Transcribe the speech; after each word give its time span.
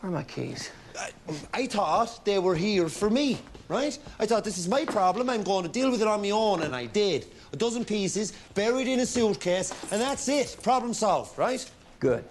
Where 0.00 0.10
are 0.10 0.14
my 0.14 0.22
keys? 0.22 0.70
I, 0.98 1.10
I 1.52 1.66
thought 1.66 2.24
they 2.24 2.38
were 2.38 2.54
here 2.54 2.88
for 2.88 3.10
me, 3.10 3.38
right? 3.68 3.98
I 4.18 4.26
thought 4.26 4.44
this 4.44 4.58
is 4.58 4.68
my 4.68 4.84
problem. 4.84 5.28
I'm 5.30 5.42
going 5.42 5.64
to 5.64 5.70
deal 5.70 5.90
with 5.90 6.02
it 6.02 6.08
on 6.08 6.22
my 6.22 6.30
own, 6.30 6.62
and 6.62 6.74
I 6.74 6.86
did. 6.86 7.26
A 7.52 7.56
dozen 7.56 7.84
pieces 7.84 8.32
buried 8.54 8.88
in 8.88 9.00
a 9.00 9.06
suitcase, 9.06 9.72
and 9.90 10.00
that's 10.00 10.28
it. 10.28 10.56
Problem 10.62 10.94
solved, 10.94 11.38
right? 11.38 11.68
Good. 11.98 12.24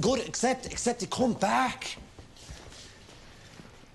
Good, 0.00 0.20
except 0.20 0.66
except 0.66 1.00
to 1.00 1.06
come 1.06 1.32
back. 1.34 1.96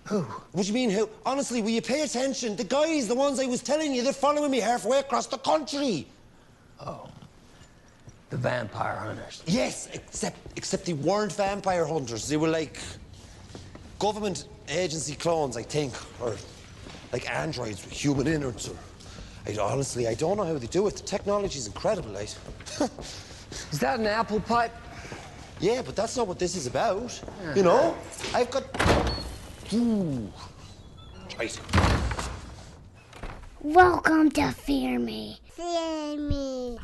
Who? 0.06 0.22
What 0.52 0.64
do 0.64 0.68
you 0.68 0.74
mean 0.74 0.90
who? 0.92 1.10
Honestly, 1.26 1.62
will 1.62 1.72
you 1.72 1.82
pay 1.82 2.02
attention? 2.02 2.56
The 2.56 2.64
guys, 2.64 3.08
the 3.08 3.16
ones 3.16 3.40
I 3.40 3.46
was 3.46 3.62
telling 3.62 3.94
you, 3.94 4.04
they're 4.04 4.14
following 4.14 4.52
me 4.52 4.60
halfway 4.60 5.00
across 5.00 5.28
the 5.28 5.38
country. 5.38 6.08
Oh. 6.80 7.08
The 8.30 8.38
vampire 8.38 8.98
hunters. 8.98 9.44
Yes, 9.46 9.90
except 9.94 10.38
except 10.58 10.86
they 10.86 10.94
weren't 10.94 11.32
vampire 11.32 11.86
hunters. 11.86 12.28
They 12.28 12.38
were 12.38 12.50
like 12.50 12.78
government 14.00 14.48
agency 14.70 15.16
clones, 15.16 15.58
I 15.58 15.64
think, 15.64 15.94
or 16.22 16.36
like 17.12 17.30
androids 17.30 17.84
with 17.84 17.94
human 17.94 18.28
innards. 18.28 18.70
Or 18.70 18.76
I, 19.48 19.58
honestly, 19.60 20.08
I 20.08 20.14
don't 20.16 20.38
know 20.38 20.44
how 20.44 20.58
they 20.58 20.68
do 20.68 20.88
it. 20.88 20.96
The 20.96 21.04
technology's 21.04 21.68
incredible, 21.68 22.12
like. 22.12 22.30
Is 23.72 23.80
that 23.80 24.00
an 24.00 24.08
apple 24.08 24.40
pipe? 24.40 24.74
Yeah, 25.60 25.82
but 25.82 25.96
that's 25.96 26.18
not 26.18 26.28
what 26.28 26.40
this 26.40 26.56
is 26.56 26.68
about. 26.68 27.22
You 27.56 27.64
know, 27.64 27.96
I've 28.34 28.52
got. 28.52 28.64
Ooh. 29.74 30.32
Right. 31.40 31.60
Welcome 33.62 34.32
to 34.32 34.52
Fear 34.52 35.00
Me. 35.00 35.40
Fear 35.52 36.18
Me. 36.18 36.78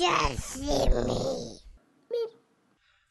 You 0.00 0.34
see 0.38 0.88
me. 0.88 2.26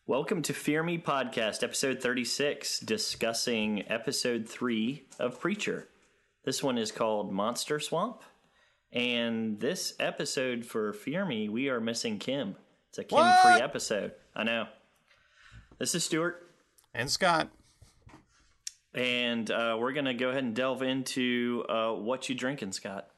Welcome 0.08 0.42
to 0.42 0.54
Fear 0.54 0.82
Me 0.82 0.98
Podcast, 0.98 1.62
episode 1.62 2.02
36, 2.02 2.80
discussing 2.80 3.84
episode 3.88 4.50
3 4.50 5.06
of 5.20 5.40
Preacher. 5.40 5.88
This 6.46 6.64
one 6.64 6.80
is 6.80 6.92
called 6.92 7.32
Monster 7.32 7.80
Swamp. 7.80 8.24
And 8.92 9.60
this 9.60 9.94
episode 10.00 10.66
for 10.66 10.92
Fear 10.92 11.26
Me, 11.26 11.48
we 11.48 11.70
are 11.70 11.80
missing 11.80 12.18
Kim. 12.18 12.56
It's 12.90 12.98
a 12.98 13.04
Kim 13.04 13.20
free 13.44 13.62
episode. 13.62 14.14
I 14.36 14.44
know. 14.44 14.66
This 15.78 15.94
is 15.94 16.04
Stuart. 16.04 16.50
And 16.96 17.08
Scott. 17.08 17.50
And 18.96 19.52
uh, 19.52 19.78
we're 19.80 19.94
going 19.94 20.06
to 20.06 20.16
go 20.16 20.30
ahead 20.30 20.44
and 20.44 20.56
delve 20.56 20.82
into 20.82 21.66
uh, 21.70 21.92
what 21.92 22.30
you 22.30 22.34
drinking, 22.34 22.72
Scott. 22.72 23.10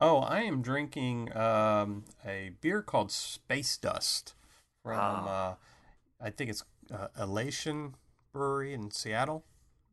Oh, 0.00 0.18
I 0.18 0.40
am 0.40 0.60
drinking 0.60 1.34
um, 1.36 2.04
a 2.26 2.50
beer 2.60 2.82
called 2.82 3.10
Space 3.12 3.76
Dust 3.76 4.34
from, 4.82 4.98
uh, 5.26 5.54
I 6.20 6.30
think 6.30 6.50
it's 6.50 6.64
uh, 6.92 7.08
Elysian 7.18 7.94
Brewery 8.32 8.74
in 8.74 8.90
Seattle. 8.90 9.44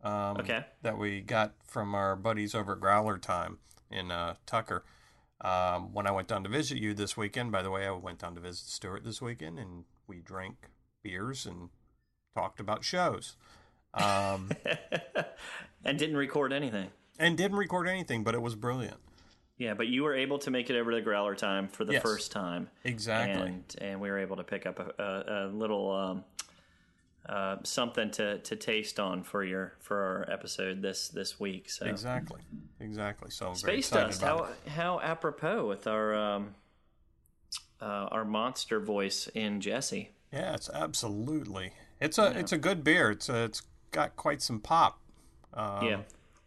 Um, 0.03 0.37
Okay. 0.37 0.65
That 0.81 0.97
we 0.97 1.21
got 1.21 1.53
from 1.65 1.93
our 1.93 2.15
buddies 2.15 2.55
over 2.55 2.73
at 2.73 2.79
Growler 2.79 3.17
Time 3.19 3.59
in 3.91 4.11
uh, 4.11 4.35
Tucker. 4.45 4.83
Um, 5.41 5.93
when 5.93 6.07
I 6.07 6.11
went 6.11 6.27
down 6.27 6.43
to 6.43 6.49
visit 6.49 6.77
you 6.77 6.93
this 6.93 7.15
weekend, 7.15 7.51
by 7.51 7.61
the 7.61 7.71
way, 7.71 7.85
I 7.87 7.91
went 7.91 8.19
down 8.19 8.35
to 8.35 8.41
visit 8.41 8.67
Stuart 8.67 9.03
this 9.03 9.21
weekend 9.21 9.59
and 9.59 9.85
we 10.07 10.19
drank 10.19 10.69
beers 11.03 11.45
and 11.45 11.69
talked 12.35 12.59
about 12.59 12.83
shows. 12.83 13.35
Um, 13.93 14.51
And 15.83 15.97
didn't 15.97 16.15
record 16.17 16.53
anything. 16.53 16.89
and 17.17 17.35
didn't 17.35 17.57
record 17.57 17.87
anything, 17.87 18.23
but 18.23 18.35
it 18.35 18.41
was 18.41 18.53
brilliant. 18.55 18.99
Yeah, 19.61 19.75
but 19.75 19.85
you 19.89 20.01
were 20.01 20.15
able 20.15 20.39
to 20.39 20.49
make 20.49 20.71
it 20.71 20.75
over 20.75 20.89
to 20.89 20.95
the 20.97 21.03
Growler 21.03 21.35
time 21.35 21.67
for 21.67 21.85
the 21.85 21.93
Yes. 21.93 22.01
first 22.01 22.31
time. 22.31 22.67
Exactly. 22.83 23.47
and 23.47 23.75
and 23.79 24.01
we 24.01 24.09
were 24.09 24.17
able 24.17 24.37
to 24.37 24.43
pick 24.43 24.65
up 24.65 24.79
a, 24.79 25.03
a, 25.03 25.45
a 25.45 25.47
little 25.49 25.91
um, 25.91 26.23
uh, 27.29 27.57
something 27.63 28.09
to, 28.09 28.39
to 28.39 28.55
taste 28.55 28.99
on 28.99 29.21
for 29.21 29.43
your 29.43 29.73
for 29.79 29.97
our 30.01 30.33
episode 30.33 30.81
this 30.81 31.09
this 31.09 31.39
week. 31.39 31.69
So 31.69 31.85
Exactly. 31.85 32.41
Exactly. 32.79 33.29
So 33.29 33.53
space 33.53 33.91
dust, 33.91 34.23
how 34.23 34.45
it. 34.45 34.71
how 34.71 34.99
apropos 34.99 35.67
with 35.67 35.85
our 35.85 36.15
um, 36.15 36.55
uh, 37.79 37.85
our 38.11 38.25
monster 38.25 38.79
voice 38.79 39.27
in 39.35 39.61
Jesse. 39.61 40.09
Yeah, 40.33 40.55
it's 40.55 40.71
absolutely. 40.73 41.73
It's 41.99 42.17
a 42.17 42.35
it's 42.35 42.51
a 42.51 42.57
good 42.57 42.83
beer. 42.83 43.11
It's 43.11 43.29
a, 43.29 43.43
it's 43.43 43.61
got 43.91 44.15
quite 44.15 44.41
some 44.41 44.59
pop. 44.59 44.99
Um, 45.53 45.85
Yeah. 45.85 45.99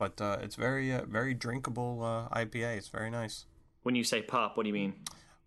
But 0.05 0.21
uh, 0.21 0.37
it's 0.43 0.55
very 0.57 0.93
uh, 0.93 1.07
very 1.07 1.33
drinkable 1.33 2.03
uh, 2.05 2.29
IPA. 2.39 2.77
It's 2.77 2.89
very 2.89 3.11
nice. 3.11 3.47
When 3.85 3.95
you 3.95 4.05
say 4.05 4.21
pop, 4.21 4.55
what 4.55 4.65
do 4.65 4.69
you 4.69 4.75
mean? 4.75 4.93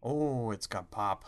Oh, 0.01 0.49
it's 0.49 0.65
got 0.65 0.89
pop. 0.89 1.25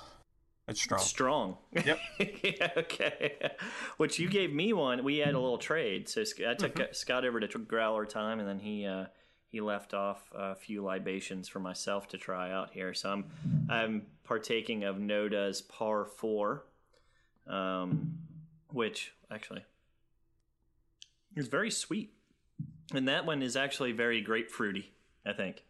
It's 0.68 0.82
strong. 0.82 1.00
Strong. 1.02 1.58
Yep. 1.86 2.00
yeah, 2.44 2.72
okay. 2.76 3.52
Which 3.98 4.18
you 4.18 4.30
gave 4.30 4.52
me 4.52 4.74
one. 4.74 5.04
We 5.04 5.18
had 5.18 5.36
a 5.36 5.40
little 5.40 5.60
trade. 5.60 6.10
So 6.10 6.22
I 6.22 6.56
took 6.56 6.74
Mm-hmm. 6.74 6.94
Scott 6.94 7.24
over 7.24 7.40
to 7.40 7.60
Growler 7.60 8.08
time, 8.08 8.40
and 8.40 8.50
then 8.50 8.58
he 8.58 8.88
uh, 8.88 9.06
he 9.48 9.62
left 9.62 9.94
off 9.94 10.24
a 10.34 10.56
few 10.56 10.84
libations 10.84 11.48
for 11.48 11.60
myself 11.60 12.08
to 12.08 12.18
try 12.18 12.52
out 12.52 12.72
here. 12.72 12.96
So 12.96 13.12
I'm 13.12 13.26
I'm 13.70 14.08
partaking 14.24 14.86
of 14.86 15.00
Noda's 15.00 15.62
Par 15.62 16.06
Four, 16.06 16.66
um, 17.46 18.18
which 18.72 19.14
actually 19.30 19.66
is 21.36 21.48
very 21.48 21.70
sweet, 21.70 22.14
and 22.94 23.08
that 23.08 23.26
one 23.26 23.42
is 23.42 23.56
actually 23.56 23.92
very 23.92 24.24
grapefruity. 24.24 24.86
I 25.26 25.34
think, 25.34 25.64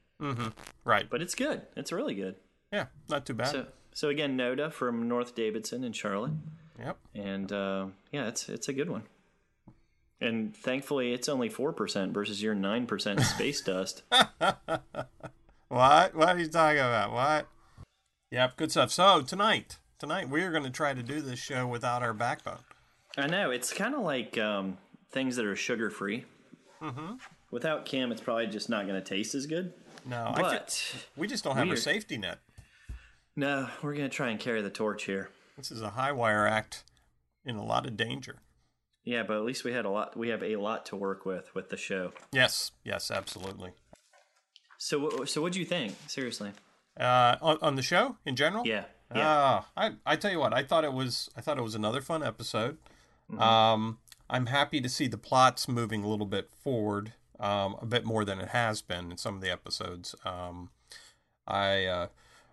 Right. 0.85 1.09
but 1.09 1.21
it's 1.21 1.35
good. 1.35 1.61
It's 1.75 1.91
really 1.91 2.15
good. 2.15 2.35
yeah, 2.71 2.85
not 3.09 3.25
too 3.25 3.33
bad. 3.33 3.47
So 3.47 3.65
so 3.93 4.09
again, 4.09 4.37
Noda 4.37 4.71
from 4.71 5.07
North 5.07 5.35
Davidson 5.35 5.83
in 5.83 5.91
Charlotte 5.93 6.31
yep. 6.79 6.97
and 7.15 7.51
uh, 7.51 7.87
yeah, 8.11 8.27
it's 8.27 8.47
it's 8.49 8.67
a 8.69 8.73
good 8.73 8.89
one. 8.89 9.03
And 10.21 10.55
thankfully, 10.55 11.13
it's 11.13 11.29
only 11.29 11.49
four 11.49 11.73
percent 11.73 12.13
versus 12.13 12.41
your 12.43 12.53
nine 12.55 12.85
percent 12.85 13.21
space 13.35 13.61
dust. 13.61 14.03
What? 15.69 16.15
What 16.15 16.29
are 16.29 16.39
you 16.39 16.47
talking 16.47 16.79
about? 16.79 17.11
What? 17.13 17.47
Yep. 18.31 18.57
Good 18.57 18.71
stuff. 18.71 18.91
So 18.91 19.21
tonight, 19.21 19.77
tonight 19.99 20.27
we 20.29 20.41
are 20.41 20.51
going 20.51 20.63
to 20.63 20.69
try 20.71 20.93
to 20.95 21.03
do 21.03 21.21
this 21.21 21.39
show 21.39 21.67
without 21.67 22.01
our 22.01 22.13
backbone. 22.13 22.59
I 23.17 23.27
know 23.27 23.51
it's 23.51 23.71
kind 23.71 23.93
of 23.93 24.01
like 24.01 24.37
um, 24.37 24.77
things 25.11 25.35
that 25.35 25.45
are 25.45 25.55
sugar 25.55 25.89
free. 25.91 26.25
Mm-hmm. 26.81 27.13
Without 27.51 27.85
Kim, 27.85 28.11
it's 28.11 28.21
probably 28.21 28.47
just 28.47 28.69
not 28.69 28.87
going 28.87 29.01
to 29.01 29.07
taste 29.07 29.35
as 29.35 29.45
good. 29.45 29.73
No, 30.05 30.31
But 30.35 30.95
we 31.17 31.27
just 31.27 31.43
don't 31.43 31.57
have 31.57 31.69
a 31.69 31.77
safety 31.77 32.17
net. 32.17 32.39
no, 33.35 33.67
we're 33.81 33.93
going 33.95 34.09
to 34.09 34.15
try 34.15 34.29
and 34.29 34.39
carry 34.39 34.61
the 34.61 34.69
torch 34.69 35.03
here. 35.03 35.29
This 35.57 35.71
is 35.71 35.81
a 35.81 35.89
high 35.89 36.11
wire 36.13 36.47
act 36.47 36.83
in 37.45 37.55
a 37.57 37.63
lot 37.65 37.85
of 37.85 37.97
danger. 37.97 38.37
Yeah, 39.03 39.23
but 39.23 39.37
at 39.37 39.43
least 39.43 39.63
we 39.63 39.73
had 39.73 39.85
a 39.85 39.89
lot. 39.89 40.15
We 40.15 40.29
have 40.29 40.41
a 40.43 40.55
lot 40.55 40.85
to 40.87 40.95
work 40.95 41.25
with 41.25 41.53
with 41.55 41.69
the 41.69 41.77
show. 41.77 42.13
Yes. 42.31 42.71
Yes. 42.83 43.11
Absolutely. 43.11 43.71
So, 44.77 45.25
so 45.25 45.41
what 45.41 45.51
do 45.53 45.59
you 45.59 45.65
think? 45.65 45.95
Seriously? 46.07 46.51
Uh, 46.99 47.35
on, 47.41 47.57
on 47.61 47.75
the 47.75 47.81
show 47.81 48.17
in 48.25 48.35
general. 48.35 48.65
Yeah, 48.65 48.83
yeah. 49.15 49.25
Ah, 49.27 49.67
I 49.75 49.91
I 50.05 50.15
tell 50.15 50.31
you 50.31 50.39
what, 50.39 50.53
I 50.53 50.63
thought 50.63 50.83
it 50.83 50.91
was 50.93 51.29
I 51.35 51.41
thought 51.41 51.57
it 51.57 51.61
was 51.63 51.75
another 51.75 52.01
fun 52.01 52.23
episode. 52.23 52.77
Mm-hmm. 53.31 53.41
Um, 53.41 53.99
I'm 54.29 54.47
happy 54.47 54.81
to 54.81 54.89
see 54.89 55.07
the 55.07 55.17
plots 55.17 55.67
moving 55.67 56.03
a 56.03 56.07
little 56.07 56.25
bit 56.25 56.51
forward, 56.51 57.13
um, 57.39 57.75
a 57.81 57.85
bit 57.85 58.05
more 58.05 58.23
than 58.23 58.39
it 58.39 58.49
has 58.49 58.81
been 58.81 59.11
in 59.11 59.17
some 59.17 59.35
of 59.35 59.41
the 59.41 59.51
episodes. 59.51 60.15
Um, 60.23 60.69
I 61.47 61.85
uh, 61.85 62.07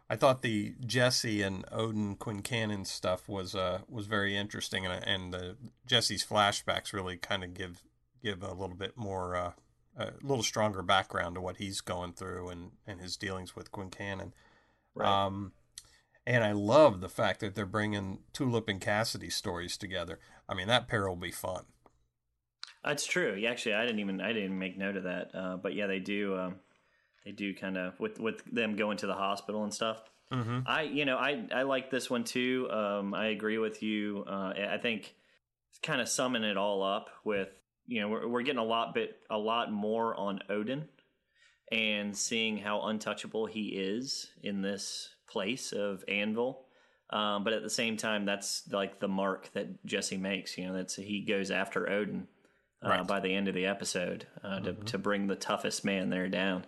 I 0.08 0.16
thought 0.16 0.42
the 0.42 0.74
Jesse 0.84 1.42
and 1.42 1.64
Odin 1.70 2.16
Quincannon 2.16 2.86
stuff 2.86 3.28
was 3.28 3.54
uh 3.54 3.80
was 3.88 4.06
very 4.06 4.36
interesting, 4.36 4.86
and 4.86 5.04
and 5.04 5.34
the 5.34 5.56
Jesse's 5.86 6.24
flashbacks 6.24 6.92
really 6.92 7.16
kind 7.16 7.44
of 7.44 7.54
give 7.54 7.82
give 8.22 8.42
a 8.42 8.52
little 8.52 8.76
bit 8.76 8.96
more. 8.96 9.36
Uh, 9.36 9.52
a 9.98 10.12
little 10.22 10.42
stronger 10.42 10.82
background 10.82 11.34
to 11.34 11.40
what 11.40 11.56
he's 11.56 11.80
going 11.80 12.12
through 12.12 12.50
and, 12.50 12.72
and 12.86 13.00
his 13.00 13.16
dealings 13.16 13.56
with 13.56 13.72
Quincannon. 13.72 14.32
Right. 14.94 15.08
Um, 15.08 15.52
and 16.26 16.42
I 16.42 16.52
love 16.52 17.00
the 17.00 17.08
fact 17.08 17.40
that 17.40 17.54
they're 17.54 17.64
bringing 17.64 18.18
Tulip 18.32 18.68
and 18.68 18.80
Cassidy 18.80 19.30
stories 19.30 19.76
together. 19.76 20.18
I 20.48 20.54
mean, 20.54 20.68
that 20.68 20.88
pair 20.88 21.08
will 21.08 21.16
be 21.16 21.32
fun. 21.32 21.64
That's 22.84 23.04
true. 23.04 23.34
Yeah, 23.34 23.50
actually, 23.50 23.74
I 23.74 23.84
didn't 23.84 23.98
even 23.98 24.20
I 24.20 24.32
didn't 24.32 24.58
make 24.58 24.78
note 24.78 24.96
of 24.96 25.04
that. 25.04 25.30
Uh, 25.34 25.56
but 25.56 25.74
yeah, 25.74 25.86
they 25.86 25.98
do. 25.98 26.38
Um, 26.38 26.56
they 27.24 27.32
do 27.32 27.54
kind 27.54 27.76
of 27.76 27.98
with 27.98 28.20
with 28.20 28.44
them 28.44 28.76
going 28.76 28.98
to 28.98 29.06
the 29.06 29.14
hospital 29.14 29.64
and 29.64 29.74
stuff. 29.74 30.02
Mm-hmm. 30.32 30.60
I 30.66 30.82
you 30.82 31.04
know 31.04 31.16
I 31.16 31.46
I 31.52 31.62
like 31.62 31.90
this 31.90 32.08
one 32.08 32.24
too. 32.24 32.68
Um, 32.70 33.14
I 33.14 33.26
agree 33.26 33.58
with 33.58 33.82
you. 33.82 34.24
Uh, 34.26 34.52
I 34.70 34.78
think 34.80 35.14
kind 35.82 36.00
of 36.00 36.08
summing 36.08 36.44
it 36.44 36.56
all 36.56 36.82
up 36.82 37.10
with 37.24 37.48
you 37.86 38.00
know 38.00 38.08
we're, 38.08 38.28
we're 38.28 38.42
getting 38.42 38.60
a 38.60 38.64
lot 38.64 38.94
bit 38.94 39.18
a 39.30 39.38
lot 39.38 39.72
more 39.72 40.14
on 40.14 40.40
Odin 40.48 40.88
and 41.72 42.16
seeing 42.16 42.56
how 42.56 42.82
untouchable 42.82 43.46
he 43.46 43.68
is 43.70 44.30
in 44.42 44.62
this 44.62 45.10
place 45.28 45.72
of 45.72 46.04
Annville. 46.08 46.58
Um, 47.10 47.44
but 47.44 47.52
at 47.52 47.62
the 47.62 47.70
same 47.70 47.96
time, 47.96 48.24
that's 48.24 48.62
like 48.72 48.98
the 48.98 49.08
mark 49.08 49.52
that 49.52 49.84
Jesse 49.86 50.16
makes. 50.16 50.58
You 50.58 50.66
know, 50.68 50.74
that's 50.74 50.96
he 50.96 51.20
goes 51.22 51.50
after 51.50 51.88
Odin 51.88 52.26
uh, 52.84 52.88
Right. 52.88 53.06
by 53.06 53.20
the 53.20 53.32
end 53.34 53.48
of 53.48 53.54
the 53.54 53.66
episode 53.66 54.26
uh, 54.42 54.60
to 54.60 54.72
to 54.74 54.98
bring 54.98 55.26
the 55.28 55.36
toughest 55.36 55.84
man 55.84 56.10
there 56.10 56.28
down. 56.28 56.66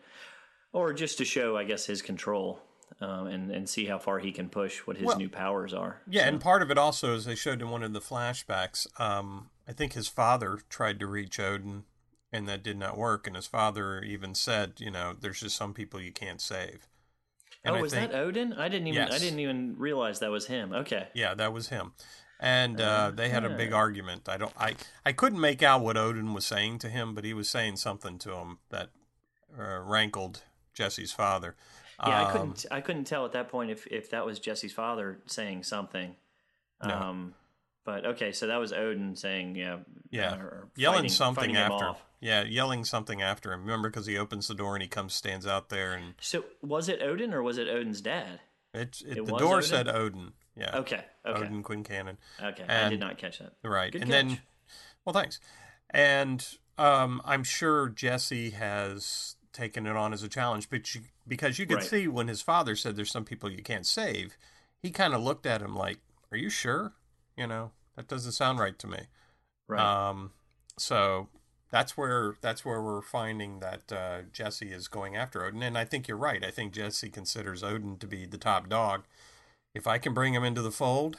or 0.72 0.92
just 0.92 1.18
to 1.18 1.24
show, 1.24 1.56
I 1.56 1.64
guess, 1.64 1.86
his 1.86 2.02
control 2.02 2.60
um, 3.00 3.26
and 3.26 3.50
and 3.50 3.68
see 3.68 3.86
how 3.86 3.98
far 3.98 4.18
he 4.20 4.30
can 4.32 4.48
push 4.48 4.78
what 4.86 4.96
his 4.96 5.06
Well, 5.06 5.18
new 5.18 5.28
powers 5.28 5.74
are. 5.74 6.02
Yeah, 6.08 6.28
and 6.28 6.40
part 6.40 6.62
of 6.62 6.70
it 6.70 6.78
also 6.78 7.14
is 7.14 7.24
they 7.24 7.34
showed 7.34 7.60
in 7.60 7.70
one 7.70 7.82
of 7.82 7.92
the 7.92 8.00
flashbacks. 8.00 8.86
Um, 9.00 9.50
I 9.66 9.72
think 9.72 9.94
his 9.94 10.08
father 10.08 10.60
tried 10.70 11.00
to 11.00 11.06
reach 11.06 11.40
Odin, 11.40 11.84
and 12.32 12.48
that 12.48 12.62
did 12.62 12.78
not 12.78 12.96
work. 12.96 13.26
And 13.26 13.34
his 13.36 13.46
father 13.46 14.00
even 14.02 14.34
said, 14.34 14.74
you 14.78 14.90
know, 14.90 15.14
there's 15.18 15.40
just 15.40 15.56
some 15.56 15.74
people 15.74 16.00
you 16.00 16.12
can't 16.12 16.40
save. 16.40 16.86
And 17.64 17.74
oh, 17.74 17.78
I 17.78 17.82
was 17.82 17.92
think- 17.92 18.12
that 18.12 18.18
Odin? 18.18 18.52
I 18.52 18.68
didn't 18.68 18.86
even 18.88 19.02
I 19.02 19.18
didn't 19.18 19.40
even 19.40 19.76
realize 19.78 20.20
that 20.20 20.30
was 20.30 20.46
him. 20.46 20.72
Okay. 20.72 21.08
Yeah, 21.14 21.34
that 21.34 21.52
was 21.52 21.68
him. 21.68 21.92
And 22.40 22.80
uh, 22.80 23.10
they 23.12 23.30
had 23.30 23.44
a 23.44 23.50
big 23.50 23.72
argument. 23.72 24.28
I 24.28 24.36
don't. 24.36 24.52
I 24.56 24.76
I 25.04 25.12
couldn't 25.12 25.40
make 25.40 25.60
out 25.62 25.82
what 25.82 25.96
Odin 25.96 26.34
was 26.34 26.46
saying 26.46 26.78
to 26.80 26.88
him, 26.88 27.14
but 27.14 27.24
he 27.24 27.34
was 27.34 27.50
saying 27.50 27.76
something 27.78 28.16
to 28.20 28.34
him 28.34 28.58
that 28.70 28.90
uh, 29.58 29.80
rankled 29.80 30.42
Jesse's 30.72 31.10
father. 31.12 31.56
Yeah, 32.06 32.22
I 32.22 32.24
Um, 32.26 32.32
couldn't 32.32 32.66
I 32.70 32.80
couldn't 32.80 33.04
tell 33.04 33.24
at 33.24 33.32
that 33.32 33.48
point 33.48 33.72
if 33.72 33.88
if 33.88 34.08
that 34.10 34.24
was 34.24 34.38
Jesse's 34.38 34.72
father 34.72 35.18
saying 35.26 35.64
something. 35.64 36.14
No. 36.84 36.94
Um, 36.94 37.34
but 37.88 38.04
okay, 38.04 38.32
so 38.32 38.48
that 38.48 38.58
was 38.58 38.70
Odin 38.74 39.16
saying, 39.16 39.54
yeah, 39.56 39.78
Yeah, 40.10 40.32
uh, 40.32 40.38
yelling 40.76 40.96
fighting- 40.98 41.10
something 41.10 41.40
fighting 41.40 41.54
him 41.54 41.72
after. 41.72 41.94
Yeah, 42.20 42.42
yelling 42.42 42.84
something 42.84 43.22
after 43.22 43.50
him. 43.50 43.62
Remember, 43.62 43.88
because 43.88 44.04
he 44.04 44.18
opens 44.18 44.46
the 44.46 44.54
door 44.54 44.74
and 44.74 44.82
he 44.82 44.88
comes, 44.88 45.14
stands 45.14 45.46
out 45.46 45.70
there, 45.70 45.94
and 45.94 46.12
So 46.20 46.44
was 46.60 46.90
it 46.90 47.00
Odin 47.00 47.32
or 47.32 47.42
was 47.42 47.56
it 47.56 47.66
Odin's 47.66 48.02
dad? 48.02 48.40
it's 48.74 49.00
it, 49.00 49.16
It 49.18 49.24
the 49.26 49.36
door 49.38 49.56
Odin? 49.58 49.68
said 49.70 49.88
Odin. 49.88 50.32
Yeah. 50.54 50.76
Okay, 50.76 51.02
okay, 51.24 51.40
Odin 51.46 51.62
Quincannon. 51.62 52.18
okay. 52.42 52.64
I 52.68 52.90
did 52.90 53.00
not 53.00 53.16
catch 53.16 53.38
that. 53.38 53.54
Right. 53.64 53.90
Good 53.90 54.02
and 54.02 54.10
catch. 54.10 54.26
then 54.28 54.40
well 55.06 55.14
thanks. 55.14 55.40
And 55.88 56.46
um 56.76 57.22
I'm 57.24 57.42
sure 57.44 57.88
Jesse 57.88 58.50
has 58.50 59.36
taken 59.54 59.86
it 59.86 59.96
on 59.96 60.12
as 60.12 60.22
a 60.22 60.28
challenge, 60.28 60.68
but 60.68 60.94
you, 60.94 61.00
because 61.26 61.58
you 61.58 61.64
could 61.64 61.76
Right. 61.78 61.84
see 61.86 62.06
when 62.08 62.28
his 62.28 62.42
father 62.42 62.76
said 62.76 62.96
there's 62.96 63.10
some 63.10 63.24
people 63.24 63.50
you 63.50 63.62
can't 63.62 63.86
save, 63.86 64.36
he 64.78 64.90
kind 64.90 65.14
of 65.14 65.22
looked 65.22 65.46
at 65.46 65.62
him 65.62 65.74
like, 65.74 65.98
"Are 66.30 66.36
you 66.36 66.50
sure?" 66.50 66.92
You 67.36 67.46
know, 67.46 67.70
that 67.98 68.08
doesn't 68.08 68.32
sound 68.32 68.58
right 68.58 68.78
to 68.78 68.86
me. 68.86 69.00
Right. 69.66 70.08
Um 70.08 70.30
so 70.78 71.28
that's 71.70 71.96
where 71.96 72.36
that's 72.40 72.64
where 72.64 72.80
we're 72.80 73.02
finding 73.02 73.60
that 73.60 73.92
uh, 73.92 74.22
Jesse 74.32 74.72
is 74.72 74.88
going 74.88 75.16
after 75.16 75.44
Odin, 75.44 75.62
and 75.62 75.76
I 75.76 75.84
think 75.84 76.08
you're 76.08 76.16
right. 76.16 76.42
I 76.42 76.50
think 76.50 76.72
Jesse 76.72 77.10
considers 77.10 77.62
Odin 77.62 77.98
to 77.98 78.06
be 78.06 78.24
the 78.24 78.38
top 78.38 78.68
dog. 78.70 79.02
If 79.74 79.86
I 79.86 79.98
can 79.98 80.14
bring 80.14 80.32
him 80.32 80.44
into 80.44 80.62
the 80.62 80.70
fold, 80.70 81.18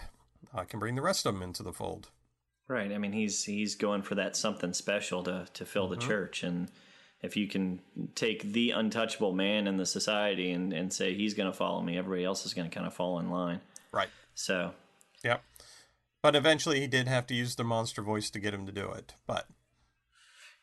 I 0.51 0.63
can 0.63 0.79
bring 0.79 0.95
the 0.95 1.03
rest 1.03 1.25
of 1.27 1.33
them 1.35 1.43
into 1.43 1.61
the 1.61 1.73
fold. 1.73 2.09
Right. 2.67 2.91
I 2.91 2.97
mean, 2.97 3.11
he's 3.11 3.43
he's 3.43 3.75
going 3.75 4.01
for 4.01 4.15
that 4.15 4.35
something 4.35 4.73
special 4.73 5.21
to 5.23 5.45
to 5.53 5.65
fill 5.65 5.87
the 5.87 5.97
Mm-hmm. 5.97 6.09
church, 6.09 6.43
and 6.43 6.71
if 7.21 7.37
you 7.37 7.47
can 7.47 7.81
take 8.15 8.41
the 8.41 8.71
untouchable 8.71 9.33
man 9.33 9.67
in 9.67 9.77
the 9.77 9.85
society 9.85 10.51
and 10.51 10.73
and 10.73 10.91
say 10.91 11.13
he's 11.13 11.35
going 11.35 11.51
to 11.51 11.57
follow 11.57 11.81
me, 11.81 11.97
everybody 11.97 12.25
else 12.25 12.45
is 12.45 12.55
going 12.55 12.67
to 12.67 12.73
kind 12.73 12.87
of 12.87 12.93
fall 12.95 13.19
in 13.19 13.29
line. 13.29 13.61
Right. 13.91 14.09
So 14.33 14.71
Yep. 15.23 15.43
But 16.21 16.35
eventually 16.35 16.81
he 16.81 16.87
did 16.87 17.07
have 17.07 17.27
to 17.27 17.33
use 17.33 17.55
the 17.55 17.63
monster 17.63 18.01
voice 18.01 18.29
to 18.31 18.39
get 18.39 18.53
him 18.53 18.65
to 18.65 18.71
do 18.71 18.91
it. 18.91 19.15
But 19.25 19.47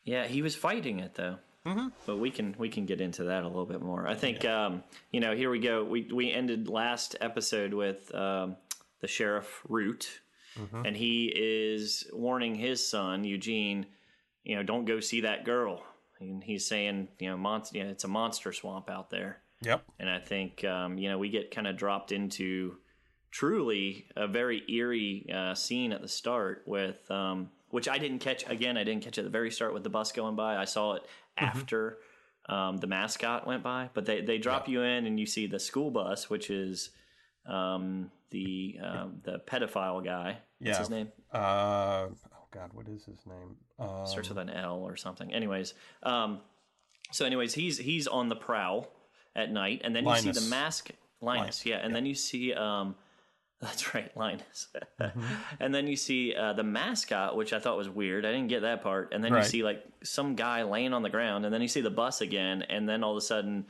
yeah, 0.03 0.25
he 0.27 0.41
was 0.41 0.55
fighting 0.55 0.99
it 0.99 1.15
though. 1.15 1.37
Mm-hmm. 1.65 1.87
But 2.05 2.17
we 2.17 2.31
can 2.31 2.55
we 2.57 2.69
can 2.69 2.85
get 2.85 3.01
into 3.01 3.25
that 3.25 3.43
a 3.43 3.47
little 3.47 3.65
bit 3.65 3.81
more. 3.81 4.07
I 4.07 4.15
think 4.15 4.45
um, 4.45 4.83
you 5.11 5.19
know 5.19 5.35
here 5.35 5.49
we 5.49 5.59
go. 5.59 5.83
We 5.83 6.09
we 6.13 6.31
ended 6.31 6.69
last 6.69 7.15
episode 7.19 7.73
with 7.73 8.13
um, 8.15 8.55
the 9.01 9.07
sheriff 9.07 9.61
Root, 9.67 10.21
and 10.85 10.95
he 10.95 11.33
is 11.35 12.07
warning 12.13 12.55
his 12.55 12.87
son 12.87 13.25
Eugene. 13.25 13.85
You 14.43 14.55
know, 14.55 14.63
don't 14.63 14.85
go 14.85 15.01
see 15.01 15.21
that 15.21 15.43
girl. 15.43 15.83
And 16.19 16.41
he's 16.41 16.65
saying, 16.65 17.09
you 17.19 17.29
know, 17.29 17.37
monster. 17.37 17.77
You 17.77 17.83
know, 17.83 17.89
it's 17.89 18.05
a 18.05 18.07
monster 18.07 18.53
swamp 18.53 18.89
out 18.89 19.09
there. 19.09 19.41
yep. 19.61 19.83
And 19.99 20.09
I 20.09 20.19
think 20.19 20.63
um, 20.63 20.97
you 20.97 21.09
know 21.09 21.17
we 21.17 21.29
get 21.29 21.51
kind 21.51 21.67
of 21.67 21.75
dropped 21.75 22.13
into 22.13 22.77
truly 23.37 24.05
a 24.15 24.27
very 24.27 24.63
eerie 24.67 25.29
uh, 25.31 25.53
scene 25.53 25.91
at 25.91 26.01
the 26.01 26.07
start 26.07 26.63
with 26.65 27.09
um, 27.11 27.51
which 27.69 27.87
I 27.87 27.99
didn't 27.99 28.17
catch 28.19 28.49
again. 28.49 28.77
I 28.77 28.83
didn't 28.83 29.03
catch 29.03 29.19
at 29.19 29.25
the 29.25 29.29
very 29.29 29.51
start 29.51 29.75
with 29.75 29.83
the 29.83 29.91
bus 29.91 30.11
going 30.11 30.35
by. 30.35 30.57
I 30.57 30.65
saw 30.65 30.93
it 30.93 31.03
after 31.37 31.99
um, 32.49 32.77
the 32.77 32.87
mascot 32.87 33.45
went 33.45 33.61
by, 33.61 33.91
but 33.93 34.07
they 34.07 34.21
they 34.21 34.39
drop 34.39 34.67
you 34.67 34.81
in 34.81 35.05
and 35.05 35.19
you 35.19 35.27
see 35.27 35.45
the 35.45 35.59
school 35.59 35.91
bus, 35.91 36.31
which 36.31 36.49
is 36.49 36.89
um, 37.45 38.09
the 38.31 38.79
um, 38.83 39.21
the 39.23 39.39
pedophile 39.45 40.03
guy. 40.03 40.39
What's 40.57 40.71
Yeah. 40.71 40.79
his 40.79 40.89
name? 40.89 41.11
Uh 41.31 42.07
oh 42.09 42.47
god, 42.49 42.71
what 42.73 42.87
is 42.87 43.05
his 43.05 43.23
name? 43.27 43.55
Um, 43.77 44.07
starts 44.07 44.29
with 44.29 44.39
an 44.39 44.49
L 44.49 44.79
or 44.79 44.95
something. 44.97 45.31
Anyways, 45.31 45.75
um, 46.01 46.39
so 47.11 47.23
anyways, 47.23 47.53
he's 47.53 47.77
he's 47.77 48.07
on 48.07 48.29
the 48.29 48.35
prowl 48.35 48.89
at 49.35 49.51
night, 49.51 49.81
and 49.83 49.95
then 49.95 50.05
you 50.07 50.15
see 50.15 50.31
the 50.31 50.49
mask 50.49 50.89
Linus, 51.21 51.67
yeah, 51.67 51.77
and 51.77 51.95
then 51.95 52.07
you 52.07 52.15
see 52.15 52.53
um, 52.53 52.95
that's 53.61 53.93
right, 53.95 54.15
Linus, 54.15 54.67
Mm-hmm. 55.01 55.21
and 55.59 55.73
then 55.73 55.87
you 55.87 55.95
see 55.95 56.35
uh, 56.35 56.53
the 56.53 56.63
mascot, 56.63 57.35
which 57.35 57.53
I 57.53 57.59
thought 57.59 57.77
was 57.77 57.89
weird. 57.89 58.25
I 58.25 58.31
didn't 58.31 58.47
get 58.49 58.61
that 58.61 58.83
part, 58.83 59.13
and 59.13 59.23
then 59.23 59.33
Right. 59.33 59.43
you 59.43 59.49
see 59.49 59.63
like 59.63 59.83
some 60.03 60.35
guy 60.35 60.63
laying 60.63 60.93
on 60.93 61.01
the 61.01 61.09
ground, 61.09 61.45
and 61.45 61.53
then 61.53 61.61
you 61.61 61.67
see 61.67 61.81
the 61.81 61.89
bus 61.89 62.21
again, 62.21 62.61
and 62.63 62.87
then 62.87 63.03
all 63.03 63.11
of 63.11 63.17
a 63.17 63.21
sudden, 63.21 63.65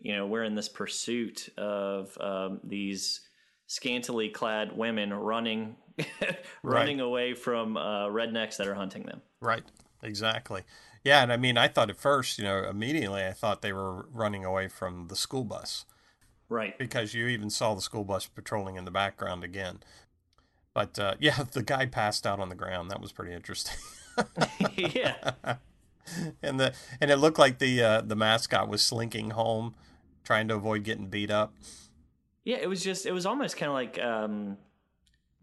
you 0.00 0.16
know, 0.16 0.26
we're 0.26 0.44
in 0.44 0.54
this 0.54 0.68
pursuit 0.68 1.48
of 1.58 2.16
um, 2.20 2.60
these 2.64 3.20
scantily 3.66 4.28
clad 4.28 4.76
women 4.76 5.12
running 5.14 5.76
running 6.62 7.00
away 7.00 7.34
from 7.34 7.76
uh, 7.76 8.06
rednecks 8.08 8.56
that 8.56 8.66
are 8.66 8.74
hunting 8.74 9.04
them. 9.04 9.22
Right. 9.40 9.62
Exactly. 10.02 10.62
Yeah, 11.04 11.22
and 11.22 11.32
I 11.32 11.36
mean 11.36 11.56
I 11.56 11.68
thought 11.68 11.90
at 11.90 11.96
first, 11.96 12.38
you 12.38 12.44
know, 12.44 12.64
immediately 12.68 13.24
I 13.24 13.32
thought 13.32 13.62
they 13.62 13.72
were 13.72 14.06
running 14.12 14.44
away 14.44 14.68
from 14.68 15.08
the 15.08 15.16
school 15.16 15.44
bus. 15.44 15.84
Right. 16.52 16.76
because 16.78 17.14
you 17.14 17.26
even 17.28 17.50
saw 17.50 17.74
the 17.74 17.80
school 17.80 18.04
bus 18.04 18.26
patrolling 18.26 18.76
in 18.76 18.84
the 18.84 18.90
background 18.90 19.42
again. 19.42 19.80
But 20.74 20.98
uh, 20.98 21.14
yeah, 21.18 21.42
the 21.52 21.62
guy 21.62 21.86
passed 21.86 22.26
out 22.26 22.40
on 22.40 22.48
the 22.48 22.54
ground. 22.54 22.90
That 22.90 23.00
was 23.00 23.12
pretty 23.12 23.32
interesting. 23.32 23.76
yeah. 24.76 25.32
and 26.42 26.60
the 26.60 26.74
and 27.00 27.10
it 27.10 27.16
looked 27.16 27.38
like 27.38 27.58
the 27.58 27.82
uh, 27.82 28.00
the 28.02 28.16
mascot 28.16 28.68
was 28.68 28.82
slinking 28.82 29.30
home, 29.30 29.74
trying 30.24 30.48
to 30.48 30.54
avoid 30.56 30.84
getting 30.84 31.06
beat 31.06 31.30
up. 31.30 31.54
Yeah, 32.44 32.56
it 32.56 32.68
was 32.68 32.82
just 32.82 33.06
it 33.06 33.12
was 33.12 33.24
almost 33.26 33.56
kind 33.56 33.68
of 33.68 33.74
like 33.74 33.98
um 34.00 34.56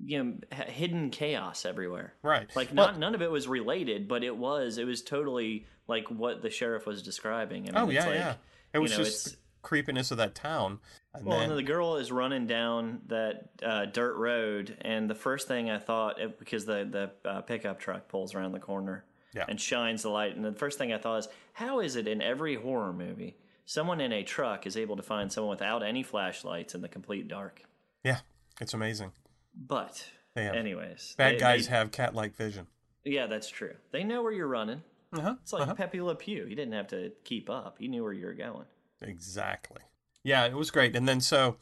you 0.03 0.23
know 0.23 0.33
hidden 0.65 1.09
chaos 1.09 1.65
everywhere. 1.65 2.13
Right. 2.23 2.47
Like 2.55 2.69
Well- 2.73 2.87
not 2.87 2.99
none 2.99 3.15
of 3.15 3.21
it 3.21 3.31
was 3.31 3.47
related, 3.47 4.07
but 4.07 4.23
it 4.23 4.35
was 4.35 4.77
it 4.77 4.85
was 4.85 5.01
totally 5.01 5.65
like 5.87 6.09
what 6.09 6.41
the 6.41 6.49
sheriff 6.49 6.85
was 6.85 7.01
describing. 7.01 7.63
I 7.63 7.65
mean, 7.65 7.75
oh 7.77 7.85
it's 7.85 7.93
yeah, 7.93 8.05
like, 8.05 8.15
yeah. 8.15 8.31
It 8.73 8.77
you 8.77 8.81
was 8.81 8.91
know, 8.91 8.97
just 8.97 9.27
it's- 9.27 9.38
creepiness 9.61 10.11
of 10.11 10.17
that 10.17 10.35
town. 10.35 10.79
And 11.13 11.25
Well, 11.25 11.39
then 11.39 11.49
and 11.49 11.57
the 11.59 11.63
girl 11.63 11.95
is 11.97 12.11
running 12.11 12.45
down 12.47 13.01
that 13.07 13.49
uh, 13.63 13.85
dirt 13.85 14.15
road, 14.15 14.77
and 14.81 15.09
the 15.09 15.15
first 15.15 15.47
thing 15.47 15.69
I 15.69 15.79
thought, 15.79 16.17
because 16.39 16.65
the 16.65 17.11
the 17.23 17.29
uh, 17.29 17.41
pickup 17.41 17.79
truck 17.79 18.07
pulls 18.07 18.35
around 18.35 18.51
the 18.51 18.59
corner 18.59 19.05
Yeah. 19.33 19.45
and 19.47 19.59
shines 19.59 20.03
the 20.03 20.09
light, 20.09 20.35
and 20.35 20.45
the 20.45 20.53
first 20.53 20.77
thing 20.77 20.93
I 20.93 20.97
thought 20.97 21.17
is, 21.19 21.27
how 21.53 21.79
is 21.79 21.95
it 21.95 22.07
in 22.07 22.21
every 22.21 22.55
horror 22.55 22.93
movie, 22.93 23.37
someone 23.65 23.99
in 24.01 24.11
a 24.13 24.23
truck 24.23 24.67
is 24.67 24.77
able 24.77 24.95
to 24.97 25.03
find 25.03 25.31
someone 25.31 25.49
without 25.49 25.81
any 25.83 26.03
flashlights 26.03 26.75
in 26.75 26.81
the 26.81 26.89
complete 26.89 27.27
dark? 27.27 27.63
yeah, 28.03 28.19
it's 28.61 28.73
amazing. 28.73 29.11
But, 29.55 30.05
have- 30.35 30.53
anyways, 30.55 31.15
Bad 31.17 31.35
they- 31.35 31.39
guys 31.39 31.67
they- 31.67 31.75
have 31.75 31.91
cat-like 31.91 32.35
vision. 32.35 32.67
yeah, 33.03 33.25
that's 33.25 33.49
true. 33.49 33.75
They 33.91 34.03
know 34.03 34.21
where 34.21 34.31
you're 34.31 34.47
running. 34.47 34.83
Uh-huh. 35.11 35.35
It's 35.41 35.51
like 35.53 35.75
Pepe 35.75 35.99
Le 36.01 36.13
Pew. 36.15 36.45
He 36.45 36.53
didn't 36.53 36.73
have 36.73 36.87
to 36.89 37.11
keep 37.23 37.49
up. 37.49 37.77
He 37.79 37.87
knew 37.87 38.03
where 38.03 38.13
you 38.13 38.27
were 38.27 38.35
going. 38.35 38.65
Exactly. 39.01 39.81
Yeah, 40.23 40.45
it 40.45 40.53
was 40.55 40.71
great. 40.71 40.95
And 40.95 41.07
then 41.07 41.21
so 41.21 41.57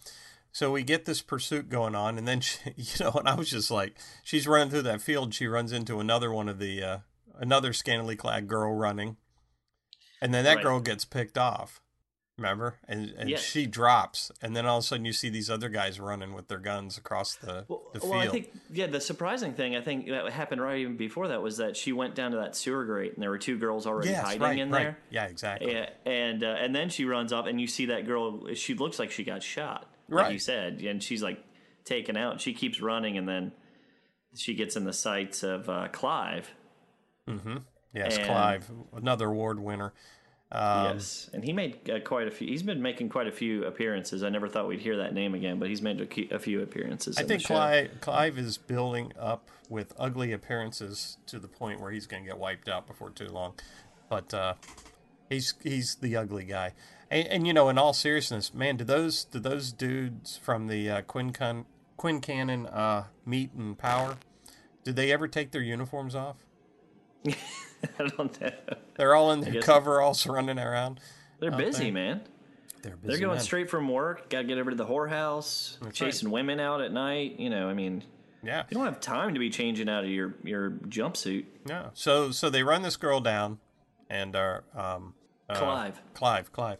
so 0.52 0.72
we 0.72 0.84
get 0.84 1.06
this 1.06 1.22
pursuit 1.22 1.70
going 1.70 1.96
on 1.96 2.18
and 2.18 2.28
then 2.28 2.42
she, 2.42 2.60
you 2.76 2.86
know, 3.00 3.12
and 3.12 3.28
I 3.28 3.36
was 3.36 3.50
just 3.50 3.72
like 3.72 3.98
she's 4.24 4.48
running 4.48 4.70
through 4.70 4.82
that 4.84 5.02
field, 5.02 5.34
she 5.34 5.48
runs 5.48 5.72
into 5.72 6.00
another 6.00 6.32
one 6.32 6.50
of 6.50 6.60
the 6.60 6.84
uh 6.84 6.98
another 7.40 7.74
scantily 7.74 8.16
clad 8.16 8.48
girl 8.48 8.74
running. 8.74 9.18
And 10.22 10.34
then 10.34 10.44
that 10.46 10.56
Right. 10.56 10.64
girl 10.64 10.80
gets 10.80 11.06
picked 11.06 11.38
off. 11.38 11.80
Remember? 12.38 12.76
And 12.88 13.10
and 13.18 13.30
Yes. 13.30 13.42
she 13.42 13.66
drops 13.66 14.32
and 14.44 14.56
then 14.56 14.68
all 14.68 14.78
of 14.78 14.84
a 14.84 14.88
sudden 14.88 15.06
you 15.06 15.14
see 15.14 15.30
these 15.30 15.50
other 15.50 15.70
guys 15.70 16.00
running 16.00 16.34
with 16.34 16.48
their 16.48 16.60
guns 16.60 16.96
across 16.96 17.36
the, 17.36 17.66
Well, 17.68 17.82
the 17.94 18.00
field. 18.00 18.12
well, 18.12 18.20
I 18.22 18.28
think 18.28 18.52
yeah. 18.72 18.86
The 18.86 19.02
surprising 19.02 19.54
thing 19.56 19.76
I 19.76 19.82
think 19.82 20.08
that 20.08 20.30
happened 20.32 20.62
right 20.62 20.78
even 20.78 20.98
before 20.98 21.28
that 21.30 21.42
was 21.42 21.58
that 21.58 21.76
she 21.76 21.94
went 21.94 22.14
down 22.14 22.30
to 22.32 22.38
that 22.38 22.56
sewer 22.56 22.86
grate 22.86 23.16
and 23.16 23.24
there 23.24 23.32
were 23.32 23.40
two 23.40 23.58
girls 23.58 23.88
already 23.88 24.10
yes, 24.10 24.24
hiding 24.24 24.42
right, 24.42 24.60
in 24.60 24.70
right. 24.70 24.84
there. 24.84 24.98
Yeah, 25.10 25.26
exactly. 25.26 25.72
Yeah, 25.74 25.90
and 26.06 26.44
uh, 26.44 26.58
and 26.60 26.76
then 26.76 26.90
she 26.90 27.06
runs 27.06 27.34
off 27.34 27.48
and 27.48 27.60
you 27.60 27.66
see 27.66 27.88
that 27.88 28.06
girl. 28.06 28.54
She 28.54 28.76
looks 28.76 29.00
like 29.00 29.10
she 29.10 29.24
got 29.24 29.42
shot, 29.42 29.88
like 30.08 30.26
Right. 30.26 30.34
you 30.34 30.40
said, 30.40 30.82
and 30.82 31.02
she's 31.02 31.24
like 31.24 31.44
taken 31.86 32.16
out. 32.16 32.40
She 32.40 32.54
keeps 32.54 32.80
running 32.82 33.18
and 33.18 33.28
then 33.28 33.52
she 34.36 34.54
gets 34.54 34.76
in 34.76 34.84
the 34.84 34.94
sights 34.94 35.42
of 35.42 35.68
uh, 35.70 35.88
Clive. 35.92 36.52
Mm-hmm. 37.28 37.58
Yes, 37.96 38.18
and- 38.18 38.28
Clive, 38.28 38.70
another 38.96 39.26
award 39.30 39.60
winner. 39.60 39.94
Um, 40.50 40.94
yes, 40.94 41.30
and 41.34 41.44
he 41.44 41.52
made 41.52 41.90
uh, 41.90 42.00
quite 42.00 42.28
a 42.28 42.32
few. 42.32 42.48
He's 42.48 42.64
been 42.64 42.82
making 42.82 43.10
quite 43.10 43.28
a 43.28 43.32
few 43.32 43.66
appearances. 43.66 44.24
I 44.24 44.30
never 44.30 44.48
thought 44.48 44.68
we'd 44.68 44.80
hear 44.80 44.98
that 44.98 45.14
name 45.14 45.36
again, 45.36 45.60
but 45.60 45.68
he's 45.68 45.82
made 45.82 46.00
a, 46.00 46.36
a 46.36 46.40
few 46.40 46.62
appearances. 46.62 47.18
I 47.18 47.24
think. 47.24 47.44
Clive, 47.44 47.92
Clive 48.00 48.38
is 48.38 48.58
building 48.58 49.12
up 49.20 49.50
with 49.70 49.94
ugly 50.00 50.32
appearances 50.32 51.18
to 51.28 51.40
the 51.40 51.50
point 51.50 51.82
where 51.82 51.92
he's 51.92 52.08
going 52.08 52.24
to 52.24 52.28
get 52.30 52.38
wiped 52.38 52.70
out 52.70 52.88
before 52.88 53.10
too 53.10 53.28
long. 53.28 53.56
But 54.10 54.34
uh, 54.34 54.54
He's 55.30 55.54
he's 55.62 55.96
the 55.96 56.16
ugly 56.16 56.46
guy. 56.46 56.74
And, 57.10 57.28
and 57.28 57.48
you 57.48 57.54
know, 57.54 57.70
in 57.70 57.78
all 57.78 57.94
seriousness, 57.94 58.54
man, 58.54 58.78
do 58.78 58.84
those 58.84 59.26
do 59.26 59.40
those 59.40 59.72
dudes 59.72 60.38
from 60.38 60.68
the 60.68 60.90
uh, 60.90 61.02
Quinn 61.02 61.34
Con- 61.34 61.66
Quincannon 61.98 62.74
uh, 62.74 63.04
meat 63.26 63.52
and 63.54 63.78
power? 63.78 64.18
Did 64.84 64.96
they 64.96 65.12
ever 65.12 65.28
take 65.28 65.52
their 65.52 65.62
uniforms 65.62 66.16
off? 66.16 66.38
I 68.00 68.08
don't 68.16 68.42
know. 68.42 68.52
They're 68.96 69.16
all 69.16 69.32
in 69.32 69.42
their 69.42 69.62
cover, 69.62 70.02
all 70.02 70.14
surrounding 70.14 70.60
around. 70.60 71.00
They're 71.40 71.52
busy, 71.52 71.86
there. 71.86 71.94
man. 71.94 72.22
They're 72.82 72.96
busy. 72.96 73.08
They're 73.08 73.20
going 73.28 73.36
men. 73.38 73.44
straight 73.44 73.70
from 73.70 73.88
work. 73.90 74.30
Got 74.30 74.40
to 74.40 74.44
get 74.46 74.58
over 74.58 74.72
to 74.72 74.76
the 74.78 74.86
whorehouse, 74.86 75.80
That's 75.80 75.98
chasing 75.98 76.32
women 76.32 76.60
out 76.60 76.82
at 76.82 76.92
night. 76.92 77.40
You 77.40 77.50
know, 77.50 77.70
I 77.70 77.74
mean, 77.74 78.04
Yeah. 78.44 78.64
you 78.70 78.76
don't 78.76 78.86
have 78.86 79.00
time 79.00 79.34
to 79.34 79.40
be 79.40 79.50
changing 79.50 79.90
out 79.90 80.04
of 80.04 80.10
your 80.10 80.36
your 80.44 80.72
jumpsuit. 80.72 81.46
No. 81.66 81.92
So 81.94 82.32
so 82.32 82.50
they 82.50 82.64
run 82.64 82.82
this 82.82 82.96
girl 82.96 83.20
down, 83.20 83.60
and 84.10 84.36
uh, 84.36 84.62
um, 84.76 85.14
uh, 85.50 85.56
Clive. 85.56 86.02
Clive, 86.14 86.52
Clive, 86.52 86.78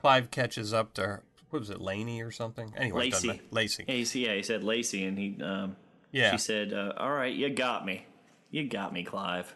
Clive 0.00 0.30
catches 0.30 0.72
up 0.74 0.92
to 0.94 1.02
her. 1.02 1.22
What 1.50 1.60
was 1.60 1.70
it, 1.70 1.80
Laney 1.80 2.20
or 2.20 2.32
something? 2.32 2.74
Anyway, 2.76 3.10
Lacey. 3.10 3.40
Lacey. 3.52 3.84
Yeah, 3.86 3.94
he, 3.94 4.04
said- 4.04 4.20
yeah, 4.22 4.34
he 4.34 4.42
said 4.42 4.64
Lacey, 4.64 5.04
and 5.04 5.16
he 5.18 5.38
um, 5.42 5.76
Yeah. 6.10 6.32
she 6.32 6.38
said, 6.38 6.72
uh, 6.72 6.92
"All 6.96 7.12
right, 7.12 7.32
you 7.32 7.48
got 7.50 7.86
me, 7.86 8.06
you 8.50 8.68
got 8.68 8.92
me, 8.92 9.04
Clive." 9.04 9.54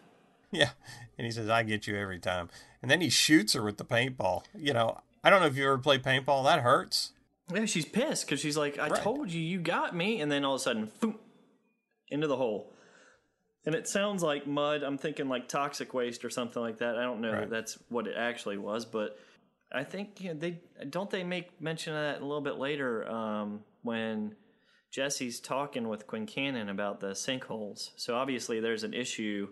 Yeah. 0.51 0.69
And 1.17 1.25
he 1.25 1.31
says, 1.31 1.49
I 1.49 1.63
get 1.63 1.85
you 1.85 1.95
every 1.97 2.17
time. 2.19 2.49
And 2.81 2.89
then 2.89 3.01
he 3.01 3.09
shoots 3.09 3.53
her 3.53 3.61
with 3.61 3.77
the 3.77 3.85
paintball. 3.85 4.43
You 4.57 4.73
know, 4.73 4.99
I 5.23 5.29
don't 5.29 5.41
know 5.41 5.47
if 5.47 5.57
you 5.57 5.65
ever 5.65 5.77
played 5.77 6.01
paintball. 6.01 6.43
That 6.45 6.61
hurts. 6.61 7.11
Yeah, 7.53 7.65
she's 7.65 7.85
pissed 7.85 8.25
because 8.25 8.39
she's 8.39 8.55
like, 8.57 8.77
"I 8.79 8.87
Right. 8.89 9.01
told 9.01 9.31
you, 9.31 9.41
you 9.41 9.59
got 9.59 9.95
me," 9.95 10.21
and 10.21 10.31
then 10.31 10.45
all 10.45 10.55
of 10.55 10.61
a 10.61 10.63
sudden, 10.63 10.91
boom, 10.99 11.19
into 12.09 12.27
the 12.27 12.37
hole. 12.37 12.73
And 13.65 13.75
it 13.75 13.87
sounds 13.87 14.23
like 14.23 14.47
mud. 14.47 14.81
I'm 14.83 14.97
thinking 14.97 15.27
like 15.27 15.47
toxic 15.49 15.93
waste 15.93 16.23
or 16.23 16.29
something 16.29 16.61
like 16.61 16.77
that. 16.77 16.95
I 16.97 17.01
don't 17.03 17.21
know 17.21 17.31
Right. 17.31 17.41
that 17.41 17.49
that's 17.49 17.77
what 17.89 18.07
it 18.07 18.15
actually 18.17 18.57
was, 18.57 18.85
but 18.85 19.17
I 19.71 19.83
think 19.83 20.21
you 20.21 20.29
know 20.33 20.39
they 20.39 20.59
don't 20.89 21.09
they 21.09 21.23
make 21.23 21.59
mention 21.61 21.93
of 21.95 22.01
that 22.01 22.21
a 22.21 22.25
little 22.25 22.41
bit 22.41 22.55
later 22.57 23.07
um, 23.11 23.63
when 23.81 24.35
Jesse's 24.91 25.39
talking 25.39 25.89
with 25.89 26.07
Quincannon 26.07 26.69
about 26.69 26.99
the 27.01 27.09
sinkholes. 27.11 27.91
So 27.97 28.15
obviously 28.15 28.59
there's 28.59 28.83
an 28.83 28.93
issue 28.93 29.49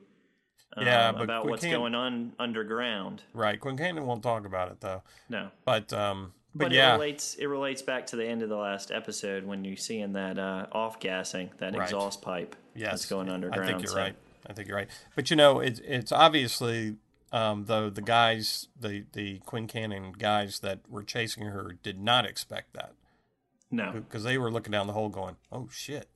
um, 0.76 0.86
Yeah, 0.86 1.12
but 1.12 1.22
about 1.24 1.48
what's 1.48 1.66
going 1.66 1.96
on 1.96 2.34
underground. 2.40 3.24
Right. 3.34 3.60
Quincannon 3.60 4.04
won't 4.06 4.24
talk 4.24 4.46
about 4.46 4.72
it, 4.72 4.82
though. 4.82 5.02
No, 5.30 5.50
But, 5.66 5.92
um, 5.94 6.34
but, 6.54 6.66
but 6.66 6.72
yeah. 6.72 6.92
it 6.92 6.94
relates 6.94 7.36
it 7.36 7.46
relates 7.46 7.82
back 7.82 8.08
to 8.08 8.16
the 8.16 8.26
end 8.26 8.42
of 8.42 8.50
the 8.50 8.56
last 8.58 8.92
episode 8.92 9.46
when 9.46 9.64
you're 9.64 9.78
seeing 9.78 10.14
that 10.14 10.40
uh, 10.40 10.66
off 10.72 11.00
gassing 11.00 11.52
that 11.60 11.76
Right. 11.76 11.84
exhaust 11.84 12.22
pipe 12.22 12.56
yes. 12.76 12.92
that's 12.92 13.06
going 13.06 13.30
underground. 13.30 13.64
I 13.64 13.68
think 13.68 13.82
you're 13.82 13.92
so- 13.92 13.98
right. 13.98 14.16
I 14.50 14.54
think 14.54 14.68
you're 14.68 14.78
right. 14.78 14.90
But, 15.16 15.30
you 15.30 15.36
know, 15.36 15.60
it's 15.60 15.80
it's 15.84 16.12
obviously, 16.12 16.96
um, 17.34 17.66
though, 17.66 17.90
the 17.90 18.02
guys, 18.02 18.68
the, 18.80 19.04
the 19.12 19.40
Quincannon 19.40 20.18
guys 20.18 20.60
that 20.60 20.80
were 20.90 21.04
chasing 21.04 21.44
her 21.48 21.76
did 21.84 22.00
not 22.00 22.26
expect 22.26 22.74
that. 22.74 22.94
No, 23.70 23.92
because 23.92 24.24
they 24.24 24.38
were 24.38 24.50
looking 24.50 24.72
down 24.72 24.88
the 24.88 24.94
hole 24.94 25.10
going, 25.10 25.36
"Oh 25.52 25.68
shit," 25.70 26.08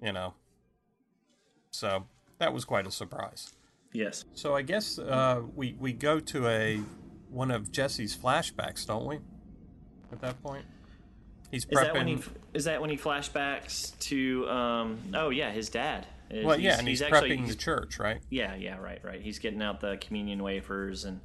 you 0.00 0.12
know. 0.12 0.34
So 1.72 2.06
that 2.38 2.52
was 2.52 2.64
quite 2.64 2.86
a 2.86 2.90
surprise. 2.90 3.52
yes, 3.92 4.24
So 4.34 4.54
I 4.54 4.62
guess 4.62 4.98
uh, 4.98 5.42
we 5.54 5.76
we 5.78 5.92
go 5.92 6.20
to 6.20 6.46
a 6.48 6.80
one 7.30 7.50
of 7.50 7.70
Jesse's 7.70 8.16
flashbacks, 8.16 8.86
don't 8.86 9.06
we? 9.06 9.18
At 10.12 10.20
that 10.22 10.42
point, 10.42 10.64
he's 11.50 11.64
is 11.64 11.70
that 11.80 11.92
when 11.94 12.06
prepping. 12.06 12.24
he 12.24 12.30
is 12.54 12.64
that 12.64 12.80
when 12.80 12.90
he 12.90 12.96
flashbacks 12.96 13.98
to 14.00 14.48
um 14.48 14.98
oh 15.14 15.30
yeah 15.30 15.50
his 15.50 15.68
dad. 15.68 16.06
Is- 16.30 16.44
well, 16.44 16.60
yeah, 16.60 16.78
and 16.78 16.86
he's, 16.86 17.00
actually 17.00 17.30
prepping 17.30 17.48
the 17.48 17.54
church, 17.54 17.98
right? 17.98 18.20
yeah 18.28 18.54
yeah 18.54 18.76
right 18.78 19.00
right 19.02 19.20
he's 19.22 19.38
getting 19.38 19.62
out 19.62 19.80
the 19.80 19.96
communion 19.98 20.42
wafers 20.42 21.04
and 21.04 21.20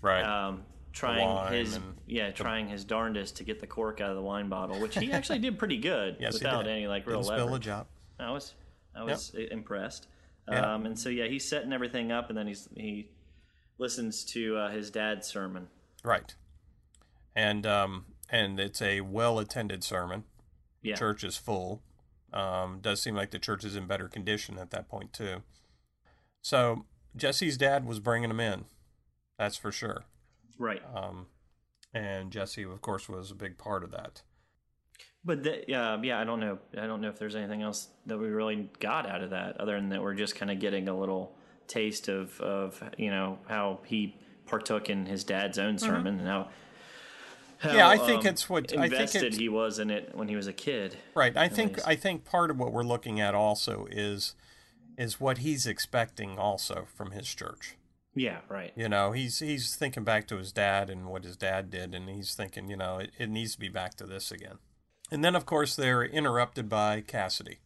Right. 0.00 0.22
um 0.22 0.62
trying 0.92 1.52
his 1.52 1.78
yeah 2.06 2.30
trying 2.30 2.68
his 2.68 2.84
darndest 2.84 3.36
to 3.38 3.44
get 3.44 3.58
the 3.58 3.66
cork 3.66 4.00
out 4.00 4.10
of 4.10 4.16
the 4.16 4.22
wine 4.22 4.48
bottle 4.48 4.78
which 4.80 4.96
he 4.96 5.10
actually 5.18 5.40
did 5.40 5.58
pretty 5.58 5.78
good 5.78 6.18
yes, 6.20 6.38
he 6.38 6.44
without 6.44 6.68
any 6.68 6.86
like 6.86 7.04
real 7.06 7.20
Didn't 7.22 7.34
spill 7.36 7.48
a 7.48 7.50
leverage. 7.50 7.68
I 8.20 8.30
was 8.30 8.54
I 8.94 9.02
was 9.02 9.32
i- 9.36 9.48
impressed. 9.52 10.06
Yeah. 10.50 10.74
Um, 10.74 10.86
and 10.86 10.98
so 10.98 11.08
yeah, 11.08 11.26
he's 11.26 11.48
setting 11.48 11.72
everything 11.72 12.12
up, 12.12 12.28
and 12.28 12.36
then 12.36 12.46
he's 12.46 12.68
he 12.76 13.08
listens 13.78 14.24
to 14.24 14.56
uh, 14.56 14.70
his 14.70 14.90
dad's 14.90 15.26
sermon. 15.26 15.68
Right. 16.04 16.34
And 17.34 17.66
um 17.66 18.04
and 18.30 18.60
it's 18.60 18.82
a 18.82 19.00
well 19.00 19.38
attended 19.38 19.82
sermon. 19.82 20.24
Yeah, 20.82 20.94
church 20.96 21.24
is 21.24 21.36
full. 21.36 21.82
Um, 22.32 22.80
does 22.80 23.00
seem 23.00 23.14
like 23.14 23.30
the 23.30 23.38
church 23.38 23.64
is 23.64 23.76
in 23.76 23.86
better 23.86 24.08
condition 24.08 24.58
at 24.58 24.70
that 24.72 24.88
point 24.88 25.12
too. 25.12 25.42
So 26.42 26.84
Jesse's 27.16 27.56
dad 27.56 27.86
was 27.86 28.00
bringing 28.00 28.30
him 28.30 28.40
in, 28.40 28.64
that's 29.38 29.56
for 29.56 29.70
sure. 29.72 30.04
right. 30.58 30.82
Um, 30.94 31.26
and 31.94 32.32
Jesse, 32.32 32.64
of 32.64 32.80
course, 32.82 33.08
was 33.08 33.30
a 33.30 33.36
big 33.36 33.56
part 33.56 33.84
of 33.84 33.92
that. 33.92 34.22
But 35.24 35.42
the, 35.42 35.64
yeah, 35.66 35.98
yeah, 36.02 36.20
I 36.20 36.24
don't 36.24 36.40
know. 36.40 36.58
I 36.76 36.86
don't 36.86 37.00
know 37.00 37.08
if 37.08 37.18
there's 37.18 37.34
anything 37.34 37.62
else 37.62 37.88
that 38.06 38.18
we 38.18 38.28
really 38.28 38.68
got 38.78 39.08
out 39.08 39.22
of 39.22 39.30
that, 39.30 39.60
other 39.60 39.76
than 39.76 39.88
that 39.90 40.02
we're 40.02 40.14
just 40.14 40.36
kind 40.36 40.50
of 40.50 40.60
getting 40.60 40.88
a 40.88 40.98
little 40.98 41.34
taste 41.66 42.08
of 42.08 42.38
of 42.40 42.82
you 42.98 43.10
know 43.10 43.38
how 43.48 43.80
he 43.86 44.16
partook 44.46 44.90
in 44.90 45.06
his 45.06 45.24
dad's 45.24 45.58
own 45.58 45.78
sermon 45.78 46.18
and 46.18 46.28
how. 46.28 46.42
how 46.42 46.48
Mm-hmm. 47.68 47.76
Yeah, 47.78 47.88
I 47.88 47.96
think 47.96 48.20
um, 48.22 48.26
it's 48.26 48.50
what- 48.50 48.72
I 48.76 48.88
think 48.88 48.92
invested 48.92 49.34
he 49.34 49.48
was 49.48 49.78
in 49.78 49.88
it 49.88 50.14
when 50.14 50.28
he 50.28 50.36
was 50.36 50.46
a 50.46 50.52
kid. 50.52 50.98
Right. 51.14 51.34
I 51.34 51.48
think 51.48 51.76
least. 51.76 51.88
I 51.88 51.94
think 51.94 52.24
part 52.24 52.50
of 52.50 52.58
what 52.58 52.72
we're 52.72 52.82
looking 52.82 53.20
at 53.20 53.34
also 53.34 53.86
is 53.90 54.34
is 54.98 55.18
what 55.18 55.38
he's 55.38 55.66
expecting 55.66 56.38
also 56.38 56.86
from 56.94 57.12
his 57.12 57.32
church. 57.34 57.76
Yeah, 58.14 58.40
right. 58.48 58.72
You 58.76 58.88
know, 58.88 59.12
he's 59.12 59.38
he's 59.38 59.74
thinking 59.76 60.04
back 60.04 60.28
to 60.28 60.36
his 60.36 60.52
dad 60.52 60.90
and 60.90 61.06
what 61.06 61.24
his 61.24 61.36
dad 61.36 61.70
did, 61.70 61.94
and 61.94 62.10
he's 62.10 62.34
thinking, 62.34 62.68
you 62.68 62.76
know, 62.76 62.98
it, 62.98 63.12
it 63.18 63.30
needs 63.30 63.54
to 63.54 63.60
be 63.60 63.68
back 63.68 63.94
to 63.94 64.04
this 64.04 64.30
again. 64.30 64.58
And 65.14 65.22
then, 65.24 65.36
of 65.36 65.46
course, 65.46 65.76
they're 65.76 66.02
interrupted 66.04 66.68
by 66.68 67.00
Cassidy. 67.00 67.58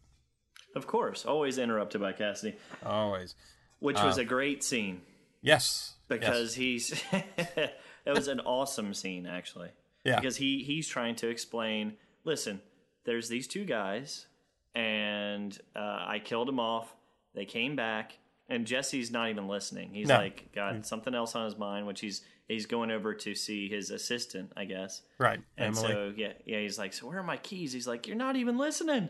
Of 0.77 0.87
course, 0.87 1.25
always 1.25 1.57
interrupted 1.57 1.99
by 1.99 2.13
Cassidy, 2.13 2.57
Always. 2.85 3.35
which 3.79 3.97
was 4.03 4.19
a 4.19 4.25
great 4.25 4.63
scene. 4.63 5.01
Yes. 5.41 5.95
yes. 6.11 6.21
because 6.21 6.55
he's 6.55 7.03
it 7.13 7.71
was 8.15 8.29
an 8.29 8.41
awesome 8.41 8.93
scene 8.93 9.25
actually 9.27 9.71
Yeah. 10.05 10.17
because 10.21 10.37
he 10.37 10.63
he's 10.63 10.87
trying 10.89 11.15
to 11.17 11.29
explain 11.29 11.95
listen 12.25 12.61
there's 13.05 13.29
these 13.29 13.47
two 13.47 13.65
guys 13.65 14.27
and 14.75 15.57
uh, 15.77 15.79
i 16.09 16.21
killed 16.23 16.49
them 16.49 16.59
off 16.59 16.93
they 17.35 17.45
came 17.45 17.77
back 17.77 18.19
and 18.49 18.67
jesse's 18.67 19.11
not 19.11 19.29
even 19.31 19.47
listening 19.49 19.93
he's 19.95 20.09
No. 20.09 20.17
like 20.17 20.51
got 20.55 20.87
something 20.87 21.15
else 21.15 21.35
on 21.35 21.45
his 21.45 21.57
mind 21.59 21.87
which 21.87 22.01
he's 22.01 22.23
he's 22.47 22.67
going 22.67 22.91
over 22.91 23.15
to 23.15 23.35
see 23.35 23.69
his 23.69 23.91
assistant 23.91 24.53
i 24.57 24.65
guess 24.65 25.03
right, 25.19 25.41
and 25.57 25.77
Emily. 25.77 25.93
so 25.93 26.13
yeah 26.17 26.33
yeah 26.47 26.61
he's 26.61 26.79
like 26.79 26.93
so 26.93 27.07
where 27.07 27.19
are 27.19 27.23
my 27.23 27.37
keys 27.37 27.73
he's 27.73 27.87
like 27.87 28.07
you're 28.07 28.17
not 28.17 28.37
even 28.37 28.57
listening 28.59 29.09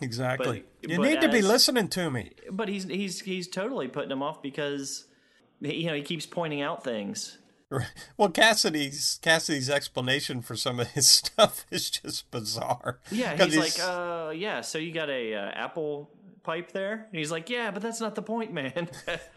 exactly. 0.00 0.64
but- 0.82 0.90
you 0.90 0.96
but 0.98 1.04
need 1.08 1.20
to 1.20 1.28
be 1.28 1.38
as- 1.38 1.46
listening 1.48 1.88
to 1.88 2.10
me. 2.10 2.32
but 2.50 2.68
he's 2.68 2.84
he's 2.84 3.20
he's 3.20 3.48
totally 3.48 3.88
putting 3.88 4.10
him 4.10 4.22
off 4.22 4.42
because 4.42 5.06
you 5.60 5.86
know 5.86 5.94
he 5.94 6.02
keeps 6.02 6.26
pointing 6.26 6.60
out 6.62 6.84
things 6.84 7.38
Right. 7.70 7.86
Well, 8.16 8.30
Cassidy's 8.30 9.18
Cassidy's 9.20 9.68
explanation 9.68 10.40
for 10.40 10.56
some 10.56 10.80
of 10.80 10.88
his 10.92 11.06
stuff 11.20 11.66
is 11.70 11.90
just 11.90 12.30
bizarre. 12.30 12.98
Yeah, 13.10 13.36
'Cause 13.36 13.52
he's, 13.52 13.78
like, 13.78 13.86
uh, 13.86 14.30
yeah. 14.30 14.62
So 14.62 14.78
you 14.78 14.90
got 14.90 15.10
a 15.10 15.34
uh, 15.34 15.50
apple 15.50 16.08
pipe 16.48 16.72
there? 16.72 17.06
And 17.10 17.18
he's 17.18 17.30
like, 17.30 17.50
yeah, 17.50 17.70
but 17.70 17.82
that's 17.82 18.00
not 18.00 18.14
the 18.14 18.22
point, 18.22 18.54
man. 18.54 18.88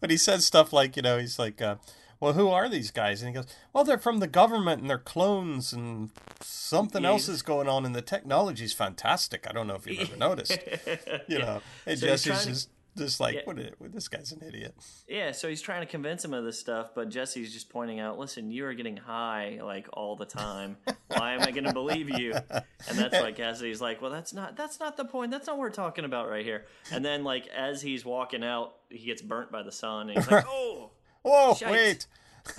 but 0.00 0.10
he 0.10 0.16
says 0.16 0.46
stuff 0.46 0.72
like, 0.72 0.94
you 0.94 1.02
know, 1.02 1.18
he's 1.18 1.40
like, 1.40 1.60
uh, 1.60 1.74
well, 2.20 2.34
who 2.34 2.48
are 2.50 2.68
these 2.68 2.92
guys? 2.92 3.20
And 3.20 3.28
he 3.28 3.34
goes, 3.34 3.52
well, 3.72 3.82
they're 3.82 3.98
from 3.98 4.20
the 4.20 4.28
government 4.28 4.80
and 4.80 4.88
they're 4.88 4.98
clones 4.98 5.72
and 5.72 6.10
something 6.40 7.04
else 7.04 7.28
is 7.28 7.42
going 7.42 7.66
on 7.66 7.84
and 7.84 7.96
the 7.96 8.00
technology's 8.00 8.72
fantastic. 8.72 9.44
I 9.50 9.52
don't 9.52 9.66
know 9.66 9.74
if 9.74 9.88
you've 9.88 10.08
ever 10.08 10.16
noticed, 10.16 10.56
you 11.26 11.40
know. 11.40 11.62
And 11.84 11.98
So 11.98 12.06
Jesse's 12.06 12.46
just, 12.46 12.68
just 12.96 13.20
like, 13.20 13.34
Yeah. 13.34 13.40
what, 13.44 13.56
what? 13.78 13.92
This 13.92 14.08
guy's 14.08 14.32
an 14.32 14.42
idiot. 14.46 14.74
yeah, 15.08 15.32
so 15.32 15.48
he's 15.48 15.62
trying 15.62 15.80
to 15.80 15.86
convince 15.86 16.24
him 16.24 16.34
of 16.34 16.44
this 16.44 16.58
stuff, 16.58 16.90
but 16.94 17.08
Jesse's 17.08 17.52
just 17.52 17.68
pointing 17.70 18.00
out, 18.00 18.18
listen, 18.18 18.50
you 18.50 18.66
are 18.66 18.74
getting 18.74 18.96
high 18.96 19.58
like 19.62 19.88
all 19.92 20.16
the 20.16 20.26
time. 20.26 20.76
Why 21.08 21.34
am 21.34 21.40
I 21.40 21.50
going 21.50 21.64
to 21.64 21.72
believe 21.72 22.10
you? 22.10 22.32
And 22.32 22.98
that's 22.98 23.14
why 23.18 23.32
Cassidy's 23.32 23.80
like, 23.80 24.02
well, 24.02 24.10
that's 24.10 24.32
not 24.34 24.56
that's 24.56 24.78
not 24.80 24.96
the 24.96 25.04
point. 25.04 25.30
That's 25.30 25.46
not 25.46 25.56
what 25.56 25.62
we're 25.62 25.70
talking 25.70 26.04
about 26.04 26.28
right 26.28 26.44
here. 26.44 26.66
And 26.90 27.04
then 27.04 27.24
like 27.24 27.46
as 27.48 27.80
he's 27.82 28.04
walking 28.04 28.42
out, 28.44 28.74
he 28.90 29.06
gets 29.06 29.22
burnt 29.22 29.50
by 29.52 29.62
the 29.62 29.72
sun, 29.72 30.10
and 30.10 30.18
he's 30.18 30.30
like, 30.30 30.44
oh. 30.48 30.90
Whoa, 31.22 31.54
Shite. 31.54 31.70
wait. 31.70 32.06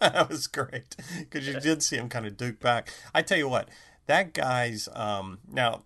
that 0.00 0.26
was 0.30 0.46
great 0.46 0.96
because 1.18 1.46
you 1.46 1.60
did 1.60 1.82
see 1.82 1.96
him 1.96 2.08
kind 2.08 2.26
of 2.26 2.36
duke 2.38 2.58
back. 2.60 2.90
I 3.14 3.20
tell 3.20 3.36
you 3.36 3.48
what, 3.48 3.68
that 4.06 4.32
guy's 4.32 4.88
um, 4.94 5.40
now 5.46 5.82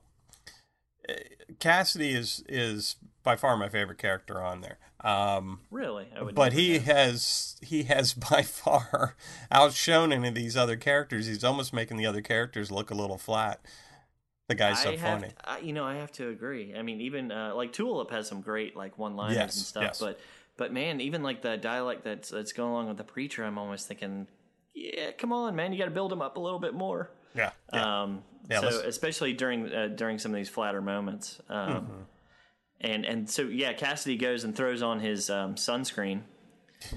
uh, 1.09 1.15
Cassidy 1.59 2.13
is 2.13 2.45
is 2.49 2.95
by 3.27 3.37
far 3.37 3.57
my 3.57 3.69
favorite 3.69 3.99
character 3.99 4.41
on 4.41 4.61
there. 4.63 4.79
Um, 5.03 5.61
Really? 5.71 6.07
I 6.17 6.23
but 6.33 6.53
he 6.55 6.75
know. 6.79 6.85
has 6.85 7.57
he 7.61 7.83
has 7.83 8.15
by 8.31 8.43
far 8.43 9.17
outshone 9.51 10.13
any 10.13 10.29
of 10.29 10.35
these 10.35 10.57
other 10.57 10.77
characters. 10.77 11.27
He's 11.27 11.45
almost 11.45 11.75
making 11.75 11.97
the 11.99 12.07
other 12.07 12.23
characters 12.23 12.71
look 12.71 12.91
a 12.91 12.95
little 12.95 13.19
flat. 13.19 13.61
The 14.49 14.55
guy's 14.55 14.81
so 14.81 14.93
I 14.93 14.97
funny. 14.97 15.31
I, 15.45 15.59
you 15.59 15.73
know, 15.73 15.85
I 15.85 15.97
have 15.97 16.13
to 16.13 16.29
agree. 16.29 16.73
I 16.75 16.83
mean, 16.83 17.01
even 17.01 17.33
uh, 17.33 17.53
like 17.55 17.73
Tulip 17.73 18.11
has 18.13 18.29
some 18.29 18.41
great 18.41 18.77
like 18.77 18.97
one-liners 18.97 19.35
Yes, 19.37 19.57
and 19.57 19.65
stuff, 19.67 19.83
yes. 19.83 19.99
but 20.01 20.21
But 20.57 20.73
man, 20.73 21.01
even 21.01 21.23
like 21.25 21.43
the 21.43 21.57
dialect 21.57 22.05
that's 22.05 22.31
that's 22.31 22.53
going 22.53 22.71
along 22.71 22.89
with 22.89 22.97
the 22.97 23.05
preacher, 23.05 23.45
I'm 23.45 23.59
almost 23.59 23.89
thinking, 23.89 24.29
yeah, 24.73 25.11
come 25.19 25.33
on, 25.33 25.57
man, 25.57 25.73
you 25.73 25.79
got 25.79 25.87
to 25.87 25.91
build 25.91 26.13
him 26.13 26.23
up 26.23 26.37
a 26.37 26.41
little 26.41 26.61
bit 26.61 26.75
more. 26.75 27.11
Yeah. 27.35 27.51
yeah. 27.73 28.03
Um, 28.03 28.23
Yeah, 28.49 28.61
so 28.61 28.67
let's- 28.67 28.79
especially 28.85 29.33
during 29.33 29.73
uh, 29.73 29.89
during 29.89 30.19
some 30.21 30.31
of 30.33 30.37
these 30.37 30.49
flatter 30.49 30.81
moments, 30.81 31.41
um, 31.49 31.69
Mm-hmm. 31.75 31.93
And 32.81 33.05
and 33.05 33.29
so 33.29 33.43
yeah, 33.43 33.73
Cassidy 33.73 34.17
goes 34.17 34.45
and 34.45 34.55
throws 34.55 34.83
on 34.83 35.01
his 35.01 35.31
um, 35.31 35.55
sunscreen, 35.55 36.21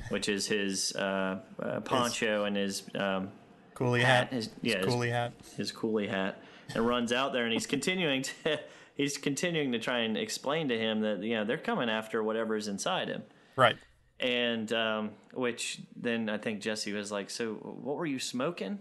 which 0.09 0.27
is 0.29 0.45
his 0.48 0.95
uh, 0.95 1.39
uh, 1.62 1.79
poncho 1.81 2.45
and 2.45 2.55
his 2.55 2.83
um, 2.95 3.29
Coolie 3.75 4.01
hat, 4.01 4.25
hat. 4.25 4.33
his- 4.33 4.50
yeah, 4.62 4.77
His 4.77 4.86
his- 4.86 4.93
coolie 4.95 5.12
hat. 5.12 5.33
his 5.57 5.71
coolie 5.71 6.09
hat 6.09 6.41
and 6.75 6.86
runs 6.86 7.12
out 7.13 7.33
there 7.33 7.45
and 7.45 7.53
he's 7.53 7.65
continuing 7.65 8.21
to 8.24 8.59
he's 8.95 9.17
continuing 9.17 9.71
to 9.71 9.79
try 9.79 10.00
and 10.00 10.17
explain 10.17 10.67
to 10.67 10.77
him 10.77 11.00
that 11.01 11.24
you 11.24 11.36
know 11.36 11.43
they're 11.45 11.57
coming 11.57 11.89
after 11.89 12.21
whatever's 12.21 12.67
inside 12.67 13.07
him 13.07 13.24
Right. 13.55 13.77
and 14.19 14.71
um, 14.74 15.12
which 15.33 15.79
then 15.95 16.29
I 16.29 16.38
think 16.38 16.59
Jesse 16.62 16.91
was 16.93 17.12
like, 17.12 17.29
"So 17.29 17.53
what 17.53 17.95
were 17.95 18.05
you 18.05 18.19
smoking?" 18.19 18.79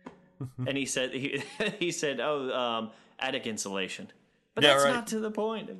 and 0.66 0.76
he 0.76 0.84
said 0.86 1.12
he 1.14 1.42
he 1.78 1.90
said, 1.92 2.18
"Oh, 2.20 2.50
um, 2.50 2.90
attic 3.18 3.46
insulation." 3.46 4.10
But 4.54 4.64
Yeah, 4.64 4.72
that's 4.74 4.84
right. 4.84 4.94
not 4.94 5.06
to 5.08 5.20
the 5.20 5.30
point. 5.30 5.70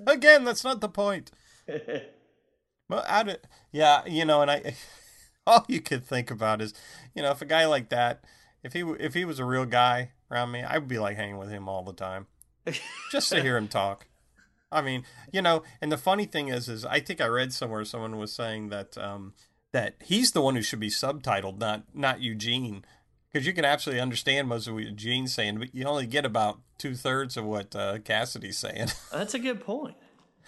Again, 0.06 0.44
that's 0.44 0.64
not 0.64 0.80
the 0.80 0.88
point. 0.88 1.30
well, 2.88 3.04
I 3.08 3.22
don't, 3.22 3.40
yeah, 3.72 4.04
you 4.06 4.24
know, 4.24 4.42
and 4.42 4.50
I, 4.50 4.74
all 5.46 5.64
you 5.68 5.80
could 5.80 6.04
think 6.04 6.30
about 6.30 6.60
is, 6.60 6.74
you 7.14 7.22
know, 7.22 7.30
if 7.30 7.42
a 7.42 7.46
guy 7.46 7.66
like 7.66 7.88
that, 7.90 8.24
if 8.62 8.72
he 8.72 8.80
if 8.80 9.14
he 9.14 9.24
was 9.24 9.38
a 9.38 9.44
real 9.44 9.64
guy 9.64 10.10
around 10.30 10.50
me, 10.50 10.62
I 10.62 10.78
would 10.78 10.88
be 10.88 10.98
like 10.98 11.16
hanging 11.16 11.38
with 11.38 11.50
him 11.50 11.68
all 11.68 11.82
the 11.82 11.92
time, 11.92 12.26
just 13.10 13.28
to 13.30 13.42
hear 13.42 13.56
him 13.56 13.68
talk. 13.68 14.06
I 14.70 14.82
mean, 14.82 15.04
you 15.32 15.40
know, 15.40 15.62
and 15.80 15.90
the 15.90 15.96
funny 15.96 16.26
thing 16.26 16.48
is, 16.48 16.68
is 16.68 16.84
I 16.84 17.00
think 17.00 17.20
I 17.20 17.26
read 17.26 17.52
somewhere 17.52 17.84
someone 17.84 18.18
was 18.18 18.32
saying 18.32 18.68
that 18.68 18.98
um, 18.98 19.34
that 19.72 19.94
he's 20.02 20.32
the 20.32 20.42
one 20.42 20.56
who 20.56 20.62
should 20.62 20.80
be 20.80 20.90
subtitled, 20.90 21.58
not 21.58 21.84
not 21.94 22.20
Eugene, 22.20 22.84
because 23.32 23.46
you 23.46 23.52
can 23.52 23.64
absolutely 23.64 24.00
understand 24.00 24.48
most 24.48 24.66
of 24.66 24.74
what 24.74 24.96
Gene's 24.96 25.34
saying, 25.34 25.58
but 25.58 25.74
you 25.74 25.84
only 25.84 26.06
get 26.06 26.24
about 26.24 26.60
two 26.78 26.94
thirds 26.94 27.36
of 27.36 27.44
what 27.44 27.74
uh, 27.76 27.98
Cassidy's 27.98 28.58
saying. 28.58 28.88
That's 29.12 29.34
a 29.34 29.38
good 29.38 29.60
point. 29.60 29.96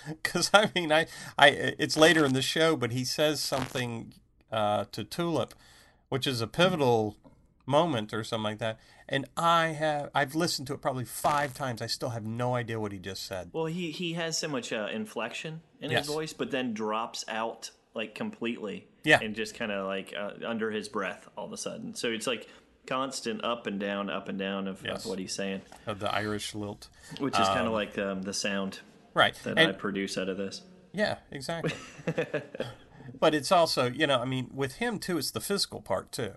Because 0.06 0.50
I 0.54 0.70
mean, 0.74 0.90
I, 0.92 1.06
I, 1.38 1.48
it's 1.78 1.96
later 1.96 2.24
in 2.24 2.32
the 2.32 2.42
show, 2.42 2.76
but 2.76 2.90
he 2.92 3.04
says 3.04 3.40
something 3.40 4.14
uh, 4.50 4.86
to 4.92 5.04
Tulip, 5.04 5.54
which 6.08 6.26
is 6.26 6.40
a 6.40 6.46
pivotal 6.46 7.16
moment 7.66 8.12
or 8.14 8.24
something 8.24 8.44
like 8.44 8.58
that. 8.58 8.78
And 9.08 9.26
I 9.36 9.68
have, 9.68 10.08
I've 10.14 10.34
listened 10.34 10.68
to 10.68 10.74
it 10.74 10.80
probably 10.80 11.04
five 11.04 11.52
times. 11.52 11.82
I 11.82 11.86
still 11.86 12.10
have 12.10 12.24
no 12.24 12.54
idea 12.54 12.80
what 12.80 12.92
he 12.92 12.98
just 12.98 13.26
said. 13.26 13.50
Well, 13.52 13.66
he 13.66 13.90
he 13.90 14.14
has 14.14 14.38
so 14.38 14.48
much 14.48 14.72
uh, 14.72 14.88
inflection 14.92 15.60
in 15.80 15.90
Yes. 15.90 16.06
his 16.06 16.14
voice, 16.14 16.32
but 16.32 16.50
then 16.50 16.72
drops 16.74 17.24
out 17.28 17.70
like 17.94 18.14
completely. 18.14 18.86
Yeah. 19.02 19.18
and 19.22 19.34
just 19.34 19.54
kind 19.54 19.72
of 19.72 19.86
like 19.86 20.12
uh, 20.18 20.32
under 20.46 20.70
his 20.70 20.88
breath 20.90 21.26
all 21.36 21.46
of 21.46 21.52
a 21.52 21.56
sudden. 21.56 21.94
So 21.94 22.08
it's 22.08 22.26
like 22.26 22.46
constant 22.86 23.44
up 23.44 23.66
and 23.66 23.78
down, 23.78 24.10
up 24.10 24.28
and 24.28 24.38
down 24.38 24.66
of, 24.68 24.82
Yes. 24.84 25.04
of 25.04 25.10
what 25.10 25.18
he's 25.18 25.34
saying, 25.34 25.62
Of 25.86 26.00
the 26.00 26.12
Irish 26.12 26.54
lilt, 26.54 26.88
which 27.18 27.38
is 27.38 27.46
kind 27.48 27.66
of 27.66 27.72
like 27.72 27.96
um, 27.98 28.22
the 28.22 28.34
sound 28.34 28.80
right? 29.14 29.34
that 29.44 29.58
I 29.58 29.72
produce 29.72 30.16
out 30.18 30.28
of 30.28 30.36
this. 30.36 30.62
yeah, 30.92 31.18
exactly. 31.30 31.72
but 33.18 33.34
it's 33.34 33.52
also, 33.52 33.88
you 33.90 34.06
know, 34.06 34.20
I 34.20 34.24
mean, 34.24 34.50
with 34.52 34.76
him 34.76 34.98
too, 34.98 35.18
it's 35.18 35.30
the 35.30 35.40
physical 35.40 35.80
part 35.80 36.12
too. 36.12 36.32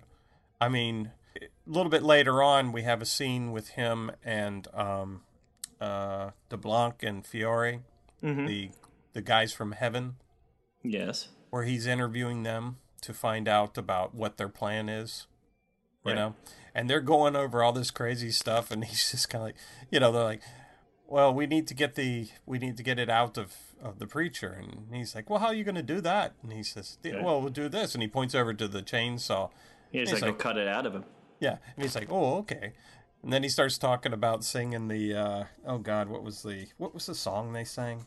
I 0.60 0.68
mean, 0.68 1.10
a 1.40 1.46
little 1.66 1.90
bit 1.90 2.02
later 2.02 2.42
on, 2.42 2.72
we 2.72 2.82
have 2.82 3.02
a 3.02 3.06
scene 3.06 3.50
with 3.52 3.70
him 3.70 4.10
and 4.24 4.68
um, 4.74 5.22
uh, 5.80 6.30
DeBlanc 6.50 7.02
and 7.02 7.26
Fiore, 7.26 7.80
the 8.22 8.70
the 9.12 9.20
guys 9.22 9.52
from 9.52 9.72
Heaven, 9.72 10.16
Yes. 10.82 11.28
where 11.50 11.62
he's 11.64 11.86
interviewing 11.86 12.42
them 12.42 12.78
to 13.02 13.12
find 13.14 13.46
out 13.46 13.76
about 13.78 14.14
what 14.14 14.38
their 14.38 14.48
plan 14.48 14.88
is. 14.88 15.26
You 16.04 16.10
Right. 16.12 16.16
know, 16.18 16.34
and 16.74 16.90
they're 16.90 17.00
going 17.00 17.34
over 17.34 17.62
all 17.62 17.72
this 17.72 17.90
crazy 17.90 18.30
stuff, 18.30 18.70
and 18.70 18.84
he's 18.90 19.10
just 19.10 19.30
kind 19.30 19.40
of 19.42 19.46
like, 19.46 19.56
you 19.90 20.00
know, 20.00 20.12
they're 20.12 20.22
like, 20.22 20.42
"Well, 21.06 21.32
we 21.32 21.46
need 21.46 21.66
to 21.68 21.74
get 21.74 21.94
the 21.94 22.28
we 22.46 22.58
need 22.58 22.76
to 22.76 22.82
get 22.82 22.98
it 22.98 23.08
out 23.08 23.38
of 23.38 23.54
of 23.82 23.98
the 23.98 24.06
preacher," 24.06 24.48
and 24.52 24.94
he's 24.94 25.14
like, 25.14 25.30
"Well, 25.30 25.38
how 25.40 25.46
are 25.46 25.54
you 25.54 25.64
going 25.64 25.74
to 25.76 25.82
do 25.82 26.00
that?" 26.02 26.34
And 26.42 26.52
he 26.52 26.62
says, 26.62 26.98
"Well, 27.04 27.40
we'll 27.40 27.48
do 27.50 27.68
this," 27.68 27.94
and 27.94 28.02
he 28.02 28.08
points 28.08 28.34
over 28.34 28.52
to 28.52 28.68
the 28.68 28.82
chainsaw. 28.82 29.50
He's 29.90 30.10
He's 30.10 30.12
like, 30.14 30.22
like- 30.22 30.30
"I'll 30.32 30.36
cut 30.52 30.58
it 30.58 30.68
out 30.68 30.84
of 30.86 30.94
him." 30.94 31.04
Yeah, 31.40 31.56
and 31.74 31.82
he's 31.82 31.94
like, 31.94 32.10
"Oh, 32.10 32.36
okay." 32.38 32.72
And 33.22 33.32
then 33.32 33.42
he 33.42 33.48
starts 33.48 33.78
talking 33.78 34.12
about 34.12 34.44
singing 34.44 34.88
the 34.88 35.14
uh, 35.14 35.44
oh 35.66 35.78
god, 35.78 36.08
what 36.08 36.22
was 36.22 36.42
the 36.42 36.66
what 36.76 36.92
was 36.92 37.06
the 37.06 37.14
song 37.14 37.52
they 37.54 37.64
sang? 37.64 38.04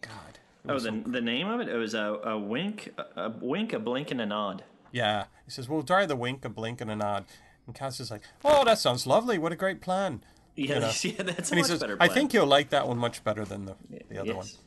God. 0.00 0.38
Oh, 0.66 0.74
the, 0.74 0.80
some- 0.80 1.02
the 1.12 1.20
name 1.20 1.46
of 1.48 1.60
it? 1.60 1.68
It 1.68 1.76
was 1.76 1.92
a, 1.92 2.18
a 2.24 2.38
wink, 2.38 2.94
a, 2.96 3.24
a 3.24 3.28
wink, 3.28 3.74
a 3.74 3.78
blink, 3.78 4.10
and 4.10 4.20
a 4.22 4.26
nod. 4.26 4.64
Yeah. 4.94 5.24
He 5.44 5.50
says, 5.50 5.68
"We'll 5.68 5.82
try 5.82 6.06
the 6.06 6.16
wink, 6.16 6.44
a 6.44 6.48
blink, 6.48 6.80
and 6.80 6.90
a 6.90 6.96
nod." 6.96 7.24
And 7.66 7.74
Cass 7.74 7.98
is 8.00 8.10
like, 8.10 8.22
"Oh, 8.44 8.64
that 8.64 8.78
sounds 8.78 9.06
lovely. 9.06 9.38
What 9.38 9.52
a 9.52 9.56
great 9.56 9.80
plan." 9.80 10.22
Yeah, 10.56 10.78
know. 10.78 10.92
yeah 11.02 11.22
that's 11.22 11.50
a 11.50 11.52
And 11.52 11.58
he 11.58 11.64
says, 11.64 11.80
better 11.80 11.96
"I 11.98 12.08
think 12.08 12.32
you'll 12.32 12.46
like 12.46 12.70
that 12.70 12.86
one 12.86 12.98
much 12.98 13.24
better 13.24 13.44
than 13.44 13.64
the 13.64 13.76
the 14.08 14.18
other 14.20 14.34
yes. 14.34 14.58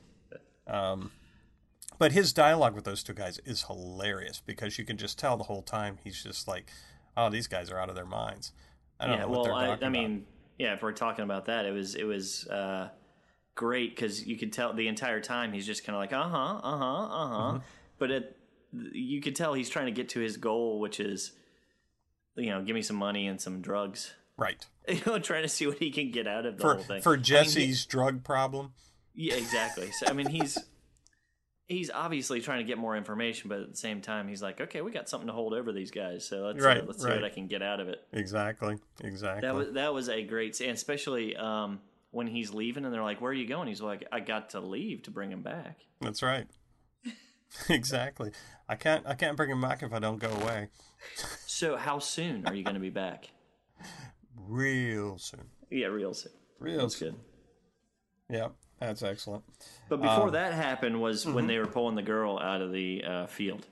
one." 0.65 1.11
But 1.99 2.11
his 2.11 2.31
dialogue 2.31 2.75
with 2.75 2.83
those 2.83 3.01
two 3.03 3.13
guys 3.13 3.39
is 3.43 3.63
hilarious 3.63 4.41
because 4.45 4.77
you 4.77 4.85
can 4.85 4.97
just 4.97 5.17
tell 5.17 5.35
the 5.35 5.45
whole 5.45 5.63
time 5.63 5.97
he's 6.03 6.21
just 6.21 6.47
like, 6.47 6.67
"Oh, 7.15 7.29
these 7.29 7.47
guys 7.47 7.71
are 7.71 7.79
out 7.79 7.89
of 7.89 7.95
their 7.95 8.05
minds." 8.05 8.51
I 8.99 9.07
don't 9.07 9.15
Yeah, 9.15 9.21
know 9.21 9.27
what 9.29 9.35
well, 9.35 9.43
they're 9.45 9.53
I, 9.53 9.65
talking 9.67 9.83
I 9.83 9.87
about. 9.87 9.91
mean, 9.91 10.25
yeah, 10.59 10.73
if 10.73 10.81
we're 10.83 10.91
talking 10.91 11.23
about 11.23 11.45
that, 11.45 11.65
it 11.65 11.71
was 11.71 11.95
it 11.95 12.03
was 12.03 12.47
uh, 12.47 12.89
great 13.55 13.95
because 13.95 14.25
you 14.27 14.37
could 14.37 14.53
tell 14.53 14.73
the 14.73 14.87
entire 14.87 15.21
time 15.21 15.53
he's 15.53 15.65
just 15.65 15.85
kind 15.85 15.95
of 15.95 16.01
like, 16.01 16.13
uh 16.13 16.29
huh, 16.29 16.59
uh 16.63 16.77
huh, 16.77 17.03
uh 17.03 17.27
huh. 17.27 17.51
Mm-hmm. 17.53 17.57
But 17.99 18.11
it, 18.11 18.36
you 18.93 19.21
could 19.21 19.35
tell 19.35 19.53
he's 19.53 19.69
trying 19.69 19.85
to 19.87 19.91
get 19.91 20.09
to 20.09 20.19
his 20.19 20.37
goal, 20.37 20.79
which 20.79 20.99
is, 20.99 21.31
you 22.35 22.49
know, 22.49 22.61
give 22.61 22.75
me 22.75 22.81
some 22.81 22.97
money 22.97 23.27
and 23.27 23.39
some 23.41 23.61
drugs. 23.61 24.13
right 24.37 24.65
You 24.87 25.01
know, 25.05 25.19
trying 25.19 25.43
to 25.43 25.49
see 25.49 25.67
what 25.67 25.77
he 25.79 25.91
can 25.91 26.11
get 26.11 26.27
out 26.27 26.45
of 26.45 26.57
the 26.57 26.61
for 26.61 26.73
whole 26.75 26.83
thing. 26.83 27.01
for 27.01 27.13
I 27.13 27.15
mean, 27.15 27.23
he- 27.23 27.29
Jesse's 27.29 27.85
drug 27.85 28.23
problem. 28.23 28.73
yeah, 29.13 29.35
exactly. 29.35 29.91
So 29.91 30.07
I 30.07 30.13
mean, 30.13 30.27
he's 30.29 30.57
he's 31.67 31.89
obviously 31.91 32.39
trying 32.39 32.59
to 32.59 32.63
get 32.63 32.77
more 32.77 32.95
information, 32.95 33.49
but 33.49 33.59
at 33.59 33.69
the 33.71 33.75
same 33.77 33.99
time, 34.01 34.27
he's 34.29 34.41
like, 34.41 34.61
okay, 34.61 34.81
we 34.81 34.91
got 34.91 35.09
something 35.09 35.27
to 35.27 35.33
hold 35.33 35.53
over 35.53 35.73
these 35.73 35.91
guys, 35.91 36.25
so 36.25 36.43
let's 36.45 36.63
uh, 36.63 36.83
let's 36.87 37.01
see 37.03 37.09
what 37.09 37.23
I 37.25 37.29
can 37.29 37.47
get 37.47 37.61
out 37.61 37.79
of 37.81 37.89
it. 37.89 38.01
Exactly. 38.13 38.77
Exactly. 39.03 39.41
That 39.41 39.55
was 39.55 39.73
that 39.73 39.93
was 39.93 40.07
a 40.09 40.23
great 40.23 40.55
scene, 40.55 40.69
especially 40.69 41.35
um, 41.35 41.79
when 42.11 42.27
he's 42.27 42.53
leaving 42.53 42.85
and 42.85 42.93
they're 42.93 43.03
like, 43.03 43.19
"Where 43.19 43.31
are 43.31 43.35
you 43.35 43.47
going?" 43.47 43.67
He's 43.67 43.81
like, 43.81 44.05
"I 44.11 44.21
got 44.21 44.51
to 44.51 44.61
leave 44.61 45.03
to 45.03 45.11
bring 45.11 45.31
him 45.31 45.41
back." 45.41 45.79
That's 45.99 46.23
right. 46.23 46.47
exactly. 47.69 48.31
I 48.69 48.75
can't 48.75 49.05
I 49.07 49.13
can't 49.15 49.37
bring 49.37 49.49
him 49.49 49.61
back 49.61 49.83
if 49.83 49.93
I 49.93 49.99
don't 49.99 50.19
go 50.19 50.29
away. 50.29 50.69
So, 51.45 51.75
how 51.77 51.99
soon 51.99 52.45
are 52.45 52.53
you 52.53 52.63
going 52.63 52.73
to 52.75 52.79
be 52.81 52.89
back? 52.89 53.29
Real 54.35 55.17
soon. 55.17 55.45
Yeah, 55.69 55.87
real 55.87 56.13
soon. 56.13 56.31
Real 56.59 56.81
That's 56.81 56.97
soon. 56.97 57.11
good. 57.11 57.19
Yeah, 58.37 58.47
that's 58.79 59.03
excellent. 59.03 59.43
But 59.89 59.95
Um, 59.95 60.01
before 60.01 60.31
that 60.31 60.53
happened 60.53 60.99
was 61.01 61.23
mm-hmm. 61.23 61.33
when 61.33 61.47
they 61.47 61.57
were 61.59 61.67
pulling 61.67 61.95
the 61.95 62.01
girl 62.01 62.39
out 62.39 62.61
of 62.61 62.71
the 62.71 63.03
uh, 63.03 63.27
field. 63.27 63.65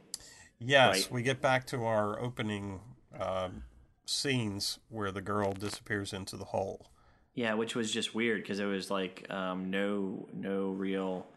Yes, 0.60 1.04
Right. 1.04 1.12
we 1.12 1.22
get 1.24 1.42
back 1.42 1.66
to 1.68 1.84
our 1.86 2.20
opening 2.20 2.82
um 3.20 3.64
scenes 4.06 4.80
where 4.90 5.12
the 5.12 5.22
girl 5.22 5.52
disappears 5.54 6.14
into 6.14 6.38
the 6.38 6.46
hole. 6.46 6.88
Yeah, 7.34 7.56
which 7.56 7.76
was 7.76 7.92
just 7.92 8.14
weird 8.16 8.42
because 8.44 8.60
it 8.60 8.66
was 8.66 8.90
like 8.92 9.26
um, 9.30 9.70
no 9.70 10.28
no 10.34 10.70
real 10.70 11.28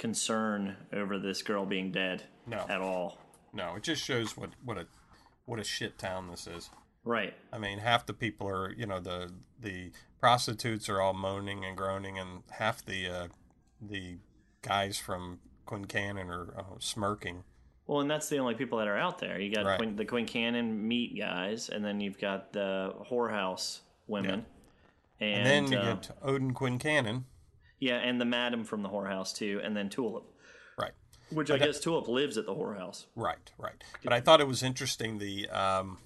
concern 0.00 0.76
over 0.92 1.18
this 1.18 1.42
girl 1.42 1.64
being 1.66 1.92
dead 1.92 2.24
No. 2.46 2.64
at 2.68 2.80
all. 2.80 3.18
No, 3.52 3.76
it 3.76 3.82
just 3.84 4.02
shows 4.02 4.36
what 4.36 4.50
what 4.64 4.78
a 4.78 4.86
what 5.44 5.60
a 5.60 5.64
shit 5.64 5.98
town 5.98 6.28
this 6.30 6.46
is. 6.48 6.70
Right. 7.04 7.34
I 7.52 7.58
mean, 7.58 7.78
half 7.78 8.06
the 8.06 8.12
people 8.14 8.48
are, 8.48 8.72
you 8.72 8.86
know, 8.86 8.98
the 8.98 9.30
the 9.60 9.92
prostitutes 10.20 10.88
are 10.88 11.00
all 11.00 11.14
moaning 11.14 11.64
and 11.64 11.76
groaning, 11.76 12.18
and 12.18 12.42
half 12.50 12.84
the 12.84 13.08
uh, 13.08 13.28
the 13.80 14.18
guys 14.62 14.98
from 14.98 15.38
Quincannon 15.66 16.28
are 16.28 16.54
uh, 16.58 16.62
smirking. 16.78 17.44
Well, 17.86 18.00
and 18.00 18.10
that's 18.10 18.28
the 18.28 18.38
only 18.38 18.54
people 18.54 18.78
that 18.78 18.86
are 18.88 18.96
out 18.98 19.18
there. 19.18 19.40
You 19.40 19.52
got 19.54 19.64
Right. 19.66 19.78
Quin- 19.78 19.96
the 19.96 20.04
Quincannon 20.04 20.78
meat 20.78 21.18
guys, 21.18 21.68
and 21.68 21.84
then 21.84 22.00
you've 22.00 22.18
got 22.20 22.52
the 22.52 22.94
whorehouse 23.10 23.80
women. 24.06 24.46
And, 25.20 25.34
And, 25.34 25.46
then 25.46 25.72
you 25.72 25.78
uh, 25.78 25.94
get 25.96 26.10
Odin 26.22 26.54
Quincannon, 26.54 27.24
yeah, 27.80 27.96
and 27.96 28.20
the 28.20 28.24
madam 28.24 28.64
from 28.64 28.82
the 28.82 28.88
whorehouse 28.88 29.34
too, 29.34 29.60
and 29.64 29.76
then 29.76 29.88
Tulip, 29.88 30.24
right? 30.78 30.92
which 31.30 31.50
I 31.50 31.58
guess 31.58 31.80
Tulip 31.80 32.06
lives 32.08 32.36
at 32.36 32.46
the 32.46 32.54
whorehouse. 32.54 33.06
Right, 33.16 33.50
right. 33.58 33.82
But 34.04 34.12
I 34.12 34.20
thought 34.20 34.40
it 34.40 34.46
was 34.46 34.62
interesting. 34.62 35.18
The 35.18 35.48
um, 35.48 35.98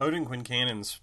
Odin 0.00 0.24
Quincannon's 0.24 1.00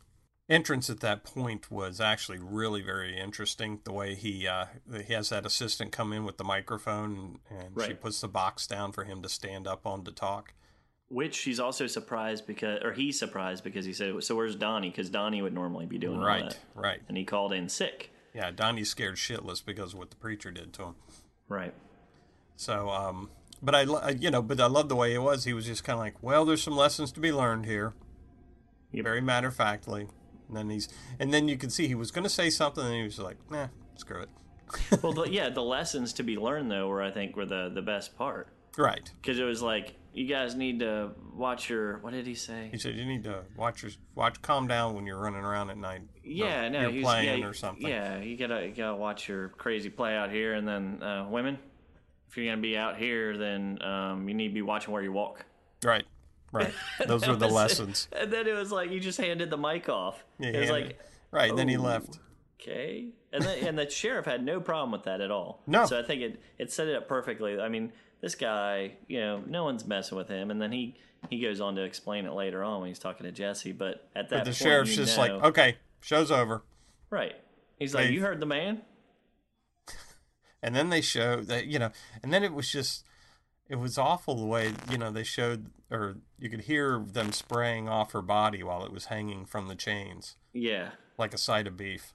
entrance 0.50 0.90
at 0.90 1.00
that 1.00 1.24
point 1.24 1.72
was 1.72 2.00
actually 2.00 2.38
really 2.40 2.82
very 2.82 3.18
interesting. 3.20 3.80
The 3.84 3.94
way 3.94 4.16
he 4.16 4.48
uh, 4.48 4.66
he 5.06 5.14
has 5.14 5.30
that 5.30 5.46
assistant 5.46 5.92
come 5.92 6.14
in 6.14 6.26
with 6.26 6.38
the 6.38 6.44
microphone, 6.44 7.40
and, 7.50 7.76
and 7.76 7.86
she 7.86 7.94
puts 7.94 8.22
the 8.22 8.28
box 8.28 8.68
down 8.68 8.92
for 8.92 9.04
him 9.04 9.22
to 9.22 9.30
stand 9.30 9.68
up 9.68 9.86
on 9.86 10.04
to 10.06 10.12
talk. 10.12 10.54
Which 11.10 11.36
she's 11.36 11.60
also 11.60 11.86
surprised 11.86 12.48
because, 12.48 12.82
or 12.82 12.92
he's 12.94 13.20
surprised 13.20 13.64
because 13.64 13.86
he 13.86 13.94
said, 13.94 14.24
"So 14.24 14.36
where's 14.36 14.56
Donnie?" 14.56 14.90
Because 14.90 15.10
Donnie 15.10 15.42
would 15.42 15.54
normally 15.54 15.86
be 15.86 15.98
doing 15.98 16.20
Right, 16.20 16.50
that, 16.50 16.58
right. 16.76 17.00
and 17.08 17.18
he 17.18 17.24
called 17.24 17.54
in 17.54 17.70
sick. 17.70 18.12
Yeah, 18.34 18.52
Donnie's 18.52 18.90
scared 18.90 19.16
shitless 19.16 19.64
because 19.64 19.94
of 19.94 20.00
what 20.00 20.10
the 20.10 20.16
preacher 20.16 20.50
did 20.52 20.74
to 20.74 20.84
him. 20.84 20.96
Right. 21.48 21.74
So, 22.56 22.90
um, 22.90 23.30
but 23.62 23.76
I, 23.76 23.82
I- 23.84 24.10
you 24.12 24.32
know, 24.32 24.42
but 24.42 24.60
I 24.60 24.66
love 24.68 24.90
the 24.90 24.96
way 24.96 25.14
it 25.14 25.20
was. 25.22 25.44
He 25.44 25.54
was 25.54 25.66
just 25.66 25.84
kind 25.84 25.96
of 25.96 26.00
like, 26.00 26.16
well, 26.22 26.46
there's 26.46 26.64
some 26.64 26.76
lessons 26.76 27.12
to 27.14 27.20
be 27.20 27.32
learned 27.32 27.66
here, 27.66 27.94
Yep. 28.92 29.04
very 29.04 29.22
matter 29.22 29.48
of 29.50 29.56
factly. 29.56 30.08
And 30.48 30.58
then 30.58 30.70
he's, 30.70 30.90
and 31.20 31.34
then 31.34 31.48
you 31.48 31.58
could 31.58 31.72
see 31.72 31.88
he 31.88 31.96
was 31.96 32.12
going 32.12 32.24
to 32.24 32.30
say 32.30 32.50
something, 32.50 32.84
and 32.84 32.94
he 32.96 33.04
was 33.04 33.20
like, 33.20 33.38
nah, 33.50 33.68
screw 33.96 34.22
it. 34.22 34.30
well, 35.04 35.14
the, 35.14 35.24
yeah, 35.30 35.50
the 35.50 35.62
lessons 35.62 36.14
to 36.14 36.24
be 36.24 36.36
learned 36.38 36.72
though 36.72 36.88
were 36.88 37.02
I 37.04 37.12
think 37.12 37.36
were 37.36 37.46
the 37.46 37.70
the 37.72 37.82
best 37.84 38.18
part 38.18 38.48
Right. 38.78 39.12
because 39.22 39.38
it 39.38 39.44
was 39.44 39.62
like 39.62 39.94
you 40.14 40.28
guys 40.28 40.56
need 40.56 40.80
to 40.80 41.12
watch 41.34 41.70
your 41.70 41.98
what 41.98 42.14
did 42.14 42.28
he 42.28 42.36
say? 42.36 42.70
He 42.72 42.78
said 42.78 42.96
you 42.96 43.06
need 43.06 43.24
to 43.24 43.44
watch 43.58 43.82
your 43.82 43.92
watch, 44.16 44.42
calm 44.42 44.68
down 44.68 44.96
when 44.96 45.06
you're 45.08 45.18
running 45.18 45.42
around 45.42 45.72
at 45.72 45.78
night. 45.78 46.02
Yeah, 46.24 46.70
no, 46.70 46.88
you're 46.88 47.04
playing 47.04 47.42
yeah, 47.42 47.48
or 47.48 47.54
something. 47.54 47.88
Yeah, 47.88 48.20
you 48.20 48.38
gotta 48.38 48.68
you 48.68 48.74
gotta 48.74 48.96
watch 48.96 49.28
your 49.28 49.50
crazy 49.50 49.90
play 49.90 50.16
out 50.16 50.32
here, 50.32 50.54
and 50.54 50.68
then 50.68 51.02
uh, 51.02 51.28
women, 51.28 51.58
if 52.30 52.38
you're 52.38 52.46
gonna 52.46 52.62
be 52.62 52.78
out 52.78 52.98
here, 52.98 53.38
then 53.38 53.82
um, 53.82 54.30
you 54.30 54.36
need 54.36 54.50
to 54.50 54.54
be 54.54 54.62
watching 54.62 54.94
where 54.94 55.02
you 55.02 55.12
walk. 55.12 55.46
Right. 55.84 56.06
Right. 56.52 56.72
Those 57.08 57.28
are 57.28 57.36
the 57.36 57.48
lessons. 57.50 58.08
And 58.12 58.32
then 58.32 58.46
it 58.48 58.54
was 58.54 58.72
like 58.72 58.92
you 58.92 59.00
just 59.00 59.20
handed 59.20 59.50
the 59.50 59.58
mic 59.58 59.90
off. 59.90 60.24
Yeah, 60.38 60.50
it 60.50 60.60
was 60.60 60.68
yeah. 60.68 60.74
like 60.74 61.00
right. 61.32 61.56
Then 61.56 61.68
he 61.68 61.78
oh. 61.78 61.82
left. 61.82 62.20
okay, 62.62 63.08
and 63.32 63.44
then, 63.44 63.68
and 63.68 63.78
the 63.78 63.90
sheriff 63.90 64.26
had 64.26 64.46
no 64.46 64.60
problem 64.62 64.92
with 64.92 65.04
that 65.04 65.20
at 65.20 65.32
all. 65.32 65.64
No. 65.66 65.88
so 65.88 66.00
I 66.00 66.04
think 66.04 66.22
it 66.22 66.42
it 66.60 66.72
set 66.72 66.88
it 66.88 66.96
up 66.96 67.08
perfectly. 67.08 67.60
I 67.60 67.70
mean, 67.70 67.92
this 68.24 68.36
guy, 68.36 68.94
you 69.08 69.20
know, 69.20 69.44
no 69.46 69.66
one's 69.66 69.86
messing 69.86 70.18
with 70.18 70.30
him, 70.30 70.50
and 70.50 70.60
then 70.62 70.72
he 70.72 70.96
he 71.30 71.40
goes 71.42 71.62
on 71.62 71.76
to 71.76 71.84
explain 71.84 72.26
it 72.26 72.34
later 72.34 72.64
on 72.64 72.80
when 72.82 72.88
he's 72.88 72.98
talking 73.00 73.26
to 73.26 73.32
Jesse. 73.32 73.72
But 73.74 74.10
at 74.16 74.30
that 74.30 74.38
But 74.38 74.38
the 74.46 74.50
point, 74.52 74.56
sheriff's 74.56 74.96
just 74.96 75.16
know- 75.18 75.22
like, 75.24 75.44
okay, 75.44 75.78
show's 76.02 76.32
over. 76.32 76.64
right. 77.10 77.36
He's 77.78 77.94
like, 77.94 78.08
They- 78.08 78.14
you 78.14 78.22
heard 78.22 78.40
the 78.40 78.46
man. 78.46 78.82
And 80.62 80.74
then 80.76 80.90
they 80.90 81.02
show 81.02 81.42
that 81.42 81.66
you 81.68 81.78
know, 81.80 81.92
and 82.22 82.32
then 82.34 82.44
it 82.44 82.54
was 82.54 82.72
just, 82.72 83.04
it 83.68 83.76
was 83.76 83.98
awful 83.98 84.36
the 84.36 84.46
way 84.46 84.72
you 84.90 84.98
know 84.98 85.12
they 85.12 85.24
showed, 85.24 85.66
or 85.92 86.16
you 86.40 86.50
could 86.50 86.62
hear 86.62 87.00
them 87.06 87.34
spraying 87.34 87.90
off 87.90 88.14
her 88.14 88.22
body 88.22 88.64
while 88.64 88.86
it 88.86 88.92
was 88.94 89.06
hanging 89.06 89.46
from 89.46 89.68
the 89.68 89.76
chains, 89.76 90.38
Yeah. 90.54 90.92
like 91.18 91.34
a 91.34 91.38
side 91.38 91.68
of 91.68 91.76
beef. 91.76 92.14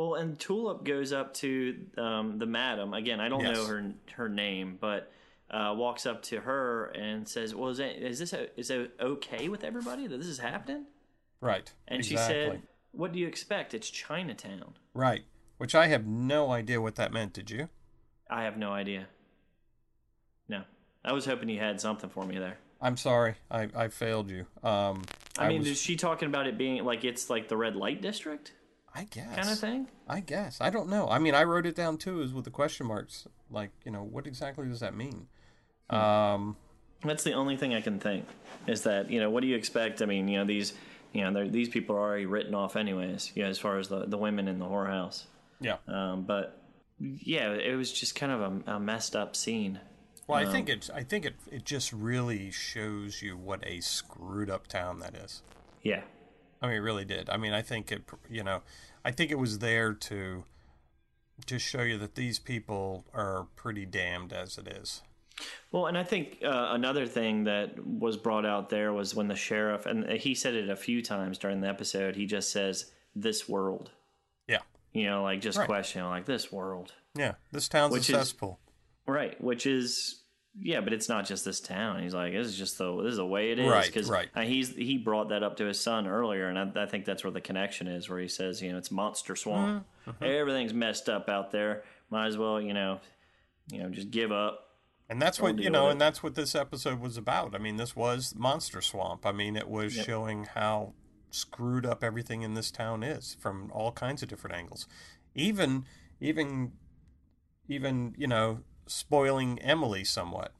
Well, 0.00 0.14
and 0.14 0.38
Tulip 0.38 0.82
goes 0.82 1.12
up 1.12 1.34
to 1.34 1.76
um, 1.98 2.38
the 2.38 2.46
madam 2.46 2.94
again. 2.94 3.20
I 3.20 3.28
don't 3.28 3.44
Yes. 3.44 3.54
know 3.54 3.66
her 3.66 3.92
her 4.14 4.28
name, 4.30 4.78
but 4.80 5.12
uh, 5.50 5.74
walks 5.76 6.06
up 6.06 6.22
to 6.22 6.40
her 6.40 6.86
and 6.94 7.28
says, 7.28 7.54
"Well, 7.54 7.68
is, 7.68 7.76
that, 7.76 8.02
is 8.02 8.18
this 8.18 8.32
is 8.32 8.70
it 8.70 8.92
okay 8.98 9.50
with 9.50 9.62
everybody 9.62 10.06
that 10.06 10.16
this 10.16 10.26
is 10.26 10.38
happening?" 10.38 10.86
Right. 11.42 11.70
And 11.86 12.02
she 12.02 12.16
said, 12.16 12.62
"What 12.92 13.12
do 13.12 13.18
you 13.18 13.26
expect? 13.26 13.74
It's 13.74 13.90
Chinatown." 13.90 14.72
right, 14.94 15.24
which 15.58 15.74
I 15.74 15.88
have 15.88 16.06
no 16.06 16.50
idea 16.50 16.80
what 16.80 16.94
that 16.94 17.12
meant. 17.12 17.34
Did 17.34 17.50
you? 17.50 17.68
I 18.30 18.44
have 18.44 18.56
no 18.56 18.72
idea. 18.72 19.06
No, 20.48 20.62
I 21.04 21.12
was 21.12 21.26
hoping 21.26 21.50
you 21.50 21.60
had 21.60 21.78
something 21.78 22.08
for 22.08 22.24
me 22.24 22.38
there. 22.38 22.56
I'm 22.80 22.96
sorry, 22.96 23.34
I, 23.50 23.68
I 23.76 23.88
failed 23.88 24.30
you. 24.30 24.46
Um, 24.62 25.02
I, 25.36 25.48
mean, 25.48 25.58
was- 25.58 25.68
is 25.68 25.82
she 25.82 25.96
talking 25.96 26.26
about 26.26 26.46
it 26.46 26.56
being 26.56 26.82
like 26.86 27.04
it's 27.04 27.28
like 27.28 27.48
the 27.48 27.56
red 27.58 27.76
light 27.76 28.00
district 28.00 28.52
I 28.94 29.04
guess 29.04 29.34
kind 29.36 29.48
of 29.48 29.58
thing? 29.58 29.88
I 30.08 30.20
guess. 30.20 30.58
I 30.60 30.70
don't 30.70 30.88
know. 30.88 31.08
I 31.08 31.18
mean, 31.18 31.34
I 31.34 31.44
wrote 31.44 31.66
it 31.66 31.76
down 31.76 31.96
too, 31.96 32.22
is 32.22 32.32
with 32.32 32.44
the 32.44 32.50
question 32.50 32.86
marks. 32.86 33.26
Like, 33.50 33.70
you 33.84 33.90
know, 33.92 34.02
what 34.02 34.26
exactly 34.26 34.66
does 34.66 34.80
that 34.80 34.94
mean? 34.96 35.28
Hmm. 35.90 35.96
Um, 35.96 36.56
That's 37.04 37.24
the 37.24 37.32
only 37.32 37.56
thing 37.56 37.74
I 37.74 37.80
can 37.80 37.98
think 38.00 38.26
is 38.66 38.82
that 38.82 39.10
you 39.10 39.20
know 39.20 39.30
what 39.30 39.40
do 39.42 39.46
you 39.46 39.56
expect? 39.56 40.02
I 40.02 40.06
mean, 40.06 40.28
you 40.28 40.38
know 40.38 40.44
these 40.44 40.72
you 41.12 41.28
know 41.28 41.48
these 41.48 41.68
people 41.68 41.96
are 41.96 42.00
already 42.00 42.26
written 42.26 42.54
off 42.54 42.76
anyways. 42.76 43.32
You 43.34 43.44
know, 43.44 43.48
as 43.48 43.58
far 43.58 43.78
as 43.78 43.88
the 43.88 44.06
the 44.06 44.18
women 44.18 44.48
in 44.48 44.58
the 44.58 44.66
whorehouse. 44.66 45.24
yeah. 45.60 45.76
Um, 45.88 46.22
but 46.22 46.60
yeah, 46.98 47.52
it 47.52 47.76
was 47.76 47.92
just 47.92 48.14
kind 48.14 48.32
of 48.32 48.40
a, 48.40 48.72
a 48.72 48.80
messed 48.80 49.16
up 49.16 49.34
scene. 49.34 49.80
Well, 50.26 50.38
I 50.38 50.50
think 50.50 50.68
it. 50.68 50.88
I 50.94 51.02
think 51.02 51.24
it. 51.24 51.34
It 51.50 51.64
just 51.64 51.92
really 51.92 52.50
shows 52.50 53.20
you 53.22 53.36
what 53.36 53.66
a 53.66 53.80
screwed 53.80 54.48
up 54.50 54.68
town 54.68 55.00
that 55.00 55.16
is. 55.16 55.42
Yeah, 55.82 56.02
I 56.62 56.66
mean, 56.66 56.76
it 56.76 56.80
really 56.80 57.04
did. 57.04 57.30
I 57.30 57.36
mean, 57.36 57.52
I 57.52 57.62
think 57.62 57.90
it. 57.92 58.02
You 58.28 58.44
know, 58.44 58.62
I 59.04 59.10
think 59.10 59.30
it 59.30 59.38
was 59.38 59.58
there 59.60 59.92
to 59.94 60.44
to 61.46 61.58
show 61.58 61.82
you 61.82 61.96
that 61.98 62.14
these 62.16 62.38
people 62.38 63.04
are 63.14 63.46
pretty 63.56 63.86
damned 63.86 64.32
as 64.32 64.58
it 64.58 64.68
is. 64.68 65.02
Well, 65.72 65.86
and 65.86 65.96
I 65.96 66.04
think 66.04 66.38
uh, 66.44 66.68
another 66.72 67.06
thing 67.06 67.44
that 67.44 67.82
was 67.86 68.18
brought 68.18 68.44
out 68.44 68.68
there 68.68 68.92
was 68.92 69.14
when 69.14 69.28
the 69.28 69.34
sheriff, 69.36 69.86
and 69.86 70.06
he 70.10 70.34
said 70.34 70.54
it 70.54 70.68
a 70.68 70.76
few 70.76 71.00
times 71.02 71.38
during 71.38 71.62
the 71.62 71.68
episode, 71.68 72.14
he 72.14 72.26
just 72.26 72.52
says, 72.52 72.90
This 73.14 73.48
world. 73.48 73.90
Yeah. 74.46 74.58
You 74.92 75.06
know, 75.06 75.22
like 75.22 75.40
just 75.40 75.56
Right. 75.56 75.66
questioning, 75.66 76.08
like, 76.08 76.26
This 76.26 76.52
world. 76.52 76.92
Yeah. 77.14 77.34
This 77.52 77.68
town's 77.70 77.92
Which 77.94 78.10
a 78.10 78.12
is- 78.12 78.18
cesspool. 78.18 78.58
Right. 79.06 79.40
Which 79.40 79.64
is, 79.64 80.20
yeah, 80.58 80.80
but 80.80 80.92
it's 80.92 81.08
not 81.08 81.26
just 81.26 81.44
this 81.44 81.60
town. 81.60 82.02
He's 82.02 82.14
like, 82.14 82.32
This 82.32 82.46
is 82.48 82.56
just 82.56 82.78
the, 82.78 83.02
this 83.02 83.12
is 83.12 83.16
the 83.18 83.26
way 83.26 83.52
it 83.52 83.58
is. 83.58 83.68
Right, 83.70 83.92
'Cause, 83.92 84.08
right. 84.10 84.28
he's, 84.42 84.74
he 84.74 84.98
brought 84.98 85.28
that 85.28 85.42
up 85.42 85.56
to 85.58 85.64
his 85.66 85.78
son 85.80 86.06
earlier, 86.06 86.48
and 86.48 86.58
I, 86.58 86.82
I 86.82 86.86
think 86.86 87.04
that's 87.04 87.22
where 87.24 87.30
the 87.30 87.40
connection 87.40 87.86
is, 87.86 88.08
where 88.08 88.18
he 88.18 88.28
says, 88.28 88.60
you 88.60 88.72
know, 88.72 88.78
it's 88.78 88.90
Monster 88.90 89.36
Swamp. 89.36 89.86
Mm-hmm. 90.06 90.24
Everything's 90.24 90.74
messed 90.74 91.08
up 91.08 91.28
out 91.28 91.50
there. 91.52 91.84
Might 92.10 92.26
as 92.26 92.36
well, 92.38 92.60
you 92.60 92.74
know, 92.74 93.00
you 93.70 93.78
know, 93.82 93.88
just 93.90 94.10
give 94.10 94.32
up. 94.32 94.66
And 95.08 95.20
that's 95.20 95.40
what 95.40 95.58
you 95.58 95.70
know, 95.70 95.88
and 95.88 96.00
that's 96.00 96.22
what 96.22 96.36
this 96.36 96.54
episode 96.54 97.00
was 97.00 97.16
about. 97.16 97.54
I 97.54 97.58
mean, 97.58 97.76
this 97.76 97.96
was 97.96 98.32
Monster 98.36 98.80
Swamp. 98.80 99.26
I 99.26 99.32
mean, 99.32 99.56
it 99.56 99.68
was 99.68 99.96
Yep. 99.96 100.06
showing 100.06 100.44
how 100.44 100.94
screwed 101.32 101.84
up 101.86 102.02
everything 102.04 102.42
in 102.42 102.54
this 102.54 102.70
town 102.70 103.02
is 103.02 103.36
from 103.40 103.70
all 103.72 103.90
kinds 103.92 104.22
of 104.22 104.28
different 104.28 104.54
angles. 104.56 104.86
Even, 105.34 105.84
even, 106.20 106.72
even 107.68 108.14
you 108.18 108.26
know, 108.26 108.60
spoiling 108.90 109.58
Emily 109.60 110.04
somewhat. 110.04 110.52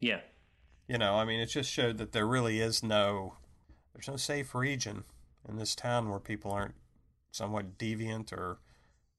Yeah. 0.00 0.20
You 0.88 0.98
know, 0.98 1.14
I 1.14 1.24
mean, 1.24 1.40
it 1.40 1.46
just 1.46 1.70
showed 1.70 1.98
that 1.98 2.12
there 2.12 2.26
really 2.26 2.60
is 2.60 2.82
no, 2.82 3.34
there's 3.94 4.08
no 4.08 4.16
safe 4.16 4.54
region 4.54 5.04
in 5.48 5.56
this 5.56 5.74
town 5.74 6.10
where 6.10 6.18
people 6.18 6.50
aren't 6.50 6.74
somewhat 7.30 7.78
deviant 7.78 8.32
or, 8.32 8.58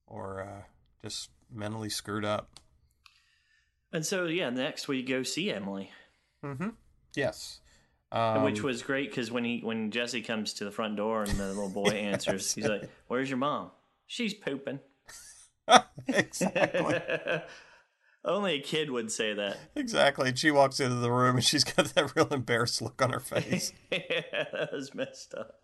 or 0.06 0.42
uh, 0.42 0.64
just 1.02 1.30
mentally 1.52 1.90
screwed 1.90 2.26
up. 2.26 2.60
And 3.94 4.06
so, 4.06 4.26
yeah, 4.26 4.50
next 4.50 4.88
we 4.88 5.04
go 5.04 5.24
see 5.24 5.52
Emily. 5.52 5.92
Mm-hmm. 6.44 6.70
Yes. 7.16 7.60
which 8.12 8.60
Um, 8.60 8.64
was 8.66 8.82
great 8.82 9.10
because 9.10 9.32
when 9.32 9.44
he 9.44 9.60
when 9.64 9.92
Jesse 9.92 10.22
comes 10.22 10.54
to 10.56 10.66
the 10.66 10.72
front 10.72 10.98
door 10.98 11.24
and 11.24 11.38
the 11.38 11.48
little 11.48 11.70
boy 11.70 11.90
answers, 11.90 12.54
he's 12.54 12.68
like, 12.68 12.90
"Where's 13.08 13.30
your 13.30 13.38
mom? 13.38 13.72
She's 14.08 14.34
pooping." 14.34 14.80
exactly. 16.08 17.02
Only 18.24 18.54
a 18.56 18.62
kid 18.62 18.92
would 18.92 19.12
say 19.12 19.34
that. 19.34 19.58
Exactly. 19.76 20.30
And 20.30 20.38
she 20.38 20.52
walks 20.52 20.80
into 20.80 20.96
the 20.96 21.12
room 21.12 21.38
and 21.38 21.46
she's 21.46 21.64
got 21.64 21.86
that 21.96 22.16
real 22.16 22.28
embarrassed 22.28 22.82
look 22.82 23.02
on 23.02 23.12
her 23.12 23.20
face. 23.20 23.74
that 23.90 24.70
was 24.72 24.94
messed 24.94 25.34
up. 25.34 25.56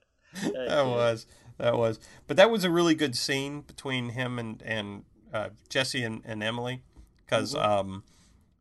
that 0.41 0.85
was. 0.85 1.25
That 1.59 1.77
was. 1.77 1.99
But 2.27 2.37
that 2.37 2.49
was 2.49 2.63
a 2.63 2.69
really 2.71 2.95
good 2.95 3.15
scene 3.15 3.61
between 3.61 4.09
him 4.09 4.39
and, 4.39 4.61
and 4.63 5.03
uh, 5.33 5.49
Jesse 5.69 6.03
and, 6.03 6.21
and 6.25 6.43
Emily. 6.43 6.81
Because, 7.25 7.53
um, 7.55 8.03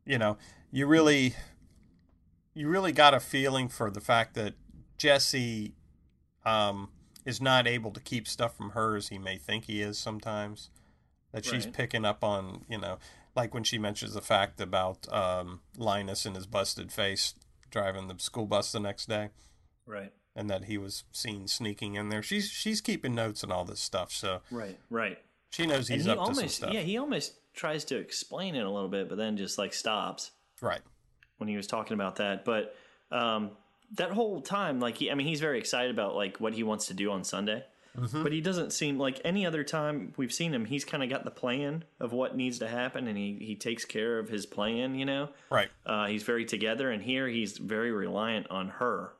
you 0.05 0.17
know, 0.17 0.37
you 0.71 0.85
really, 0.87 1.35
you 2.53 2.67
really 2.67 2.91
got 2.91 3.13
a 3.13 3.19
feeling 3.19 3.69
for 3.69 3.89
the 3.89 4.01
fact 4.01 4.33
that 4.35 4.53
Jesse 4.97 5.73
um, 6.45 6.89
is 7.25 7.39
not 7.41 7.67
able 7.67 7.91
to 7.91 7.99
keep 7.99 8.27
stuff 8.27 8.55
from 8.57 8.71
her 8.71 8.95
as 8.95 9.07
he 9.09 9.17
may 9.17 9.37
think 9.37 9.65
he 9.65 9.81
is 9.81 9.97
sometimes. 9.97 10.69
That 11.33 11.45
she's 11.45 11.65
Right. 11.65 11.73
picking 11.73 12.05
up 12.05 12.23
on, 12.23 12.63
you 12.69 12.77
know, 12.79 12.97
like 13.37 13.53
when 13.53 13.63
she 13.63 13.77
mentions 13.77 14.13
the 14.15 14.21
fact 14.21 14.59
about 14.59 15.07
um, 15.13 15.61
Linus 15.77 16.25
and 16.25 16.35
his 16.35 16.47
busted 16.47 16.91
face 16.91 17.35
driving 17.69 18.07
the 18.07 18.15
school 18.17 18.47
bus 18.47 18.71
the 18.71 18.79
next 18.79 19.07
day, 19.07 19.29
Right, 19.85 20.11
and 20.35 20.49
that 20.49 20.65
he 20.65 20.77
was 20.77 21.03
seen 21.11 21.47
sneaking 21.47 21.93
in 21.95 22.09
there. 22.09 22.23
She's 22.23 22.49
she's 22.49 22.81
keeping 22.81 23.13
notes 23.15 23.43
and 23.43 23.51
all 23.53 23.63
this 23.63 23.79
stuff, 23.79 24.11
so 24.11 24.41
right, 24.51 24.77
right. 24.89 25.17
she 25.51 25.65
knows 25.67 25.89
And 25.89 25.97
he's 25.97 26.05
he 26.05 26.11
up 26.11 26.17
to 26.17 26.25
some 26.25 26.35
almost, 26.35 26.55
stuff. 26.55 26.73
yeah, 26.73 26.81
he 26.81 26.97
almost 26.97 27.35
tries 27.53 27.85
to 27.85 27.97
explain 27.97 28.55
it 28.55 28.65
a 28.65 28.69
little 28.69 28.89
bit, 28.89 29.07
but 29.07 29.17
then 29.17 29.37
just 29.37 29.57
like 29.57 29.73
stops 29.73 30.31
right. 30.61 30.81
when 31.37 31.47
he 31.47 31.55
was 31.55 31.67
talking 31.67 31.93
about 31.93 32.15
that. 32.17 32.43
But 32.43 32.75
um, 33.11 33.51
that 33.95 34.11
whole 34.11 34.41
time, 34.41 34.79
like, 34.79 34.97
he, 34.97 35.09
I 35.11 35.15
mean, 35.15 35.27
he's 35.27 35.39
very 35.39 35.57
excited 35.59 35.91
about 35.91 36.15
like 36.15 36.39
what 36.39 36.53
he 36.53 36.63
wants 36.63 36.87
to 36.87 36.93
do 36.93 37.11
on 37.11 37.23
Sunday. 37.23 37.63
Mm-hmm. 37.97 38.21
But 38.23 38.31
he 38.31 38.41
doesn't 38.41 38.73
seem 38.73 38.99
like 38.99 39.19
any 39.25 39.45
other 39.45 39.63
time 39.63 40.13
we've 40.17 40.31
seen 40.33 40.53
him. 40.53 40.65
He's 40.65 40.85
kind 40.85 41.01
of 41.01 41.09
got 41.09 41.23
the 41.23 41.31
plan 41.31 41.83
of 41.99 42.13
what 42.13 42.35
needs 42.37 42.59
to 42.59 42.67
happen, 42.67 43.07
and 43.07 43.17
he, 43.17 43.37
he 43.41 43.55
takes 43.55 43.85
care 43.85 44.19
of 44.19 44.29
his 44.29 44.45
plan. 44.45 44.93
You 44.95 45.05
know, 45.05 45.29
Right. 45.49 45.69
uh, 45.85 46.05
he's 46.05 46.21
very 46.23 46.45
together, 46.45 46.91
and 46.91 47.01
here 47.01 47.27
he's 47.27 47.57
very 47.57 47.91
reliant 47.91 48.47
on 48.51 48.69
her. 48.69 49.13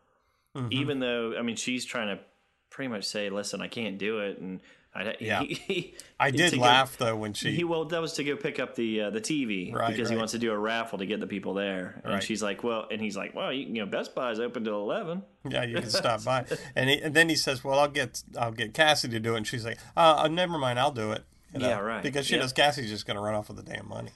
Mm-hmm. 0.56 0.68
Even 0.72 1.00
though, 1.00 1.34
I 1.38 1.42
mean, 1.42 1.56
she's 1.56 1.86
trying 1.86 2.16
to 2.16 2.24
pretty 2.70 2.90
much 2.90 3.06
say, 3.06 3.30
"Listen, 3.30 3.62
I 3.62 3.68
can't 3.68 3.98
do 3.98 4.20
it," 4.20 4.38
and 4.38 4.60
I, 4.98 5.16
Yeah. 5.20 5.42
he, 5.44 5.54
he, 5.54 5.96
I 6.20 6.32
did 6.32 6.54
go- 6.54 6.60
laugh 6.60 6.98
though 6.98 7.16
when 7.16 7.34
she 7.34 7.52
he 7.52 7.64
well, 7.64 7.86
that 7.86 8.02
was 8.02 8.14
to 8.14 8.24
go 8.24 8.36
pick 8.36 8.60
up 8.60 8.76
the 8.76 9.02
uh, 9.02 9.10
the 9.10 9.22
TV 9.22 9.74
Right, 9.74 9.92
because 9.92 10.10
he 10.10 10.16
wants 10.16 10.32
to 10.34 10.40
do 10.40 10.52
a 10.52 10.58
raffle 10.58 10.98
to 11.00 11.06
get 11.06 11.20
the 11.20 11.28
people 11.28 11.54
there. 11.54 12.02
And 12.04 12.14
Right. 12.14 12.24
she's 12.24 12.42
like, 12.42 12.64
"Well," 12.64 12.88
and 12.92 13.02
he's 13.02 13.16
like, 13.18 13.34
"Well, 13.36 13.52
you, 13.54 13.66
you 13.68 13.74
know, 13.80 13.86
Best 13.86 14.16
Buy's 14.16 14.40
open 14.40 14.64
till 14.64 14.80
11. 14.82 15.24
Yeah, 15.50 15.64
you 15.64 15.76
can 15.80 15.90
stop 15.90 16.24
by. 16.24 16.46
And, 16.76 16.90
he, 16.90 16.98
and 17.02 17.14
then 17.14 17.30
he 17.30 17.36
says, 17.36 17.64
"Well, 17.64 17.80
I'll 17.80 17.88
get 17.90 18.24
I'll 18.38 18.52
get 18.52 18.74
Cassie 18.74 19.08
to 19.10 19.20
do 19.20 19.34
it." 19.34 19.38
And 19.38 19.48
she's 19.48 19.66
like, 19.66 19.78
uh, 19.96 20.22
uh, 20.24 20.28
"Never 20.28 20.58
mind, 20.58 20.80
I'll 20.80 20.92
do 20.92 21.12
it." 21.12 21.24
you 21.54 21.60
know, 21.62 21.68
Yeah, 21.70 21.80
right. 21.80 22.04
Because 22.04 22.26
she 22.26 22.36
Yeah. 22.36 22.42
knows 22.42 22.54
Cassie's 22.54 22.90
just 22.90 23.06
going 23.06 23.16
to 23.16 23.22
run 23.22 23.34
off 23.36 23.48
with 23.50 23.58
the 23.58 23.64
damn 23.64 23.88
money. 23.88 24.12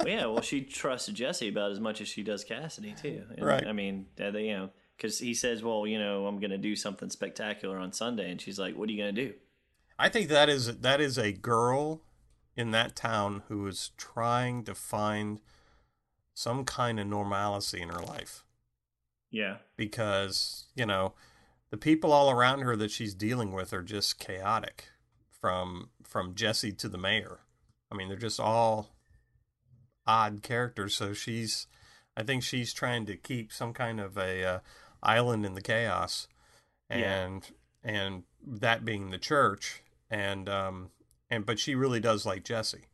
Well, 0.01 0.09
yeah, 0.09 0.27
well, 0.27 0.43
she 0.43 0.63
trusts 0.63 1.09
Jesse 1.09 1.49
about 1.49 1.73
as 1.73 1.81
much 1.81 2.01
as 2.01 2.07
she 2.09 2.23
does 2.23 2.45
Cassidy 2.45 2.95
too. 3.03 3.25
And, 3.37 3.45
Right. 3.45 3.67
I 3.67 3.73
mean, 3.73 4.07
uh, 4.23 4.31
they, 4.31 4.45
you 4.47 4.57
know, 4.57 4.71
because 4.97 5.19
he 5.19 5.35
says, 5.35 5.61
"Well, 5.63 5.87
you 5.89 5.99
know, 5.99 6.27
I'm 6.27 6.39
going 6.39 6.53
to 6.53 6.57
do 6.59 6.77
something 6.77 7.11
spectacular 7.11 7.77
on 7.79 7.93
Sunday," 7.93 8.31
and 8.31 8.41
she's 8.41 8.59
like, 8.61 8.77
"What 8.77 8.89
are 8.89 8.93
you 8.93 9.03
going 9.03 9.15
to 9.15 9.25
do?" 9.29 9.35
I 9.99 10.09
think 10.09 10.29
that 10.29 10.49
is 10.49 10.79
that 10.79 11.01
is 11.01 11.19
a 11.19 11.33
girl 11.33 12.03
in 12.57 12.71
that 12.73 12.97
town 12.97 13.43
who 13.49 13.67
is 13.67 13.91
trying 13.97 14.65
to 14.65 14.75
find 14.75 15.41
some 16.35 16.65
kind 16.65 17.01
of 17.01 17.07
normalcy 17.07 17.81
in 17.81 17.89
her 17.89 18.03
life 18.03 18.45
Yeah, 19.31 19.57
because 19.77 20.67
you 20.75 20.87
know 20.87 21.15
the 21.71 21.77
people 21.77 22.13
all 22.13 22.31
around 22.31 22.61
her 22.61 22.77
that 22.77 22.91
she's 22.91 23.15
dealing 23.15 23.53
with 23.53 23.73
are 23.73 23.83
just 23.83 24.19
chaotic 24.19 24.87
from 25.31 25.91
from 26.05 26.35
Jesse 26.35 26.73
to 26.73 26.89
the 26.89 26.99
mayor. 26.99 27.41
I 27.91 27.97
mean, 27.97 28.09
they're 28.09 28.17
just 28.17 28.41
all 28.41 28.91
odd 30.07 30.43
characters. 30.43 30.95
So 30.95 31.13
she's, 31.13 31.67
I 32.17 32.23
think 32.23 32.43
she's 32.43 32.73
trying 32.73 33.07
to 33.07 33.17
keep 33.17 33.53
some 33.53 33.73
kind 33.73 34.01
of 34.01 34.17
a 34.17 34.45
uh, 34.45 34.59
island 35.03 35.45
in 35.47 35.55
the 35.55 35.61
chaos, 35.63 36.29
Yeah. 36.91 36.97
and 37.25 37.51
and 37.83 38.23
that 38.47 38.85
being 38.85 39.11
the 39.11 39.19
church, 39.19 39.83
and 40.11 40.49
um 40.49 40.91
and 41.31 41.45
but 41.45 41.59
she 41.59 41.75
really 41.75 42.01
does 42.01 42.25
like 42.25 42.45
Jesse. 42.45 42.85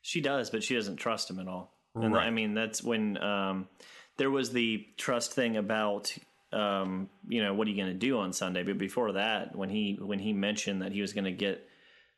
she 0.00 0.20
does, 0.20 0.50
but 0.50 0.62
she 0.62 0.74
doesn't 0.74 0.96
trust 0.96 1.30
him 1.30 1.38
at 1.38 1.48
all. 1.48 1.74
And 1.94 2.14
Right. 2.14 2.26
I 2.26 2.30
mean, 2.30 2.54
that's 2.54 2.82
when 2.82 3.18
um, 3.18 3.68
there 4.16 4.30
was 4.30 4.52
the 4.52 4.86
trust 4.96 5.32
thing 5.32 5.56
about. 5.56 6.14
Um, 6.52 7.08
you 7.26 7.42
know, 7.42 7.54
what 7.54 7.66
are 7.66 7.70
you 7.70 7.76
going 7.76 7.92
to 7.92 7.98
do 7.98 8.18
on 8.18 8.34
Sunday? 8.34 8.62
But 8.62 8.76
before 8.76 9.12
that, 9.12 9.56
when 9.56 9.70
he 9.70 9.98
when 10.00 10.18
he 10.18 10.34
mentioned 10.34 10.82
that 10.82 10.92
he 10.92 11.00
was 11.00 11.14
going 11.14 11.24
to 11.24 11.32
get 11.32 11.66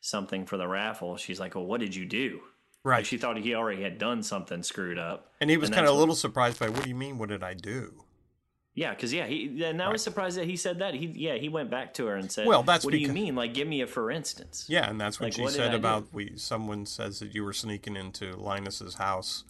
something 0.01 0.45
for 0.45 0.57
the 0.57 0.67
raffle, 0.67 1.17
she's 1.17 1.39
like, 1.39 1.55
"Well, 1.55 1.65
what 1.65 1.79
did 1.81 1.95
you 1.95 2.05
do?" 2.05 2.41
Like 2.99 3.07
she 3.07 3.17
thought 3.17 3.37
he 3.39 3.55
already 3.55 3.83
had 3.83 3.99
done 3.99 4.23
something 4.23 4.63
screwed 4.63 4.99
up. 4.99 5.33
and 5.41 5.49
he 5.51 5.57
was 5.57 5.69
and 5.69 5.77
kind 5.77 5.87
of 5.87 5.95
a 5.95 5.99
little 5.99 6.15
surprised 6.15 6.59
by, 6.59 6.69
what 6.69 6.83
do 6.83 6.89
you 6.89 6.95
mean? 6.95 7.17
What 7.17 7.31
did 7.31 7.43
I 7.43 7.55
do? 7.55 8.05
Yeah, 8.77 8.91
because 8.91 9.13
yeah, 9.13 9.27
he 9.27 9.63
and 9.65 9.81
I 9.81 9.89
was 9.89 10.03
surprised 10.03 10.37
that 10.37 10.47
he 10.47 10.57
said 10.57 10.81
that. 10.81 10.95
He 10.95 11.07
yeah, 11.07 11.35
he 11.35 11.49
went 11.49 11.71
back 11.71 11.95
to 11.95 12.07
her 12.07 12.17
and 12.17 12.31
said, 12.31 12.47
Well, 12.47 12.65
that's 12.65 12.85
what 12.85 12.91
do 12.91 12.99
you 12.99 13.13
mean? 13.13 13.37
Like, 13.37 13.55
give 13.55 13.69
me 13.69 13.83
a 13.83 13.87
for 13.87 14.11
instance." 14.11 14.67
Yeah, 14.69 14.91
and 14.91 15.01
that's 15.01 15.21
what 15.21 15.27
Like, 15.27 15.35
she 15.35 15.43
what 15.43 15.53
said 15.53 15.71
do? 15.71 15.77
about 15.77 16.13
we. 16.13 16.33
Someone 16.37 16.85
says 16.85 17.21
that 17.21 17.35
you 17.35 17.45
were 17.45 17.53
sneaking 17.53 17.95
into 17.97 18.35
Linus's 18.37 18.95
house, 18.97 19.45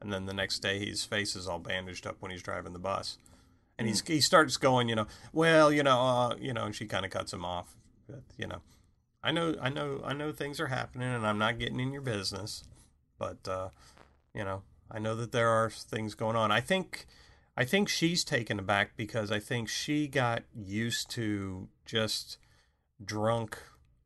and 0.00 0.10
then 0.10 0.24
the 0.24 0.32
next 0.32 0.60
day 0.60 0.86
his 0.86 1.04
face 1.04 1.36
is 1.36 1.46
all 1.46 1.58
bandaged 1.58 2.06
up 2.06 2.16
when 2.20 2.30
he's 2.30 2.42
driving 2.42 2.72
the 2.72 2.78
bus, 2.78 3.18
and 3.78 3.88
he's 3.88 4.00
he 4.06 4.22
starts 4.22 4.56
going, 4.56 4.88
you 4.88 4.94
know, 4.94 5.06
well, 5.34 5.70
you 5.70 5.82
know, 5.82 6.00
uh, 6.00 6.36
you 6.40 6.54
know, 6.54 6.64
and 6.64 6.74
she 6.74 6.86
kind 6.86 7.04
of 7.04 7.10
cuts 7.10 7.30
him 7.30 7.44
off, 7.44 7.76
but, 8.08 8.22
you 8.38 8.46
know, 8.46 8.62
I 9.22 9.32
know, 9.32 9.54
I 9.60 9.68
know, 9.68 10.00
I 10.02 10.14
know 10.14 10.32
things 10.32 10.58
are 10.60 10.68
happening, 10.68 11.08
and 11.08 11.26
I'm 11.26 11.38
not 11.38 11.58
getting 11.58 11.78
in 11.78 11.92
your 11.92 12.00
business, 12.00 12.64
but 13.18 13.46
uh, 13.46 13.68
you 14.34 14.44
know, 14.44 14.62
I 14.90 14.98
know 14.98 15.14
that 15.16 15.30
there 15.30 15.50
are 15.50 15.68
things 15.68 16.14
going 16.14 16.36
on. 16.36 16.50
I 16.50 16.62
think. 16.62 17.04
I 17.56 17.64
think 17.64 17.88
she's 17.88 18.24
taken 18.24 18.58
aback 18.58 18.96
because 18.96 19.30
I 19.30 19.38
think 19.38 19.68
she 19.68 20.08
got 20.08 20.42
used 20.54 21.10
to 21.10 21.68
just 21.84 22.38
drunk, 23.04 23.58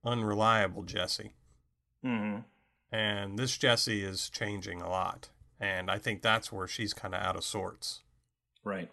unreliable 0.04 0.82
Jesse. 0.82 1.32
hmm 2.02 2.38
And 2.90 3.38
this 3.38 3.56
Jesse 3.56 4.02
is 4.02 4.28
changing 4.30 4.80
a 4.82 4.88
lot. 4.88 5.30
And 5.60 5.90
I 5.90 5.98
think 5.98 6.22
that's 6.22 6.50
where 6.52 6.66
she's 6.66 6.92
kind 6.92 7.14
of 7.14 7.22
out 7.22 7.36
of 7.36 7.44
sorts. 7.44 8.02
Right. 8.64 8.90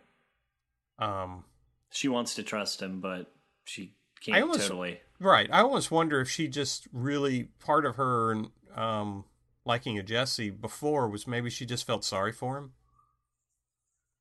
Um, 0.99 1.45
She 1.91 2.07
wants 2.07 2.35
to 2.35 2.43
trust 2.43 2.81
him, 2.81 3.01
but 3.01 3.33
she 3.65 3.95
can't 4.21 4.41
almost- 4.41 4.61
totally. 4.67 5.01
right. 5.19 5.49
I 5.51 5.61
almost 5.61 5.91
wonder 5.91 6.21
if 6.21 6.29
she 6.29 6.47
just 6.47 6.87
really, 6.93 7.45
part 7.59 7.85
of 7.85 7.95
her 7.95 8.43
um, 8.75 9.25
liking 9.65 9.97
a 9.97 10.03
Jesse 10.03 10.49
before 10.51 11.09
was 11.09 11.27
maybe 11.27 11.49
she 11.49 11.65
just 11.65 11.85
felt 11.87 12.05
sorry 12.05 12.31
for 12.31 12.57
him. 12.57 12.73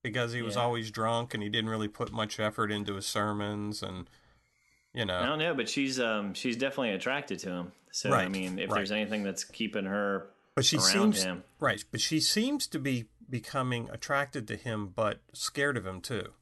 Because 0.03 0.33
he 0.33 0.43
was 0.43 0.57
always 0.57 0.91
drunk 0.91 1.33
and 1.35 1.43
he 1.43 1.49
didn't 1.49 1.71
really 1.71 1.89
put 1.89 2.13
much 2.13 2.41
effort 2.41 2.73
into 2.73 2.97
his 2.97 3.07
sermons 3.07 3.83
and, 3.83 4.09
you 4.93 5.05
know. 5.05 5.19
I 5.19 5.27
don't 5.27 5.39
know, 5.39 5.55
but 5.55 5.69
she's 5.69 6.01
um 6.01 6.35
she's 6.35 6.57
definitely 6.57 6.91
attracted 6.91 7.39
to 7.41 7.51
him. 7.51 7.73
So 7.93 8.13
I 8.13 8.27
mean, 8.29 8.59
if 8.59 8.71
right. 8.71 8.77
there's 8.79 8.91
anything 8.93 9.23
that's 9.23 9.45
keeping 9.45 9.85
her 9.85 10.27
But 10.57 10.65
she 10.65 10.77
around 10.79 10.87
seems 10.87 11.23
him, 11.23 11.45
right. 11.61 11.85
But 11.91 12.01
she 12.01 12.19
seems 12.21 12.67
to 12.69 12.79
be 12.79 13.07
becoming 13.31 13.89
attracted 13.91 14.49
to 14.49 14.57
him, 14.57 14.89
but 14.95 15.21
scared 15.33 15.77
of 15.77 15.87
him 15.87 16.01
too. 16.01 16.33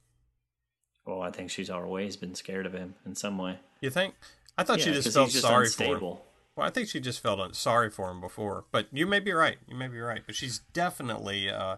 well, 1.05 1.21
I 1.21 1.31
think 1.31 1.49
she's 1.51 1.69
always 1.69 2.15
been 2.15 2.35
scared 2.35 2.65
of 2.65 2.73
him 2.73 2.95
in 3.05 3.15
some 3.15 3.37
way. 3.37 3.59
You 3.79 3.89
think? 3.89 4.15
I 4.57 4.63
thought 4.63 4.81
she 4.81 4.89
Yeah, 4.89 4.95
just 4.95 5.07
'cause 5.07 5.13
felt 5.15 5.29
just 5.31 5.41
sorry 5.43 5.69
for 5.69 5.83
him. 5.97 5.99
Well, 6.55 6.67
I 6.67 6.69
think 6.69 6.89
she 6.89 6.99
just 6.99 7.21
felt 7.21 7.55
sorry 7.55 7.89
for 7.89 8.09
him 8.11 8.19
before. 8.21 8.65
But 8.71 8.87
you 8.91 9.05
may 9.07 9.19
be 9.19 9.31
right. 9.31 9.57
You 9.67 9.75
may 9.75 9.87
be 9.87 9.99
right. 9.99 10.21
But 10.25 10.35
she's 10.35 10.59
definitely, 10.73 11.49
uh, 11.49 11.77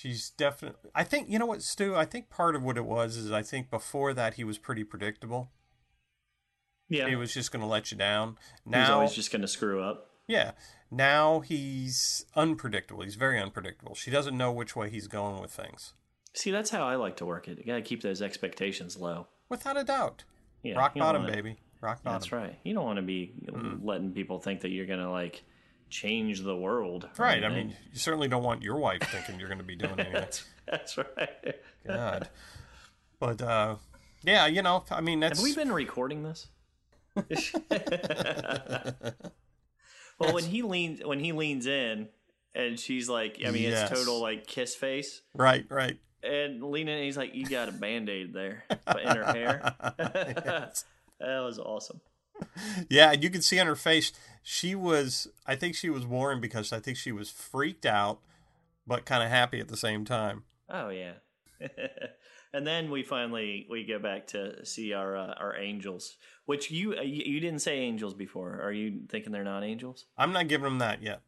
she's 0.00 0.30
definitely. 0.30 0.90
I 0.94 1.04
think 1.04 1.28
you 1.28 1.38
know 1.38 1.46
what, 1.46 1.62
Stu. 1.62 1.94
I 1.94 2.04
think 2.04 2.30
part 2.30 2.54
of 2.56 2.62
what 2.62 2.76
it 2.76 2.84
was 2.84 3.16
is 3.16 3.30
I 3.30 3.42
think 3.42 3.70
before 3.70 4.14
that 4.14 4.34
he 4.34 4.44
was 4.44 4.58
pretty 4.58 4.84
predictable. 4.84 5.50
Yeah, 6.88 7.08
He 7.08 7.14
was 7.14 7.32
just 7.32 7.52
going 7.52 7.60
to 7.60 7.68
let 7.68 7.92
you 7.92 7.96
down. 7.96 8.36
he's 8.66 8.88
always 8.88 9.12
just 9.12 9.30
going 9.30 9.42
to 9.42 9.48
screw 9.48 9.80
up. 9.82 10.10
yeah. 10.26 10.52
Now 10.92 11.38
he's 11.38 12.26
unpredictable. 12.34 13.04
He's 13.04 13.14
very 13.14 13.40
unpredictable. 13.40 13.94
She 13.94 14.10
doesn't 14.10 14.36
know 14.36 14.50
which 14.50 14.74
way 14.74 14.90
he's 14.90 15.06
going 15.06 15.40
with 15.40 15.52
things. 15.52 15.94
See, 16.34 16.50
that's 16.50 16.70
how 16.70 16.84
I 16.84 16.96
like 16.96 17.16
to 17.18 17.24
work 17.24 17.46
it. 17.46 17.58
You 17.58 17.64
got 17.64 17.76
to 17.76 17.82
keep 17.82 18.02
those 18.02 18.20
expectations 18.20 18.96
low. 18.96 19.28
Without 19.48 19.76
a 19.76 19.84
doubt. 19.84 20.24
Yeah, 20.64 20.76
Rock 20.76 20.96
bottom, 20.96 21.22
wanna- 21.22 21.32
baby. 21.34 21.60
Rock 21.80 22.02
bottom. 22.02 22.18
That's 22.20 22.32
right. 22.32 22.58
You 22.64 22.74
don't 22.74 22.84
want 22.84 22.96
to 22.96 23.02
be 23.02 23.34
letting 23.82 24.10
people 24.12 24.40
think 24.40 24.62
that 24.62 24.70
you're 24.70 24.86
going 24.86 24.98
to 24.98 25.10
like 25.10 25.44
change 25.90 26.42
the 26.42 26.56
world. 26.56 27.04
or 27.04 27.10
Right. 27.24 27.44
I 27.44 27.48
mean, 27.48 27.74
you 27.92 27.98
certainly 27.98 28.28
don't 28.28 28.42
want 28.42 28.62
your 28.62 28.78
wife 28.78 29.02
thinking 29.02 29.38
you're 29.38 29.48
going 29.48 29.58
to 29.58 29.64
be 29.64 29.76
doing 29.76 29.92
anything. 29.98 30.12
that's 30.14 30.44
that's 30.66 30.96
right. 30.98 31.54
God. 31.86 32.28
But 33.18 33.42
uh, 33.42 33.76
yeah, 34.22 34.46
you 34.46 34.62
know, 34.62 34.84
I 34.90 35.00
mean, 35.00 35.20
that's 35.20 35.38
Have 35.38 35.44
we 35.44 35.54
been 35.54 35.72
recording 35.72 36.22
this? 36.22 36.48
well, 40.18 40.32
when 40.34 40.44
he 40.44 40.62
leans 40.62 41.00
when 41.04 41.18
he 41.20 41.32
leans 41.32 41.66
in, 41.66 42.08
and 42.54 42.78
she's 42.78 43.08
like, 43.08 43.38
I 43.46 43.50
mean, 43.50 43.62
Yes. 43.64 43.90
it's 43.90 43.98
total 44.00 44.20
like 44.20 44.46
kiss 44.46 44.74
face, 44.74 45.22
right, 45.34 45.64
right. 45.68 45.98
and 46.22 46.62
leaning, 46.62 46.98
in, 46.98 47.04
he's 47.04 47.16
like, 47.16 47.34
you 47.34 47.46
got 47.46 47.68
a 47.68 47.72
band 47.72 48.08
aid 48.08 48.32
there 48.32 48.64
but 48.86 49.00
in 49.02 49.16
her 49.16 49.24
hair. 49.24 49.74
Yes. 49.98 50.84
That 51.18 51.40
was 51.40 51.58
awesome. 51.58 52.00
Yeah, 52.88 53.12
and 53.12 53.22
you 53.22 53.28
can 53.30 53.42
see 53.42 53.58
on 53.60 53.66
her 53.66 53.76
face, 53.76 54.12
she 54.42 54.74
was. 54.74 55.28
I 55.46 55.56
think 55.56 55.74
she 55.74 55.90
was 55.90 56.06
worn 56.06 56.40
because 56.40 56.72
I 56.72 56.80
think 56.80 56.96
she 56.96 57.12
was 57.12 57.30
freaked 57.30 57.86
out, 57.86 58.20
but 58.86 59.04
kind 59.04 59.22
of 59.22 59.30
happy 59.30 59.60
at 59.60 59.68
the 59.68 59.76
same 59.76 60.04
time. 60.04 60.44
Oh 60.68 60.88
yeah. 60.88 61.14
and 62.52 62.66
then 62.66 62.90
we 62.90 63.02
finally 63.02 63.66
we 63.70 63.84
go 63.84 63.98
back 63.98 64.26
to 64.28 64.64
see 64.64 64.92
our 64.92 65.16
uh, 65.16 65.34
our 65.38 65.56
angels, 65.56 66.16
which 66.46 66.70
you 66.70 66.96
uh, 66.96 67.02
you 67.02 67.40
didn't 67.40 67.60
say 67.60 67.78
angels 67.78 68.14
before. 68.14 68.60
Are 68.62 68.72
you 68.72 69.02
thinking 69.08 69.32
they're 69.32 69.44
not 69.44 69.62
angels? 69.64 70.06
I'm 70.16 70.32
not 70.32 70.48
giving 70.48 70.64
them 70.64 70.78
that 70.78 71.02
yet. 71.02 71.20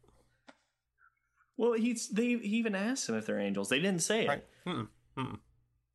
Well, 1.57 1.73
he's 1.73 2.09
they 2.09 2.29
he 2.37 2.57
even 2.57 2.75
asked 2.75 3.07
them 3.07 3.15
if 3.15 3.25
they're 3.25 3.39
angels. 3.39 3.69
They 3.69 3.79
didn't 3.79 4.01
say 4.01 4.25
it. 4.25 4.27
Right? 4.29 4.43
Mm-mm, 4.65 4.87
mm-mm. 5.17 5.39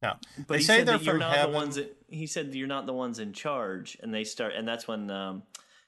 No, 0.01 0.15
But 0.37 0.49
they 0.49 0.57
he 0.59 0.63
say 0.63 0.77
said 0.79 0.87
they're 0.87 0.99
that 0.99 1.05
you're 1.05 1.15
from 1.15 1.21
not 1.21 1.35
heaven. 1.37 1.51
the 1.53 1.57
ones 1.59 1.75
that 1.75 1.97
he 2.07 2.29
said 2.29 2.55
you're 2.55 2.69
not 2.69 2.87
the 2.87 2.93
ones 2.93 3.19
in 3.19 3.33
charge, 3.33 3.99
and 4.01 4.15
they 4.15 4.23
start, 4.23 4.53
and 4.55 4.69
that's 4.69 4.87
when 4.87 5.11
um, 5.11 5.43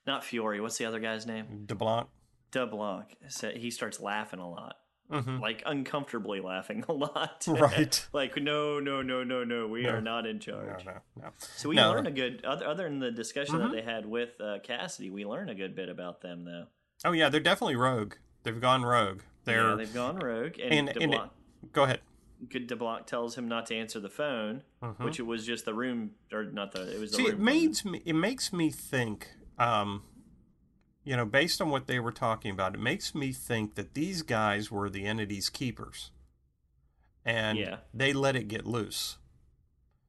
not 0.07 0.25
Fiore. 0.25 0.61
What's 0.61 0.79
the 0.79 0.85
other 0.87 1.01
guy's 1.01 1.27
name? 1.27 1.65
DeBlanc. 1.67 2.07
DeBlanc. 2.53 3.07
Said 3.29 3.57
he 3.57 3.71
starts 3.71 4.01
laughing 4.01 4.41
a 4.41 4.49
lot, 4.51 4.77
hmm 5.11 5.39
like 5.41 5.63
uncomfortably 5.67 6.41
laughing 6.41 6.85
a 6.89 6.93
lot. 6.93 7.45
Right. 7.49 8.07
like 8.13 8.37
no, 8.37 8.81
no, 8.81 9.03
no, 9.03 9.23
no, 9.25 9.45
no. 9.45 9.67
We 9.69 9.83
No. 9.83 9.91
are 9.91 10.01
not 10.01 10.27
in 10.27 10.39
charge. 10.41 10.85
no, 10.85 10.95
no. 11.17 11.29
So 11.39 11.69
we 11.69 11.77
No. 11.77 11.91
learned 11.91 12.07
a 12.07 12.11
good 12.13 12.45
other 12.45 12.67
other 12.67 12.85
than 12.85 12.99
the 12.99 13.11
discussion 13.11 13.57
Mhm. 13.57 13.71
that 13.71 13.73
they 13.73 13.83
had 13.83 14.07
with 14.07 14.41
uh, 14.41 14.59
Cassidy. 14.63 15.11
We 15.11 15.25
learn 15.25 15.49
a 15.49 15.55
good 15.55 15.75
bit 15.77 15.89
about 15.89 16.21
them, 16.23 16.45
though. 16.45 16.67
Oh 17.05 17.13
yeah, 17.13 17.29
they're 17.29 17.41
definitely 17.41 17.77
rogue. 17.77 18.15
They've 18.43 18.61
gone 18.61 18.83
rogue. 18.83 19.21
They're. 19.45 19.71
yeah, 19.71 19.75
they've 19.77 19.95
gone 19.95 20.17
rogue, 20.17 20.59
and, 20.63 20.73
and, 20.73 20.89
and 20.97 21.13
DeBlanc, 21.13 21.31
go 21.73 21.85
ahead. 21.85 22.01
good 22.49 22.69
DeBlanc 22.69 23.07
tells 23.07 23.37
him 23.37 23.49
not 23.49 23.67
to 23.67 23.75
answer 23.77 24.01
the 24.01 24.11
phone, 24.11 24.63
Mhm. 24.83 25.05
which 25.05 25.19
it 25.19 25.23
was 25.27 25.47
just 25.47 25.65
the 25.65 25.73
room 25.75 26.13
or 26.33 26.45
not 26.45 26.73
the 26.73 26.95
it 26.95 26.99
was 27.01 27.11
the 27.13 27.17
See, 27.19 27.23
room 27.25 27.33
it 27.33 27.39
makes 27.39 27.85
me 27.85 28.03
it 28.05 28.15
makes 28.15 28.53
me 28.53 28.71
think, 28.71 29.29
um, 29.61 30.03
you 31.05 31.17
know, 31.17 31.25
based 31.25 31.61
on 31.61 31.69
what 31.71 31.87
they 31.87 31.99
were 32.01 32.13
talking 32.13 32.51
about, 32.51 32.75
it 32.75 32.81
makes 32.81 33.15
me 33.15 33.33
think 33.33 33.75
that 33.77 33.95
these 33.95 34.23
guys 34.23 34.71
were 34.71 34.91
the 34.91 35.05
entity's 35.07 35.49
keepers, 35.49 36.11
and 37.25 37.59
Yeah. 37.59 37.79
they 37.95 38.13
let 38.13 38.35
it 38.37 38.49
get 38.49 38.67
loose. 38.67 39.17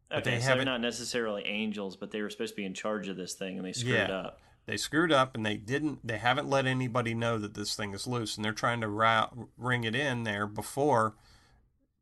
but 0.09 0.19
Okay, 0.27 0.31
they 0.31 0.39
so 0.41 0.47
haven't- 0.49 0.65
not 0.65 0.81
necessarily 0.81 1.45
angels, 1.45 1.95
but 1.95 2.11
they 2.11 2.21
were 2.21 2.29
supposed 2.29 2.51
to 2.51 2.57
be 2.57 2.65
in 2.65 2.73
charge 2.73 3.07
of 3.07 3.15
this 3.15 3.33
thing, 3.33 3.57
and 3.57 3.65
they 3.65 3.71
screwed 3.71 3.93
Yeah. 3.95 4.11
up. 4.11 4.41
They 4.65 4.75
screwed 4.75 5.09
up, 5.13 5.35
and 5.35 5.45
they 5.45 5.55
didn't. 5.55 6.05
They 6.05 6.17
haven't 6.17 6.49
let 6.49 6.65
anybody 6.65 7.13
know 7.13 7.37
that 7.39 7.53
this 7.53 7.75
thing 7.77 7.93
is 7.93 8.07
loose, 8.07 8.35
and 8.35 8.43
they're 8.43 8.51
trying 8.51 8.81
to 8.81 8.89
ra- 8.89 9.29
ring 9.55 9.85
it 9.85 9.95
in 9.95 10.23
there 10.23 10.47
before, 10.47 11.15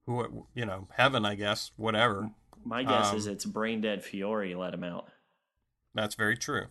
who 0.08 0.48
you 0.56 0.66
know, 0.66 0.88
heaven, 0.94 1.24
I 1.24 1.36
guess, 1.36 1.72
whatever. 1.76 2.32
My 2.66 2.82
guess 2.84 3.12
Um, 3.12 3.18
is 3.18 3.28
it's 3.28 3.46
brain 3.46 3.80
dead 3.82 4.04
Fiore 4.04 4.56
let 4.56 4.74
him 4.74 4.84
out. 4.84 5.08
That's 5.94 6.16
very 6.16 6.36
true. 6.36 6.66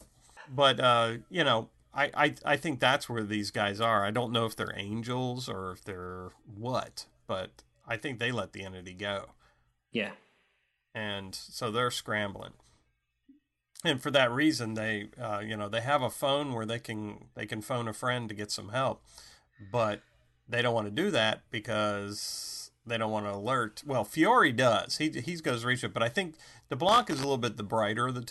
But 0.51 0.81
uh, 0.81 1.15
you 1.31 1.45
know, 1.45 1.69
I, 1.93 2.11
I 2.15 2.35
I 2.45 2.57
think 2.57 2.81
that's 2.81 3.09
where 3.09 3.23
these 3.25 3.51
guys 3.51 3.81
are. 3.81 4.05
I 4.05 4.11
don't 4.11 4.33
know 4.33 4.45
if 4.47 4.57
they're 4.57 4.75
angels 4.77 5.49
or 5.49 5.73
if 5.73 5.85
they're 5.85 6.31
what, 6.57 7.07
but 7.27 7.63
I 7.87 7.97
think 7.97 8.19
they 8.19 8.31
let 8.33 8.53
the 8.53 8.63
entity 8.65 8.93
go, 8.95 9.31
Yeah. 9.93 10.13
and 10.95 11.35
so 11.35 11.71
they're 11.71 11.91
scrambling. 11.91 12.53
And 13.85 14.03
for 14.03 14.11
that 14.11 14.31
reason, 14.33 14.75
they 14.75 15.09
uh, 15.21 15.41
you 15.45 15.57
know 15.57 15.69
they 15.69 15.81
have 15.83 16.03
a 16.03 16.11
phone 16.11 16.53
where 16.53 16.67
they 16.67 16.79
can 16.81 17.27
they 17.35 17.47
can 17.47 17.63
phone 17.63 17.87
a 17.89 17.93
friend 17.93 18.29
to 18.29 18.35
get 18.35 18.51
some 18.51 18.71
help, 18.71 19.03
but 19.73 20.03
they 20.49 20.63
don't 20.63 20.75
want 20.75 20.87
to 20.89 20.91
do 21.03 21.11
that 21.13 21.43
because 21.51 22.71
they 22.87 22.99
don't 22.99 23.13
want 23.13 23.27
to 23.27 23.33
alert. 23.35 23.83
Well, 23.87 24.03
Fiore 24.05 24.51
does. 24.53 24.97
He 24.99 25.11
he 25.11 25.37
goes 25.37 25.65
reach 25.65 25.85
it, 25.85 25.93
but 25.95 26.03
I 26.03 26.09
think 26.09 26.35
DeBlanc 26.71 27.09
is 27.11 27.19
a 27.19 27.23
little 27.23 27.39
bit 27.39 27.57
the 27.57 27.63
brighter 27.63 28.09
of 28.09 28.15
the 28.15 28.23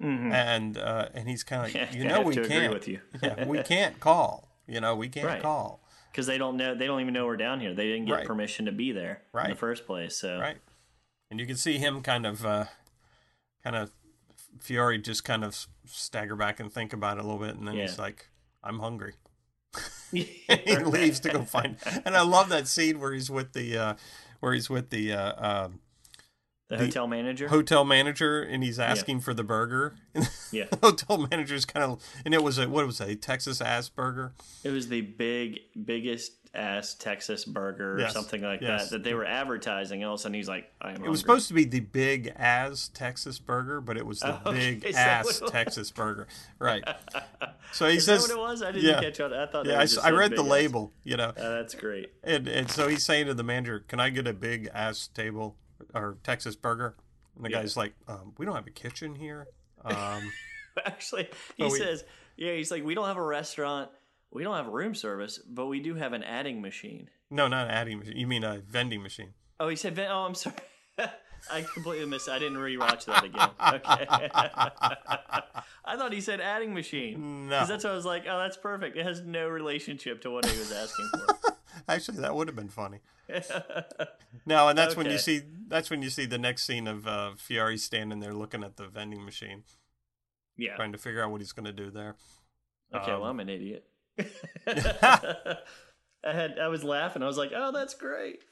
2 0.00 0.06
and 0.06 0.78
uh, 0.78 1.08
and 1.14 1.28
he's 1.28 1.42
kind 1.44 1.66
of 1.66 1.74
like, 1.74 1.94
you 1.94 2.04
know 2.04 2.22
we 2.22 2.36
can't 2.36 2.72
with 2.72 2.88
you. 2.88 3.00
yeah 3.22 3.44
we 3.46 3.58
can't 3.62 4.00
call 4.00 4.48
you 4.66 4.80
know 4.80 4.94
we 4.94 5.08
can't 5.08 5.26
Right. 5.26 5.42
call 5.42 5.80
Because 6.10 6.26
they 6.26 6.38
don't 6.38 6.56
know, 6.56 6.74
they 6.74 6.86
don't 6.86 7.00
even 7.00 7.12
know 7.14 7.26
we're 7.26 7.36
down 7.36 7.60
here. 7.60 7.74
They 7.74 7.86
didn't 7.86 8.06
get 8.06 8.14
Right. 8.14 8.26
permission 8.26 8.66
to 8.66 8.72
be 8.72 8.92
there 8.92 9.22
in 9.44 9.50
the 9.50 9.56
first 9.56 9.86
place. 9.86 10.16
So 10.16 10.38
right 10.38 10.58
and 11.30 11.38
you 11.38 11.46
can 11.46 11.56
see 11.56 11.78
him 11.78 12.02
kind 12.02 12.26
of 12.26 12.44
uh, 12.44 12.64
kind 13.62 13.76
of 13.76 13.90
Fiore 14.60 14.98
just 14.98 15.24
kind 15.24 15.44
of 15.44 15.66
stagger 15.86 16.34
back 16.36 16.58
and 16.60 16.72
think 16.72 16.92
about 16.92 17.18
it 17.18 17.24
a 17.24 17.26
little 17.26 17.38
bit, 17.38 17.56
and 17.56 17.68
then 17.68 17.76
he's 17.76 17.98
like, 18.00 18.28
"I'm 18.64 18.80
hungry." 18.80 19.14
he 20.10 20.76
leaves 20.84 21.20
to 21.20 21.28
go 21.30 21.42
find. 21.44 21.76
And 22.04 22.16
I 22.16 22.22
love 22.22 22.48
that 22.48 22.66
scene 22.66 22.98
where 22.98 23.12
he's 23.12 23.30
with 23.30 23.52
the 23.52 23.78
uh, 23.78 23.94
where 24.40 24.52
he's 24.52 24.68
with 24.68 24.90
the 24.90 25.12
uh, 25.12 25.68
the 26.70 26.78
hotel 26.78 27.06
manager. 27.06 27.48
hotel 27.48 27.84
manager, 27.84 28.42
and 28.42 28.62
he's 28.62 28.78
asking 28.78 29.20
for 29.20 29.34
the 29.34 29.44
burger. 29.44 29.96
yeah. 30.52 30.64
hotel 30.82 31.18
manager's 31.30 31.64
kind 31.64 31.84
of, 31.84 32.02
and 32.24 32.32
it 32.32 32.42
was 32.42 32.58
a 32.58 32.68
what 32.68 32.86
was 32.86 33.00
it, 33.00 33.08
a 33.10 33.16
Texas 33.16 33.60
ass 33.60 33.88
burger. 33.88 34.32
It 34.64 34.70
was 34.70 34.88
the 34.88 35.02
big, 35.02 35.60
biggest 35.84 36.32
ass 36.52 36.94
Texas 36.94 37.44
burger 37.44 38.02
or 38.04 38.08
something 38.08 38.42
like 38.42 38.60
Yes. 38.60 38.90
that 38.90 38.90
that 38.98 39.04
they 39.04 39.14
were 39.14 39.24
advertising. 39.24 40.02
And 40.02 40.08
all 40.08 40.14
of 40.14 40.20
a 40.20 40.22
sudden 40.22 40.34
he's 40.34 40.48
like, 40.48 40.68
I'm 40.82 40.96
It 41.04 41.08
was 41.08 41.20
supposed 41.20 41.46
to 41.46 41.54
be 41.54 41.64
the 41.64 41.78
big 41.78 42.32
ass 42.34 42.90
Texas 42.92 43.38
burger, 43.38 43.80
but 43.80 43.96
it 43.96 44.04
was 44.04 44.18
the 44.18 44.34
Oh, 44.34 44.40
okay. 44.50 44.74
big 44.74 44.94
ass 44.96 45.26
what 45.26 45.36
it 45.36 45.42
was? 45.42 45.50
Texas 45.52 45.90
burger, 45.92 46.26
right? 46.58 46.82
So 47.72 47.88
he 47.88 47.98
Is 47.98 48.06
that 48.06 48.20
says, 48.20 48.28
what 48.28 48.36
it 48.36 48.40
was? 48.40 48.62
I 48.62 48.72
didn't 48.72 48.88
yeah. 48.90 49.00
catch 49.00 49.20
on. 49.20 49.32
I 49.32 49.46
thought. 49.46 49.64
"Yeah, 49.66 49.78
I, 50.02 50.08
I 50.08 50.10
read 50.10 50.32
the 50.32 50.42
ass. 50.42 50.48
label, 50.48 50.92
you 51.04 51.16
know." 51.16 51.28
Uh, 51.28 51.50
that's 51.50 51.74
great. 51.76 52.10
And, 52.24 52.48
and 52.48 52.68
so 52.68 52.88
he's 52.88 53.04
saying 53.04 53.26
to 53.26 53.34
the 53.34 53.44
manager, 53.44 53.84
"Can 53.86 54.00
I 54.00 54.10
get 54.10 54.26
a 54.26 54.32
big 54.32 54.68
ass 54.74 55.06
table 55.06 55.54
or 55.94 56.18
Texas 56.22 56.56
burger?" 56.56 56.96
And 57.36 57.44
the 57.44 57.50
Yeah. 57.50 57.60
guy's 57.60 57.76
like, 57.76 57.94
um, 58.08 58.34
"We 58.38 58.46
don't 58.46 58.54
have 58.54 58.66
a 58.66 58.70
kitchen 58.70 59.14
here." 59.14 59.46
Um, 59.84 60.32
Actually, 60.84 61.28
he 61.56 61.64
we- 61.64 61.70
says, 61.78 62.04
"Yeah." 62.36 62.54
He's 62.54 62.70
like, 62.70 62.84
"We 62.84 62.94
don't 62.94 63.06
have 63.06 63.16
a 63.16 63.22
restaurant. 63.24 63.90
We 64.30 64.42
don't 64.44 64.56
have 64.56 64.66
room 64.68 64.94
service, 64.94 65.38
but 65.38 65.66
we 65.66 65.80
do 65.80 65.94
have 65.94 66.12
an 66.12 66.22
adding 66.22 66.60
machine." 66.60 67.10
no, 67.30 67.46
not 67.48 67.66
an 67.66 67.70
adding 67.72 67.98
machine. 68.00 68.16
You 68.16 68.26
mean 68.26 68.42
a 68.44 68.58
vending 68.58 69.02
machine? 69.02 69.34
Oh, 69.60 69.68
he 69.68 69.76
said, 69.76 69.98
"Oh, 69.98 70.24
I'm 70.26 70.34
sorry." 70.34 70.56
I 71.50 71.62
completely 71.62 72.04
missed. 72.06 72.28
I 72.28 72.38
didn't 72.38 72.58
rewatch 72.58 73.06
that 73.06 73.24
again. 73.24 73.48
Okay. 73.60 74.30
I 75.84 75.96
thought 75.96 76.12
he 76.12 76.20
said 76.20 76.40
adding 76.40 76.74
machine. 76.74 77.48
No. 77.48 77.56
Because 77.56 77.68
that's 77.68 77.84
what 77.84 77.92
I 77.92 77.96
was 77.96 78.04
like. 78.04 78.24
Oh, 78.28 78.38
that's 78.38 78.56
perfect. 78.56 78.96
It 78.96 79.04
has 79.06 79.22
no 79.22 79.48
relationship 79.48 80.20
to 80.22 80.30
what 80.30 80.44
he 80.46 80.58
was 80.58 80.70
asking 80.70 81.08
for. 81.14 81.56
Actually, 81.88 82.18
that 82.18 82.34
would 82.34 82.48
have 82.48 82.56
been 82.56 82.68
funny. 82.68 82.98
no, 84.46 84.68
and 84.68 84.78
that's 84.78 84.96
when 84.96 85.06
you 85.06 85.18
see 85.18 85.42
that's 85.68 85.88
when 85.90 86.02
you 86.02 86.10
see 86.10 86.26
the 86.26 86.38
next 86.38 86.64
scene 86.64 86.86
of 86.88 87.06
uh, 87.06 87.32
Fiore 87.36 87.76
standing 87.76 88.20
there 88.20 88.34
looking 88.34 88.64
at 88.64 88.76
the 88.76 88.86
vending 88.88 89.24
machine, 89.24 89.62
yeah. 90.56 90.74
trying 90.76 90.92
to 90.92 90.98
figure 90.98 91.22
out 91.22 91.30
what 91.30 91.40
he's 91.40 91.52
going 91.52 91.66
to 91.66 91.72
do 91.72 91.90
there. 91.90 92.16
Okay, 92.92 93.12
Um, 93.12 93.20
well, 93.20 93.30
I'm 93.30 93.40
an 93.40 93.48
idiot. 93.48 93.84
I 94.66 95.56
had 96.24 96.58
I 96.58 96.68
was 96.68 96.84
laughing. 96.84 97.22
I 97.22 97.26
was 97.26 97.38
like, 97.38 97.52
"Oh, 97.54 97.72
that's 97.72 97.94
great." 97.94 98.42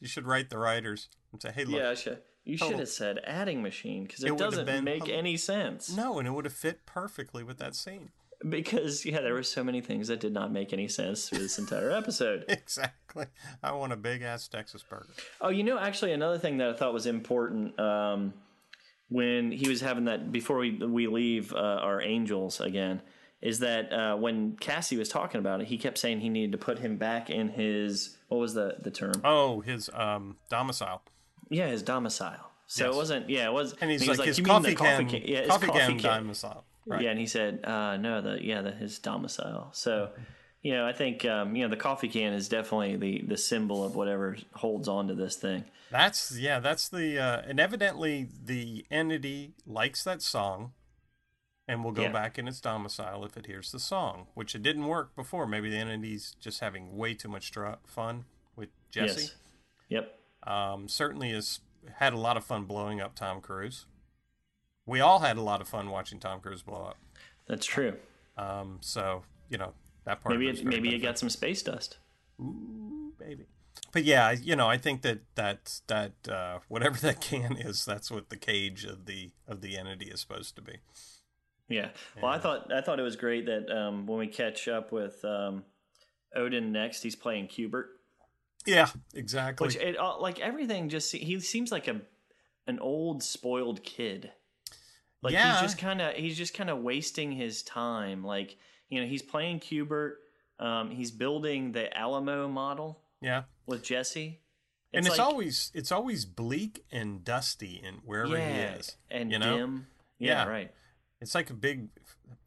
you 0.00 0.08
should 0.08 0.26
write 0.26 0.50
the 0.50 0.58
writers 0.58 1.08
and 1.32 1.42
say, 1.42 1.52
"Hey, 1.52 1.64
look, 1.64 1.80
Yeah, 1.80 1.94
should, 1.94 2.22
you 2.44 2.56
should 2.56 2.78
have 2.78 2.88
said 2.88 3.18
adding 3.24 3.60
machine 3.62 4.04
because 4.04 4.24
It 4.24 4.32
it, 4.32 4.38
doesn't 4.38 4.84
make 4.84 5.08
any 5.08 5.36
sense. 5.36 5.94
no," 5.94 6.18
and 6.18 6.26
it 6.26 6.30
would 6.30 6.44
have 6.44 6.54
fit 6.54 6.86
perfectly 6.86 7.42
with 7.42 7.58
that 7.58 7.74
scene. 7.74 8.10
Because 8.48 9.04
yeah, 9.04 9.20
there 9.20 9.34
were 9.34 9.42
so 9.42 9.62
many 9.62 9.80
things 9.80 10.08
that 10.08 10.20
did 10.20 10.32
not 10.32 10.50
make 10.52 10.72
any 10.72 10.88
sense 10.88 11.28
through 11.28 11.38
this 11.38 11.58
entire 11.58 11.90
episode. 11.90 12.44
Exactly. 12.48 13.26
I 13.62 13.72
want 13.72 13.92
a 13.92 13.96
big 13.96 14.22
ass 14.22 14.48
Texas 14.48 14.82
burger. 14.82 15.06
Oh, 15.40 15.48
you 15.50 15.62
know, 15.64 15.78
actually, 15.78 16.12
another 16.12 16.38
thing 16.38 16.58
that 16.58 16.68
I 16.70 16.72
thought 16.72 16.92
was 16.94 17.06
important 17.06 17.78
um, 17.78 18.32
when 19.08 19.52
he 19.52 19.68
was 19.68 19.80
having 19.80 20.04
that 20.06 20.32
before 20.32 20.56
we 20.58 20.70
we 20.78 21.06
leave 21.06 21.52
uh, 21.52 21.58
our 21.58 22.00
angels 22.02 22.60
again 22.60 23.02
is 23.40 23.58
that 23.58 23.92
uh, 23.92 24.16
when 24.16 24.56
Cassie 24.56 24.96
was 24.96 25.08
talking 25.08 25.38
about 25.40 25.60
it, 25.60 25.66
he 25.66 25.76
kept 25.76 25.98
saying 25.98 26.20
he 26.20 26.28
needed 26.28 26.52
to 26.52 26.58
put 26.58 26.78
him 26.78 26.96
back 26.96 27.28
in 27.28 27.48
his 27.48 28.16
what 28.28 28.38
was 28.38 28.54
the 28.54 28.76
the 28.80 28.90
term? 28.90 29.14
Oh, 29.24 29.60
his 29.60 29.90
um, 29.92 30.36
domicile. 30.48 31.02
Yeah, 31.50 31.66
his 31.68 31.82
domicile. 31.82 32.50
So 32.66 32.86
Yes. 32.86 32.94
it 32.94 32.96
wasn't. 32.96 33.28
Yeah, 33.30 33.46
it 33.46 33.52
was. 33.52 33.74
And 33.80 33.90
he's 33.90 34.00
he 34.02 34.08
like, 34.08 34.18
was 34.18 34.26
his 34.28 34.38
"You 34.38 34.44
mean 34.44 34.62
the 34.62 34.74
coffee, 34.74 35.04
can, 35.04 35.22
Yeah, 35.26 35.40
his 35.40 35.48
coffee, 35.48 35.66
coffee 35.66 35.78
can, 35.78 35.98
can. 35.98 36.02
domicile. 36.22 36.64
Right. 36.86 37.02
Yeah, 37.02 37.10
and 37.10 37.18
he 37.18 37.26
said, 37.26 37.64
uh, 37.64 37.96
no, 37.96 38.20
the 38.20 38.44
yeah, 38.44 38.62
the, 38.62 38.72
his 38.72 38.98
domicile. 38.98 39.70
So, 39.72 40.10
you 40.62 40.72
know, 40.72 40.86
I 40.86 40.92
think 40.92 41.24
um, 41.24 41.54
you 41.54 41.62
know 41.62 41.68
the 41.70 41.76
coffee 41.76 42.08
can 42.08 42.32
is 42.32 42.48
definitely 42.48 42.96
the 42.96 43.24
the 43.26 43.36
symbol 43.36 43.84
of 43.84 43.94
whatever 43.94 44.36
holds 44.54 44.88
on 44.88 45.08
to 45.08 45.14
this 45.14 45.36
thing. 45.36 45.64
That's 45.90 46.36
yeah, 46.38 46.58
that's 46.60 46.88
the 46.88 47.18
uh, 47.18 47.42
and 47.46 47.60
evidently 47.60 48.28
the 48.44 48.84
entity 48.90 49.54
likes 49.66 50.02
that 50.04 50.22
song 50.22 50.72
and 51.68 51.84
will 51.84 51.92
go 51.92 52.02
Yeah. 52.02 52.12
back 52.12 52.38
in 52.38 52.48
its 52.48 52.60
domicile 52.60 53.24
if 53.24 53.36
it 53.36 53.46
hears 53.46 53.70
the 53.70 53.78
song, 53.78 54.26
which 54.34 54.54
it 54.54 54.62
didn't 54.64 54.86
work 54.86 55.14
before. 55.14 55.46
Maybe 55.46 55.70
the 55.70 55.76
entity's 55.76 56.34
just 56.40 56.58
having 56.60 56.96
way 56.96 57.14
too 57.14 57.28
much 57.28 57.52
fun 57.86 58.24
with 58.56 58.70
Jesse. 58.90 59.20
Yes. 59.22 59.34
Yep. 59.88 60.18
Um, 60.44 60.88
certainly 60.88 61.30
has 61.30 61.60
had 61.96 62.12
a 62.12 62.18
lot 62.18 62.36
of 62.36 62.44
fun 62.44 62.64
blowing 62.64 63.00
up 63.00 63.14
Tom 63.14 63.40
Cruise. 63.40 63.86
We 64.86 65.00
all 65.00 65.20
had 65.20 65.36
a 65.36 65.42
lot 65.42 65.60
of 65.60 65.68
fun 65.68 65.90
watching 65.90 66.18
Tom 66.18 66.40
Cruise 66.40 66.62
blow 66.62 66.82
up. 66.84 66.96
That's 67.46 67.66
true. 67.66 67.94
Um, 68.36 68.78
so 68.80 69.22
you 69.48 69.58
know 69.58 69.72
that 70.04 70.20
part. 70.20 70.34
Maybe 70.34 70.48
it 70.48 70.64
maybe 70.64 70.94
it 70.94 70.98
got 70.98 71.18
some 71.18 71.30
space 71.30 71.62
dust. 71.62 71.98
baby. 73.18 73.46
But 73.92 74.04
yeah, 74.04 74.26
I- 74.28 74.32
you 74.32 74.56
know, 74.56 74.68
I 74.68 74.78
think 74.78 75.02
that 75.02 75.20
that 75.34 75.80
that 75.86 76.12
uh, 76.28 76.58
whatever 76.68 76.98
that 77.00 77.20
can 77.30 77.56
is, 77.56 77.84
that's 77.84 78.10
what 78.10 78.28
the 78.30 78.36
cage 78.36 78.84
of 78.84 79.06
the 79.06 79.30
of 79.46 79.60
the 79.60 79.76
entity 79.76 80.06
is 80.06 80.20
supposed 80.20 80.56
to 80.56 80.62
be. 80.62 80.78
Yeah. 81.68 81.88
Well, 82.20 82.30
I 82.32 82.38
thought 82.38 82.72
I 82.72 82.80
thought 82.80 82.98
it 82.98 83.02
was 83.04 83.16
great 83.16 83.46
that 83.46 83.70
um, 83.70 84.06
when 84.06 84.18
we 84.18 84.26
catch 84.26 84.68
up 84.68 84.92
with 84.92 85.24
um, 85.24 85.64
Odin 86.34 86.72
next, 86.72 87.02
he's 87.02 87.16
playing 87.16 87.46
Q*bert, 87.48 87.88
Yeah, 88.66 88.88
exactly. 89.14 89.66
which 89.66 89.76
it 89.76 89.98
uh, 89.98 90.18
like 90.18 90.40
everything 90.40 90.88
just 90.88 91.12
he 91.14 91.38
seems 91.40 91.70
like 91.72 91.88
a 91.88 92.00
an 92.66 92.78
old 92.78 93.22
spoiled 93.22 93.82
kid. 93.84 94.32
Like 95.22 95.32
Yeah. 95.34 95.52
he's 95.52 95.62
just 95.62 95.78
kind 95.78 96.00
of 96.02 96.14
he's 96.14 96.36
just 96.36 96.52
kind 96.54 96.68
of 96.70 96.78
wasting 96.78 97.32
his 97.32 97.62
time. 97.62 98.24
Like 98.24 98.56
you 98.88 99.00
know 99.00 99.06
he's 99.06 99.22
playing 99.22 99.60
Q*bert. 99.60 100.18
Um, 100.58 100.90
he's 100.90 101.10
building 101.10 101.72
the 101.72 101.96
Alamo 101.96 102.46
model 102.48 103.00
yeah, 103.20 103.44
with 103.66 103.82
Jesse. 103.82 104.40
and 104.92 105.06
it's 105.06 105.16
like- 105.18 105.26
always 105.26 105.70
it's 105.74 105.90
always 105.90 106.24
bleak 106.24 106.84
and 106.92 107.24
dusty 107.24 107.80
and 107.84 107.98
wherever 108.04 108.36
yeah, 108.36 108.52
he 108.72 108.78
is, 108.78 108.96
and 109.10 109.32
you 109.32 109.38
know? 109.38 109.56
dim. 109.56 109.86
Yeah, 110.18 110.44
Yeah. 110.44 110.48
right. 110.50 110.72
It's 111.20 111.34
like 111.34 111.50
a 111.50 111.54
big. 111.54 111.88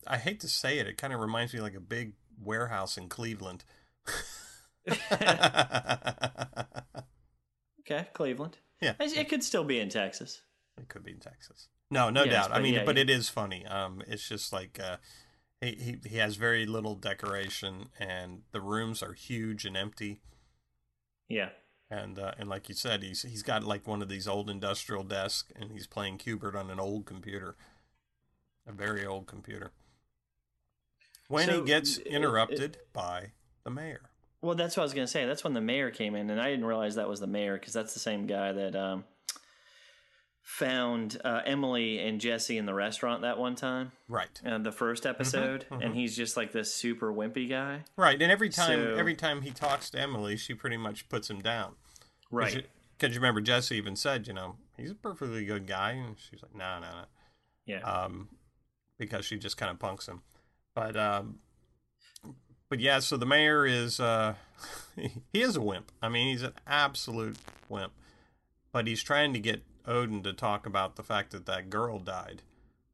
I 0.08 0.18
hate 0.18 0.40
to 0.42 0.48
say 0.48 0.80
it, 0.80 0.88
it 0.88 0.98
kind 0.98 1.14
of 1.14 1.20
reminds 1.20 1.54
me 1.54 1.60
like 1.62 1.76
a 1.76 1.80
big 1.80 2.14
warehouse 2.42 2.98
in 2.98 3.10
Cleveland. 3.10 3.64
Okay, 7.82 8.08
Cleveland. 8.14 8.58
Yeah. 8.82 8.94
It 9.00 9.16
it 9.16 9.30
could 9.30 9.44
still 9.44 9.64
be 9.64 9.80
in 9.80 9.90
Texas. 9.90 10.42
It 10.78 10.88
could 10.90 11.04
be 11.04 11.12
in 11.12 11.20
Texas. 11.20 11.68
No, 11.92 12.10
no 12.10 12.24
Yes, 12.24 12.48
doubt. 12.48 12.52
I 12.56 12.62
mean, 12.62 12.74
yeah, 12.76 12.84
but 12.86 12.96
yeah. 12.96 13.04
it 13.04 13.10
is 13.10 13.30
funny. 13.30 13.66
Um, 13.66 14.02
it's 14.08 14.28
just 14.28 14.52
like 14.52 14.80
uh, 14.84 14.98
he, 15.62 15.72
he 16.04 16.10
he 16.10 16.18
has 16.18 16.36
very 16.36 16.66
little 16.66 16.96
decoration, 16.96 17.90
and 18.00 18.42
the 18.52 18.62
rooms 18.62 19.04
are 19.04 19.14
huge 19.14 19.66
and 19.66 19.78
empty. 19.78 20.20
Yeah. 21.30 21.50
And 21.90 22.18
uh, 22.18 22.32
and 22.40 22.50
like 22.50 22.68
you 22.70 22.76
said, 22.76 23.04
he's 23.04 23.22
he's 23.22 23.44
got 23.44 23.64
like 23.64 23.88
one 23.88 24.02
of 24.02 24.10
these 24.10 24.28
old 24.28 24.50
industrial 24.50 25.04
desks, 25.04 25.52
and 25.56 25.72
he's 25.72 25.86
playing 25.88 26.18
Q*bert 26.18 26.56
on 26.56 26.72
an 26.72 26.80
old 26.80 27.06
computer, 27.06 27.56
a 28.68 28.72
very 28.72 29.06
old 29.06 29.28
computer. 29.28 29.72
When 31.28 31.48
So, 31.48 31.62
he 31.62 31.68
gets 31.68 31.98
it- 31.98 32.08
interrupted 32.08 32.78
by 32.94 33.32
the 33.64 33.70
mayor. 33.70 34.10
Well, 34.42 34.56
that's 34.56 34.76
what 34.78 34.82
I 34.82 34.86
was 34.86 34.94
going 34.94 35.08
to 35.08 35.12
say. 35.12 35.26
That's 35.26 35.44
when 35.44 35.54
the 35.54 35.62
mayor 35.62 35.90
came 35.90 36.16
in, 36.16 36.30
and 36.30 36.40
I 36.42 36.50
didn't 36.52 36.66
realize 36.66 36.96
that 36.96 37.10
was 37.10 37.20
the 37.20 37.26
mayor 37.28 37.58
because 37.58 37.74
that's 37.74 37.94
the 37.96 38.00
same 38.00 38.28
guy 38.28 38.52
that 38.52 38.76
um, 38.76 39.04
found 40.48 41.20
uh, 41.26 41.42
Emily 41.44 41.98
and 41.98 42.22
Jesse 42.22 42.56
in 42.56 42.68
the 42.68 42.74
restaurant 42.76 43.24
that 43.24 43.40
one 43.40 43.56
time, 43.56 43.92
Right. 44.08 44.30
uh, 44.46 44.60
the 44.60 44.72
first 44.72 45.08
episode, 45.08 45.66
and 45.72 45.96
he's 45.96 46.16
just 46.16 46.38
like 46.38 46.52
this 46.52 46.72
super 46.72 47.12
wimpy 47.12 47.50
guy. 47.50 47.84
Right. 47.98 48.22
And 48.22 48.32
every 48.32 48.50
time 48.50 48.80
So- 48.80 48.96
every 48.96 49.16
time 49.16 49.42
he 49.42 49.50
talks 49.50 49.90
to 49.90 50.00
Emily, 50.00 50.38
she 50.38 50.54
pretty 50.54 50.78
much 50.78 51.10
puts 51.10 51.32
him 51.32 51.42
down. 51.42 51.74
Right. 52.30 52.68
Because 52.98 53.16
you 53.16 53.20
remember 53.20 53.42
Jesse 53.42 53.76
even 53.76 53.96
said, 53.96 54.28
you 54.28 54.34
know, 54.34 54.56
he's 54.78 54.92
a 54.92 54.96
perfectly 54.96 55.46
good 55.46 55.66
guy, 55.66 55.92
and 55.94 56.16
she's 56.20 56.44
like, 56.44 56.54
no, 56.56 56.80
no, 56.80 56.92
no. 56.92 57.06
yeah. 57.66 57.80
Um, 57.82 58.30
because 59.00 59.26
she 59.26 59.38
just 59.40 59.58
kind 59.58 59.72
of 59.72 59.80
punks 59.80 60.08
him. 60.08 60.22
But 60.76 60.96
um, 60.96 61.40
but 62.70 62.80
yeah, 62.80 63.00
so 63.00 63.18
the 63.18 63.26
mayor 63.26 63.66
is 63.66 64.00
uh, 64.00 64.36
he 64.96 65.42
is 65.42 65.56
a 65.56 65.62
wimp. 65.62 65.92
I 66.04 66.10
mean, 66.10 66.28
he's 66.28 66.44
an 66.44 66.54
absolute 66.68 67.38
wimp. 67.68 67.94
But 68.72 68.86
he's 68.88 69.02
trying 69.02 69.34
to 69.34 69.40
get 69.40 69.64
Odin 69.88 70.24
to 70.24 70.34
talk 70.34 70.66
about 70.66 70.96
the 70.96 71.04
fact 71.04 71.32
that 71.32 71.46
that 71.46 71.70
girl 71.70 72.00
died 72.00 72.42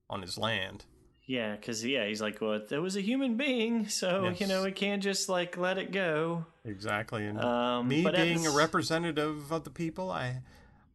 on 0.09 0.21
his 0.21 0.37
land. 0.37 0.85
Yeah, 1.25 1.55
because 1.55 1.85
yeah, 1.85 2.05
he's 2.07 2.21
like, 2.21 2.41
well, 2.41 2.61
it 2.69 2.77
was 2.79 2.95
a 2.95 3.01
human 3.01 3.37
being, 3.37 3.87
so 3.87 4.25
Yes. 4.25 4.41
you 4.41 4.47
know, 4.47 4.63
we 4.63 4.71
can't 4.71 5.01
just 5.01 5.29
like 5.29 5.55
let 5.55 5.77
it 5.77 5.91
go. 5.91 6.45
Exactly. 6.65 7.25
And 7.25 7.39
Um, 7.39 7.87
me 7.87 8.05
being 8.09 8.45
a 8.45 8.51
representative 8.51 9.51
of 9.51 9.63
the 9.63 9.69
people, 9.69 10.09
I 10.11 10.41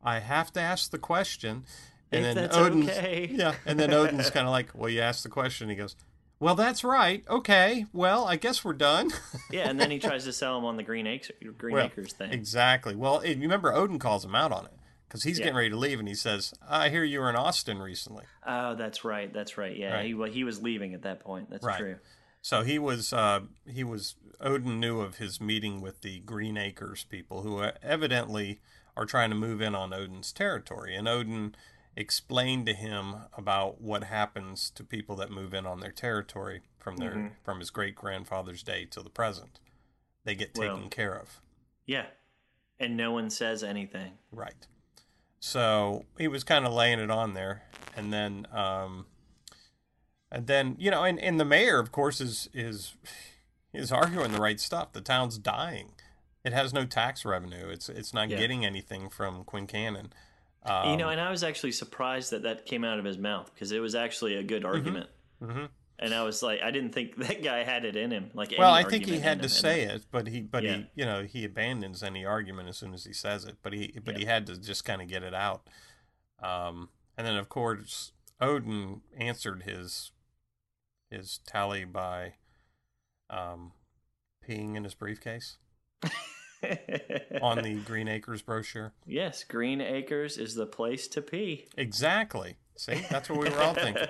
I 0.02 0.18
have 0.20 0.52
to 0.52 0.60
ask 0.60 0.90
the 0.90 0.98
question. 0.98 1.64
And 2.12 2.24
then 2.24 2.36
that's 2.36 2.56
Odin's 2.56 2.90
okay. 2.90 3.28
yeah, 3.32 3.54
and 3.64 3.80
then 3.80 3.92
Odin's 3.92 4.30
kind 4.30 4.46
of 4.46 4.52
like, 4.52 4.70
"Well, 4.74 4.88
you 4.88 5.00
asked 5.00 5.22
the 5.24 5.28
question." 5.28 5.68
He 5.68 5.74
goes, 5.74 5.96
"Well, 6.38 6.54
that's 6.54 6.84
right. 6.84 7.24
Okay. 7.28 7.86
Well, 7.92 8.26
I 8.26 8.36
guess 8.36 8.64
we're 8.64 8.74
done." 8.74 9.10
Yeah, 9.50 9.68
and 9.68 9.80
then 9.80 9.90
he 9.90 9.98
tries 9.98 10.24
to 10.24 10.32
sell 10.32 10.58
him 10.58 10.64
on 10.64 10.76
the 10.76 10.82
Green 10.82 11.06
Acres, 11.06 11.30
Green 11.56 11.74
Well, 11.74 11.86
Acres 11.86 12.12
thing. 12.12 12.32
Exactly. 12.32 12.94
Well, 12.96 13.20
it, 13.20 13.36
you 13.36 13.42
remember 13.42 13.72
Odin 13.72 13.98
calls 13.98 14.24
him 14.24 14.34
out 14.34 14.52
on 14.52 14.66
it 14.66 14.72
because 15.08 15.22
he's 15.22 15.38
Yeah. 15.38 15.44
getting 15.46 15.56
ready 15.56 15.70
to 15.70 15.76
leave, 15.76 15.98
and 15.98 16.08
he 16.08 16.14
says, 16.14 16.54
"I 16.68 16.88
hear 16.88 17.04
you 17.04 17.20
were 17.20 17.30
in 17.30 17.36
Austin 17.36 17.78
recently." 17.78 18.24
Oh, 18.46 18.74
that's 18.74 19.04
right. 19.04 19.32
That's 19.32 19.56
right. 19.58 19.76
Yeah, 19.76 19.94
Right. 19.94 20.06
he 20.06 20.14
well, 20.14 20.30
he 20.30 20.44
was 20.44 20.62
leaving 20.62 20.94
at 20.94 21.02
that 21.02 21.20
point. 21.20 21.50
That's 21.50 21.64
Right. 21.64 21.78
true. 21.78 21.98
So 22.42 22.62
he 22.62 22.78
was 22.78 23.12
uh, 23.12 23.40
he 23.68 23.82
was 23.84 24.14
Odin 24.40 24.78
knew 24.80 25.00
of 25.00 25.16
his 25.16 25.40
meeting 25.40 25.80
with 25.80 26.02
the 26.02 26.20
Green 26.20 26.56
Acres 26.56 27.04
people 27.04 27.42
who 27.42 27.58
uh, 27.58 27.72
evidently 27.82 28.60
are 28.96 29.06
trying 29.06 29.30
to 29.30 29.36
move 29.36 29.60
in 29.60 29.74
on 29.74 29.92
Odin's 29.92 30.32
territory, 30.32 30.94
and 30.94 31.06
Odin 31.08 31.54
explained 31.96 32.66
to 32.66 32.74
him 32.74 33.14
about 33.36 33.80
what 33.80 34.04
happens 34.04 34.68
to 34.70 34.84
people 34.84 35.16
that 35.16 35.30
move 35.30 35.54
in 35.54 35.64
on 35.66 35.80
their 35.80 35.90
territory 35.92 36.62
from 36.78 36.98
their 36.98 37.12
Mm-hmm. 37.12 37.28
from 37.42 37.58
his 37.58 37.70
great 37.70 37.94
grandfather's 37.94 38.62
day 38.62 38.84
till 38.84 39.02
the 39.02 39.10
present. 39.10 39.58
They 40.24 40.34
get 40.34 40.54
taken 40.54 40.80
Well- 40.82 40.88
care 40.88 41.14
of. 41.18 41.40
Yeah, 41.86 42.06
and 42.78 42.96
no 42.96 43.12
one 43.12 43.30
says 43.30 43.62
anything. 43.64 44.18
Right. 44.30 44.66
So 45.46 46.06
he 46.18 46.26
was 46.26 46.42
kind 46.42 46.66
of 46.66 46.72
laying 46.72 46.98
it 46.98 47.08
on 47.08 47.34
there, 47.34 47.62
and 47.96 48.12
then, 48.12 48.48
um, 48.52 49.06
and 50.28 50.48
then 50.48 50.74
you 50.76 50.90
know, 50.90 51.04
and, 51.04 51.20
and 51.20 51.38
the 51.38 51.44
mayor, 51.44 51.78
of 51.78 51.92
course, 51.92 52.20
is 52.20 52.48
is 52.52 52.96
is 53.72 53.92
arguing 53.92 54.32
the 54.32 54.40
right 54.40 54.58
stuff. 54.58 54.92
The 54.92 55.00
town's 55.00 55.38
dying. 55.38 55.92
It 56.44 56.52
has 56.52 56.74
no 56.74 56.84
tax 56.84 57.24
revenue. 57.24 57.68
It's 57.68 57.88
it's 57.88 58.12
not 58.12 58.28
Yeah. 58.28 58.38
getting 58.38 58.66
anything 58.66 59.08
from 59.08 59.44
Quincannon. 59.44 60.10
Um, 60.64 60.90
you 60.90 60.96
know, 60.96 61.10
and 61.10 61.20
I 61.20 61.30
was 61.30 61.44
actually 61.44 61.70
surprised 61.70 62.32
that 62.32 62.42
that 62.42 62.66
came 62.66 62.82
out 62.82 62.98
of 62.98 63.04
his 63.04 63.16
mouth 63.16 63.48
because 63.54 63.70
it 63.70 63.78
was 63.78 63.94
actually 63.94 64.34
a 64.34 64.42
good 64.42 64.64
argument. 64.64 65.10
mhm. 65.40 65.68
And 65.98 66.12
I 66.14 66.22
was 66.24 66.42
like, 66.42 66.60
I 66.62 66.70
didn't 66.70 66.92
think 66.92 67.16
that 67.26 67.42
guy 67.42 67.62
had 67.64 67.84
it 67.84 67.96
in 67.96 68.10
him. 68.10 68.30
Like, 68.34 68.54
well, 68.58 68.72
I 68.72 68.82
think 68.84 69.06
he 69.06 69.18
had 69.18 69.42
to 69.42 69.48
say 69.48 69.82
it, 69.82 70.04
but 70.10 70.26
he, 70.28 70.40
but 70.42 70.62
Yeah. 70.62 70.76
he, 70.76 70.86
you 70.94 71.04
know, 71.06 71.22
he 71.22 71.44
abandons 71.44 72.02
any 72.02 72.24
argument 72.24 72.68
as 72.68 72.76
soon 72.78 72.92
as 72.94 73.04
he 73.04 73.12
says 73.12 73.44
it. 73.44 73.56
But 73.62 73.72
he, 73.72 73.98
but 74.04 74.14
Yeah. 74.14 74.18
he 74.20 74.24
had 74.26 74.46
to 74.46 74.58
just 74.60 74.84
kind 74.84 75.00
of 75.00 75.08
get 75.08 75.22
it 75.22 75.34
out. 75.34 75.68
Um, 76.42 76.90
and 77.16 77.26
then 77.26 77.36
of 77.36 77.48
course 77.48 78.12
Odin 78.40 79.00
answered 79.16 79.62
his 79.62 80.10
his 81.10 81.38
tally 81.46 81.84
by 81.84 82.34
um, 83.30 83.72
peeing 84.46 84.76
in 84.76 84.84
his 84.84 84.92
briefcase 84.94 85.56
on 87.42 87.62
the 87.62 87.80
Green 87.86 88.08
Acres 88.08 88.42
brochure. 88.42 88.92
yes, 89.06 89.44
Green 89.44 89.80
Acres 89.80 90.36
is 90.36 90.54
the 90.54 90.66
place 90.66 91.06
to 91.08 91.22
pee. 91.22 91.68
Exactly. 91.76 92.56
See, 92.76 93.02
that's 93.10 93.30
what 93.30 93.38
we 93.38 93.48
were 93.48 93.60
all 93.60 93.74
thinking. 93.74 94.06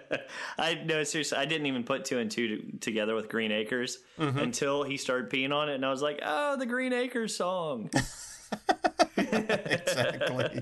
I 0.58 0.74
no 0.84 1.02
seriously, 1.02 1.36
I 1.36 1.44
didn't 1.46 1.66
even 1.66 1.82
put 1.84 2.04
two 2.04 2.18
and 2.18 2.30
two 2.30 2.48
to, 2.48 2.78
together 2.78 3.14
with 3.14 3.28
Green 3.28 3.50
Acres 3.52 3.98
Mm-hmm. 4.18 4.38
until 4.38 4.84
he 4.84 4.96
started 4.96 5.28
peeing 5.30 5.52
on 5.52 5.68
it, 5.68 5.74
and 5.74 5.84
I 5.84 5.90
was 5.90 6.00
like, 6.02 6.20
"Oh, 6.24 6.56
the 6.56 6.66
Green 6.66 6.92
Acres 6.92 7.36
song." 7.36 7.90
exactly. 9.16 10.60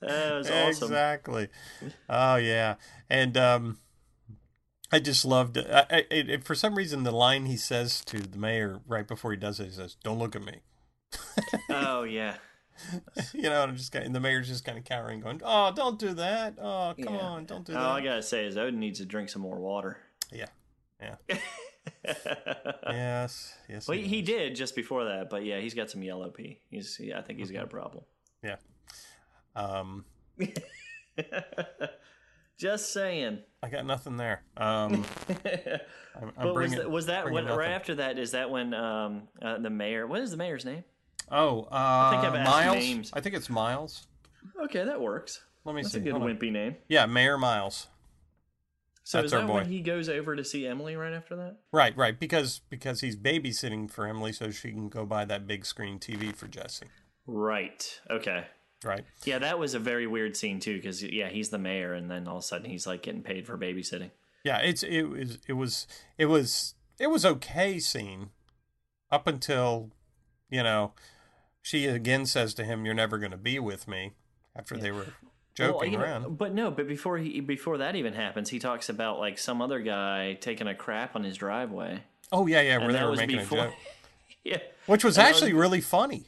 That 0.00 0.34
was 0.34 0.50
awesome. 0.50 0.88
Exactly. 0.88 1.48
Oh 2.08 2.36
yeah, 2.36 2.76
and 3.10 3.36
um, 3.36 3.78
I 4.92 5.00
just 5.00 5.24
loved. 5.24 5.58
I, 5.58 5.84
I, 5.90 6.04
it, 6.10 6.44
for 6.44 6.54
some 6.54 6.74
reason, 6.76 7.02
the 7.02 7.10
line 7.12 7.46
he 7.46 7.56
says 7.56 8.02
to 8.06 8.20
the 8.20 8.38
mayor 8.38 8.80
right 8.86 9.06
before 9.06 9.32
he 9.32 9.36
does 9.36 9.60
it, 9.60 9.66
he 9.66 9.72
says, 9.72 9.96
"Don't 10.02 10.18
look 10.18 10.34
at 10.36 10.42
me." 10.42 10.60
Oh 11.68 12.04
yeah, 12.04 12.36
You 13.34 13.42
know, 13.42 13.62
and 13.62 13.70
I'm 13.72 13.76
just 13.76 13.92
kind 13.92 14.04
and 14.06 14.14
the 14.14 14.20
mayor's 14.20 14.48
just 14.48 14.64
kind 14.64 14.78
of 14.78 14.84
cowering, 14.84 15.20
going, 15.20 15.40
"Oh, 15.44 15.72
don't 15.74 15.98
do 15.98 16.14
that. 16.14 16.54
Oh, 16.60 16.94
come 17.02 17.14
Yeah. 17.14 17.20
on, 17.20 17.44
don't 17.44 17.64
do 17.66 17.72
that. 17.72 17.80
All 17.80 17.94
I 17.96 18.00
gotta 18.02 18.22
say 18.22 18.44
is 18.46 18.56
Odin 18.56 18.78
needs 18.80 18.98
to 19.00 19.04
drink 19.06 19.28
some 19.28 19.42
more 19.42 19.58
water. 19.58 19.98
Yeah, 20.32 20.46
yeah. 21.00 21.16
yes, 22.90 23.54
yes. 23.68 23.88
Well, 23.88 23.96
he 23.96 24.02
he, 24.04 24.08
he 24.16 24.22
did 24.22 24.54
just 24.56 24.74
before 24.76 25.04
that, 25.04 25.30
but 25.30 25.44
yeah, 25.44 25.58
he's 25.60 25.74
got 25.74 25.90
some 25.90 26.02
yellow 26.02 26.30
pee. 26.30 26.60
He's, 26.70 26.98
yeah, 27.00 27.18
I 27.18 27.22
think 27.22 27.38
he's 27.38 27.50
got 27.50 27.60
a 27.64 27.66
Mm-hmm. 27.66 27.76
problem. 27.76 28.04
Yeah. 28.42 28.56
Um, 29.56 30.04
Just 32.58 32.92
saying. 32.92 33.38
I 33.62 33.68
got 33.68 33.86
nothing 33.86 34.16
there. 34.16 34.42
Um, 34.56 35.04
I'm, 35.28 35.42
I'm 36.16 36.32
But 36.36 36.46
was 36.46 36.54
bringing, 36.54 36.78
that, 36.78 36.90
was 36.90 37.06
that 37.06 37.22
bringing 37.24 37.44
when, 37.46 37.56
right 37.56 37.70
after 37.70 37.94
that? 37.96 38.18
Is 38.18 38.32
that 38.32 38.50
when 38.50 38.74
um, 38.74 39.28
uh, 39.40 39.58
the 39.58 39.70
mayor? 39.70 40.06
What 40.08 40.20
is 40.22 40.32
the 40.32 40.36
mayor's 40.36 40.64
name? 40.64 40.82
Oh, 41.30 41.62
uh, 41.70 42.10
think 42.10 42.24
I've 42.24 42.34
asked 42.34 42.50
Miles. 42.50 42.76
names. 42.76 43.10
I 43.12 43.20
think 43.20 43.34
it's 43.34 43.50
Miles. 43.50 44.06
Okay, 44.64 44.84
that 44.84 45.00
works. 45.00 45.42
Let 45.64 45.74
me 45.74 45.82
That's 45.82 45.92
see. 45.92 46.00
a 46.00 46.02
good 46.02 46.12
Hold 46.12 46.24
on. 46.24 46.36
wimpy 46.36 46.50
name. 46.50 46.76
Yeah, 46.88 47.06
Mayor 47.06 47.36
Miles. 47.36 47.88
So 49.04 49.18
That's 49.18 49.26
is 49.26 49.32
our 49.34 49.40
that 49.40 49.46
boy. 49.46 49.54
when 49.54 49.66
he 49.70 49.80
goes 49.80 50.08
over 50.08 50.36
to 50.36 50.44
see 50.44 50.66
Emily 50.66 50.94
right 50.96 51.12
after 51.14 51.34
that? 51.36 51.56
Right, 51.72 51.96
right. 51.96 52.18
Because 52.18 52.60
because 52.68 53.00
he's 53.00 53.16
babysitting 53.16 53.90
for 53.90 54.06
Emily, 54.06 54.32
so 54.32 54.50
she 54.50 54.70
can 54.70 54.88
go 54.88 55.06
buy 55.06 55.24
that 55.24 55.46
big 55.46 55.64
screen 55.64 55.98
TV 55.98 56.34
for 56.34 56.46
Jesse. 56.46 56.86
Right. 57.26 58.00
Okay. 58.10 58.44
Right. 58.84 59.04
Yeah, 59.24 59.38
that 59.38 59.58
was 59.58 59.74
a 59.74 59.78
very 59.78 60.06
weird 60.06 60.36
scene 60.36 60.60
too, 60.60 60.76
because 60.76 61.02
yeah, 61.02 61.28
he's 61.28 61.48
the 61.48 61.58
mayor, 61.58 61.94
and 61.94 62.10
then 62.10 62.28
all 62.28 62.36
of 62.36 62.42
a 62.42 62.46
sudden 62.46 62.70
he's 62.70 62.86
like 62.86 63.02
getting 63.02 63.22
paid 63.22 63.46
for 63.46 63.56
babysitting. 63.58 64.10
Yeah. 64.44 64.58
It's 64.58 64.82
it 64.82 65.02
was 65.04 65.38
it 65.48 65.54
was 65.54 65.86
it 66.18 66.26
was 66.26 66.74
it 67.00 67.08
was 67.08 67.24
okay 67.24 67.78
scene 67.78 68.30
up 69.10 69.26
until 69.26 69.90
you 70.50 70.62
know 70.62 70.92
she 71.62 71.86
again 71.86 72.26
says 72.26 72.54
to 72.54 72.64
him, 72.64 72.84
"You're 72.84 72.94
never 72.94 73.18
going 73.18 73.30
to 73.32 73.36
be 73.36 73.58
with 73.58 73.86
me." 73.88 74.12
After 74.56 74.76
they 74.76 74.90
were 74.90 75.06
joking 75.54 75.74
Well, 75.76 75.84
you 75.86 75.98
know, 75.98 76.04
around. 76.04 76.38
but 76.38 76.52
no, 76.52 76.70
but 76.70 76.88
before 76.88 77.18
he 77.18 77.40
before 77.40 77.78
that 77.78 77.94
even 77.94 78.12
happens, 78.14 78.48
he 78.50 78.58
talks 78.58 78.88
about 78.88 79.18
like 79.20 79.38
some 79.38 79.62
other 79.62 79.78
guy 79.80 80.34
taking 80.40 80.66
a 80.66 80.74
crap 80.74 81.14
on 81.14 81.22
his 81.22 81.36
driveway. 81.36 82.02
Oh 82.32 82.46
yeah, 82.46 82.60
yeah. 82.62 82.78
Where 82.78 82.92
they 82.92 83.04
were 83.04 83.14
making 83.16 83.38
before. 83.38 83.58
a 83.58 83.62
joke, 83.68 83.74
yeah, 84.44 84.58
which 84.86 85.04
was 85.04 85.16
and 85.16 85.24
that 85.26 85.30
was 85.30 85.42
actually 85.42 85.52
really 85.54 85.80
funny. 85.80 86.24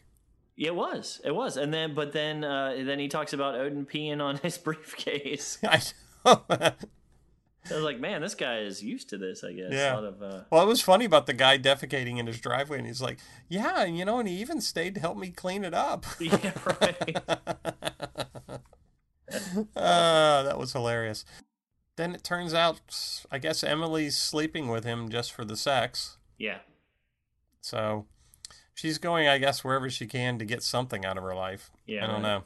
it 0.56 0.74
was, 0.74 1.20
it 1.24 1.34
was, 1.34 1.56
and 1.56 1.74
then 1.74 1.94
but 1.94 2.12
then 2.12 2.44
uh, 2.44 2.76
then 2.84 2.98
he 3.00 3.08
talks 3.08 3.32
about 3.32 3.54
Odin 3.56 3.84
peeing 3.84 4.20
on 4.20 4.36
his 4.36 4.56
briefcase. 4.66 5.58
I 5.64 5.80
know. 6.24 6.72
I 7.68 7.74
was 7.74 7.84
like, 7.84 8.00
man, 8.00 8.22
this 8.22 8.34
guy 8.34 8.60
is 8.60 8.82
used 8.82 9.08
to 9.10 9.18
this. 9.18 9.44
I 9.44 9.52
guess. 9.52 9.72
Yeah. 9.72 9.98
Of, 9.98 10.22
uh, 10.22 10.40
Well, 10.50 10.62
it 10.62 10.66
was 10.66 10.80
funny 10.80 11.04
about 11.04 11.26
the 11.26 11.32
guy 11.32 11.58
defecating 11.58 12.18
in 12.18 12.26
his 12.26 12.40
driveway, 12.40 12.78
and 12.78 12.86
he's 12.86 13.02
like, 13.02 13.18
"Yeah, 13.48 13.84
you 13.84 14.04
know," 14.04 14.18
and 14.18 14.28
he 14.28 14.40
even 14.40 14.60
stayed 14.60 14.94
to 14.94 15.00
help 15.00 15.18
me 15.18 15.30
clean 15.30 15.64
it 15.64 15.74
up. 15.74 16.06
yeah, 16.20 16.52
right. 16.80 17.16
uh, 19.76 20.42
that 20.42 20.58
was 20.58 20.72
hilarious. 20.72 21.24
Then 21.96 22.14
it 22.14 22.24
turns 22.24 22.54
out, 22.54 22.80
I 23.30 23.38
guess 23.38 23.62
Emily's 23.62 24.16
sleeping 24.16 24.68
with 24.68 24.84
him 24.84 25.10
just 25.10 25.32
for 25.32 25.44
the 25.44 25.56
sex. 25.56 26.16
yeah. 26.38 26.58
So 27.60 28.06
she's 28.72 28.96
going, 28.96 29.28
I 29.28 29.36
guess, 29.36 29.62
wherever 29.62 29.90
she 29.90 30.06
can 30.06 30.38
to 30.38 30.46
get 30.46 30.62
something 30.62 31.04
out 31.04 31.18
of 31.18 31.22
her 31.24 31.34
life. 31.34 31.70
Yeah, 31.86 32.04
I 32.04 32.06
don't 32.06 32.22
right. 32.22 32.22
know. 32.22 32.44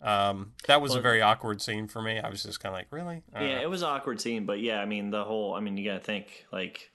Um, 0.00 0.52
that 0.66 0.80
was 0.80 0.94
a 0.94 1.00
very 1.00 1.20
awkward 1.22 1.60
scene 1.60 1.88
for 1.88 2.00
me. 2.00 2.18
I 2.20 2.28
was 2.28 2.44
just 2.44 2.60
kind 2.60 2.72
of 2.72 2.78
like, 2.78 2.86
really? 2.90 3.22
Yeah, 3.32 3.56
know. 3.56 3.62
it 3.62 3.70
was 3.70 3.82
an 3.82 3.88
awkward 3.88 4.20
scene, 4.20 4.46
but 4.46 4.60
yeah, 4.60 4.80
I 4.80 4.86
mean 4.86 5.10
the 5.10 5.24
whole. 5.24 5.54
I 5.54 5.60
mean, 5.60 5.76
you 5.76 5.84
gotta 5.84 6.04
think 6.04 6.46
like, 6.52 6.90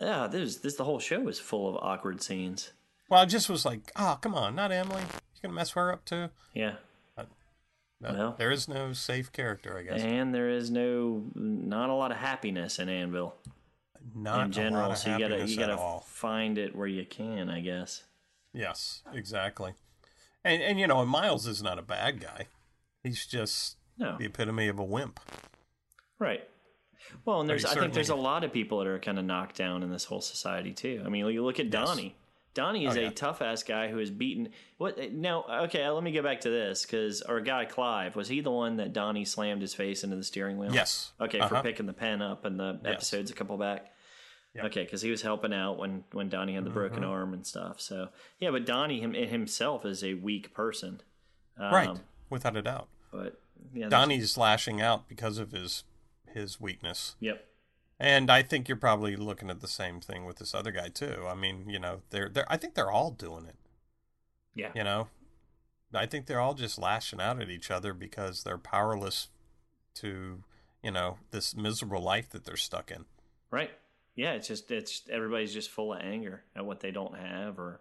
yeah, 0.00 0.26
this 0.26 0.56
this 0.56 0.76
the 0.76 0.84
whole 0.84 0.98
show 0.98 1.28
is 1.28 1.38
full 1.38 1.68
of 1.68 1.82
awkward 1.82 2.22
scenes. 2.22 2.72
Well, 3.08 3.20
I 3.20 3.24
just 3.26 3.48
was 3.48 3.64
like, 3.64 3.90
oh, 3.96 4.18
come 4.20 4.34
on, 4.34 4.54
not 4.54 4.70
Emily. 4.70 5.02
You 5.02 5.42
gonna 5.42 5.54
mess 5.54 5.70
her 5.70 5.92
up 5.92 6.04
too? 6.04 6.28
Yeah, 6.52 6.74
No, 7.16 8.12
Well. 8.12 8.34
there 8.38 8.50
is 8.50 8.68
no 8.68 8.92
safe 8.92 9.32
character, 9.32 9.78
I 9.78 9.82
guess. 9.82 10.02
and 10.02 10.34
there 10.34 10.50
is 10.50 10.70
no 10.70 11.24
not 11.34 11.90
a 11.90 11.94
lot 11.94 12.10
of 12.12 12.18
happiness 12.18 12.78
in 12.78 12.88
Annville 12.88 13.32
Not 14.14 14.46
in 14.46 14.52
general, 14.52 14.82
a 14.82 14.88
lot 14.88 14.90
of 14.92 14.98
so 14.98 15.10
you 15.10 15.18
gotta 15.18 15.46
you 15.46 15.56
gotta 15.56 16.00
find 16.06 16.58
it 16.58 16.76
where 16.76 16.86
you 16.86 17.04
can, 17.06 17.48
I 17.48 17.60
guess. 17.60 18.04
Yes, 18.52 19.02
exactly. 19.14 19.72
And 20.44 20.62
and 20.62 20.80
you 20.80 20.86
know, 20.86 21.04
Miles 21.04 21.46
is 21.46 21.62
not 21.62 21.78
a 21.78 21.82
bad 21.82 22.20
guy. 22.20 22.46
He's 23.02 23.26
just 23.26 23.76
No, 23.98 24.16
the 24.18 24.26
epitome 24.26 24.68
of 24.68 24.78
a 24.78 24.84
wimp. 24.84 25.20
right. 26.18 26.46
Well, 27.24 27.40
and 27.40 27.48
there's 27.48 27.62
he 27.64 27.70
I 27.76 27.80
think 27.80 27.94
there's 27.94 28.10
a 28.10 28.14
lot 28.14 28.44
of 28.44 28.52
people 28.52 28.78
that 28.78 28.86
are 28.86 28.98
kind 28.98 29.18
of 29.18 29.24
knocked 29.24 29.56
down 29.56 29.82
in 29.82 29.90
this 29.90 30.04
whole 30.04 30.20
society 30.20 30.72
too. 30.72 31.02
I 31.04 31.08
mean, 31.08 31.26
you 31.26 31.44
look 31.44 31.58
at 31.58 31.66
Yes. 31.66 31.72
Donnie. 31.72 32.14
Donnie 32.52 32.84
is 32.86 32.96
Oh, 32.96 33.06
a 33.06 33.10
tough 33.10 33.42
ass 33.42 33.62
guy 33.62 33.88
who 33.88 33.98
is 34.00 34.10
beaten. 34.10 34.48
What? 34.76 35.12
No, 35.12 35.44
okay. 35.64 35.88
Let 35.88 36.02
me 36.02 36.10
get 36.10 36.24
back 36.24 36.40
to 36.42 36.50
this 36.50 36.84
because 36.84 37.22
our 37.22 37.40
guy 37.40 37.64
Clive 37.64 38.16
was 38.16 38.28
he 38.28 38.40
the 38.40 38.50
one 38.50 38.76
that 38.78 38.92
Donnie 38.92 39.24
slammed 39.24 39.62
his 39.62 39.72
face 39.72 40.02
into 40.04 40.16
the 40.16 40.24
steering 40.24 40.58
wheel? 40.58 40.72
Yes. 40.74 41.12
Okay, 41.20 41.38
for 41.38 41.44
Uh-huh. 41.54 41.62
picking 41.62 41.86
the 41.86 41.92
pen 41.92 42.20
up 42.22 42.44
in 42.44 42.56
the 42.56 42.78
Yes. 42.84 42.92
episodes 42.94 43.30
a 43.30 43.34
couple 43.34 43.56
back. 43.56 43.92
Yep. 44.54 44.64
Okay, 44.66 44.82
because 44.84 45.02
he 45.02 45.10
was 45.10 45.22
helping 45.22 45.52
out 45.52 45.78
when 45.78 46.04
when 46.12 46.28
Donnie 46.28 46.54
had 46.54 46.64
the 46.64 46.70
broken 46.70 47.02
Mm-hmm. 47.02 47.10
arm 47.10 47.32
and 47.34 47.46
stuff. 47.46 47.80
So 47.80 48.08
yeah, 48.40 48.50
but 48.50 48.66
Donnie 48.66 49.00
him, 49.00 49.14
himself 49.14 49.84
is 49.84 50.02
a 50.02 50.14
weak 50.14 50.52
person. 50.54 51.02
Um, 51.56 51.72
right, 51.72 51.96
without 52.28 52.56
a 52.56 52.62
doubt. 52.62 52.88
But 53.12 53.40
yeah, 53.72 53.88
Donnie's 53.88 54.36
lashing 54.36 54.80
out 54.80 55.08
because 55.08 55.38
of 55.38 55.52
his 55.52 55.84
his 56.32 56.60
weakness. 56.60 57.16
Yep. 57.20 57.44
And 58.00 58.30
I 58.30 58.42
think 58.42 58.66
you're 58.66 58.78
probably 58.78 59.14
looking 59.14 59.50
at 59.50 59.60
the 59.60 59.68
same 59.68 60.00
thing 60.00 60.24
with 60.24 60.38
this 60.38 60.54
other 60.54 60.72
guy 60.72 60.88
too. 60.88 61.26
I 61.28 61.34
mean, 61.34 61.68
you 61.68 61.78
know, 61.78 62.00
they're 62.10 62.28
they're 62.28 62.50
I 62.50 62.56
think 62.56 62.74
they're 62.74 62.90
all 62.90 63.10
doing 63.10 63.46
it. 63.46 63.56
Yeah. 64.54 64.70
You 64.74 64.82
know, 64.84 65.08
I 65.94 66.06
think 66.06 66.26
they're 66.26 66.40
all 66.40 66.54
just 66.54 66.78
lashing 66.78 67.20
out 67.20 67.40
at 67.40 67.50
each 67.50 67.70
other 67.70 67.92
because 67.94 68.42
they're 68.42 68.58
powerless 68.58 69.28
to, 69.96 70.42
you 70.82 70.90
know, 70.90 71.18
this 71.30 71.54
miserable 71.54 72.02
life 72.02 72.30
that 72.30 72.44
they're 72.44 72.56
stuck 72.56 72.90
in. 72.90 73.04
Right. 73.50 73.70
Yeah. 74.20 74.32
It's 74.32 74.48
just 74.48 74.70
it's 74.70 75.02
everybody's 75.10 75.52
just 75.54 75.70
full 75.70 75.92
of 75.94 76.00
anger 76.00 76.42
at 76.54 76.64
what 76.66 76.80
they 76.80 76.90
don't 76.90 77.16
have 77.16 77.58
or 77.58 77.80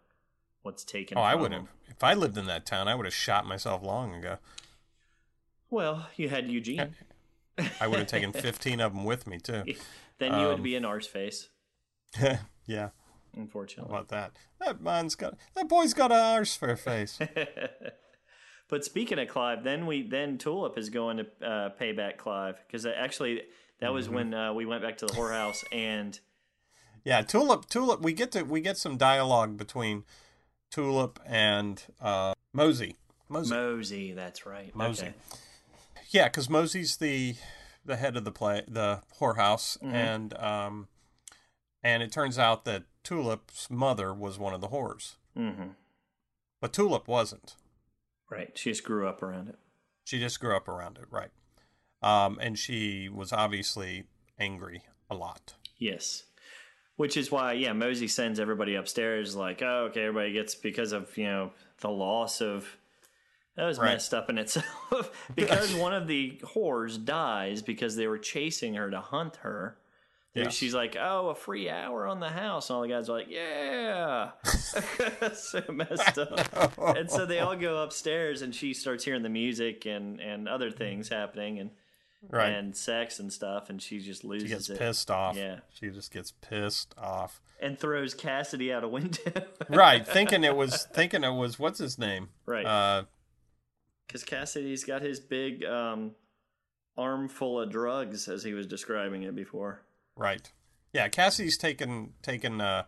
what's 0.61 0.83
taken. 0.83 1.17
Oh, 1.17 1.21
I 1.21 1.35
would 1.35 1.51
have 1.53 1.67
if 1.87 2.03
I 2.03 2.13
lived 2.13 2.37
in 2.37 2.45
that 2.47 2.65
town, 2.65 2.87
I 2.87 2.95
would 2.95 3.05
have 3.05 3.13
shot 3.13 3.45
myself 3.45 3.83
long 3.83 4.13
ago. 4.15 4.37
Well, 5.69 6.07
you 6.15 6.29
had 6.29 6.49
Eugene. 6.49 6.95
I 7.81 7.87
would 7.87 7.99
have 7.99 8.07
taken 8.07 8.31
15 8.31 8.79
of 8.79 8.93
them 8.93 9.03
with 9.03 9.27
me 9.27 9.37
too. 9.39 9.63
then 10.17 10.33
you 10.39 10.47
would 10.47 10.55
Um, 10.55 10.63
be 10.63 10.75
an 10.75 10.85
arse 10.85 11.07
face. 11.07 11.49
yeah, 12.21 12.37
how 12.87 12.91
Unfortunately. 13.35 13.91
about 13.93 14.07
that? 14.09 14.31
That 14.59 14.81
man's 14.81 15.15
got 15.15 15.35
that 15.55 15.67
boy's 15.67 15.93
got 15.93 16.11
a 16.11 16.15
arse 16.15 16.55
for 16.55 16.69
a 16.69 16.77
face. 16.77 17.19
But 18.67 18.85
speaking 18.85 19.17
of 19.17 19.27
Clive, 19.27 19.63
then 19.63 19.85
we 19.87 20.03
then 20.03 20.37
Tulip 20.37 20.77
is 20.77 20.89
going 20.89 21.17
to 21.17 21.27
uh, 21.47 21.69
pay 21.69 21.91
back 21.91 22.17
Clive 22.17 22.59
because 22.67 22.85
actually 22.85 23.41
that 23.79 23.91
was 23.93 24.05
Mm-hmm. 24.05 24.15
when 24.15 24.33
uh, 24.33 24.53
we 24.53 24.65
went 24.65 24.81
back 24.83 24.97
to 24.97 25.05
the 25.07 25.13
whorehouse 25.13 25.63
and 25.71 26.19
Yeah, 27.03 27.21
Tulip. 27.21 27.67
Tulip. 27.69 28.01
We 28.01 28.13
get 28.13 28.31
to 28.33 28.43
we 28.43 28.61
get 28.61 28.77
some 28.77 28.97
dialogue 28.97 29.57
between 29.57 30.03
Tulip 30.71 31.19
and 31.25 31.81
uh, 32.01 32.33
Mosey. 32.53 32.97
Mosey. 33.29 33.53
Mosey. 33.53 34.11
That's 34.13 34.45
right. 34.45 34.75
Mosey. 34.75 35.07
Okay. 35.07 35.13
yeah, 36.09 36.25
because 36.25 36.49
Mosey's 36.49 36.97
the 36.97 37.35
the 37.85 37.95
head 37.95 38.17
of 38.17 38.25
the 38.25 38.31
play, 38.31 38.63
the 38.67 39.01
whorehouse, 39.19 39.77
Mm-hmm. 39.79 39.95
and 39.95 40.33
um, 40.37 40.87
and 41.83 42.03
it 42.03 42.11
turns 42.11 42.37
out 42.37 42.65
that 42.65 42.83
Tulip's 43.03 43.69
mother 43.69 44.13
was 44.13 44.37
one 44.37 44.53
of 44.53 44.61
the 44.61 44.67
whores, 44.69 45.15
hmm 45.35 45.69
but 46.61 46.73
Tulip 46.73 47.07
wasn't. 47.07 47.55
Right. 48.29 48.51
She 48.57 48.71
just 48.71 48.83
grew 48.83 49.07
up 49.07 49.23
around 49.23 49.47
it. 49.47 49.55
She 50.03 50.19
just 50.19 50.41
grew 50.41 50.55
up 50.57 50.67
around 50.67 50.97
it, 50.97 51.05
right? 51.09 51.29
Um, 52.03 52.37
and 52.41 52.59
she 52.59 53.07
was 53.07 53.31
obviously 53.31 54.03
angry 54.37 54.83
a 55.09 55.15
lot. 55.15 55.53
Yes. 55.77 56.23
Which 56.99 57.15
is 57.15 57.31
why, 57.31 57.53
yeah, 57.53 57.71
Mosey 57.71 58.09
sends 58.09 58.41
everybody 58.41 58.75
upstairs, 58.75 59.33
like, 59.33 59.61
oh, 59.61 59.85
okay, 59.89 60.01
everybody 60.01 60.33
gets 60.33 60.53
because 60.53 60.91
of, 60.91 61.15
you 61.17 61.23
know, 61.23 61.51
the 61.79 61.87
loss 61.89 62.41
of. 62.41 62.67
That 63.55 63.63
was 63.67 63.79
Right. 63.79 63.93
messed 63.93 64.13
up 64.13 64.29
in 64.29 64.37
itself. 64.37 65.29
because 65.35 65.73
one 65.75 65.93
of 65.93 66.07
the 66.07 66.41
whores 66.43 67.01
dies 67.01 67.61
because 67.61 67.95
they 67.95 68.07
were 68.07 68.17
chasing 68.17 68.73
her 68.73 68.91
to 68.91 68.99
hunt 68.99 69.37
her. 69.37 69.77
Yes. 70.33 70.53
She's 70.53 70.73
like, 70.75 70.97
oh, 70.99 71.29
a 71.29 71.35
free 71.35 71.69
hour 71.69 72.05
on 72.05 72.19
the 72.19 72.27
house. 72.31 72.69
And 72.69 72.75
all 72.75 72.81
the 72.81 72.89
guys 72.89 73.07
are 73.07 73.13
like, 73.13 73.29
yeah. 73.29 74.31
so 75.33 75.63
messed 75.69 76.17
up. 76.17 76.77
and 76.97 77.09
so 77.09 77.25
they 77.25 77.39
all 77.39 77.55
go 77.55 77.81
upstairs 77.81 78.41
and 78.41 78.53
she 78.53 78.73
starts 78.73 79.05
hearing 79.05 79.23
the 79.23 79.29
music 79.29 79.85
and, 79.85 80.19
and 80.19 80.49
other 80.49 80.69
things 80.69 81.07
happening 81.07 81.59
and, 81.59 81.69
Right. 82.27 82.49
and 82.51 82.75
sex 82.75 83.19
and 83.19 83.31
stuff. 83.31 83.69
And 83.69 83.81
she 83.81 83.99
just 83.99 84.23
loses 84.23 84.49
she 84.49 84.53
gets 84.53 84.69
it. 84.69 84.77
pissed 84.79 85.09
off. 85.09 85.37
Yeah. 85.37 85.59
She 85.73 85.89
just 85.89 86.11
gets 86.11 86.31
pissed 86.31 86.93
off. 86.97 87.41
and 87.61 87.79
throws 87.79 88.13
Cassidy 88.13 88.73
out 88.73 88.83
a 88.83 88.87
window. 88.89 89.31
right, 89.69 90.05
thinking 90.05 90.43
it 90.43 90.55
was 90.55 90.85
thinking 90.93 91.23
it 91.23 91.33
was 91.33 91.57
what's 91.59 91.79
his 91.79 91.97
name? 91.97 92.29
Right. 92.45 92.65
Uh, 92.65 93.03
Because 94.07 94.23
Cassidy's 94.23 94.83
got 94.83 95.01
his 95.01 95.19
big 95.19 95.63
um, 95.63 96.11
armful 96.97 97.59
of 97.61 97.69
drugs, 97.71 98.27
as 98.27 98.43
he 98.43 98.53
was 98.53 98.67
describing 98.67 99.23
it 99.23 99.35
before. 99.35 99.81
right. 100.15 100.51
Yeah, 100.91 101.07
Cassidy's 101.07 101.55
taken 101.57 102.13
taken 102.23 102.59
uh, 102.59 102.83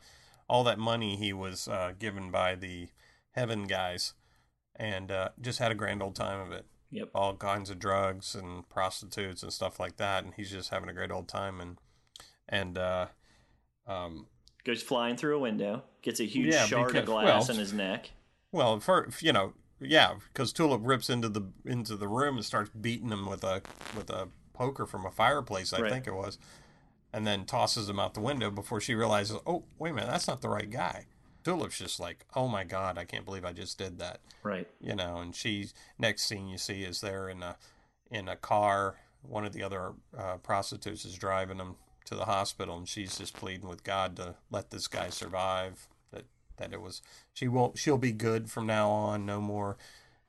all 0.49 0.63
that 0.63 0.79
money 0.79 1.15
he 1.15 1.31
was 1.33 1.67
uh, 1.67 1.93
given 1.99 2.31
by 2.31 2.55
the 2.55 2.89
Heaven 3.33 3.65
guys, 3.67 4.13
and 4.75 5.11
uh, 5.11 5.29
just 5.39 5.59
had 5.59 5.71
a 5.71 5.75
grand 5.75 6.01
old 6.01 6.15
time 6.15 6.39
of 6.39 6.51
it. 6.51 6.65
Yep. 6.91 7.09
All 7.15 7.35
kinds 7.37 7.69
of 7.69 7.79
drugs 7.79 8.35
and 8.35 8.67
prostitutes 8.69 9.43
and 9.43 9.51
stuff 9.53 9.79
like 9.79 9.95
that, 9.97 10.23
and 10.25 10.33
he's 10.33 10.51
just 10.51 10.69
having 10.71 10.89
a 10.89 10.93
great 10.93 11.11
old 11.11 11.27
time. 11.27 11.61
And 11.61 11.77
and 12.49 12.77
uh, 12.77 13.07
um, 13.87 14.27
Goes 14.63 14.83
flying 14.83 15.15
through 15.17 15.37
a 15.37 15.39
window, 15.39 15.83
gets 16.01 16.19
a 16.19 16.25
huge 16.25 16.53
Yeah, 16.53 16.65
shard 16.65 16.87
because- 16.87 16.99
of 17.01 17.05
glass 17.05 17.47
well- 17.47 17.55
in 17.55 17.59
his 17.59 17.73
neck. 17.73 18.11
Well, 18.51 18.79
for 18.81 19.09
you 19.21 19.31
know, 19.31 19.53
yeah, 19.79 20.15
because 20.33 20.51
Tulip 20.51 20.81
rips 20.83 21.09
into 21.09 21.29
the 21.29 21.43
into 21.65 21.95
the 21.95 22.07
room 22.09 22.35
and 22.35 22.45
starts 22.45 22.69
beating 22.69 23.09
him 23.09 23.25
with 23.29 23.43
a 23.45 23.61
with 23.95 24.09
a 24.09 24.27
poker 24.53 24.85
from 24.85 25.05
a 25.05 25.11
fireplace, 25.11 25.71
I 25.71 25.79
Right. 25.79 25.91
think 25.91 26.05
it 26.07 26.13
was, 26.13 26.37
and 27.13 27.25
then 27.25 27.45
tosses 27.45 27.87
him 27.89 27.99
out 27.99 28.13
the 28.13 28.19
window 28.19 28.51
before 28.51 28.81
she 28.81 28.93
realizes, 28.93 29.37
oh, 29.47 29.63
wait 29.79 29.91
a 29.91 29.93
minute, 29.93 30.09
that's 30.11 30.27
not 30.27 30.41
the 30.41 30.49
right 30.49 30.69
guy. 30.69 31.05
Tulip's 31.43 31.77
just 31.79 31.99
like, 31.99 32.25
oh 32.35 32.47
my 32.47 32.63
god, 32.63 32.97
I 32.97 33.05
can't 33.05 33.25
believe 33.25 33.45
I 33.45 33.53
just 33.53 33.77
did 33.77 33.99
that, 33.99 34.19
Right. 34.43 34.67
you 34.79 34.95
know. 34.95 35.17
And 35.17 35.35
she's 35.35 35.73
next 35.99 36.23
scene 36.23 36.47
you 36.47 36.57
see 36.57 36.83
is 36.83 37.01
they're 37.01 37.29
in 37.29 37.41
a 37.43 37.57
in 38.09 38.27
a 38.27 38.35
car. 38.35 38.97
One 39.23 39.45
of 39.45 39.53
the 39.53 39.63
other 39.63 39.93
uh, 40.17 40.37
prostitutes 40.37 41.05
is 41.05 41.15
driving 41.17 41.57
them 41.57 41.75
to 42.05 42.15
the 42.15 42.25
hospital, 42.25 42.77
and 42.77 42.87
she's 42.89 43.17
just 43.17 43.33
pleading 43.35 43.69
with 43.69 43.83
God 43.83 44.15
to 44.17 44.35
let 44.49 44.71
this 44.71 44.87
guy 44.87 45.09
survive. 45.09 45.87
That 46.11 46.25
that 46.57 46.73
it 46.73 46.81
was 46.81 47.01
she 47.33 47.47
won't 47.47 47.77
she'll 47.77 47.97
be 47.97 48.11
good 48.11 48.49
from 48.49 48.65
now 48.65 48.89
on. 48.89 49.25
No 49.25 49.39
more 49.39 49.77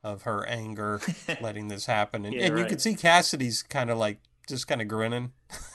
of 0.04 0.22
her 0.22 0.44
anger 0.46 1.00
letting 1.40 1.68
this 1.68 1.86
happen. 1.86 2.24
And, 2.24 2.34
Yeah, 2.34 2.46
and 2.46 2.56
you 2.56 2.62
right. 2.64 2.68
can 2.68 2.78
see 2.78 2.94
Cassidy's 2.94 3.62
kind 3.62 3.88
of 3.90 3.96
like 3.98 4.18
just 4.48 4.66
kind 4.66 4.82
of 4.82 4.88
grinning 4.88 5.32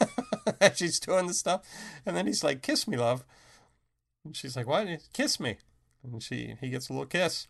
as 0.61 0.77
she's 0.77 0.99
doing 0.99 1.27
the 1.27 1.33
stuff, 1.33 1.61
and 2.05 2.15
then 2.15 2.27
he's 2.27 2.43
like, 2.43 2.61
"Kiss 2.61 2.87
me, 2.87 2.97
love." 2.97 3.23
And 4.27 4.35
she's 4.35 4.55
like, 4.55 4.67
"What? 4.67 4.87
Kiss 5.13 5.39
me?" 5.39 5.57
And 6.03 6.21
she 6.21 6.55
he 6.61 6.69
gets 6.69 6.89
a 6.89 6.93
little 6.93 7.05
kiss. 7.07 7.47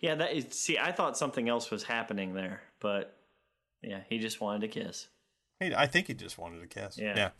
Yeah, 0.00 0.14
that 0.16 0.32
is. 0.32 0.46
See, 0.54 0.78
I 0.78 0.92
thought 0.92 1.16
something 1.18 1.48
else 1.48 1.70
was 1.70 1.84
happening 1.84 2.34
there, 2.34 2.62
but 2.80 3.16
yeah, 3.82 4.00
he 4.08 4.18
just 4.18 4.40
wanted 4.40 4.60
to 4.62 4.68
kiss. 4.68 5.08
He, 5.60 5.74
I 5.74 5.86
think 5.86 6.06
he 6.08 6.14
just 6.14 6.38
wanted 6.38 6.62
a 6.62 6.66
kiss. 6.66 6.98
Yeah. 6.98 7.14
yeah. 7.16 7.30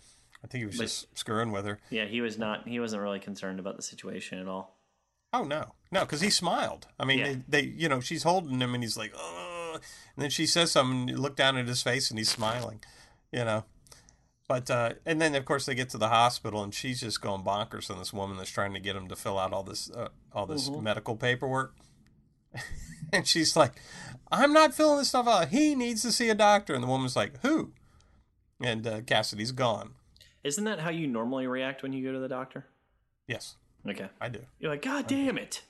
I 0.43 0.47
think 0.47 0.61
he 0.63 0.67
was 0.67 0.77
But- 0.77 0.85
just 0.85 1.19
screwing 1.19 1.53
with 1.53 1.65
her. 1.65 1.79
Yeah, 1.91 2.05
he 2.07 2.21
was 2.21 2.39
not. 2.39 2.67
He 2.69 2.79
wasn't 2.81 3.03
really 3.03 3.21
concerned 3.21 3.59
about 3.61 3.77
the 3.77 3.83
situation 3.83 4.39
at 4.39 4.47
all. 4.49 4.79
Oh 5.33 5.43
no, 5.43 5.75
no, 5.91 6.01
because 6.01 6.21
he 6.21 6.31
smiled. 6.31 6.87
I 6.99 7.05
mean, 7.05 7.19
Yeah. 7.19 7.25
they, 7.49 7.63
they, 7.63 7.67
you 7.69 7.89
know, 7.89 8.01
she's 8.01 8.23
holding 8.23 8.61
him, 8.61 8.73
and 8.75 8.85
he's 8.85 8.97
like, 8.97 9.13
oh, 9.17 9.73
and 9.75 10.23
then 10.23 10.31
she 10.31 10.47
says 10.47 10.71
something. 10.71 11.01
And 11.01 11.11
you 11.11 11.17
look 11.17 11.35
down 11.37 11.57
at 11.57 11.67
his 11.67 11.83
face, 11.83 12.09
and 12.11 12.19
he's 12.19 12.31
smiling, 12.31 12.81
you 13.33 13.45
know. 13.45 13.65
But 14.47 14.71
uh, 14.71 14.95
and 15.07 15.21
then 15.21 15.35
of 15.35 15.45
course 15.45 15.65
they 15.67 15.75
get 15.75 15.89
to 15.91 15.99
the 15.99 16.09
hospital, 16.09 16.63
and 16.63 16.75
she's 16.75 17.01
just 17.01 17.21
going 17.21 17.43
bonkers 17.43 17.91
on 17.91 17.99
this 17.99 18.13
woman 18.13 18.37
that's 18.37 18.51
trying 18.51 18.75
to 18.75 18.81
get 18.81 18.95
him 18.97 19.09
to 19.09 19.17
fill 19.17 19.39
out 19.39 19.53
all 19.53 19.63
this, 19.63 19.91
uh, 19.91 20.09
all 20.35 20.47
this 20.47 20.69
medical 20.69 21.17
paperwork. 21.17 21.75
and 23.13 23.27
she's 23.27 23.57
like, 23.57 23.73
"I'm 24.31 24.53
not 24.53 24.75
filling 24.75 24.99
this 24.99 25.09
stuff 25.09 25.27
out. 25.27 25.49
He 25.49 25.75
needs 25.75 26.03
to 26.03 26.13
see 26.13 26.29
a 26.29 26.35
doctor." 26.35 26.75
And 26.75 26.83
the 26.83 26.89
woman's 26.89 27.17
like, 27.17 27.41
"Who?" 27.41 27.73
And 28.61 28.87
uh, 28.87 29.01
Cassidy's 29.01 29.53
gone. 29.53 29.95
Isn't 30.43 30.65
that 30.65 30.81
how 30.81 30.91
you 30.91 31.07
normally 31.07 31.47
react 31.47 31.83
when 31.83 31.95
you 31.95 32.05
go 32.05 32.13
to 32.13 32.19
the 32.19 32.29
doctor? 32.29 32.67
Yes, 33.27 33.57
Okay, 33.89 34.09
I 34.21 34.29
do 34.29 34.41
you're 34.59 34.71
like, 34.71 34.83
God 34.83 35.07
damn 35.07 35.39
it! 35.39 35.63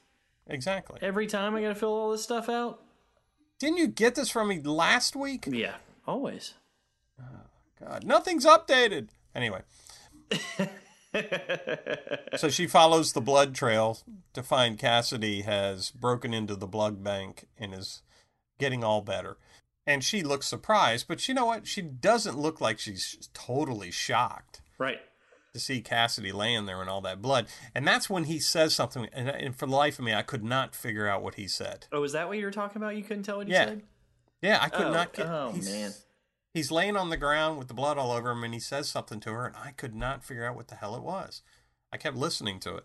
exactly. 0.49 0.99
Every 1.01 1.27
time 1.29 1.55
I 1.55 1.63
got 1.63 1.69
to 1.69 1.75
fill 1.77 1.95
all 1.95 2.11
this 2.11 2.23
stuff 2.25 2.49
out. 2.49 2.83
Didn't 3.61 3.79
you 3.79 3.87
get 3.87 4.17
this 4.17 4.31
from 4.31 4.49
me 4.49 4.61
last 4.61 5.15
week? 5.15 5.47
Yeah, 5.49 5.77
always. 6.07 6.55
God, 7.81 8.05
nothing's 8.05 8.47
updated. 8.47 9.09
Anyway. 9.35 9.63
so 12.37 12.49
she 12.49 12.67
follows 12.67 13.13
the 13.13 13.21
blood 13.21 13.55
trail 13.55 13.99
to 14.33 14.43
find 14.43 14.79
Cassidy 14.79 15.43
has 15.43 15.91
broken 15.91 16.35
into 16.35 16.57
the 16.57 16.67
blood 16.67 17.03
bank 17.05 17.47
and 17.59 17.73
is 17.75 18.03
getting 18.59 18.83
all 18.83 19.01
better. 19.01 19.37
And 19.87 20.03
she 20.03 20.23
looks 20.23 20.47
surprised, 20.47 21.07
but 21.09 21.27
you 21.29 21.35
know 21.35 21.47
what? 21.47 21.67
She 21.67 21.83
doesn't 21.83 22.39
look 22.39 22.61
like 22.61 22.79
she's 22.79 23.29
totally 23.35 23.91
shocked 23.91 24.63
Right. 24.79 24.99
to 25.53 25.61
see 25.61 25.83
Cassidy 25.83 26.33
laying 26.33 26.65
there 26.67 26.81
in 26.83 26.89
all 26.89 27.03
that 27.03 27.21
blood. 27.21 27.47
And 27.75 27.87
that's 27.87 28.09
when 28.09 28.25
he 28.25 28.39
says 28.39 28.75
something, 28.75 29.07
and, 29.13 29.29
and 29.29 29.55
for 29.55 29.67
the 29.67 29.75
life 29.77 29.99
of 29.99 30.05
me, 30.05 30.15
I 30.15 30.23
could 30.23 30.43
not 30.43 30.75
figure 30.75 31.07
out 31.07 31.23
what 31.23 31.35
he 31.35 31.47
said. 31.47 31.87
Oh, 31.93 32.03
is 32.03 32.13
that 32.13 32.29
what 32.29 32.39
you 32.39 32.45
were 32.47 32.51
talking 32.51 32.81
about? 32.81 32.97
You 32.97 33.03
couldn't 33.03 33.25
tell 33.25 33.37
what 33.37 33.47
he 33.47 33.53
Yeah. 33.53 33.67
said. 33.67 33.83
Yeah, 34.41 34.59
I 34.61 34.69
could 34.69 34.87
oh, 34.87 34.93
not 34.93 35.13
get. 35.13 35.27
oh 35.27 35.53
man. 35.53 35.93
He's 36.55 36.71
laying 36.71 36.97
on 36.97 37.11
the 37.11 37.17
ground 37.17 37.59
with 37.59 37.69
the 37.69 37.75
blood 37.75 37.99
all 37.99 38.13
over 38.13 38.31
him, 38.31 38.45
and 38.45 38.55
he 38.55 38.61
says 38.61 38.89
something 38.89 39.19
to 39.21 39.31
her, 39.33 39.45
and 39.47 39.57
I 39.57 39.73
could 39.73 39.95
not 39.95 40.25
figure 40.25 40.47
out 40.47 40.55
what 40.57 40.69
the 40.69 40.77
hell 40.77 40.95
it 40.97 41.03
was. 41.03 41.43
I 41.93 41.97
kept 41.97 42.17
listening 42.17 42.61
to 42.61 42.77
it. 42.77 42.85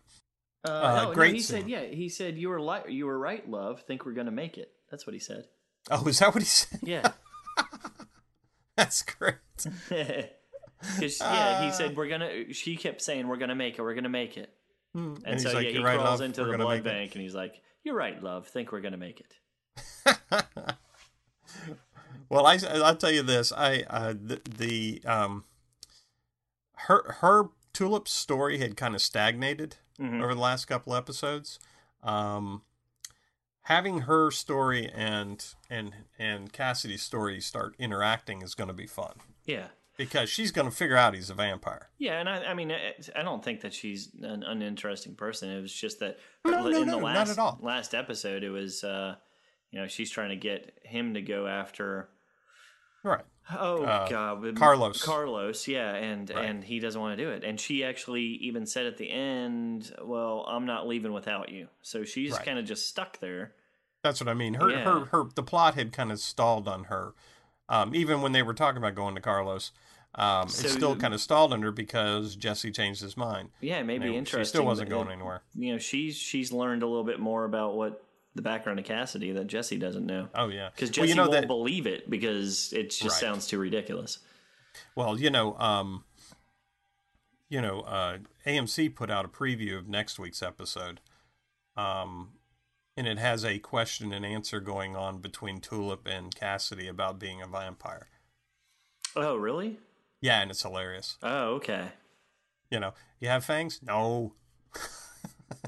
Uh, 0.68 0.72
Uh, 0.72 0.96
no, 0.96 1.04
no, 1.10 1.14
great 1.14 1.36
he 1.36 1.40
scene. 1.40 1.62
said, 1.62 1.70
yeah, 1.70 1.84
he 1.86 2.10
said 2.10 2.38
you 2.38 2.50
were 2.50 2.60
li- 2.62 2.90
you 2.90 3.06
were 3.06 3.18
right, 3.18 3.48
love. 3.50 3.84
Think 3.84 4.06
we're 4.06 4.14
gonna 4.14 4.32
make 4.32 4.58
it. 4.58 4.72
That's 4.92 5.06
what 5.08 5.14
he 5.14 5.20
said. 5.20 5.46
Oh, 5.92 6.06
is 6.08 6.20
that 6.20 6.34
what 6.34 6.42
he 6.44 6.48
said? 6.50 6.80
Yeah. 6.84 7.12
That's 8.76 9.02
great. 9.04 9.36
'Cause, 9.90 11.20
yeah, 11.22 11.64
he 11.66 11.72
said 11.72 11.96
we're 11.96 12.08
gonna. 12.10 12.54
She 12.54 12.76
kept 12.76 13.02
saying 13.02 13.28
we're 13.28 13.38
gonna 13.38 13.56
make 13.56 13.78
it. 13.78 13.82
We're 13.82 13.94
gonna 13.96 14.10
make 14.10 14.36
it. 14.38 14.50
And, 14.96 15.18
Hmm. 15.20 15.24
And 15.26 15.40
so 15.42 15.54
like, 15.54 15.66
yeah, 15.68 15.72
he 15.74 15.80
right, 15.80 15.96
crawls 16.00 16.20
love, 16.20 16.22
into 16.22 16.44
the 16.44 16.58
blood 16.58 16.70
make 16.70 16.80
it." 16.80 16.84
bank, 16.86 17.14
and 17.16 17.22
he's 17.22 17.36
like, 17.36 17.62
"You're 17.84 17.96
right, 17.96 18.22
love. 18.24 18.48
Think 18.48 18.72
we're 18.72 18.82
gonna 18.82 18.98
make 18.98 19.22
it." 19.22 19.34
Well, 22.30 22.46
I 22.46 22.58
I'll 22.84 22.96
tell 22.96 23.12
you 23.12 23.24
this. 23.24 23.52
I 23.52 23.84
uh, 23.90 24.14
the, 24.14 24.42
the 24.50 25.02
um 25.06 25.44
her 26.88 27.16
her 27.22 27.46
tulip's 27.74 28.12
story 28.12 28.60
had 28.60 28.78
kind 28.78 28.96
of 28.96 29.02
stagnated 29.02 29.78
Mhm. 30.00 30.24
over 30.24 30.34
the 30.34 30.40
last 30.42 30.66
couple 30.66 30.96
episodes. 30.96 31.60
Um, 32.04 32.62
having 33.64 34.02
her 34.02 34.32
story 34.32 34.90
and 34.94 35.44
and 35.70 35.94
and 36.18 36.54
Cassidy's 36.54 37.02
story 37.02 37.42
start 37.42 37.76
interacting 37.78 38.42
is 38.42 38.56
going 38.56 38.70
to 38.70 38.74
be 38.74 38.88
fun 38.88 39.16
Yeah. 39.46 39.68
because 39.98 40.30
she's 40.30 40.52
going 40.52 40.70
to 40.70 40.76
figure 40.76 40.96
out 40.96 41.14
he's 41.16 41.30
a 41.30 41.34
vampire. 41.34 41.90
Yeah, 41.98 42.20
and 42.20 42.30
I, 42.30 42.46
I 42.46 42.54
mean, 42.54 42.72
I 42.72 42.94
I 43.16 43.24
don't 43.24 43.44
think 43.44 43.62
that 43.62 43.74
she's 43.74 44.14
an 44.22 44.44
uninteresting 44.44 45.16
person. 45.16 45.50
It 45.50 45.62
was 45.62 45.74
just 45.74 46.00
that 46.00 46.18
No, 46.46 46.52
no, 46.52 46.68
in 46.68 46.74
the 46.74 46.86
no, 46.86 47.00
not 47.00 47.04
last 47.16 47.32
at 47.32 47.40
all. 47.40 47.58
last 47.62 47.94
episode, 47.94 48.44
it 48.44 48.50
was, 48.52 48.84
uh, 48.86 49.16
you 49.72 49.80
know, 49.82 49.88
she's 49.88 50.10
trying 50.10 50.30
to 50.30 50.38
get 50.38 50.80
him 50.84 51.14
to 51.16 51.22
go 51.22 51.46
after. 51.48 52.10
Right. 53.04 53.26
Oh 53.58 53.84
Uh, 53.84 54.08
God, 54.08 54.56
Carlos. 54.56 55.02
Carlos, 55.04 55.68
yeah, 55.68 55.96
and 55.96 56.30
Right. 56.30 56.46
and 56.46 56.64
he 56.64 56.80
doesn't 56.80 57.00
want 57.02 57.18
to 57.18 57.24
do 57.24 57.32
it. 57.32 57.44
And 57.44 57.60
she 57.60 57.84
actually 57.84 58.24
even 58.24 58.66
said 58.66 58.86
at 58.86 58.98
the 58.98 59.10
end, 59.10 59.94
"Well, 60.04 60.46
I'm 60.48 60.66
not 60.66 60.88
leaving 60.88 61.14
without 61.14 61.50
you." 61.50 61.70
So 61.82 62.04
she's 62.04 62.34
Right. 62.34 62.46
kind 62.46 62.60
of 62.60 62.66
just 62.66 62.88
stuck 62.88 63.20
there. 63.20 63.56
That's 64.04 64.20
what 64.22 64.28
I 64.28 64.34
mean. 64.34 64.54
Her 64.56 64.70
Yeah. 64.70 64.84
her 64.84 65.06
her 65.06 65.24
the 65.34 65.44
plot 65.44 65.74
had 65.76 65.92
kind 65.92 66.12
of 66.12 66.20
stalled 66.20 66.68
on 66.68 66.86
her. 66.86 67.14
Um, 67.70 67.96
even 67.96 68.22
when 68.22 68.32
they 68.34 68.44
were 68.44 68.54
talking 68.54 68.78
about 68.78 68.96
going 68.96 69.16
to 69.16 69.22
Carlos, 69.22 69.72
um, 70.16 70.48
So- 70.50 70.68
it 70.68 70.72
still 70.72 70.96
kind 70.96 71.14
of 71.14 71.22
stalled 71.22 71.52
on 71.54 71.62
her 71.64 71.72
because 71.72 72.36
Jesse 72.36 72.72
changed 72.72 73.02
his 73.02 73.16
mind. 73.18 73.50
Yeah, 73.62 73.80
it 73.80 73.84
may 73.84 73.98
be 74.00 74.16
interesting. 74.16 74.42
She 74.42 74.46
still 74.50 74.66
wasn't 74.66 74.90
going 74.90 75.10
anywhere. 75.10 75.42
You 75.56 75.74
know, 75.74 75.78
she's 75.80 76.16
she's 76.18 76.52
learned 76.52 76.84
a 76.84 76.88
little 76.88 77.04
bit 77.04 77.20
more 77.20 77.46
about 77.46 77.76
what 77.76 78.04
the 78.40 78.44
background 78.50 78.80
of 78.80 78.86
Cassidy 78.86 79.34
that 79.34 79.48
Jesse 79.48 79.76
doesn't 79.78 80.06
know. 80.06 80.30
Oh 80.34 80.48
yeah, 80.48 80.70
Because 80.74 80.90
Jesse 80.90 81.02
well, 81.02 81.10
you 81.10 81.16
know 81.16 81.24
won't 81.24 81.34
that. 81.42 81.48
believe 81.48 81.86
it 81.86 82.10
because 82.10 82.72
it 82.72 82.90
just 82.92 83.04
Right. 83.04 83.12
sounds 83.12 83.48
too 83.48 83.60
ridiculous. 83.60 84.20
Well, 84.96 85.20
you 85.20 85.30
know, 85.30 85.58
um, 85.60 86.06
you 87.50 87.62
know, 87.62 87.82
uh, 87.82 88.20
AMC 88.46 88.96
put 88.96 89.12
out 89.12 89.26
a 89.26 89.28
preview 89.28 89.78
of 89.78 89.90
next 89.90 90.20
week's 90.20 90.42
episode, 90.42 91.02
um, 91.76 92.32
and 92.96 93.08
it 93.08 93.18
has 93.18 93.44
a 93.44 93.60
question 93.60 94.14
and 94.14 94.26
answer 94.26 94.62
going 94.62 94.96
on 94.96 95.20
between 95.20 95.60
Tulip 95.60 96.08
and 96.08 96.34
Cassidy 96.34 96.88
about 96.88 97.20
being 97.20 97.42
a 97.42 97.48
vampire. 97.48 98.08
Oh, 99.18 99.36
really? 99.36 99.80
Yeah, 100.22 100.42
and 100.42 100.50
it's 100.52 100.62
hilarious. 100.62 101.18
Oh, 101.22 101.56
okay. 101.56 101.90
You 102.72 102.80
know, 102.80 102.94
you 103.20 103.28
have 103.28 103.44
fangs? 103.44 103.82
No. 103.84 104.34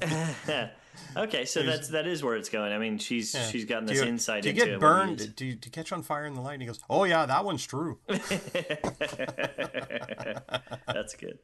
okay, 1.16 1.44
so 1.44 1.62
that's 1.62 1.88
that 1.88 2.06
is 2.06 2.22
where 2.22 2.36
it's 2.36 2.48
going. 2.48 2.72
I 2.72 2.78
mean, 2.78 2.98
she's 2.98 3.34
Yeah. 3.34 3.46
she's 3.48 3.64
gotten 3.64 3.86
this 3.86 4.00
you, 4.00 4.04
insight 4.04 4.42
Do 4.42 4.48
you 4.50 4.54
into 4.54 4.64
get 4.66 4.74
it, 4.74 4.80
burned? 4.80 5.20
is. 5.20 5.26
Do 5.28 5.46
you, 5.46 5.54
do 5.54 5.66
you 5.66 5.70
catch 5.72 5.92
on 5.92 6.02
fire 6.02 6.26
in 6.26 6.34
the 6.34 6.40
light? 6.40 6.54
And 6.54 6.62
he 6.62 6.66
goes, 6.66 6.80
"Oh 6.90 7.04
yeah, 7.04 7.26
that 7.26 7.44
one's 7.44 7.64
true." 7.66 7.98
That's 10.86 11.14
good. 11.14 11.38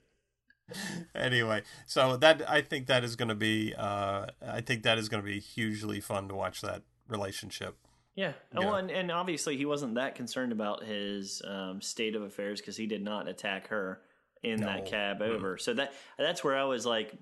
anyway, 1.14 1.62
so 1.86 2.16
that 2.18 2.48
I 2.48 2.60
think 2.60 2.86
that 2.88 3.04
is 3.04 3.16
going 3.16 3.28
to 3.30 3.34
be, 3.34 3.74
uh, 3.76 4.26
I 4.46 4.60
think 4.60 4.82
that 4.82 4.98
is 4.98 5.08
going 5.08 5.22
to 5.22 5.26
be 5.28 5.40
hugely 5.40 6.00
fun 6.00 6.28
to 6.28 6.34
watch 6.34 6.60
that 6.60 6.82
relationship. 7.08 7.76
Yeah. 8.14 8.32
Yeah. 8.52 8.58
Well, 8.60 8.74
and, 8.74 8.90
and 8.90 9.10
obviously 9.10 9.56
he 9.56 9.64
wasn't 9.64 9.94
that 9.94 10.14
concerned 10.14 10.52
about 10.52 10.84
his 10.84 11.40
um, 11.46 11.80
state 11.80 12.14
of 12.16 12.22
affairs 12.22 12.60
because 12.60 12.76
he 12.76 12.86
did 12.86 13.02
not 13.02 13.28
attack 13.28 13.68
her 13.68 14.00
in 14.42 14.60
that 14.60 14.86
cab 14.86 15.22
over. 15.22 15.56
So 15.56 15.74
that 15.74 15.92
that's 16.18 16.42
where 16.44 16.56
I 16.56 16.64
was 16.64 16.84
like, 16.84 17.12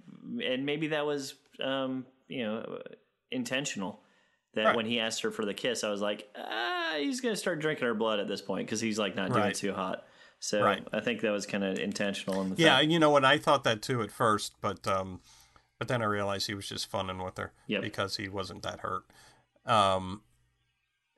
and 0.45 0.66
maybe 0.66 0.89
that 0.89 1.07
was 1.07 1.35
um, 1.62 2.05
you 2.29 2.45
know 2.45 2.81
intentional. 3.31 4.03
That 4.55 4.64
Right. 4.68 4.77
when 4.77 4.87
he 4.87 5.01
asked 5.01 5.20
her 5.22 5.31
for 5.31 5.45
the 5.45 5.53
kiss, 5.53 5.85
I 5.85 5.91
was 5.91 6.01
like, 6.01 6.31
ah, 6.35 6.95
he's 6.99 7.20
gonna 7.20 7.37
start 7.37 7.61
drinking 7.61 7.87
her 7.87 7.93
blood 7.95 8.20
at 8.20 8.27
this 8.29 8.41
point 8.41 8.66
because 8.66 8.81
he's 8.81 8.99
like 8.99 9.14
not 9.14 9.29
doing 9.31 9.43
Right. 9.43 9.55
too 9.55 9.74
hot. 9.74 10.07
So 10.39 10.62
Right. 10.62 10.87
I 10.95 11.01
think 11.01 11.20
that 11.20 11.31
was 11.31 11.45
kind 11.45 11.62
of 11.62 11.79
intentional. 11.79 12.41
In 12.41 12.51
the 12.55 12.57
Yeah, 12.62 12.79
fact- 12.79 12.89
you 12.89 12.99
know 12.99 13.11
what? 13.11 13.22
I 13.24 13.37
thought 13.37 13.64
that 13.64 13.83
too 13.83 14.01
at 14.03 14.11
first, 14.11 14.55
but 14.62 14.87
um, 14.87 15.20
but 15.79 15.89
then 15.89 16.01
I 16.01 16.07
realized 16.07 16.47
he 16.47 16.55
was 16.55 16.66
just 16.68 16.87
funning 16.87 17.18
with 17.22 17.37
her 17.37 17.53
Yep. 17.66 17.83
because 17.83 18.16
he 18.16 18.29
wasn't 18.31 18.62
that 18.62 18.81
hurt. 18.81 19.03
Um, 19.66 20.22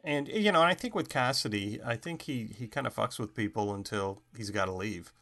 and 0.03 0.27
you 0.27 0.51
know, 0.51 0.63
I 0.63 0.75
think 0.75 0.97
with 0.97 1.09
Cassidy, 1.09 1.81
I 1.85 1.95
think 1.97 2.23
he 2.23 2.47
he 2.47 2.67
kind 2.67 2.89
of 2.89 2.95
fucks 2.95 3.21
with 3.21 3.35
people 3.37 3.73
until 3.73 4.23
he's 4.37 4.51
got 4.51 4.65
to 4.65 4.73
leave, 4.73 5.13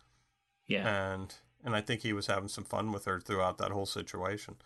yeah. 0.67 1.13
and 1.13 1.35
and 1.65 1.75
I 1.77 1.83
think 1.83 2.01
he 2.03 2.15
was 2.15 2.29
having 2.29 2.49
some 2.49 2.65
fun 2.65 2.93
with 2.93 3.05
her 3.05 3.21
throughout 3.21 3.59
that 3.59 3.73
whole 3.73 3.87
situation. 3.87 4.57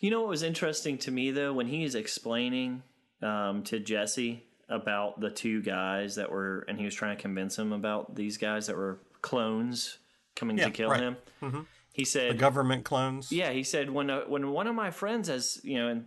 You 0.00 0.10
know 0.10 0.20
what 0.20 0.30
was 0.30 0.42
interesting 0.42 0.98
to 0.98 1.10
me 1.10 1.30
though 1.30 1.52
when 1.52 1.66
he 1.66 1.82
was 1.82 1.94
explaining 1.94 2.82
um, 3.22 3.62
to 3.64 3.78
Jesse 3.78 4.44
about 4.68 5.20
the 5.20 5.30
two 5.30 5.60
guys 5.62 6.14
that 6.14 6.30
were, 6.30 6.64
and 6.68 6.78
he 6.78 6.84
was 6.84 6.94
trying 6.94 7.16
to 7.16 7.20
convince 7.20 7.58
him 7.58 7.72
about 7.72 8.14
these 8.14 8.36
guys 8.38 8.66
that 8.68 8.76
were 8.76 8.98
clones 9.20 9.98
coming 10.36 10.56
Yeah, 10.56 10.66
to 10.66 10.70
kill 10.70 10.90
right. 10.90 11.00
him. 11.00 11.16
Mhm. 11.42 11.66
He 11.92 12.04
said 12.04 12.30
The 12.34 12.38
government 12.38 12.84
clones. 12.84 13.30
"Yeah." 13.32 13.50
He 13.50 13.62
said 13.64 13.90
when 13.90 14.08
a, 14.10 14.20
when 14.20 14.50
one 14.50 14.66
of 14.66 14.74
my 14.74 14.90
friends 14.90 15.28
has, 15.28 15.60
you 15.64 15.76
know, 15.76 15.88
and 15.88 16.06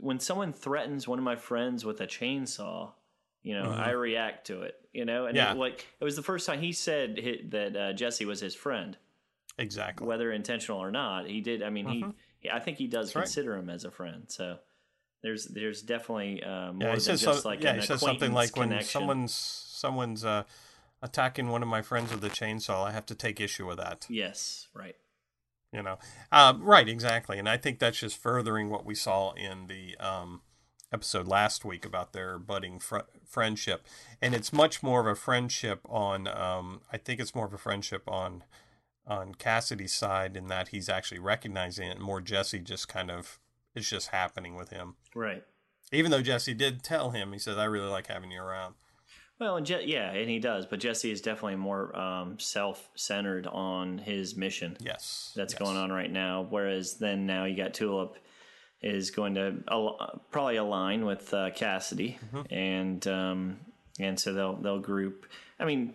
when 0.00 0.18
someone 0.20 0.52
threatens 0.52 1.06
one 1.08 1.18
of 1.18 1.24
my 1.24 1.36
friends 1.36 1.84
with 1.84 2.00
a 2.00 2.06
chainsaw, 2.06 2.92
you 3.42 3.54
know, 3.54 3.70
I 3.70 3.90
react 3.90 4.46
to 4.46 4.62
it. 4.62 4.76
You 4.92 5.04
know, 5.04 5.26
and 5.26 5.36
Mm-hmm. 5.36 5.46
Yeah. 5.48 5.52
it, 5.52 5.58
like 5.58 5.86
it 6.00 6.04
was 6.04 6.16
the 6.16 6.22
first 6.22 6.46
time 6.46 6.60
he 6.60 6.72
said 6.72 7.16
that 7.50 7.76
uh, 7.76 7.92
Jesse 7.92 8.24
was 8.24 8.40
his 8.40 8.54
friend 8.54 8.96
exactly. 9.58 10.06
whether 10.06 10.32
intentional 10.32 10.78
or 10.82 10.90
not. 10.90 11.26
He 11.26 11.40
did. 11.42 11.62
I 11.62 11.68
mean, 11.70 11.86
he, 11.86 11.98
he. 11.98 12.04
I 12.52 12.60
think 12.60 12.78
he 12.78 12.86
does 12.86 13.14
right. 13.14 13.22
consider 13.22 13.56
him 13.56 13.68
as 13.70 13.84
a 13.84 13.90
friend. 13.90 14.24
So 14.28 14.58
there's 15.22 15.46
there's 15.46 15.82
definitely 15.82 16.42
uh, 16.42 16.72
more 16.72 16.88
Yeah, 16.88 16.90
than 16.92 17.00
says 17.00 17.20
just 17.20 17.42
so, 17.42 17.48
like 17.48 17.62
yeah, 17.62 17.70
an 17.70 17.80
he 17.80 17.86
says 17.86 18.00
something 18.00 18.32
like 18.32 18.56
when 18.56 18.82
someone's 18.82 19.34
someone's 19.34 20.24
uh, 20.24 20.44
attacking 21.02 21.48
one 21.48 21.62
of 21.62 21.68
my 21.68 21.82
friends 21.82 22.12
with 22.12 22.22
a 22.24 22.30
chainsaw, 22.30 22.86
I 22.86 22.92
have 22.92 23.06
to 23.06 23.14
take 23.14 23.40
issue 23.40 23.66
with 23.66 23.78
that. 23.78 24.06
Yes, 24.08 24.68
right. 24.74 24.94
You 25.72 25.82
know, 25.82 25.98
um, 26.30 26.62
right? 26.62 26.88
Exactly, 26.88 27.38
and 27.38 27.48
I 27.48 27.56
think 27.56 27.78
that's 27.78 27.98
just 27.98 28.16
furthering 28.16 28.70
what 28.70 28.86
we 28.86 28.94
saw 28.94 29.32
in 29.32 29.66
the 29.66 29.96
um, 29.98 30.42
episode 30.92 31.26
last 31.26 31.64
week 31.64 31.84
about 31.84 32.12
their 32.12 32.38
budding 32.38 32.78
fr- 32.78 32.98
friendship, 33.26 33.84
and 34.22 34.34
it's 34.34 34.52
much 34.52 34.82
more 34.82 35.00
of 35.00 35.06
a 35.06 35.16
friendship 35.16 35.80
on. 35.88 36.28
Um, 36.28 36.82
I 36.92 36.98
think 36.98 37.20
it's 37.20 37.34
more 37.34 37.46
of 37.46 37.52
a 37.52 37.58
friendship 37.58 38.04
on 38.06 38.44
on 39.06 39.34
Cassidy's 39.34 39.94
side 39.94 40.36
in 40.36 40.48
that 40.48 40.68
he's 40.68 40.88
actually 40.88 41.20
recognizing 41.20 41.88
it. 41.88 41.96
and 41.96 42.00
More 42.00 42.20
Jesse 42.20 42.58
just 42.60 42.88
kind 42.88 43.10
of 43.10 43.38
it's 43.74 43.88
just 43.90 44.08
happening 44.08 44.54
with 44.56 44.70
him. 44.70 44.94
Right. 45.14 45.44
Even 45.92 46.10
though 46.10 46.22
Jesse 46.22 46.54
did 46.54 46.82
tell 46.82 47.10
him, 47.10 47.32
he 47.32 47.38
says, 47.38 47.56
"I 47.58 47.64
really 47.64 47.88
like 47.88 48.06
having 48.08 48.30
you 48.32 48.40
around." 48.42 48.74
Well, 49.38 49.56
and 49.58 49.66
Je- 49.66 49.84
yeah, 49.84 50.12
and 50.12 50.30
he 50.30 50.38
does, 50.38 50.64
but 50.66 50.80
Jesse 50.80 51.10
is 51.10 51.20
definitely 51.20 51.56
more 51.56 51.94
um, 51.96 52.38
self-centered 52.38 53.46
on 53.46 53.98
his 53.98 54.34
mission 54.34 54.76
Yes, 54.80 55.32
that's 55.36 55.52
yes. 55.52 55.60
going 55.60 55.76
on 55.76 55.92
right 55.92 56.10
now. 56.10 56.46
Whereas 56.48 56.94
then 56.94 57.26
now 57.26 57.44
you 57.44 57.54
got 57.56 57.74
Tulip 57.74 58.16
is 58.82 59.10
going 59.10 59.34
to 59.34 59.56
al- 59.70 60.22
probably 60.30 60.56
align 60.56 61.04
with 61.04 61.32
uh, 61.34 61.50
Cassidy, 61.50 62.18
Mm-hmm. 62.34 62.52
and 62.54 63.06
um, 63.06 63.56
and 64.00 64.18
so 64.18 64.32
they'll 64.32 64.56
they'll 64.56 64.78
group. 64.80 65.26
I 65.60 65.66
mean, 65.66 65.94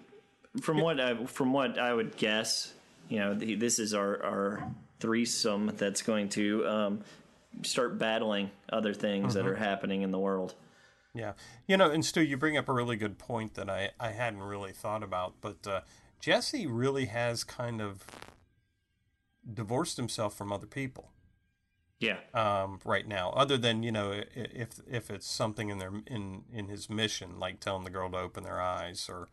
from 0.62 0.80
what 0.80 1.00
I, 1.00 1.26
from 1.26 1.52
what 1.52 1.78
I 1.80 1.94
would 1.94 2.16
guess, 2.18 2.74
you 3.12 3.20
know, 3.20 3.34
the, 3.34 3.56
this 3.56 3.78
is 3.78 3.94
our 3.94 4.24
our 4.24 4.64
threesome 5.02 5.74
that's 5.76 6.02
going 6.02 6.30
to 6.30 6.66
um, 6.68 7.02
start 7.64 7.98
battling 8.00 8.50
other 8.72 8.94
things 8.94 9.34
Mm-hmm. 9.36 9.44
that 9.44 9.52
are 9.52 9.56
happening 9.56 10.02
in 10.02 10.12
the 10.12 10.20
world. 10.20 10.56
Yeah, 11.14 11.34
you 11.68 11.76
know, 11.76 11.92
and 11.92 12.06
Stu, 12.06 12.22
you 12.22 12.38
bring 12.38 12.56
up 12.58 12.70
a 12.70 12.74
really 12.74 12.96
good 12.96 13.18
point 13.18 13.56
that 13.56 13.70
I 13.70 13.92
I 14.00 14.12
hadn't 14.12 14.42
really 14.44 14.72
thought 14.72 15.04
about, 15.04 15.34
but 15.42 15.68
uh, 15.68 15.82
Jesse 16.22 16.66
really 16.66 17.06
has 17.08 17.44
kind 17.44 17.82
of 17.82 18.06
divorced 19.54 19.98
himself 19.98 20.36
from 20.38 20.54
other 20.54 20.68
people 20.68 21.12
Yeah, 22.00 22.18
um, 22.34 22.80
right 22.86 23.08
now. 23.08 23.32
Other 23.32 23.58
than 23.58 23.84
you 23.84 23.92
know, 23.92 24.24
if 24.36 24.80
if 24.90 25.10
it's 25.12 25.28
something 25.28 25.70
in 25.70 25.80
their 25.80 25.92
in 26.08 26.44
in 26.54 26.68
his 26.70 26.90
mission, 26.90 27.40
like 27.40 27.60
telling 27.60 27.84
the 27.84 27.90
girl 27.90 28.10
to 28.12 28.18
open 28.18 28.44
their 28.44 28.62
eyes 28.62 29.10
or 29.10 29.28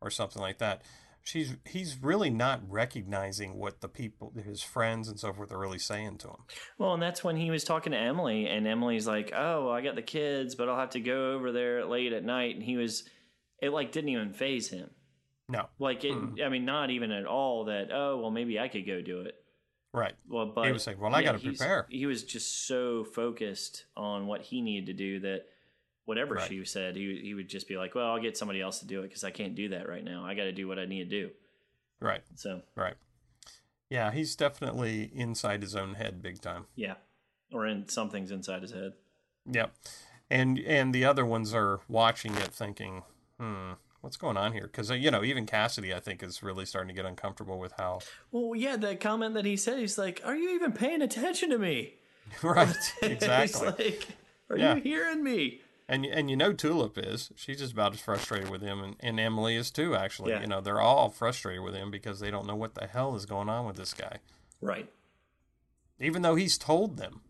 or 0.00 0.10
something 0.10 0.40
like 0.40 0.58
that. 0.58 0.82
She's 1.24 1.56
he's 1.64 1.96
really 2.02 2.28
not 2.28 2.60
recognizing 2.68 3.56
what 3.56 3.80
the 3.80 3.88
people, 3.88 4.34
his 4.44 4.62
friends 4.62 5.08
and 5.08 5.18
so 5.18 5.32
forth, 5.32 5.50
are 5.52 5.58
really 5.58 5.78
saying 5.78 6.18
to 6.18 6.28
him. 6.28 6.36
Well, 6.76 6.92
and 6.92 7.02
that's 7.02 7.24
when 7.24 7.36
he 7.36 7.50
was 7.50 7.64
talking 7.64 7.92
to 7.92 7.98
Emily, 7.98 8.46
and 8.46 8.66
Emily's 8.66 9.06
like, 9.06 9.32
"Oh, 9.34 9.70
I 9.70 9.80
got 9.80 9.94
the 9.94 10.02
kids, 10.02 10.54
but 10.54 10.68
I'll 10.68 10.78
have 10.78 10.90
to 10.90 11.00
go 11.00 11.32
over 11.32 11.50
there 11.50 11.86
late 11.86 12.12
at 12.12 12.24
night." 12.24 12.54
And 12.56 12.62
he 12.62 12.76
was, 12.76 13.04
it 13.62 13.70
like 13.70 13.90
didn't 13.90 14.10
even 14.10 14.34
phase 14.34 14.68
him. 14.68 14.90
No, 15.48 15.66
Like 15.78 16.04
it, 16.04 16.12
mm-hmm. 16.12 16.42
I 16.44 16.48
mean, 16.50 16.66
not 16.66 16.90
even 16.90 17.10
at 17.10 17.26
all. 17.26 17.64
That 17.64 17.88
oh, 17.90 18.18
well, 18.18 18.30
maybe 18.30 18.60
I 18.60 18.68
could 18.68 18.86
go 18.86 19.00
do 19.00 19.20
it. 19.22 19.34
Right. 19.94 20.14
Well, 20.28 20.52
but 20.54 20.66
He 20.66 20.72
was 20.72 20.82
saying, 20.82 20.98
"Well, 21.00 21.14
I 21.14 21.22
gotta 21.22 21.38
prepare." 21.38 21.86
He 21.88 22.04
was 22.04 22.22
just 22.22 22.66
so 22.66 23.04
focused 23.04 23.86
on 23.96 24.26
what 24.26 24.42
he 24.42 24.60
needed 24.60 24.86
to 24.86 24.92
do 24.92 25.20
that 25.20 25.46
whatever 26.04 26.34
Right. 26.34 26.48
she 26.48 26.64
said, 26.64 26.96
he 26.96 27.20
he 27.22 27.34
would 27.34 27.48
just 27.48 27.66
be 27.68 27.76
like, 27.76 27.94
"Well, 27.94 28.06
I'll 28.10 28.20
get 28.20 28.36
somebody 28.36 28.60
else 28.60 28.78
to 28.80 28.86
do 28.86 29.00
it 29.00 29.08
because 29.08 29.24
I 29.24 29.30
can't 29.30 29.54
do 29.54 29.68
that 29.70 29.88
right 29.88 30.04
now. 30.04 30.24
I 30.24 30.34
got 30.34 30.44
to 30.44 30.52
do 30.52 30.68
what 30.68 30.78
I 30.78 30.84
need 30.86 31.10
to 31.10 31.22
do." 31.22 31.30
Right. 32.00 32.22
So 32.36 32.62
Right. 32.74 32.94
Yeah, 33.90 34.10
he's 34.10 34.34
definitely 34.34 35.10
inside 35.14 35.62
his 35.62 35.76
own 35.76 35.94
head 35.94 36.22
big 36.22 36.40
time. 36.40 36.66
yeah, 36.74 36.94
or 37.52 37.66
in 37.66 37.88
something's 37.88 38.30
inside 38.30 38.62
his 38.62 38.72
head. 38.72 38.92
Yep. 39.50 39.74
And 40.30 40.58
and 40.58 40.94
the 40.94 41.04
other 41.04 41.24
ones 41.26 41.52
are 41.54 41.80
watching 41.88 42.34
it 42.36 42.48
thinking, 42.54 43.02
"Hmm, 43.38 43.72
what's 44.00 44.16
going 44.16 44.36
on 44.36 44.52
here?" 44.52 44.68
Cuz 44.68 44.90
you 44.90 45.10
know, 45.10 45.22
even 45.22 45.44
Cassidy 45.46 45.92
I 45.94 46.00
think 46.00 46.22
is 46.22 46.42
really 46.42 46.64
starting 46.66 46.88
to 46.88 46.94
get 46.94 47.04
uncomfortable 47.08 47.58
with 47.58 47.72
how 47.72 48.00
Well, 48.30 48.54
yeah, 48.56 48.76
the 48.76 48.96
comment 48.96 49.34
that 49.34 49.44
he 49.44 49.56
said, 49.56 49.78
he's 49.78 49.98
like, 49.98 50.20
"Are 50.24 50.34
you 50.34 50.50
even 50.54 50.72
paying 50.72 51.02
attention 51.02 51.50
to 51.50 51.58
me?" 51.58 51.94
Right. 52.42 52.74
he's 53.00 53.12
Exactly. 53.12 53.66
like, 53.66 54.08
"Are 54.50 54.56
Yeah. 54.58 54.74
you 54.76 54.80
hearing 54.82 55.22
me?" 55.22 55.60
And 55.88 56.06
and 56.06 56.30
you 56.30 56.36
know 56.36 56.52
Tulip 56.52 56.96
is. 56.96 57.30
She's 57.36 57.58
just 57.58 57.72
about 57.72 57.92
as 57.92 58.00
frustrated 58.00 58.48
with 58.48 58.62
him 58.62 58.82
and, 58.82 58.96
and 59.00 59.20
Emily 59.20 59.54
is 59.56 59.70
too 59.70 59.94
actually. 59.94 60.30
Yeah. 60.32 60.40
You 60.40 60.46
know, 60.46 60.60
they're 60.60 60.80
all 60.80 61.10
frustrated 61.10 61.62
with 61.62 61.74
him 61.74 61.90
because 61.90 62.20
they 62.20 62.30
don't 62.30 62.46
know 62.46 62.56
what 62.56 62.74
the 62.74 62.86
hell 62.86 63.14
is 63.16 63.26
going 63.26 63.48
on 63.50 63.66
with 63.66 63.76
this 63.76 63.92
guy. 63.92 64.18
Right. 64.62 64.90
Even 66.00 66.22
though 66.22 66.34
he's 66.36 66.56
told 66.56 66.96
them 66.96 67.20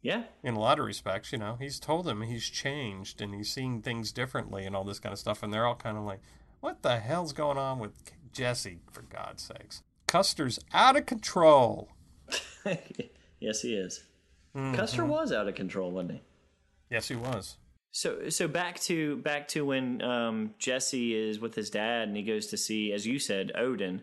Yeah. 0.00 0.24
in 0.42 0.54
a 0.54 0.58
lot 0.58 0.78
of 0.78 0.86
respects, 0.86 1.30
you 1.30 1.38
know, 1.38 1.56
he's 1.60 1.78
told 1.78 2.06
them 2.06 2.22
he's 2.22 2.48
changed 2.48 3.20
and 3.20 3.34
he's 3.34 3.52
seeing 3.52 3.82
things 3.82 4.12
differently 4.12 4.64
and 4.64 4.74
all 4.74 4.84
this 4.84 4.98
kind 4.98 5.12
of 5.12 5.18
stuff 5.18 5.42
and 5.42 5.52
they're 5.52 5.66
all 5.66 5.74
kind 5.76 5.98
of 5.98 6.04
like, 6.04 6.20
"What 6.60 6.82
the 6.82 7.00
hell's 7.00 7.32
going 7.34 7.58
on 7.58 7.78
with 7.78 7.92
Jesse 8.32 8.80
for 8.90 9.02
God's 9.02 9.42
sakes?" 9.42 9.82
Custer's 10.06 10.58
out 10.72 10.96
of 10.96 11.04
control. 11.04 11.90
yes, 13.40 13.60
he 13.60 13.74
is. 13.74 14.04
Mm-hmm. 14.56 14.74
Custer 14.74 15.04
was 15.04 15.32
out 15.32 15.48
of 15.48 15.54
control, 15.54 15.90
wasn't 15.90 16.12
he? 16.12 16.22
Yes, 16.90 17.08
he 17.08 17.16
was. 17.16 17.56
So 17.92 18.28
so 18.28 18.46
back 18.46 18.78
to 18.80 19.16
back 19.16 19.48
to 19.48 19.64
when 19.64 20.02
um, 20.02 20.54
Jesse 20.58 21.14
is 21.14 21.40
with 21.40 21.54
his 21.54 21.70
dad 21.70 22.08
and 22.08 22.16
he 22.16 22.22
goes 22.22 22.48
to 22.48 22.56
see, 22.56 22.92
as 22.92 23.06
you 23.06 23.18
said, 23.18 23.52
Odin, 23.54 24.02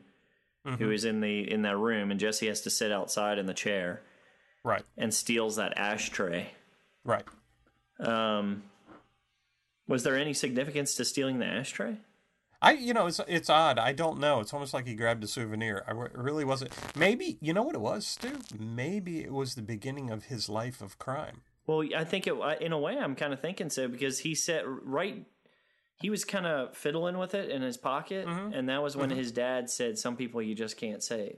who 0.79 0.89
is 0.91 1.05
in 1.05 1.21
the 1.21 1.51
in 1.51 1.61
that 1.63 1.77
room, 1.77 2.09
and 2.09 2.19
Jesse 2.19 2.47
has 2.47 2.61
to 2.61 2.69
sit 2.69 2.91
outside 2.91 3.37
in 3.37 3.45
the 3.45 3.53
chair 3.53 4.01
Right. 4.65 4.83
and 4.97 5.13
steals 5.13 5.57
that 5.57 5.77
ashtray. 5.77 6.47
Right. 7.03 7.25
Um, 7.99 8.63
was 9.87 10.03
there 10.03 10.15
any 10.17 10.33
significance 10.33 10.95
to 10.95 11.05
stealing 11.05 11.39
the 11.39 11.45
ashtray? 11.45 11.97
I, 12.61 12.71
you 12.71 12.93
know, 12.93 13.07
it's 13.07 13.19
it's 13.27 13.49
odd. 13.49 13.77
I 13.77 13.91
don't 13.91 14.19
know. 14.19 14.39
It's 14.39 14.53
almost 14.53 14.73
like 14.73 14.87
he 14.87 14.95
grabbed 14.95 15.23
a 15.23 15.27
souvenir. 15.27 15.83
I 15.85 15.91
really 15.91 16.45
wasn't. 16.45 16.71
Maybe 16.95 17.37
you 17.41 17.53
know 17.53 17.61
what 17.63 17.75
it 17.75 17.81
was, 17.81 18.07
Stu. 18.07 18.39
Maybe 18.57 19.21
it 19.21 19.33
was 19.33 19.55
the 19.55 19.61
beginning 19.61 20.09
of 20.09 20.25
his 20.25 20.47
life 20.49 20.81
of 20.81 20.97
crime. 20.97 21.41
Well, 21.65 21.83
I 21.95 22.03
think 22.03 22.27
it 22.27 22.33
in 22.61 22.71
a 22.73 22.79
way 22.79 22.97
I'm 22.97 23.15
kind 23.15 23.33
of 23.33 23.39
thinking 23.39 23.69
so 23.69 23.87
because 23.87 24.19
he 24.19 24.35
said 24.35 24.63
right 24.65 25.25
he 26.01 26.09
was 26.09 26.25
kind 26.25 26.45
of 26.45 26.75
fiddling 26.75 27.17
with 27.17 27.33
it 27.33 27.49
in 27.49 27.61
his 27.61 27.77
pocket 27.77 28.27
Mm-hmm. 28.27 28.53
and 28.53 28.67
that 28.69 28.83
was 28.83 28.97
when 28.97 29.09
his 29.09 29.31
dad 29.31 29.69
said 29.69 29.97
some 29.97 30.15
people 30.17 30.41
you 30.41 30.55
just 30.55 30.75
can't 30.77 31.01
save. 31.01 31.37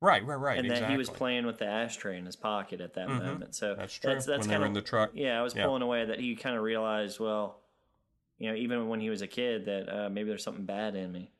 Right, 0.00 0.24
right, 0.26 0.34
right. 0.36 0.58
and 0.58 0.66
exactly. 0.66 0.82
then 0.82 0.90
he 0.90 0.96
was 0.98 1.08
playing 1.10 1.46
with 1.46 1.58
the 1.58 1.66
ashtray 1.66 2.18
in 2.18 2.26
his 2.26 2.34
pocket 2.36 2.80
at 2.80 2.94
that 2.94 3.08
moment. 3.08 3.54
So 3.54 3.74
That's 3.76 3.94
true. 3.96 4.12
That's, 4.12 4.26
that's 4.26 4.46
they 4.48 4.58
were 4.58 4.66
in 4.66 4.72
the 4.72 4.82
truck. 4.82 5.10
yeah. 5.14 5.38
I 5.38 5.42
was 5.42 5.54
Yeah. 5.54 5.64
pulling 5.66 5.82
away 5.82 6.04
that 6.04 6.18
he 6.18 6.34
kind 6.34 6.56
of 6.56 6.62
realized, 6.62 7.20
well, 7.20 7.60
you 8.38 8.50
know, 8.50 8.56
even 8.56 8.88
when 8.88 8.98
he 9.00 9.10
was 9.10 9.22
a 9.22 9.28
kid, 9.28 9.66
that 9.66 9.88
uh, 9.88 10.08
maybe 10.08 10.28
there's 10.28 10.42
something 10.42 10.64
bad 10.64 10.96
in 10.96 11.12
me. 11.12 11.30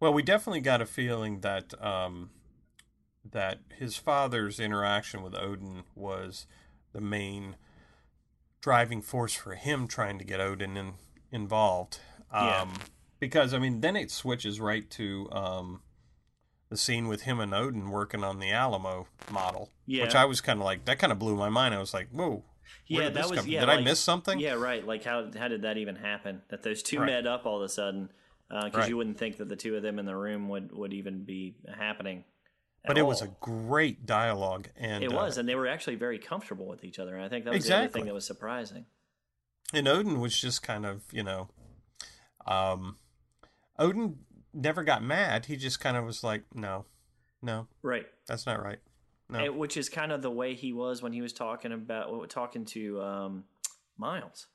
Well, 0.00 0.12
we 0.14 0.22
definitely 0.22 0.62
got 0.62 0.80
a 0.80 0.86
feeling 0.86 1.40
that 1.40 1.74
um, 1.84 2.30
that 3.30 3.58
his 3.78 3.96
father's 3.96 4.58
interaction 4.58 5.22
with 5.22 5.34
Odin 5.34 5.82
was 5.94 6.46
the 6.92 7.00
main 7.00 7.56
driving 8.60 9.02
force 9.02 9.34
for 9.34 9.54
him 9.54 9.88
trying 9.88 10.18
to 10.18 10.24
get 10.24 10.40
Odin 10.40 10.76
in, 10.76 10.92
involved. 11.30 11.98
Um, 12.30 12.44
Yeah. 12.46 12.68
Because 13.18 13.54
I 13.54 13.58
mean, 13.60 13.80
then 13.82 13.94
it 13.94 14.10
switches 14.10 14.58
right 14.60 14.88
to 14.90 15.28
um, 15.30 15.80
the 16.70 16.76
scene 16.76 17.06
with 17.06 17.22
him 17.22 17.38
and 17.38 17.54
Odin 17.54 17.90
working 17.90 18.24
on 18.24 18.40
the 18.40 18.50
Alamo 18.50 19.06
model, 19.30 19.70
Yeah. 19.86 20.02
which 20.04 20.16
I 20.16 20.24
was 20.24 20.40
kind 20.40 20.58
of 20.58 20.64
like 20.64 20.86
that. 20.86 20.98
Kind 20.98 21.12
of 21.12 21.20
blew 21.20 21.36
my 21.36 21.48
mind. 21.48 21.72
I 21.72 21.78
was 21.78 21.94
like, 21.94 22.08
"Whoa, 22.10 22.44
Yeah, 22.88 23.04
did 23.04 23.14
that 23.14 23.30
was. 23.30 23.38
come- 23.40 23.48
Yeah, 23.48 23.60
did 23.60 23.68
I 23.68 23.80
miss 23.80 24.00
something?" 24.00 24.40
Yeah, 24.40 24.54
right. 24.54 24.84
Like 24.84 25.04
how 25.04 25.30
how 25.38 25.46
did 25.46 25.62
that 25.62 25.76
even 25.78 25.94
happen? 25.96 26.42
That 26.48 26.64
those 26.64 26.82
two 26.82 26.98
Right. 26.98 27.06
met 27.06 27.26
up 27.28 27.46
all 27.46 27.58
of 27.58 27.62
a 27.62 27.68
sudden? 27.68 28.10
Because 28.48 28.74
Right. 28.74 28.88
you 28.88 28.96
wouldn't 28.96 29.18
think 29.18 29.36
that 29.36 29.48
the 29.48 29.54
two 29.56 29.76
of 29.76 29.82
them 29.84 30.00
in 30.00 30.04
the 30.04 30.16
room 30.16 30.48
would 30.48 30.72
would 30.72 30.92
even 30.92 31.24
be 31.24 31.54
happening. 31.78 32.24
But 32.84 32.98
it 32.98 33.06
was 33.06 33.22
a 33.22 33.28
great 33.40 34.06
dialogue, 34.06 34.68
and 34.76 35.04
It 35.04 35.12
uh, 35.12 35.16
was, 35.16 35.38
and 35.38 35.48
they 35.48 35.54
were 35.54 35.68
actually 35.68 35.94
very 35.96 36.18
comfortable 36.18 36.66
with 36.66 36.82
each 36.84 36.98
other. 36.98 37.14
And 37.14 37.24
I 37.24 37.28
think 37.28 37.44
that 37.44 37.54
was 37.54 37.64
the 37.66 37.74
other 37.74 37.82
Exactly. 37.84 38.00
thing 38.00 38.06
that 38.06 38.14
was 38.14 38.26
surprising. 38.26 38.86
and 39.74 39.86
Odin 39.88 40.20
was 40.20 40.38
just 40.38 40.62
kind 40.62 40.84
of, 40.84 41.02
you 41.12 41.22
know, 41.22 41.48
um, 42.46 42.96
Odin 43.78 44.18
never 44.52 44.82
got 44.82 45.02
mad. 45.02 45.46
He 45.46 45.56
just 45.56 45.80
kind 45.80 45.96
of 45.96 46.04
was 46.04 46.22
like, 46.24 46.42
no, 46.54 46.84
no, 47.40 47.68
Right. 47.82 48.06
that's 48.26 48.46
not 48.46 48.62
right. 48.62 48.80
No. 49.28 49.38
And- 49.38 49.58
which 49.58 49.76
is 49.76 49.88
kind 49.88 50.12
of 50.12 50.20
the 50.20 50.30
way 50.30 50.54
he 50.54 50.72
was 50.72 51.02
when 51.02 51.12
he 51.12 51.22
was 51.22 51.32
talking 51.32 51.72
about 51.72 52.28
talking 52.30 52.64
to 52.66 53.00
um, 53.00 53.44
Miles. 53.96 54.46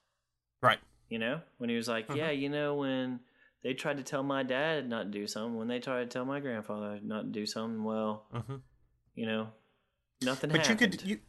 Right. 0.62 0.80
You 1.10 1.18
know, 1.20 1.42
when 1.58 1.70
he 1.70 1.76
was 1.78 1.88
like, 1.88 2.08
Mm-hmm. 2.08 2.18
"Yeah, 2.18 2.32
you 2.32 2.50
know, 2.50 2.76
when 2.76 3.22
they 3.64 3.74
tried 3.74 3.98
to 3.98 4.04
tell 4.04 4.24
my 4.24 4.44
dad 4.44 4.88
not 4.90 5.04
to 5.04 5.10
do 5.10 5.28
something, 5.28 5.56
when 5.58 5.68
they 5.68 5.80
tried 5.80 6.02
to 6.02 6.06
tell 6.08 6.26
my 6.26 6.40
grandfather 6.40 7.00
not 7.04 7.22
to 7.24 7.30
do 7.30 7.46
something, 7.46 7.84
well, 7.84 8.26
Mhm. 8.34 8.62
you 9.16 9.26
know, 9.26 9.50
nothing 10.22 10.50
But 10.50 10.66
happened." 10.68 10.82
you 10.82 10.88
could, 11.00 11.02
you, 11.10 11.20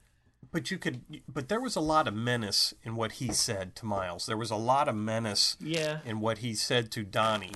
but 0.50 0.70
you 0.70 0.78
could, 0.78 1.22
but 1.28 1.48
there 1.48 1.60
was 1.60 1.76
a 1.76 1.80
lot 1.80 2.06
of 2.08 2.14
menace 2.14 2.72
in 2.82 2.96
what 2.96 3.12
he 3.12 3.32
said 3.32 3.74
to 3.76 3.86
Miles. 3.86 4.26
There 4.26 4.36
was 4.36 4.50
a 4.50 4.56
lot 4.56 4.88
of 4.88 4.94
menace 4.94 5.56
yeah, 5.60 6.00
in 6.04 6.20
what 6.20 6.38
he 6.38 6.54
said 6.54 6.90
to 6.92 7.02
Donnie 7.02 7.52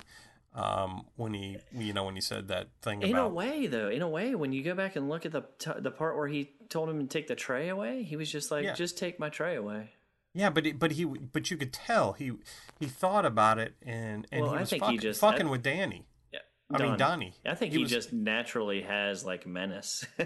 um, 0.54 1.06
when 1.16 1.32
he, 1.34 1.58
you 1.72 1.92
know, 1.94 2.04
when 2.04 2.14
he 2.14 2.20
said 2.20 2.48
that 2.48 2.68
thing 2.82 3.02
in 3.02 3.10
about 3.12 3.26
a 3.30 3.34
way, 3.34 3.66
though, 3.66 3.88
in 3.88 4.02
a 4.02 4.08
way, 4.08 4.34
when 4.34 4.52
you 4.52 4.62
go 4.62 4.74
back 4.74 4.96
and 4.96 5.08
look 5.08 5.24
at 5.24 5.32
the 5.32 5.42
t- 5.58 5.70
the 5.78 5.90
part 5.90 6.16
where 6.16 6.28
he 6.28 6.50
told 6.68 6.88
him 6.90 6.98
to 7.00 7.06
take 7.06 7.26
the 7.26 7.34
tray 7.34 7.68
away, 7.70 8.02
he 8.02 8.16
was 8.16 8.30
just 8.30 8.50
like, 8.50 8.64
Yeah. 8.64 8.74
"Just 8.74 8.98
take 8.98 9.18
my 9.18 9.30
tray 9.30 9.56
away." 9.56 9.92
Yeah, 10.34 10.50
but 10.50 10.66
it, 10.66 10.78
but 10.78 10.92
he 10.92 11.04
but 11.04 11.50
you 11.50 11.56
could 11.56 11.72
tell 11.72 12.14
he 12.14 12.32
he 12.80 12.86
thought 12.86 13.26
about 13.26 13.58
it 13.58 13.74
and 13.82 14.26
and 14.32 14.42
Well, 14.42 14.52
he 14.54 14.58
was 14.60 14.70
think 14.70 14.82
he 14.82 14.86
fucking, 14.86 15.00
just- 15.00 15.20
fucking 15.20 15.46
I- 15.46 15.50
with 15.50 15.62
Danny. 15.62 16.06
Yeah, 16.32 16.38
I 16.72 16.82
mean 16.82 16.96
Donnie. 16.96 17.34
I 17.44 17.54
think 17.54 17.72
He 17.72 17.78
he, 17.78 17.84
was- 17.84 17.92
just 17.92 18.12
naturally 18.12 18.82
has 18.82 19.24
like 19.24 19.46
menace. 19.46 20.06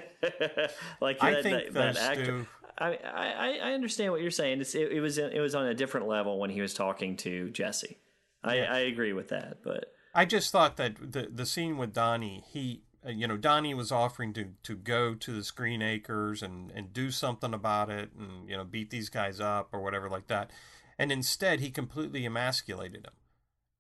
like 1.01 1.23
I 1.23 1.33
that, 1.35 1.43
think 1.43 1.73
that, 1.73 1.95
that 1.95 1.97
actor. 1.97 2.25
two- 2.27 2.47
I, 2.79 2.99
I 3.05 3.59
I 3.63 3.73
understand 3.73 4.13
what 4.13 4.21
you're 4.21 4.31
saying. 4.31 4.61
It's, 4.61 4.75
it, 4.75 4.93
it 4.93 5.01
was 5.01 5.17
it 5.19 5.41
was 5.41 5.55
on 5.55 5.67
a 5.67 5.75
different 5.75 6.09
level 6.09 6.39
when 6.39 6.51
he 6.51 6.61
was 6.61 6.75
talking 6.75 7.17
to 7.19 7.49
Jesse. 7.51 7.99
I, 8.45 8.59
I 8.61 8.79
agree 8.81 9.13
with 9.15 9.29
that, 9.31 9.59
but 9.65 9.87
I 10.15 10.25
just 10.27 10.53
thought 10.53 10.77
that 10.77 10.97
the 11.01 11.29
the 11.33 11.47
scene 11.47 11.79
with 11.79 11.93
Donnie, 11.95 12.45
he 12.53 12.83
Uh, 13.07 13.11
you 13.11 13.27
know 13.29 13.37
Donnie 13.37 13.75
was 13.75 13.93
offering 13.93 14.33
to 14.35 14.49
to 14.65 14.75
go 14.75 15.15
to 15.15 15.33
the 15.41 15.51
Green 15.55 15.83
Acres 15.83 16.43
and 16.43 16.71
and 16.73 16.93
do 16.93 17.11
something 17.11 17.55
about 17.55 17.91
it 17.91 18.11
and 18.19 18.49
you 18.49 18.57
know 18.57 18.65
beat 18.65 18.91
these 18.91 19.09
guys 19.09 19.41
up 19.41 19.69
or 19.73 19.81
whatever 19.81 20.09
like 20.11 20.27
that, 20.29 20.51
and 20.99 21.13
instead 21.13 21.61
he 21.61 21.71
completely 21.71 22.25
emasculated 22.27 23.05
him. 23.07 23.13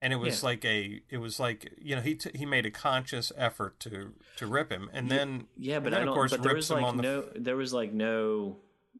And 0.02 0.12
it 0.12 0.16
was 0.16 0.42
Yeah. 0.42 0.46
like 0.48 0.64
a, 0.66 1.00
it 1.08 1.18
was 1.18 1.40
like 1.40 1.72
you 1.78 1.96
know 1.96 2.02
he 2.02 2.14
t- 2.14 2.30
he 2.34 2.44
made 2.46 2.66
a 2.66 2.70
conscious 2.70 3.32
effort 3.36 3.80
to 3.80 4.12
to 4.36 4.46
rip 4.46 4.70
him, 4.70 4.90
and 4.92 5.10
then 5.10 5.46
yeah, 5.56 5.80
but 5.80 5.90
then 5.90 6.02
I 6.02 6.04
don't. 6.04 6.08
of 6.08 6.14
course 6.14 6.30
but 6.32 6.42
there 6.42 6.54
rips 6.54 6.68
was 6.70 6.78
him 6.78 6.84
like 6.84 6.96
no, 6.96 7.22
there 7.34 7.56
was 7.56 7.72
like 7.72 7.92
no. 7.92 8.58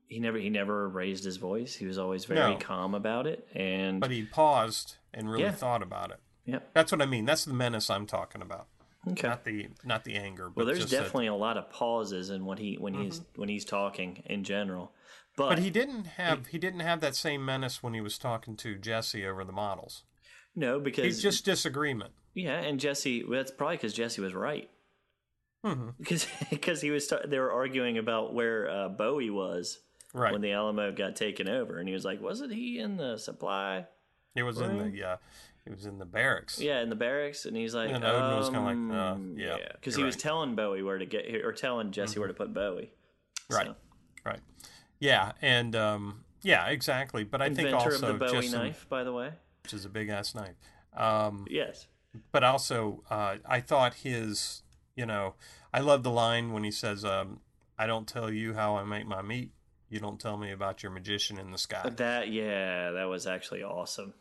He 0.08 0.20
never 0.20 0.38
he 0.38 0.50
never 0.50 0.88
raised 0.88 1.24
his 1.24 1.36
voice. 1.36 1.74
He 1.74 1.84
was 1.84 1.98
always 1.98 2.24
very 2.24 2.52
No. 2.52 2.58
calm 2.58 2.94
about 2.94 3.26
it, 3.26 3.46
and 3.54 4.00
but 4.00 4.10
he 4.10 4.24
paused 4.24 4.96
and 5.12 5.28
really 5.28 5.42
Yeah. 5.44 5.52
thought 5.52 5.82
about 5.82 6.10
it. 6.12 6.20
yep. 6.46 6.70
That's 6.74 6.90
what 6.92 7.02
I 7.02 7.06
mean. 7.06 7.24
That's 7.26 7.44
the 7.44 7.52
menace 7.54 7.90
I'm 7.90 8.06
talking 8.06 8.40
about, 8.40 8.68
Okay. 9.08 9.28
not 9.28 9.44
the 9.44 9.68
not 9.84 10.04
the 10.04 10.14
anger. 10.16 10.48
But 10.48 10.56
Well, 10.56 10.66
there's 10.66 10.78
just 10.80 10.90
that- 10.90 10.98
definitely 11.04 11.28
a 11.28 11.34
lot 11.34 11.56
of 11.56 11.70
pauses 11.70 12.30
in 12.30 12.44
what 12.44 12.58
he 12.58 12.76
when 12.76 12.94
he's 12.94 13.20
when 13.36 13.48
he's 13.48 13.64
talking 13.64 14.22
in 14.26 14.42
general, 14.44 14.92
but, 15.36 15.50
But 15.50 15.58
he 15.60 15.70
didn't 15.70 16.04
have 16.06 16.46
he 16.48 16.58
didn't 16.58 16.80
have 16.80 17.00
that 17.00 17.14
same 17.14 17.44
menace 17.44 17.82
when 17.82 17.94
he 17.94 18.00
was 18.00 18.18
talking 18.18 18.56
to 18.56 18.76
Jesse 18.76 19.24
over 19.26 19.44
the 19.44 19.52
models. 19.52 20.04
no 20.54 20.80
because 20.80 21.04
He's 21.04 21.22
just 21.22 21.44
disagreement. 21.44 22.12
Yeah, 22.34 22.60
and 22.60 22.80
Jesse. 22.80 23.22
Well, 23.24 23.38
that's 23.38 23.50
probably 23.50 23.76
because 23.76 23.94
Jesse 23.94 24.20
was 24.20 24.34
right. 24.34 24.68
Mhm. 25.64 25.94
Because 25.98 26.26
because 26.50 26.80
he 26.80 26.90
was 26.90 27.06
ta- 27.06 27.26
they 27.26 27.38
were 27.38 27.50
arguing 27.52 27.98
about 27.98 28.34
where 28.34 28.68
uh, 28.70 28.88
Bowie 28.88 29.30
was 29.30 29.80
Right. 30.14 30.32
when 30.32 30.40
the 30.40 30.52
Alamo 30.52 30.92
got 30.92 31.14
taken 31.16 31.48
over, 31.48 31.78
and 31.78 31.88
he 31.88 31.92
was 31.94 32.04
like, 32.04 32.20
"Wasn't 32.22 32.52
he 32.52 32.78
in 32.78 32.96
the 32.96 33.18
supply? 33.18 33.86
He 34.34 34.42
was 34.42 34.60
in 34.60 34.78
the 34.92 35.02
uh, 35.04 35.16
he 35.66 35.70
was 35.72 35.84
in 35.84 35.98
the 35.98 36.06
barracks. 36.06 36.58
Yeah, 36.60 36.80
in 36.80 36.88
the 36.88 36.96
barracks." 36.96 37.44
And 37.44 37.56
he's 37.56 37.74
like, 37.74 37.90
And 37.90 38.04
Odin 38.04 38.36
was 38.36 38.48
kinda 38.48 38.62
like, 38.62 38.76
um, 38.76 39.34
uh, 39.38 39.40
yeah, 39.40 39.58
because 39.72 39.94
you're 39.96 40.00
he 40.00 40.06
was 40.06 40.14
right. 40.14 40.18
Mm-hmm. 40.20 40.28
telling 40.28 40.54
Bowie 40.56 40.82
where 40.82 40.98
to 40.98 41.06
get 41.06 41.26
or 41.44 41.52
telling 41.52 41.90
Jesse 41.90 42.18
where 42.18 42.28
to 42.28 42.34
put 42.34 42.54
Bowie. 42.54 42.92
Right. 43.50 43.66
So, 43.66 43.76
Right. 44.24 44.40
Yeah, 44.98 45.32
and 45.42 45.76
um, 45.76 46.24
yeah, 46.42 46.66
exactly. 46.68 47.22
But 47.24 47.42
I 47.42 47.46
think 47.46 47.58
inventor 47.68 47.76
also 47.92 48.12
of 48.12 48.18
the 48.18 48.24
Bowie 48.24 48.48
knife, 48.48 48.86
by 48.88 49.04
the 49.04 49.12
way. 49.12 49.32
which 49.62 49.74
is 49.74 49.84
a 49.84 49.88
big 49.88 50.08
ass 50.08 50.34
knife. 50.34 50.54
Um, 50.96 51.46
Yes. 51.50 51.86
but 52.32 52.42
also 52.42 53.02
uh, 53.10 53.36
I 53.44 53.60
thought 53.60 53.94
his 53.94 54.62
you 54.94 55.04
know, 55.04 55.34
I 55.74 55.80
love 55.80 56.02
the 56.02 56.10
line 56.10 56.52
when 56.52 56.64
he 56.64 56.70
says, 56.70 57.04
um, 57.04 57.40
"I 57.78 57.86
don't 57.86 58.08
tell 58.08 58.30
you 58.30 58.54
how 58.54 58.76
I 58.76 58.84
make 58.84 59.06
my 59.06 59.20
meat. 59.20 59.50
You 59.90 60.00
don't 60.00 60.18
tell 60.18 60.36
me 60.38 60.50
about 60.50 60.82
your 60.82 60.90
magician 60.90 61.38
in 61.38 61.50
the 61.50 61.58
sky." 61.58 61.88
That 61.96 62.28
yeah, 62.28 62.92
that 62.92 63.04
was 63.04 63.26
actually 63.26 63.62
awesome. 63.62 64.14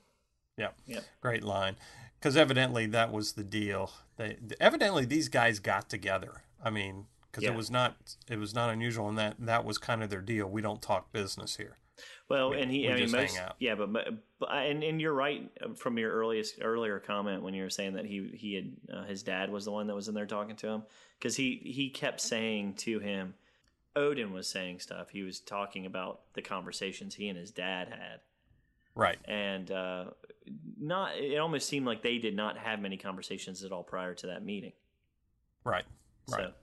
Yeah, 0.58 0.70
Yep. 0.88 1.04
great 1.22 1.44
line. 1.44 1.76
Because 2.20 2.38
evidently 2.38 2.86
that 2.88 3.12
was 3.12 3.34
the 3.34 3.44
deal. 3.44 3.92
They 4.18 4.38
evidently 4.60 5.06
these 5.06 5.30
guys 5.30 5.60
got 5.60 5.90
together. 5.90 6.44
I 6.64 6.70
mean, 6.70 7.08
because 7.30 7.44
Yeah. 7.44 7.52
it 7.52 7.56
was 7.58 7.70
not 7.70 8.16
it 8.30 8.38
was 8.40 8.54
not 8.56 8.70
unusual, 8.72 9.10
and 9.10 9.18
that 9.18 9.36
that 9.40 9.66
was 9.66 9.78
kind 9.78 10.02
of 10.02 10.10
their 10.10 10.22
deal. 10.22 10.48
We 10.48 10.62
don't 10.62 10.82
talk 10.82 11.12
business 11.12 11.58
here. 11.58 11.78
Well, 12.28 12.50
We- 12.50 12.62
and 12.62 12.72
he, 12.72 12.90
I 12.90 12.96
mean, 12.96 13.12
most, 13.12 13.38
out. 13.40 13.56
yeah, 13.60 13.76
but, 13.76 13.94
but, 13.94 14.08
but 14.40 14.50
and, 14.52 14.84
and 14.84 15.00
you're 15.00 15.14
right 15.14 15.50
uh, 15.62 15.74
from 15.76 15.98
your 15.98 16.12
earliest 16.12 16.60
earlier 16.62 17.00
comment 17.00 17.42
when 17.44 17.54
you 17.54 17.64
were 17.64 17.70
saying 17.70 17.94
that 17.94 18.06
he 18.06 18.30
he 18.34 18.56
had 18.56 18.76
uh, 18.92 19.04
his 19.04 19.24
dad 19.24 19.50
was 19.50 19.66
the 19.66 19.72
one 19.72 19.88
that 19.88 19.96
was 19.96 20.08
in 20.08 20.16
there 20.16 20.26
talking 20.26 20.56
to 20.58 20.68
him 20.68 20.84
because 21.20 21.36
he 21.38 21.58
he 21.64 21.90
kept 21.90 22.20
saying 22.22 22.74
to 22.76 23.00
him, 23.00 23.36
Odin 23.96 24.34
was 24.34 24.48
saying 24.48 24.80
stuff. 24.80 25.10
He 25.12 25.22
was 25.22 25.40
talking 25.40 25.86
about 25.86 26.34
the 26.34 26.42
conversations 26.42 27.16
he 27.16 27.30
and 27.30 27.38
his 27.38 27.52
dad 27.52 27.90
had, 27.90 28.22
Right. 28.96 29.18
and 29.26 29.70
uh, 29.72 30.06
not 30.80 31.18
it 31.18 31.38
almost 31.38 31.68
seemed 31.68 31.86
like 31.86 32.02
they 32.02 32.18
did 32.18 32.36
not 32.36 32.58
have 32.58 32.80
many 32.80 32.98
conversations 32.98 33.64
at 33.64 33.72
all 33.72 33.84
prior 33.84 34.14
to 34.16 34.28
that 34.28 34.44
meeting. 34.44 34.74
Right. 35.64 35.86
So 36.28 36.38
Right. 36.38 36.54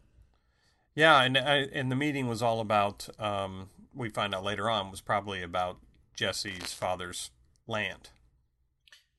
Yeah, 0.94 1.22
and 1.22 1.38
I, 1.38 1.68
and 1.72 1.90
the 1.90 1.96
meeting 1.96 2.28
was 2.28 2.42
all 2.42 2.60
about. 2.60 3.08
Um, 3.18 3.70
we 3.94 4.08
find 4.10 4.34
out 4.34 4.44
later 4.44 4.68
on 4.68 4.90
was 4.90 5.00
probably 5.00 5.42
about 5.42 5.78
Jesse's 6.14 6.72
father's 6.72 7.30
land, 7.66 8.10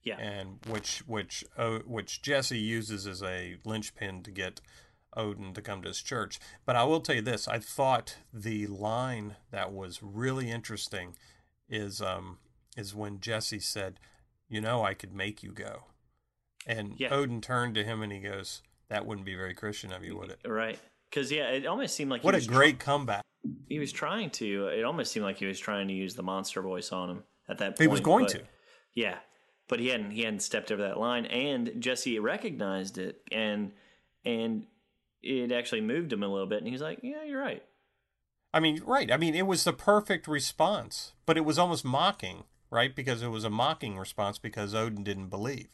yeah, 0.04 0.18
and 0.18 0.60
which 0.68 1.00
which 1.08 1.44
uh, 1.58 1.80
which 1.80 2.22
Jesse 2.22 2.60
uses 2.60 3.08
as 3.08 3.24
a 3.24 3.58
linchpin 3.66 4.22
to 4.24 4.32
get 4.32 4.62
Odin 5.18 5.54
to 5.54 5.62
come 5.62 5.82
to 5.82 5.88
his 5.88 6.02
church. 6.02 6.40
But 6.66 6.76
I 6.76 6.84
will 6.84 7.02
tell 7.02 7.16
you 7.16 7.22
this: 7.24 7.48
I 7.48 7.58
thought 7.58 8.18
the 8.32 8.68
line 8.68 9.38
that 9.50 9.74
was 9.74 10.04
really 10.04 10.52
interesting 10.52 11.16
is 11.68 12.02
um 12.02 12.38
is 12.78 12.96
when 12.96 13.20
Jesse 13.20 13.60
said, 13.60 14.00
"You 14.48 14.62
know, 14.62 14.84
I 14.84 14.94
could 14.94 15.14
make 15.14 15.44
you 15.44 15.52
go," 15.52 15.86
and 16.66 17.00
Yeah. 17.00 17.14
Odin 17.14 17.42
turned 17.42 17.76
to 17.76 17.84
him 17.84 18.02
and 18.02 18.12
he 18.12 18.20
goes, 18.20 18.62
"That 18.90 19.06
wouldn't 19.06 19.26
be 19.26 19.36
very 19.36 19.54
Christian 19.54 19.92
of 19.92 20.04
you, 20.04 20.18
would 20.18 20.30
it?" 20.32 20.40
right. 20.46 20.80
Because 21.10 21.32
yeah, 21.32 21.50
it 21.50 21.66
almost 21.68 21.96
seemed 21.96 22.10
like 22.10 22.22
he 22.22 22.26
What 22.26 22.36
a 22.36 22.46
great 22.46 22.80
comeback! 22.80 23.24
he 23.68 23.78
was 23.80 23.92
trying 23.92 24.30
to. 24.32 24.68
It 24.68 24.84
almost 24.84 25.12
seemed 25.12 25.26
like 25.26 25.38
he 25.38 25.46
was 25.46 25.60
trying 25.60 25.88
to 25.90 25.94
use 25.94 26.16
the 26.16 26.24
monster 26.24 26.62
voice 26.62 26.92
on 26.92 27.10
him 27.10 27.24
at 27.48 27.58
that 27.60 27.72
point. 27.72 27.82
He 27.82 27.88
was 27.88 28.00
going 28.00 28.26
but- 28.26 28.32
to. 28.34 28.44
Yeah, 28.96 29.20
but 29.68 29.80
he 29.80 29.90
hadn't. 29.90 30.12
He 30.12 30.24
hadn't 30.24 30.42
stepped 30.42 30.72
over 30.72 30.82
that 30.84 31.00
line, 31.00 31.26
and 31.28 31.80
Jesse 31.82 32.18
recognized 32.20 32.98
it, 32.98 33.22
and 33.32 33.74
and 34.26 34.66
it 35.22 35.52
actually 35.52 35.82
moved 35.82 36.12
him 36.12 36.24
a 36.24 36.28
little 36.28 36.48
bit, 36.48 36.60
and 36.60 36.68
he's 36.68 36.82
like, 36.82 37.00
"Yeah, 37.04 37.24
you're 37.24 37.40
right." 37.42 37.64
I 38.54 38.60
mean, 38.60 38.82
right. 38.84 39.12
I 39.12 39.18
mean, 39.18 39.34
it 39.36 39.48
was 39.48 39.64
the 39.64 39.74
perfect 39.74 40.28
response, 40.28 41.14
but 41.26 41.38
it 41.38 41.46
was 41.46 41.58
almost 41.60 41.84
mocking, 41.86 42.44
right? 42.74 42.94
Because 42.96 43.22
it 43.22 43.28
was 43.28 43.44
a 43.44 43.50
mocking 43.50 43.98
response 43.98 44.38
because 44.38 44.74
Odin 44.74 45.04
didn't 45.04 45.30
believe. 45.30 45.68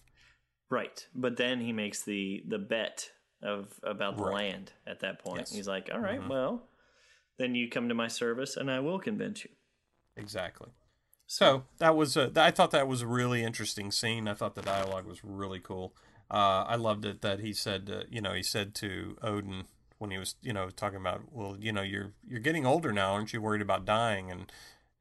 Right, 0.70 1.08
but 1.16 1.38
then 1.38 1.62
he 1.62 1.74
makes 1.74 2.04
the 2.04 2.44
the 2.48 2.60
bet 2.60 3.10
of 3.42 3.80
about 3.84 4.18
the 4.18 4.24
Right. 4.26 4.50
land 4.52 4.74
at 4.86 5.00
that 5.00 5.20
point. 5.24 5.40
Yes. 5.40 5.52
He's 5.54 5.68
like, 5.68 5.90
"All 5.92 6.00
right, 6.00 6.20
Mhm. 6.20 6.28
well, 6.28 6.68
then 7.38 7.56
you 7.56 7.70
come 7.70 7.88
to 7.90 7.96
my 7.96 8.08
service, 8.10 8.56
and 8.58 8.70
I 8.70 8.80
will 8.80 9.00
convince 9.00 9.44
you." 9.46 9.52
Exactly. 10.16 10.70
So 11.26 11.66
that 11.78 11.96
was 11.96 12.18
a, 12.18 12.32
I 12.36 12.52
thought 12.52 12.72
that 12.72 12.88
was 12.88 13.02
a 13.02 13.08
really 13.08 13.44
interesting 13.44 13.92
scene. 13.92 14.28
I 14.28 14.34
thought 14.34 14.56
the 14.56 14.62
dialogue 14.62 15.06
was 15.06 15.24
really 15.24 15.60
cool. 15.60 15.96
Uh, 16.30 16.66
I 16.68 16.76
loved 16.76 17.06
it 17.06 17.22
that 17.22 17.40
he 17.40 17.54
said, 17.54 17.90
uh, 17.90 18.04
you 18.10 18.20
know, 18.22 18.34
he 18.34 18.44
said 18.44 18.76
to 18.76 19.18
Odin 19.22 19.66
when 20.00 20.12
he 20.12 20.18
was, 20.18 20.36
you 20.42 20.54
know, 20.54 20.70
talking 20.70 20.98
about, 21.00 21.32
well, 21.32 21.56
you 21.60 21.72
know, 21.72 21.82
you're 21.82 22.14
you're 22.28 22.40
getting 22.40 22.66
older 22.66 22.92
now, 22.92 23.14
aren't 23.14 23.32
you 23.34 23.42
worried 23.42 23.62
about 23.62 23.86
dying? 23.86 24.30
And 24.32 24.52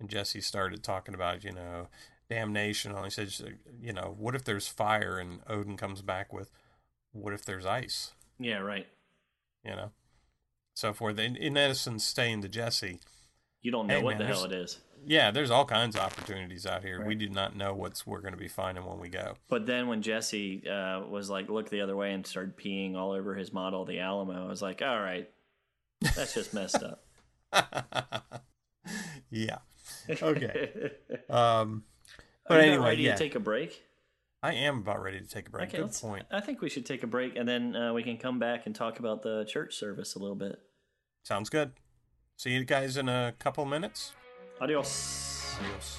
and 0.00 0.08
Jesse 0.08 0.40
started 0.40 0.82
talking 0.82 1.14
about, 1.14 1.44
you 1.44 1.52
know, 1.52 1.88
damnation. 2.28 2.92
And 2.92 3.04
he 3.04 3.10
said, 3.10 3.58
you 3.80 3.92
know, 3.92 4.14
what 4.18 4.34
if 4.34 4.44
there's 4.44 4.68
fire? 4.68 5.18
And 5.18 5.40
Odin 5.48 5.76
comes 5.76 6.02
back 6.02 6.32
with, 6.32 6.50
what 7.12 7.32
if 7.32 7.44
there's 7.44 7.66
ice? 7.66 8.12
Yeah, 8.38 8.58
right. 8.58 8.86
You 9.64 9.72
know, 9.72 9.90
so 10.74 10.92
forth. 10.92 11.18
In, 11.18 11.36
in 11.36 11.56
essence, 11.56 12.04
staying 12.04 12.42
to 12.42 12.48
Jesse. 12.48 13.00
You 13.60 13.72
don't 13.72 13.88
know 13.88 13.96
Hey, 13.96 14.02
what 14.02 14.18
man, 14.18 14.26
the 14.26 14.34
hell 14.34 14.44
it 14.44 14.52
is. 14.52 14.78
Yeah, 15.04 15.30
there's 15.30 15.50
all 15.50 15.64
kinds 15.64 15.96
of 15.96 16.02
opportunities 16.02 16.66
out 16.66 16.84
here. 16.84 17.04
We 17.04 17.14
do 17.14 17.28
not 17.28 17.56
know 17.56 17.74
what's 17.74 18.06
we're 18.06 18.20
going 18.20 18.34
to 18.34 18.38
be 18.38 18.48
finding 18.48 18.84
when 18.84 18.98
we 18.98 19.08
go. 19.08 19.34
But 19.48 19.66
then 19.66 19.88
when 19.88 20.02
Jesse 20.02 20.68
uh, 20.68 21.02
was 21.08 21.30
like, 21.30 21.48
look 21.48 21.70
the 21.70 21.80
other 21.80 21.96
way 21.96 22.12
and 22.12 22.26
started 22.26 22.56
peeing 22.56 22.96
all 22.96 23.12
over 23.12 23.34
his 23.34 23.52
model, 23.52 23.84
the 23.84 24.00
Alamo, 24.00 24.46
I 24.46 24.48
was 24.48 24.62
like, 24.62 24.82
all 24.82 25.00
right, 25.00 25.28
that's 26.00 26.34
just 26.34 26.52
messed 26.52 26.82
up. 26.82 27.04
yeah. 29.30 29.58
Okay. 30.10 30.92
Um, 31.30 31.84
Are 32.48 32.56
but 32.56 32.64
you 32.64 32.72
anyway, 32.72 32.88
ready 32.90 33.02
yeah, 33.02 33.12
to 33.12 33.18
take 33.18 33.34
a 33.34 33.40
break? 33.40 33.82
I 34.42 34.54
am 34.54 34.78
about 34.78 35.02
ready 35.02 35.20
to 35.20 35.26
take 35.26 35.48
a 35.48 35.50
break. 35.50 35.68
Okay, 35.68 35.78
Good 35.78 35.92
point. 35.92 36.26
I 36.30 36.40
think 36.40 36.62
we 36.62 36.70
should 36.70 36.86
take 36.86 37.02
a 37.02 37.06
break 37.06 37.36
and 37.36 37.46
then 37.46 37.76
uh, 37.76 37.92
we 37.92 38.02
can 38.02 38.16
come 38.16 38.38
back 38.38 38.66
and 38.66 38.74
talk 38.74 38.98
about 38.98 39.22
the 39.22 39.44
church 39.44 39.74
service 39.74 40.14
a 40.14 40.18
little 40.18 40.36
bit. 40.36 40.58
Sounds 41.24 41.50
good. 41.50 41.72
See 42.36 42.50
you 42.52 42.64
guys 42.64 42.96
in 42.96 43.08
a 43.08 43.34
couple 43.38 43.64
minutes. 43.66 44.12
Adios. 44.60 45.56
Adios. 45.60 45.98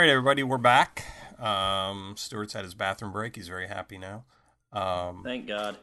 Right, 0.00 0.08
everybody, 0.08 0.42
we're 0.42 0.56
back. 0.56 1.04
Um, 1.38 2.14
Stuart's 2.16 2.54
had 2.54 2.64
his 2.64 2.72
bathroom 2.72 3.12
break. 3.12 3.36
He's 3.36 3.48
very 3.48 3.66
happy 3.66 3.98
now. 3.98 4.24
Um, 4.72 5.20
Thank 5.22 5.46
God. 5.46 5.76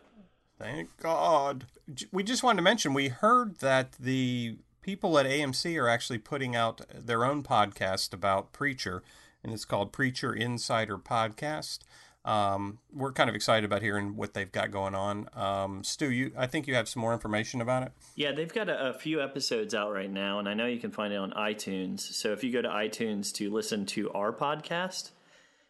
Thank 0.57 0.89
God. 0.97 1.68
We 2.11 2.24
just 2.24 2.41
wanted 2.41 2.57
to 2.57 2.63
mention 2.63 2.95
we 2.95 3.09
heard 3.09 3.59
that 3.59 3.91
the 3.99 4.57
people 4.82 5.20
at 5.20 5.28
AMC 5.28 5.80
are 5.80 5.88
actually 5.88 6.18
putting 6.18 6.55
out 6.55 6.82
their 6.91 7.24
own 7.24 7.43
podcast 7.43 8.11
about 8.11 8.53
Preacher, 8.53 9.03
and 9.43 9.53
it's 9.53 9.65
called 9.65 9.93
Preacher 9.93 10.34
Insider 10.34 10.97
Podcast. 10.97 11.80
Um, 12.28 12.80
we're 12.93 13.13
kind 13.13 13.30
of 13.30 13.38
excited 13.38 13.63
about 13.63 13.82
hearing 13.82 14.17
what 14.17 14.34
they've 14.34 14.51
got 14.51 14.69
going 14.69 14.93
on. 14.93 15.30
Um, 15.34 15.82
Stu, 15.82 16.11
you, 16.11 16.34
I 16.38 16.45
think 16.45 16.67
you 16.67 16.75
have 16.75 16.89
some 16.89 17.01
more 17.01 17.13
information 17.13 17.61
about 17.61 17.84
it. 17.84 17.93
Yeah, 18.15 18.34
they've 18.34 18.53
got 18.53 18.67
a, 18.67 18.89
a 18.89 18.93
few 18.93 19.23
episodes 19.23 19.73
out 19.73 19.93
right 19.93 20.11
now, 20.11 20.39
and 20.39 20.49
I 20.49 20.53
know 20.53 20.65
you 20.65 20.80
can 20.80 20.91
find 20.91 21.13
it 21.13 21.15
on 21.15 21.32
iTunes. 21.32 22.01
So 22.01 22.34
if 22.34 22.43
you 22.43 22.51
go 22.51 22.61
to 22.61 22.67
iTunes 22.67 23.34
to 23.36 23.49
listen 23.49 23.86
to 23.88 24.11
our 24.11 24.34
podcast, 24.34 25.11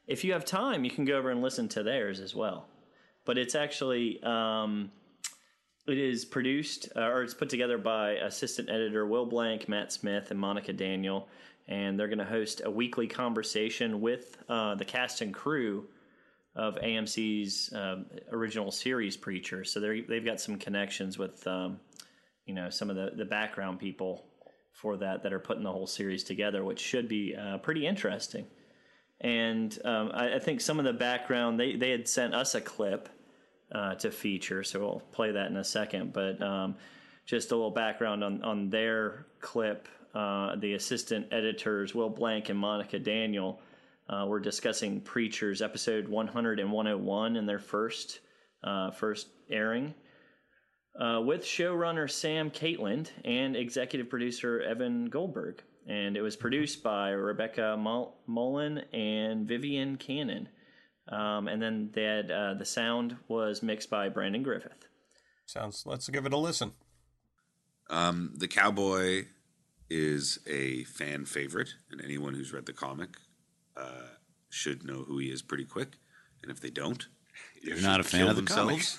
if 0.08 0.24
you 0.24 0.34
have 0.34 0.46
time, 0.46 0.84
you 0.84 0.90
can 0.90 1.06
go 1.06 1.16
over 1.16 1.30
and 1.30 1.44
listen 1.44 1.68
to 1.70 1.84
theirs 1.84 2.20
as 2.20 2.34
well. 2.34 2.66
But 3.24 3.38
it's 3.38 3.54
actually 3.54 4.20
um, 4.24 4.92
it 5.88 6.00
is 6.00 6.26
produced 6.26 6.90
uh, 6.96 7.02
or 7.02 7.22
it's 7.22 7.36
put 7.36 7.50
together 7.50 7.78
by 7.78 8.14
assistant 8.14 8.68
editor 8.68 9.06
Will 9.06 9.28
Blank, 9.28 9.70
Matt 9.70 9.94
Smith, 9.94 10.32
and 10.32 10.40
Monica 10.40 10.74
Daniel, 10.74 11.28
and 11.68 12.00
they're 12.00 12.08
going 12.08 12.18
to 12.18 12.26
host 12.26 12.64
a 12.66 12.72
weekly 12.72 13.06
conversation 13.06 14.02
with 14.02 14.40
uh, 14.50 14.74
the 14.74 14.86
cast 14.86 15.22
and 15.22 15.36
crew 15.36 15.88
of 16.58 16.76
AMC's 16.76 17.72
um, 17.74 18.08
original 18.32 18.72
series 18.72 19.16
Preacher. 19.16 19.64
So 19.64 19.80
they 19.80 20.02
they've 20.02 20.26
got 20.26 20.42
some 20.42 20.58
connections 20.58 21.18
with 21.18 21.46
um, 21.48 21.80
you 22.46 22.56
know 22.56 22.70
some 22.70 22.90
of 22.90 22.96
the 22.96 23.12
the 23.16 23.26
background 23.26 23.80
people 23.80 24.26
for 24.74 24.98
that 24.98 25.24
that 25.24 25.32
are 25.32 25.40
putting 25.40 25.64
the 25.64 25.72
whole 25.72 25.88
series 25.88 26.24
together, 26.24 26.64
which 26.64 26.80
should 26.80 27.08
be 27.08 27.36
uh, 27.36 27.60
pretty 27.60 27.86
interesting. 27.86 28.48
And 29.22 29.78
um, 29.86 30.12
I, 30.14 30.36
I 30.36 30.40
think 30.40 30.60
some 30.62 30.80
of 30.80 30.86
the 30.86 30.94
background 30.94 31.60
they 31.60 31.76
they 31.76 31.92
had 31.92 32.08
sent 32.08 32.34
us 32.34 32.56
a 32.56 32.62
clip 32.62 33.08
uh, 33.72 33.94
to 33.96 34.10
feature, 34.10 34.64
so 34.64 34.80
we'll 34.80 35.04
play 35.12 35.32
that 35.32 35.52
in 35.52 35.58
a 35.58 35.64
second. 35.64 36.12
But 36.12 36.42
um, 36.42 36.76
just 37.28 37.52
a 37.52 37.56
little 37.56 37.72
background 37.72 38.24
on 38.24 38.44
on 38.44 38.70
their 38.72 39.28
clip. 39.40 39.88
Uh, 40.16 40.56
the 40.56 40.74
assistant 40.74 41.28
editors 41.32 41.94
Will 41.94 42.10
Blank 42.10 42.50
and 42.50 42.58
Monica 42.58 42.98
Daniel 42.98 43.62
uh, 44.10 44.26
were 44.28 44.40
discussing 44.40 45.02
Preachers 45.02 45.62
episode 45.62 46.08
100 46.08 46.60
and 46.60 46.72
101 46.72 47.36
in 47.36 47.46
their 47.46 47.60
first 47.60 48.20
uh, 48.64 48.92
first 48.92 49.28
airing 49.50 49.94
uh, 51.00 51.22
with 51.24 51.44
showrunner 51.44 52.10
Sam 52.10 52.50
Catlin 52.50 53.08
and 53.24 53.56
executive 53.56 54.10
producer 54.10 54.62
Evan 54.62 55.06
Goldberg. 55.10 55.62
and 55.88 56.18
it 56.18 56.22
was 56.22 56.36
produced 56.36 56.84
by 56.84 57.10
Rebecca 57.10 57.78
Mul- 57.78 58.18
Mullen 58.28 58.80
and 58.94 59.48
Vivian 59.48 59.98
Cannon. 59.98 60.50
Um, 61.10 61.48
and 61.48 61.62
then 61.62 61.92
they 61.94 62.04
had 62.04 62.32
uh, 62.32 62.54
the 62.56 62.66
sound 62.66 63.16
was 63.30 63.64
mixed 63.64 63.90
by 63.90 64.10
Brandon 64.10 64.44
Griffith. 64.44 64.88
Sounds. 65.46 65.84
Let's 65.86 66.10
give 66.10 66.26
it 66.26 66.34
a 66.34 66.38
listen. 66.38 66.74
Um, 67.90 68.34
the 68.36 68.50
cowboy 68.50 69.28
is 69.90 70.40
a 70.46 70.84
fan 70.84 71.24
favorite, 71.24 71.70
and 71.90 72.02
anyone 72.04 72.34
who's 72.34 72.52
read 72.52 72.66
the 72.66 72.74
comic 72.74 73.12
uh, 73.78 74.08
should 74.50 74.84
know 74.86 75.04
who 75.08 75.18
he 75.20 75.28
is 75.28 75.42
pretty 75.42 75.66
quick. 75.66 75.98
And 76.42 76.52
if 76.52 76.60
they 76.60 76.70
don't, 76.70 77.06
they 77.64 77.70
You're 77.70 77.82
not 77.82 78.00
a 78.00 78.04
fan 78.04 78.22
kill 78.22 78.30
of 78.30 78.36
the 78.36 78.42
themselves 78.42 78.98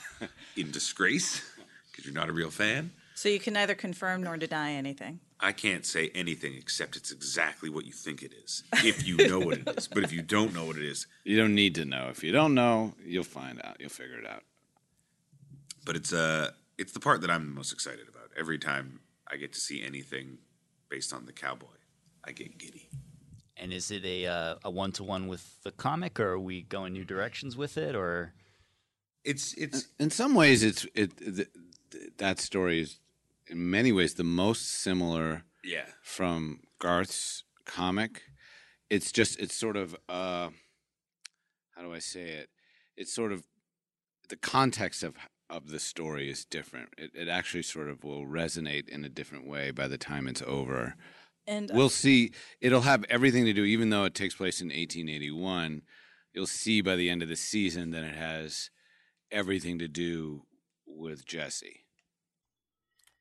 in 0.57 0.71
disgrace 0.71 1.43
because 1.91 2.05
you're 2.05 2.15
not 2.15 2.29
a 2.29 2.33
real 2.33 2.51
fan. 2.51 2.93
So 3.15 3.29
you 3.29 3.41
can 3.41 3.55
neither 3.55 3.75
confirm 3.75 4.23
nor 4.23 4.37
deny 4.37 4.73
anything. 4.73 5.21
I 5.41 5.53
can't 5.53 5.85
say 5.87 6.11
anything 6.15 6.55
except 6.55 6.97
it's 6.97 7.11
exactly 7.13 7.69
what 7.71 7.85
you 7.85 7.93
think 7.93 8.23
it 8.23 8.33
is, 8.45 8.63
if 8.85 9.07
you 9.07 9.17
know 9.29 9.39
what 9.41 9.59
it 9.59 9.69
is. 9.77 9.89
But 9.89 10.05
if 10.05 10.13
you 10.13 10.23
don't 10.23 10.53
know 10.55 10.65
what 10.65 10.77
it 10.77 10.85
is, 10.85 11.07
You 11.25 11.37
don't 11.37 11.55
need 11.55 11.75
to 11.77 11.85
know. 11.85 12.09
If 12.11 12.23
you 12.25 12.33
don't 12.33 12.55
know, 12.55 12.95
you'll 13.05 13.25
find 13.25 13.61
out. 13.63 13.77
You'll 13.81 13.89
figure 13.91 14.19
it 14.19 14.27
out. 14.27 14.43
but 15.85 15.97
it's 15.97 16.13
uh 16.13 16.51
it's 16.77 16.93
the 16.93 17.01
part 17.01 17.21
that 17.23 17.31
I'm 17.31 17.45
the 17.49 17.55
most 17.55 17.73
excited 17.73 18.07
about. 18.09 18.31
Every 18.37 18.59
time 18.59 19.01
I 19.31 19.37
get 19.37 19.53
to 19.55 19.61
see 19.61 19.83
anything 19.83 20.39
based 20.89 21.13
on 21.13 21.27
the 21.27 21.33
cowboy, 21.33 21.67
I 22.25 22.31
get 22.33 22.57
giddy. 22.59 22.89
And 23.61 23.73
is 23.73 23.91
it 23.91 24.05
a 24.05 24.27
uh, 24.27 24.55
a 24.65 24.71
one 24.71 24.93
to 24.93 25.05
one 25.05 25.27
with 25.29 25.63
the 25.65 25.73
comic, 25.73 26.21
or 26.21 26.33
are 26.33 26.39
we 26.41 26.63
going 26.63 26.93
new 26.93 27.05
directions 27.05 27.57
with 27.57 27.77
it, 27.77 27.95
or 27.97 28.33
It's 29.25 29.53
it's 29.55 29.89
In 29.99 30.11
some 30.11 30.35
ways, 30.35 30.63
it's 30.63 30.87
it 30.95 31.17
th- 31.19 31.49
th- 31.91 32.13
that 32.19 32.39
story 32.39 32.81
is 32.81 33.01
in 33.49 33.71
many 33.71 33.93
ways 33.93 34.15
the 34.15 34.25
most 34.25 34.69
similar 34.69 35.45
yeah. 35.65 35.87
from 36.03 36.61
Garth's 36.79 37.45
comic. 37.65 38.23
It's 38.89 39.11
just 39.13 39.39
it's 39.41 39.55
sort 39.55 39.77
of 39.77 39.95
uh 40.09 40.51
how 41.75 41.83
do 41.83 41.93
I 41.93 42.01
say 42.01 42.23
it? 42.41 42.49
It's 42.97 43.13
sort 43.13 43.33
of 43.33 43.45
the 44.29 44.37
context 44.37 45.03
of 45.03 45.17
of 45.51 45.71
the 45.71 45.79
story 45.79 46.31
is 46.31 46.45
different. 46.45 46.91
It 46.97 47.11
it 47.15 47.29
actually 47.29 47.65
sort 47.65 47.89
of 47.89 48.05
will 48.05 48.25
resonate 48.27 48.89
in 48.89 49.05
a 49.05 49.09
different 49.09 49.47
way 49.47 49.71
by 49.73 49.89
the 49.89 49.99
time 49.99 50.29
it's 50.29 50.43
over. 50.43 50.95
And 51.49 51.71
We'll 51.73 51.89
see. 51.89 52.33
It'll 52.61 52.83
have 52.83 53.05
everything 53.09 53.47
to 53.47 53.55
do, 53.55 53.65
even 53.65 53.89
though 53.89 54.05
it 54.05 54.15
takes 54.15 54.35
place 54.35 54.61
in 54.61 54.67
1881. 54.69 55.83
You'll 56.35 56.47
see 56.47 56.83
by 56.83 56.95
the 56.95 57.09
end 57.09 57.23
of 57.23 57.29
the 57.29 57.37
season 57.37 57.91
that 57.93 58.05
it 58.05 58.15
has 58.15 58.71
everything 59.33 59.79
to 59.79 59.89
do 59.89 60.43
with 60.87 61.25
Jesse. 61.27 61.85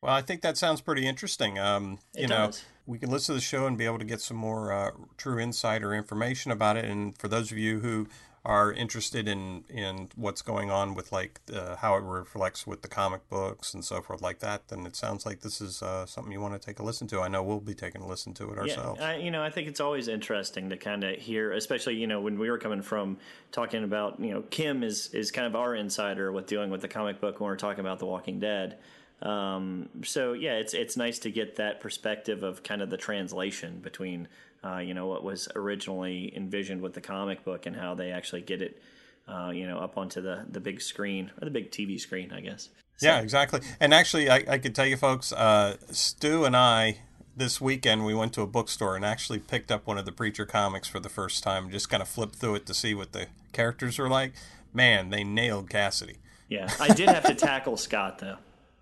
Well, 0.01 0.13
I 0.13 0.21
think 0.21 0.41
that 0.41 0.57
sounds 0.57 0.81
pretty 0.81 1.07
interesting. 1.07 1.57
Um, 1.57 1.99
It 2.15 2.23
you 2.23 2.27
know, 2.27 2.47
does. 2.47 2.65
we 2.85 2.99
can 2.99 3.09
listen 3.09 3.33
to 3.33 3.39
the 3.39 3.45
show 3.45 3.65
and 3.65 3.77
be 3.77 3.85
able 3.85 3.97
to 3.99 4.05
get 4.05 4.21
some 4.21 4.37
more 4.37 4.71
uh, 4.71 4.91
true 5.17 5.39
insight 5.39 5.81
or 5.81 5.93
information 5.93 6.51
about 6.51 6.77
it. 6.77 6.85
And 6.85 7.17
for 7.17 7.27
those 7.29 7.51
of 7.51 7.57
you 7.57 7.79
who 7.79 8.07
are 8.47 8.71
interested 8.71 9.27
in 9.27 9.65
in 9.67 10.07
what's 10.15 10.41
going 10.41 10.71
on 10.71 10.95
with 10.95 11.11
like 11.11 11.41
uh, 11.53 11.75
how 11.75 11.97
it 11.97 12.01
reflects 12.01 12.65
with 12.65 12.81
the 12.81 12.87
comic 12.87 13.27
books 13.29 13.73
and 13.73 13.83
so 13.83 14.01
forth 14.01 14.21
like 14.21 14.39
that, 14.39 14.69
then 14.69 14.85
it 14.85 14.95
sounds 14.95 15.25
like 15.25 15.41
this 15.41 15.59
is 15.59 15.83
uh, 15.83 16.05
something 16.05 16.31
you 16.31 16.39
want 16.39 16.59
to 16.59 16.65
take 16.65 16.79
a 16.79 16.83
listen 16.83 17.07
to. 17.07 17.19
I 17.19 17.27
know 17.27 17.43
we'll 17.43 17.59
be 17.59 17.73
taking 17.73 18.01
a 18.01 18.07
listen 18.07 18.33
to 18.35 18.49
it 18.51 18.57
ourselves. 18.57 19.01
Yeah, 19.01 19.09
I, 19.09 19.15
you 19.17 19.31
know, 19.31 19.43
I 19.43 19.49
think 19.49 19.67
it's 19.67 19.81
always 19.81 20.07
interesting 20.07 20.69
to 20.69 20.77
kind 20.77 21.03
of 21.03 21.17
hear, 21.17 21.51
especially 21.51 21.95
you 21.95 22.07
know 22.07 22.21
when 22.21 22.39
we 22.39 22.49
were 22.49 22.57
coming 22.57 22.81
from 22.81 23.17
talking 23.51 23.83
about 23.83 24.17
you 24.17 24.31
know 24.31 24.43
Kim 24.43 24.81
is 24.81 25.13
is 25.13 25.29
kind 25.29 25.45
of 25.45 25.53
our 25.57 25.75
insider 25.75 26.31
with 26.31 26.47
dealing 26.47 26.69
with 26.69 26.79
the 26.79 26.87
comic 26.87 27.19
book 27.19 27.41
when 27.41 27.49
we're 27.49 27.57
talking 27.57 27.81
about 27.81 27.99
The 27.99 28.05
Walking 28.05 28.39
Dead. 28.39 28.77
Um, 29.21 29.89
so 30.05 30.31
yeah, 30.31 30.53
it's 30.53 30.73
it's 30.73 30.95
nice 30.95 31.19
to 31.19 31.31
get 31.31 31.57
that 31.57 31.81
perspective 31.81 32.43
of 32.43 32.63
kind 32.63 32.81
of 32.81 32.89
the 32.89 32.97
translation 32.97 33.79
between 33.79 34.29
uh, 34.67 34.79
you 34.79 34.93
know 34.93 35.07
what 35.07 35.23
was 35.23 35.47
originally 35.55 36.33
envisioned 36.35 36.81
with 36.81 36.93
the 36.93 37.01
comic 37.01 37.43
book 37.43 37.65
and 37.65 37.75
how 37.75 37.93
they 37.95 38.11
actually 38.11 38.41
get 38.41 38.61
it 38.61 38.81
uh, 39.27 39.51
you 39.53 39.67
know 39.67 39.79
up 39.79 39.97
onto 39.97 40.21
the 40.21 40.45
the 40.49 40.59
big 40.59 40.81
screen 40.81 41.31
or 41.39 41.45
the 41.45 41.51
big 41.51 41.71
TV 41.71 41.99
screen, 41.99 42.31
I 42.31 42.41
guess. 42.41 42.69
Yeah, 42.99 43.19
exactly. 43.19 43.61
And 43.79 43.93
actually, 43.93 44.29
I, 44.29 44.43
I 44.47 44.57
could 44.57 44.73
tell 44.73 44.87
you 44.87 44.97
folks, 44.97 45.31
uh, 45.31 45.77
Stu 45.91 46.45
and 46.45 46.57
I, 46.57 46.97
this 47.35 47.61
weekend, 47.61 48.05
we 48.05 48.15
went 48.15 48.33
to 48.33 48.41
a 48.41 48.47
bookstore 48.47 48.95
and 48.95 49.05
actually 49.05 49.37
picked 49.37 49.71
up 49.71 49.85
one 49.85 49.99
of 49.99 50.05
the 50.05 50.11
Preacher 50.11 50.47
comics 50.47 50.87
for 50.87 50.99
the 50.99 51.09
first 51.09 51.43
time. 51.43 51.69
Just 51.69 51.89
kind 51.89 52.01
of 52.01 52.09
flipped 52.09 52.37
through 52.37 52.55
it 52.55 52.65
to 52.65 52.73
see 52.73 52.95
what 52.95 53.11
the 53.11 53.27
characters 53.53 53.99
were 53.99 54.09
like. 54.09 54.33
Man, 54.73 55.11
they 55.11 55.23
nailed 55.23 55.69
Cassidy. 55.69 56.17
Yeah, 56.49 56.69
I 56.79 56.87
did 56.87 57.09
have 57.09 57.25
to 57.25 57.35
tackle 57.35 57.77
Scott 57.77 58.19
though. 58.19 58.37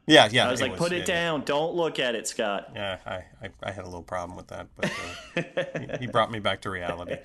Yeah, 0.07 0.29
yeah. 0.31 0.47
I 0.47 0.51
was 0.51 0.61
like, 0.61 0.77
put 0.77 0.91
it 0.91 0.99
yeah, 1.07 1.15
down, 1.15 1.43
don't 1.45 1.73
look 1.73 1.97
at 1.99 2.13
it, 2.13 2.27
Scott. 2.27 2.71
Yeah, 2.75 2.97
I, 3.05 3.13
I, 3.41 3.49
I 3.63 3.71
had 3.71 3.83
a 3.85 3.87
little 3.87 4.03
problem 4.03 4.37
with 4.37 4.47
that, 4.47 4.67
but 4.75 4.91
uh, 5.35 5.63
he, 5.97 6.05
he 6.05 6.07
brought 6.07 6.29
me 6.31 6.39
back 6.39 6.61
to 6.61 6.69
reality. 6.69 7.17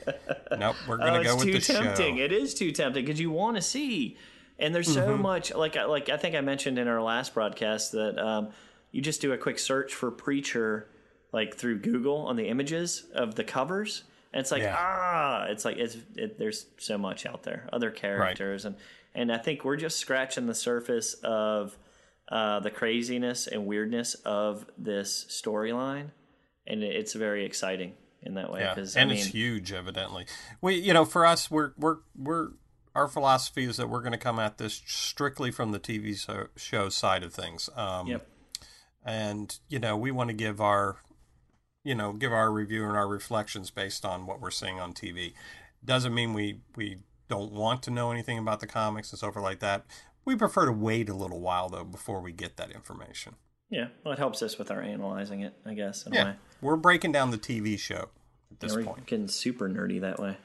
Nope, 0.58 0.76
we're 0.88 0.94
Oh, 0.94 0.98
gonna 0.98 1.20
it's 1.20 1.28
go 1.30 1.36
with 1.36 1.44
the 1.52 1.60
tempting. 1.60 1.60
show. 1.60 1.74
It 1.74 1.82
is 1.82 1.84
too 1.84 1.92
tempting 2.12 2.16
It 2.18 2.32
is 2.32 2.54
too 2.54 2.72
tempting 2.72 3.04
because 3.04 3.20
you 3.20 3.30
want 3.30 3.56
to 3.56 3.62
see, 3.62 4.16
and 4.58 4.74
there's 4.74 4.92
so 4.92 5.08
Mm-hmm. 5.08 5.22
much. 5.22 5.54
Like 5.54 5.76
I- 5.76 5.84
like 5.84 6.08
I 6.08 6.16
think 6.16 6.34
I 6.34 6.40
mentioned 6.40 6.78
in 6.78 6.88
our 6.88 7.02
last 7.02 7.34
broadcast 7.34 7.92
that 7.92 8.18
um, 8.18 8.48
you 8.92 9.02
just 9.02 9.20
do 9.20 9.32
a 9.32 9.38
quick 9.38 9.58
search 9.58 9.94
for 9.94 10.10
preacher, 10.10 10.88
like 11.32 11.56
through 11.56 11.80
Google 11.80 12.16
on 12.26 12.36
the 12.36 12.48
images 12.48 13.04
of 13.14 13.34
the 13.34 13.44
covers, 13.44 14.04
and 14.32 14.40
it's 14.40 14.50
like 14.50 14.62
Yeah. 14.62 14.76
ah, 14.78 15.44
it's 15.50 15.66
like 15.66 15.76
it's 15.76 15.98
it, 16.16 16.38
there's 16.38 16.64
so 16.78 16.96
much 16.96 17.26
out 17.26 17.42
there, 17.42 17.68
other 17.74 17.90
characters, 17.90 18.64
and 18.64 18.76
and 19.14 19.30
I 19.30 19.36
think 19.36 19.64
we're 19.66 19.76
just 19.76 19.98
scratching 19.98 20.46
the 20.46 20.54
surface 20.54 21.12
of 21.22 21.76
uh, 22.30 22.60
the 22.60 22.70
craziness 22.70 23.46
and 23.46 23.66
weirdness 23.66 24.14
of 24.24 24.66
this 24.78 25.26
storyline, 25.28 26.10
and 26.66 26.82
it's 26.82 27.14
very 27.14 27.44
exciting 27.44 27.94
in 28.22 28.34
that 28.34 28.52
way. 28.52 28.60
Yeah, 28.60 28.84
and 28.96 29.10
I 29.10 29.14
it's 29.14 29.26
huge, 29.26 29.72
evidently. 29.72 30.26
We, 30.60 30.76
you 30.76 30.92
know, 30.92 31.04
for 31.04 31.26
us, 31.26 31.50
we're 31.50 31.72
we're 31.76 31.98
we're 32.16 32.50
our 32.94 33.08
philosophy 33.08 33.64
is 33.64 33.76
that 33.76 33.88
we're 33.88 34.00
going 34.00 34.12
to 34.12 34.18
come 34.18 34.38
at 34.38 34.58
this 34.58 34.82
strictly 34.86 35.50
from 35.50 35.72
the 35.72 35.80
TV 35.80 36.16
so, 36.16 36.48
show 36.56 36.88
side 36.88 37.22
of 37.22 37.32
things. 37.32 37.68
Um, 37.76 38.08
Yep. 38.08 38.26
And 39.02 39.58
you 39.68 39.78
know, 39.78 39.96
we 39.96 40.10
want 40.10 40.28
to 40.28 40.34
give 40.34 40.60
our, 40.60 40.98
you 41.82 41.94
know, 41.94 42.12
give 42.12 42.32
our 42.32 42.52
review 42.52 42.84
and 42.84 42.96
our 42.96 43.08
reflections 43.08 43.70
based 43.70 44.04
on 44.04 44.26
what 44.26 44.40
we're 44.42 44.50
seeing 44.50 44.78
on 44.78 44.92
TV. 44.92 45.32
Doesn't 45.82 46.14
mean 46.14 46.34
we 46.34 46.60
we 46.76 46.98
don't 47.28 47.50
want 47.50 47.82
to 47.84 47.90
know 47.90 48.10
anything 48.10 48.36
about 48.36 48.60
the 48.60 48.66
comics 48.66 49.10
and 49.10 49.18
so 49.18 49.32
forth 49.32 49.42
like 49.42 49.60
that. 49.60 49.86
We 50.30 50.36
prefer 50.36 50.66
to 50.66 50.70
wait 50.72 51.08
a 51.08 51.12
little 51.14 51.40
while 51.40 51.68
though 51.68 51.82
before 51.82 52.20
we 52.20 52.30
get 52.30 52.56
that 52.56 52.70
information. 52.70 53.34
Yeah, 53.68 53.88
well, 54.04 54.12
it 54.12 54.18
helps 54.20 54.42
us 54.42 54.58
with 54.58 54.70
our 54.70 54.80
analyzing 54.80 55.40
it, 55.40 55.54
I 55.66 55.74
guess. 55.74 56.06
In 56.06 56.12
a 56.12 56.14
Yeah, 56.16 56.24
way. 56.26 56.34
we're 56.60 56.76
breaking 56.76 57.10
down 57.10 57.32
the 57.32 57.36
TV 57.38 57.76
show 57.76 58.10
at 58.52 58.60
this 58.60 58.70
Yeah, 58.70 58.78
we're 58.78 58.84
point. 58.84 59.06
getting 59.06 59.26
super 59.26 59.68
nerdy 59.68 60.00
that 60.02 60.20
way. 60.20 60.36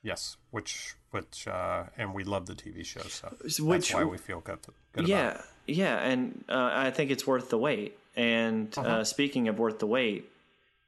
Yes, 0.00 0.36
which 0.52 0.94
which 1.10 1.48
uh, 1.48 1.86
and 1.98 2.14
we 2.14 2.22
love 2.22 2.46
the 2.46 2.54
TV 2.54 2.84
show, 2.86 3.00
so 3.02 3.34
Which- 3.42 3.58
that's 3.88 3.92
why 3.94 4.04
we 4.04 4.16
feel 4.16 4.38
good. 4.38 4.60
good 4.92 5.08
yeah, 5.08 5.30
about 5.32 5.44
it. 5.66 5.74
yeah, 5.74 5.98
and 5.98 6.44
uh, 6.48 6.70
I 6.72 6.92
think 6.92 7.10
it's 7.10 7.26
worth 7.26 7.50
the 7.50 7.58
wait. 7.58 7.98
And 8.14 8.72
Uh-huh. 8.78 8.88
uh, 8.88 9.04
speaking 9.04 9.48
of 9.48 9.58
worth 9.58 9.80
the 9.80 9.88
wait, 9.88 10.30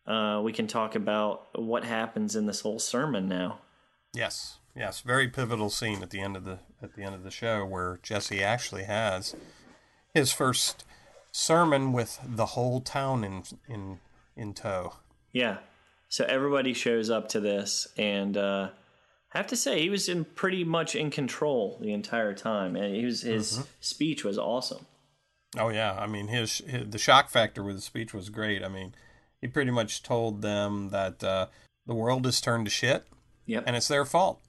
uh, 0.07 0.40
we 0.44 0.52
can 0.52 0.68
talk 0.68 0.94
about 0.94 1.48
what 1.59 1.82
happens 1.84 2.36
in 2.36 2.46
this 2.46 2.61
whole 2.61 2.78
sermon 2.78 3.26
now. 3.28 3.59
Yes, 4.12 4.59
yes, 4.77 5.01
very 5.01 5.29
pivotal 5.29 5.70
scene 5.70 6.03
at 6.03 6.11
the 6.11 6.20
end 6.20 6.37
of 6.37 6.45
the 6.45 6.59
at 6.83 6.95
the 6.95 7.03
end 7.03 7.14
of 7.14 7.22
the 7.22 7.31
show 7.31 7.64
where 7.64 7.99
Jesse 8.03 8.43
actually 8.43 8.85
has 8.85 9.35
his 10.12 10.33
first 10.33 10.85
sermon 11.33 11.93
with 11.93 12.18
the 12.25 12.47
whole 12.47 12.81
town 12.81 13.25
in 13.25 13.43
in 13.68 13.99
in 14.37 14.55
tow. 14.55 14.95
Yeah, 15.33 15.59
so 16.09 16.25
everybody 16.27 16.72
shows 16.75 17.11
up 17.11 17.29
to 17.31 17.41
this, 17.41 17.89
and 17.97 18.37
uh, 18.37 18.70
I 19.33 19.39
have 19.39 19.47
to 19.49 19.57
say 19.57 19.81
he 19.81 19.91
was 19.91 20.09
in 20.09 20.25
pretty 20.25 20.62
much 20.64 20.95
in 20.95 21.11
control 21.11 21.79
the 21.81 21.93
entire 21.93 22.35
time, 22.35 22.77
and 22.77 22.95
he 22.95 23.05
was 23.05 23.22
his 23.22 23.53
Mm-hmm. 23.55 23.62
speech 23.81 24.25
was 24.25 24.39
awesome. 24.39 24.87
Oh 25.59 25.68
yeah, 25.68 25.95
I 25.99 26.07
mean 26.07 26.29
his, 26.29 26.59
his 26.59 26.89
the 26.91 26.99
shock 26.99 27.31
factor 27.31 27.62
with 27.62 27.77
the 27.77 27.83
speech 27.83 28.12
was 28.14 28.29
great. 28.29 28.62
I 28.64 28.68
mean, 28.68 28.95
he 29.41 29.47
pretty 29.49 29.70
much 29.70 30.03
told 30.03 30.43
them 30.43 30.91
that 30.91 31.22
uh, 31.22 31.47
the 31.87 31.95
world 31.95 32.25
has 32.27 32.41
turned 32.41 32.66
to 32.66 32.70
shit, 32.70 33.07
Yep. 33.47 33.64
and 33.66 33.77
it's 33.77 33.89
their 33.89 34.05
fault. 34.05 34.41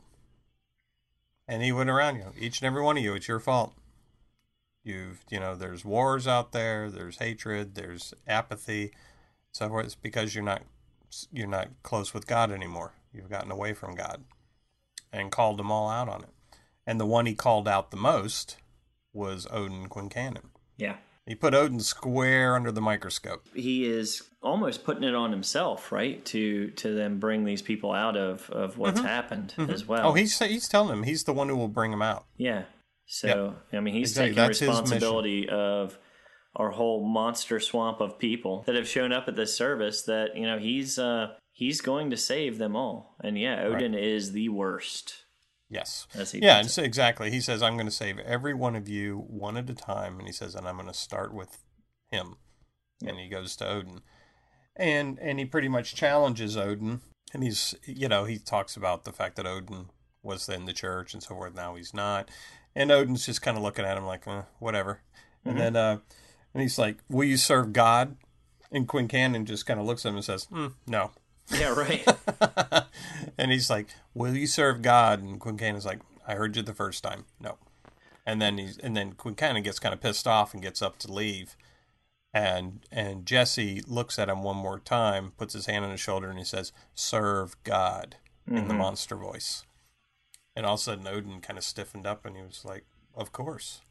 Went 1.47 1.89
around, 1.89 2.15
you 2.17 2.31
each 2.39 2.59
and 2.59 2.67
every 2.67 2.81
one 2.81 2.97
of 2.97 3.03
you, 3.03 3.13
it's 3.13 3.27
your 3.27 3.39
fault. 3.39 3.73
You've, 4.83 5.23
you 5.29 5.39
know, 5.39 5.55
there's 5.55 5.83
wars 5.83 6.27
out 6.27 6.51
there, 6.51 6.89
there's 6.91 7.17
hatred, 7.17 7.75
there's 7.75 8.13
apathy, 8.27 8.91
so 9.51 9.69
forth. 9.69 9.85
It's 9.85 9.95
because 9.95 10.35
you're 10.35 10.43
not, 10.43 10.61
you're 11.31 11.47
not 11.47 11.69
close 11.81 12.13
with 12.13 12.27
God 12.27 12.51
anymore. 12.51 12.93
You've 13.13 13.29
gotten 13.29 13.51
away 13.51 13.73
from 13.73 13.95
God, 13.95 14.23
and 15.11 15.31
called 15.31 15.57
them 15.57 15.71
all 15.71 15.89
out 15.89 16.09
on 16.09 16.23
it. 16.23 16.29
And 16.85 16.99
the 16.99 17.05
one 17.05 17.25
he 17.25 17.33
called 17.33 17.67
out 17.67 17.89
the 17.89 17.97
most 17.97 18.57
was 19.13 19.47
Odin 19.49 19.87
Quincannon. 19.87 20.49
yeah. 20.77 20.97
He 21.27 21.33
put 21.35 21.53
Odin 21.55 21.79
square 21.79 22.55
under 22.55 22.71
the 22.71 22.81
microscope. 22.81 23.47
he 23.55 23.85
is 23.85 24.23
almost 24.43 24.83
putting 24.83 25.03
it 25.03 25.15
on 25.15 25.31
himself, 25.31 25.91
right? 25.91 26.23
To 26.25 26.69
to 26.71 26.93
then 26.93 27.17
bring 27.19 27.45
these 27.45 27.61
people 27.63 27.91
out 27.93 28.15
of 28.15 28.49
of 28.51 28.77
what's 28.77 28.99
happened 29.01 29.53
as 29.57 29.87
well. 29.87 30.09
Oh, 30.09 30.13
he's 30.13 30.37
he's 30.39 30.67
telling 30.67 30.91
him 30.97 31.03
he's 31.03 31.23
the 31.23 31.33
one 31.33 31.49
who 31.49 31.55
will 31.55 31.67
bring 31.67 31.91
them 31.91 32.01
out. 32.01 32.25
yeah. 32.37 32.63
So 33.07 33.55
I 33.73 33.79
mean, 33.81 33.93
he's 33.93 34.11
Exactly. 34.17 34.31
taking 34.33 34.47
That's 34.47 34.61
responsibility 34.61 35.47
of 35.49 35.97
our 36.55 36.71
whole 36.71 37.05
monster 37.05 37.59
swamp 37.59 38.01
of 38.01 38.17
people 38.17 38.63
that 38.65 38.75
have 38.75 38.87
shown 38.87 39.11
up 39.11 39.27
at 39.27 39.35
this 39.35 39.53
service 39.55 40.03
that 40.03 40.35
you 40.37 40.43
know 40.47 40.57
he's 40.57 40.97
uh 40.97 41.33
he's 41.51 41.81
going 41.81 42.09
to 42.11 42.17
save 42.17 42.57
them 42.57 42.75
all 42.77 43.15
and 43.21 43.37
yeah 43.37 43.61
odin 43.63 43.93
is 43.93 44.31
the 44.31 44.47
worst 44.49 45.24
Yes. 45.69 46.07
Yeah, 46.43 46.59
and 46.59 46.69
so 46.69 46.83
exactly. 46.83 47.31
He 47.31 47.41
says, 47.41 47.63
I'm 47.63 47.75
going 47.75 47.87
to 47.87 47.91
save 47.91 48.19
every 48.19 48.53
one 48.53 48.75
of 48.75 48.87
you 48.87 49.25
one 49.27 49.57
at 49.57 49.69
a 49.69 49.73
time. 49.73 50.19
And 50.19 50.27
he 50.27 50.33
says, 50.33 50.55
and 50.55 50.67
I'm 50.67 50.75
going 50.75 50.87
to 50.87 50.93
start 50.93 51.33
with 51.33 51.57
him. 52.11 52.35
And 53.05 53.17
he 53.17 53.27
goes 53.27 53.55
to 53.57 53.67
Odin. 53.67 54.01
And 54.75 55.17
and 55.19 55.39
he 55.39 55.45
pretty 55.45 55.67
much 55.67 55.95
challenges 55.95 56.55
Odin. 56.55 57.01
And 57.33 57.43
he's, 57.43 57.75
you 57.85 58.07
know, 58.07 58.25
he 58.25 58.37
talks 58.37 58.77
about 58.77 59.03
the 59.03 59.11
fact 59.11 59.35
that 59.37 59.47
Odin 59.47 59.89
was 60.21 60.47
in 60.49 60.65
the 60.65 60.73
church 60.73 61.13
and 61.13 61.23
so 61.23 61.35
forth. 61.35 61.55
Now 61.55 61.75
he's 61.75 61.93
not. 61.93 62.29
And 62.75 62.91
Odin's 62.91 63.25
just 63.25 63.41
kind 63.41 63.57
of 63.57 63.63
looking 63.63 63.85
at 63.85 63.97
him 63.97 64.05
like, 64.05 64.27
eh, 64.27 64.43
whatever. 64.59 65.01
And 65.45 65.59
then, 65.59 65.75
uh, 65.75 65.99
and 66.53 66.61
he's 66.61 66.79
like, 66.79 66.97
will 67.09 67.23
you 67.23 67.37
serve 67.37 67.71
God? 67.71 68.17
And 68.71 68.87
Quincannon 68.87 69.45
just 69.45 69.65
kind 69.65 69.79
of 69.79 69.85
looks 69.85 70.05
at 70.05 70.09
him 70.09 70.15
and 70.15 70.25
says, 70.25 70.47
mm, 70.47 70.73
no. 70.87 71.11
yeah 71.59 71.73
right 71.73 72.07
and 73.37 73.51
he's 73.51 73.69
like, 73.69 73.89
"Will 74.13 74.35
you 74.35 74.47
serve 74.47 74.81
God?" 74.81 75.21
And 75.21 75.39
Quincannon's 75.39 75.85
like, 75.85 75.99
"I 76.27 76.35
heard 76.35 76.55
you 76.55 76.61
the 76.61 76.73
first 76.73 77.03
time. 77.03 77.25
No." 77.39 77.57
And 78.25 78.41
then 78.41 78.57
he's 78.57 78.77
and 78.77 78.95
then 78.95 79.13
Quincannon 79.13 79.63
gets 79.63 79.79
kind 79.79 79.93
of 79.93 80.01
pissed 80.01 80.27
off 80.27 80.53
and 80.53 80.63
gets 80.63 80.81
up 80.81 80.97
to 80.99 81.11
leave, 81.11 81.55
and 82.33 82.79
and 82.91 83.25
Jesse 83.25 83.81
looks 83.87 84.17
at 84.17 84.29
him 84.29 84.43
one 84.43 84.57
more 84.57 84.79
time, 84.79 85.33
puts 85.37 85.53
his 85.53 85.67
hand 85.67 85.85
on 85.85 85.91
his 85.91 85.99
shoulder, 85.99 86.29
and 86.29 86.39
he 86.39 86.45
says, 86.45 86.71
"Serve 86.93 87.55
God," 87.63 88.17
in 88.47 88.55
the 88.55 88.61
mm-hmm. 88.61 88.77
monster 88.77 89.15
voice. 89.15 89.63
And 90.55 90.65
all 90.65 90.75
of 90.75 90.79
a 90.79 90.83
sudden, 90.83 91.07
Odin 91.07 91.41
kind 91.41 91.57
of 91.57 91.65
stiffened 91.65 92.07
up, 92.07 92.25
and 92.25 92.35
he 92.35 92.41
was 92.41 92.65
like, 92.65 92.85
"Of 93.15 93.31
course." 93.31 93.81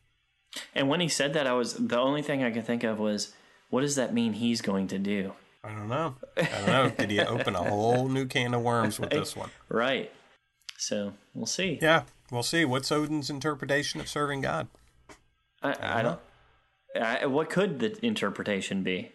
and 0.75 0.89
when 0.89 1.01
he 1.01 1.09
said 1.09 1.33
that 1.33 1.47
i 1.47 1.53
was 1.53 1.75
the 1.75 1.99
only 1.99 2.23
thing 2.23 2.43
i 2.43 2.51
could 2.51 2.65
think 2.65 2.85
of 2.85 2.99
was 2.99 3.35
what 3.71 3.81
does 3.81 3.97
that 3.97 4.15
mean 4.15 4.35
he's 4.35 4.63
going 4.63 4.87
to 4.87 4.99
do 4.99 5.33
I 5.65 5.69
don't 5.69 5.89
know. 5.89 6.17
I 6.37 6.43
don't 6.43 6.67
know. 6.67 6.91
Did 6.91 7.11
he 7.11 7.21
open 7.21 7.55
a 7.55 7.63
whole 7.63 8.09
new 8.09 8.27
can 8.27 8.53
of 8.55 8.63
worms 8.63 9.01
with 9.01 9.11
this 9.11 9.35
one? 9.35 9.51
right 9.69 10.13
so 10.77 11.15
we'll 11.33 11.47
see 11.47 11.79
Yeah, 11.81 12.03
we'll 12.31 12.43
see. 12.43 12.65
What's 12.65 12.93
Odin's 12.93 13.31
interpretation 13.31 14.01
of 14.01 14.09
serving 14.09 14.43
God? 14.43 14.69
I, 15.63 15.75
I 15.81 16.03
don't. 16.03 16.21
I, 17.01 17.27
what 17.27 17.49
could 17.49 17.79
the 17.81 18.05
interpretation 18.05 18.83
be? 18.83 19.13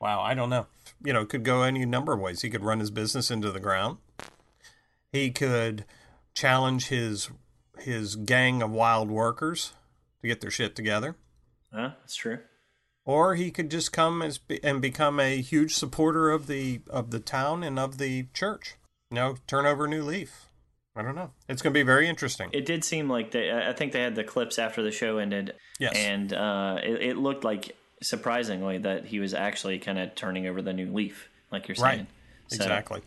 Wow, 0.00 0.20
I 0.20 0.34
don't 0.34 0.50
know. 0.50 0.66
You 1.04 1.12
know, 1.12 1.20
it 1.20 1.28
could 1.28 1.44
go 1.44 1.62
any 1.62 1.84
number 1.84 2.12
of 2.12 2.20
ways. 2.20 2.42
He 2.42 2.50
could 2.50 2.64
run 2.64 2.80
his 2.80 2.90
business 2.90 3.30
into 3.30 3.52
the 3.52 3.60
ground. 3.60 3.98
He 5.12 5.30
could 5.30 5.84
challenge 6.34 6.88
his 6.88 7.30
his 7.78 8.16
gang 8.16 8.62
of 8.62 8.70
wild 8.70 9.10
workers 9.10 9.74
to 10.20 10.28
get 10.28 10.40
their 10.40 10.50
shit 10.50 10.74
together, 10.74 11.16
Huh? 11.72 11.90
That's 12.00 12.14
true. 12.14 12.38
Or 13.04 13.34
he 13.34 13.50
could 13.50 13.70
just 13.70 13.92
come 13.92 14.22
as 14.22 14.40
and 14.62 14.80
become 14.80 15.18
a 15.20 15.40
huge 15.40 15.74
supporter 15.74 16.30
of 16.30 16.46
the 16.46 16.80
of 16.88 17.10
the 17.10 17.20
town 17.20 17.62
and 17.62 17.78
of 17.78 17.98
the 17.98 18.26
church. 18.34 18.76
You 19.10 19.16
know, 19.16 19.36
turn 19.46 19.66
over 19.66 19.84
a 19.84 19.88
new 19.88 20.02
leaf. 20.02 20.46
I 20.94 21.02
don't 21.02 21.14
know. 21.14 21.30
It's 21.48 21.62
going 21.62 21.72
to 21.72 21.78
be 21.78 21.84
very 21.84 22.06
interesting. 22.06 22.50
It 22.52 22.66
did 22.66 22.84
seem 22.84 23.08
like 23.08 23.30
they. 23.30 23.50
I 23.50 23.72
think 23.72 23.92
they 23.92 24.02
had 24.02 24.14
the 24.14 24.24
clips 24.24 24.58
after 24.58 24.82
the 24.82 24.90
show 24.90 25.18
ended. 25.18 25.54
Yes. 25.80 25.96
And 25.96 26.32
uh, 26.32 26.78
it, 26.82 27.02
it 27.02 27.16
looked 27.16 27.44
like 27.44 27.76
surprisingly 28.02 28.78
that 28.78 29.06
he 29.06 29.18
was 29.18 29.32
actually 29.32 29.78
kind 29.78 29.98
of 29.98 30.14
turning 30.14 30.46
over 30.46 30.60
the 30.60 30.72
new 30.72 30.92
leaf, 30.92 31.28
like 31.50 31.68
you're 31.68 31.74
saying. 31.76 31.98
Right. 32.00 32.06
So- 32.48 32.56
Exactly. 32.56 33.00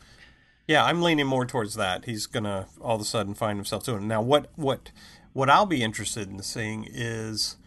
Yeah, 0.68 0.84
I'm 0.84 1.04
leaning 1.04 1.28
more 1.28 1.46
towards 1.46 1.76
that. 1.76 2.06
He's 2.06 2.26
gonna 2.26 2.66
all 2.82 2.96
of 2.96 3.02
a 3.02 3.06
sudden 3.06 3.36
find 3.36 3.60
himself 3.60 3.84
doing 3.86 4.02
it. 4.02 4.06
Now, 4.08 4.24
what 4.24 4.50
what 4.56 4.90
what 5.34 5.48
I'll 5.48 5.68
be 5.68 5.84
interested 5.84 6.28
in 6.28 6.42
seeing 6.42 6.88
is 6.92 7.58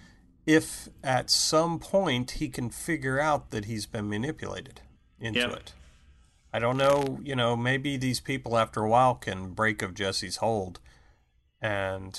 if 0.49 0.89
at 1.05 1.29
some 1.29 1.79
point 1.79 2.31
he 2.33 2.49
can 2.49 2.71
figure 2.71 3.21
out 3.21 3.51
that 3.51 3.67
he's 3.67 3.85
been 3.85 4.09
manipulated 4.09 4.81
into 5.21 5.41
Yep. 5.41 5.53
it. 5.53 5.73
I 6.55 6.59
don't 6.59 6.79
know. 6.79 7.19
You 7.23 7.37
know, 7.37 7.55
maybe 7.55 7.99
these 7.99 8.21
people 8.21 8.57
after 8.57 8.81
a 8.81 8.89
while 8.89 9.15
can 9.15 9.51
break 9.53 9.83
of 9.83 9.93
Jesse's 9.93 10.37
hold, 10.37 10.81
and 11.61 12.19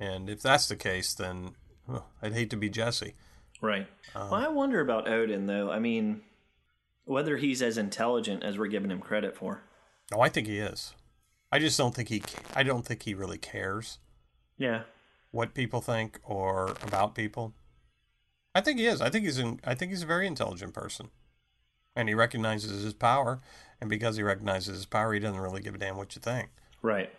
and 0.00 0.28
if 0.28 0.42
that's 0.42 0.66
the 0.66 0.74
case, 0.74 1.14
then 1.14 1.54
huh, 1.88 2.00
I'd 2.20 2.32
hate 2.32 2.50
to 2.50 2.56
be 2.56 2.68
Jesse. 2.68 3.14
Right. 3.60 3.86
Um, 4.16 4.30
well, 4.30 4.34
I 4.34 4.48
wonder 4.48 4.80
about 4.80 5.08
Odin 5.08 5.46
though. 5.46 5.70
I 5.70 5.78
mean, 5.78 6.22
whether 7.04 7.36
he's 7.36 7.62
as 7.62 7.78
intelligent 7.78 8.42
as 8.42 8.58
we're 8.58 8.66
giving 8.66 8.90
him 8.90 9.00
credit 9.00 9.36
for. 9.36 9.62
No, 10.10 10.20
I 10.20 10.28
think 10.28 10.48
he 10.48 10.58
is. 10.58 10.92
I 11.52 11.60
just 11.60 11.78
don't 11.78 11.94
think 11.94 12.08
he. 12.08 12.18
ca- 12.18 12.42
I 12.56 12.64
don't 12.64 12.84
think 12.84 13.04
he 13.04 13.14
really 13.14 13.38
cares. 13.38 13.98
Yeah. 14.58 14.82
What 15.34 15.52
people 15.52 15.80
think 15.80 16.20
or 16.22 16.76
about 16.82 17.14
people. 17.14 17.54
I 18.54 18.60
think 18.60 18.78
he 18.78 18.86
is. 18.86 19.00
I 19.00 19.10
think 19.10 19.24
he's 19.24 19.38
in, 19.38 19.58
I 19.64 19.74
think 19.74 19.90
he's 19.90 20.04
a 20.04 20.06
very 20.06 20.28
intelligent 20.28 20.72
person. 20.72 21.10
And 21.96 22.08
he 22.08 22.14
recognizes 22.14 22.82
his 22.82 22.92
power, 22.92 23.40
and 23.80 23.88
because 23.90 24.16
he 24.16 24.22
recognizes 24.22 24.76
his 24.76 24.86
power, 24.86 25.12
he 25.12 25.20
doesn't 25.20 25.40
really 25.40 25.60
give 25.60 25.74
a 25.74 25.78
damn 25.78 25.96
what 25.96 26.14
you 26.16 26.20
think. 26.20 26.50
Right. 26.82 27.10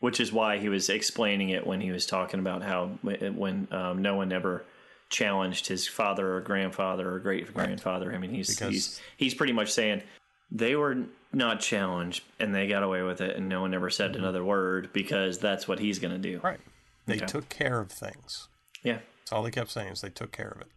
Which 0.00 0.18
is 0.20 0.32
why 0.32 0.58
he 0.58 0.68
was 0.68 0.88
explaining 0.88 1.50
it 1.50 1.66
when 1.66 1.80
he 1.80 1.90
was 1.90 2.06
talking 2.06 2.40
about 2.40 2.62
how 2.62 2.86
when 3.02 3.68
um, 3.70 4.00
no 4.02 4.14
one 4.14 4.32
ever 4.32 4.64
challenged 5.10 5.66
his 5.66 5.86
father 5.88 6.36
or 6.36 6.40
grandfather 6.40 7.12
or 7.12 7.18
great 7.18 7.52
grandfather. 7.52 8.12
I 8.12 8.18
mean, 8.18 8.30
he's 8.30 8.50
Because- 8.54 8.72
he's 8.72 9.00
he's 9.16 9.34
pretty 9.34 9.52
much 9.52 9.70
saying 9.72 10.02
they 10.50 10.74
were 10.76 11.04
not 11.32 11.60
challenged 11.60 12.24
and 12.40 12.54
they 12.54 12.66
got 12.66 12.82
away 12.82 13.02
with 13.02 13.20
it, 13.20 13.36
and 13.36 13.48
no 13.48 13.60
one 13.60 13.74
ever 13.74 13.90
said 13.90 14.16
another 14.16 14.44
word 14.44 14.92
because 14.92 15.38
that's 15.38 15.68
what 15.68 15.78
he's 15.78 15.98
going 15.98 16.12
to 16.12 16.18
do. 16.18 16.38
Mm-hmm. 16.38 16.46
Right. 16.46 16.60
They 17.06 17.16
Okay. 17.16 17.26
took 17.26 17.48
care 17.48 17.80
of 17.80 17.90
things. 17.90 18.48
Yeah. 18.82 18.98
That's 19.20 19.32
all 19.32 19.42
they 19.42 19.50
kept 19.50 19.70
saying 19.70 19.92
is 19.92 20.00
they 20.00 20.10
took 20.10 20.32
care 20.32 20.48
of 20.48 20.60
it. 20.60 20.68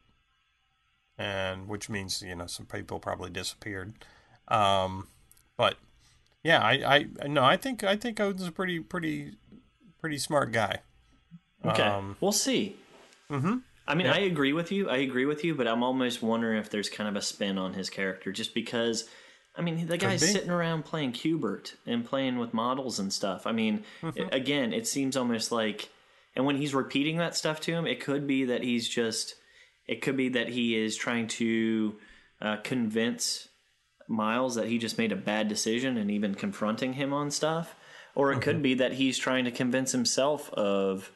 And 1.17 1.67
which 1.67 1.89
means, 1.89 2.21
you 2.21 2.36
know, 2.36 2.47
some 2.47 2.65
people 2.65 2.99
probably 2.99 3.30
disappeared. 3.30 3.93
Um, 4.47 5.07
but 5.57 5.78
yeah, 6.43 6.59
I, 6.61 7.05
I 7.21 7.28
no, 7.28 7.43
I 7.43 7.55
think 7.55 7.84
I 7.84 7.95
think 7.95 8.19
Odin's 8.19 8.47
a 8.47 8.51
pretty 8.51 8.80
pretty 8.80 9.34
pretty 9.99 10.17
smart 10.17 10.51
guy. 10.51 10.80
Okay. 11.63 11.84
Um, 11.84 12.17
we'll 12.19 12.32
see. 12.32 12.76
Mm-hmm. 13.30 13.57
I 13.88 13.95
mean, 13.95 14.07
Yeah. 14.07 14.13
I 14.15 14.19
agree 14.19 14.53
with 14.53 14.71
you. 14.71 14.89
I 14.89 14.97
agree 14.97 15.26
with 15.26 15.43
you, 15.43 15.53
but 15.55 15.67
I'm 15.67 15.84
almost 15.84 16.21
wondering 16.21 16.57
if 16.57 16.69
there's 16.69 16.89
kind 16.89 17.07
of 17.07 17.15
a 17.15 17.21
spin 17.21 17.57
on 17.57 17.74
his 17.74 17.89
character 17.89 18.32
just 18.32 18.53
because. 18.53 19.07
I 19.55 19.61
mean, 19.61 19.86
the 19.86 19.99
guy's 19.99 20.28
sitting 20.32 20.49
around 20.49 20.84
playing 20.84 21.11
Q*bert 21.11 21.76
and 21.86 22.03
playing 22.03 22.39
with 22.39 22.55
models 22.55 22.97
and 22.97 23.13
stuff. 23.13 23.45
I 23.45 23.51
mean, 23.51 23.84
Mm-hmm. 24.01 24.34
again, 24.34 24.74
it 24.74 24.88
seems 24.88 25.15
almost 25.15 25.51
like, 25.51 25.89
and 26.36 26.46
when 26.46 26.58
he's 26.58 26.74
repeating 26.74 27.18
that 27.18 27.36
stuff 27.36 27.60
to 27.62 27.72
him, 27.72 27.86
it 27.86 28.00
could 28.00 28.26
be 28.28 28.46
that 28.46 28.64
he's 28.64 28.88
just, 28.88 29.36
it 29.88 30.02
could 30.02 30.18
be 30.18 30.30
that 30.30 30.50
he 30.50 30.76
is 30.76 30.96
trying 30.96 31.28
to 31.28 31.96
uh, 32.42 32.58
convince 32.64 33.48
Miles 34.08 34.56
that 34.56 34.68
he 34.68 34.78
just 34.78 34.98
made 34.98 35.12
a 35.12 35.16
bad 35.16 35.48
decision 35.48 35.98
and 35.98 36.12
even 36.12 36.36
confronting 36.36 36.94
him 36.94 37.14
on 37.14 37.32
stuff. 37.32 37.76
Or 38.16 38.32
it 38.32 38.36
Mm-hmm. 38.36 38.42
could 38.44 38.62
be 38.64 38.74
that 38.76 38.94
he's 38.94 39.18
trying 39.18 39.46
to 39.46 39.52
convince 39.52 39.92
himself 39.92 40.52
of 40.54 41.10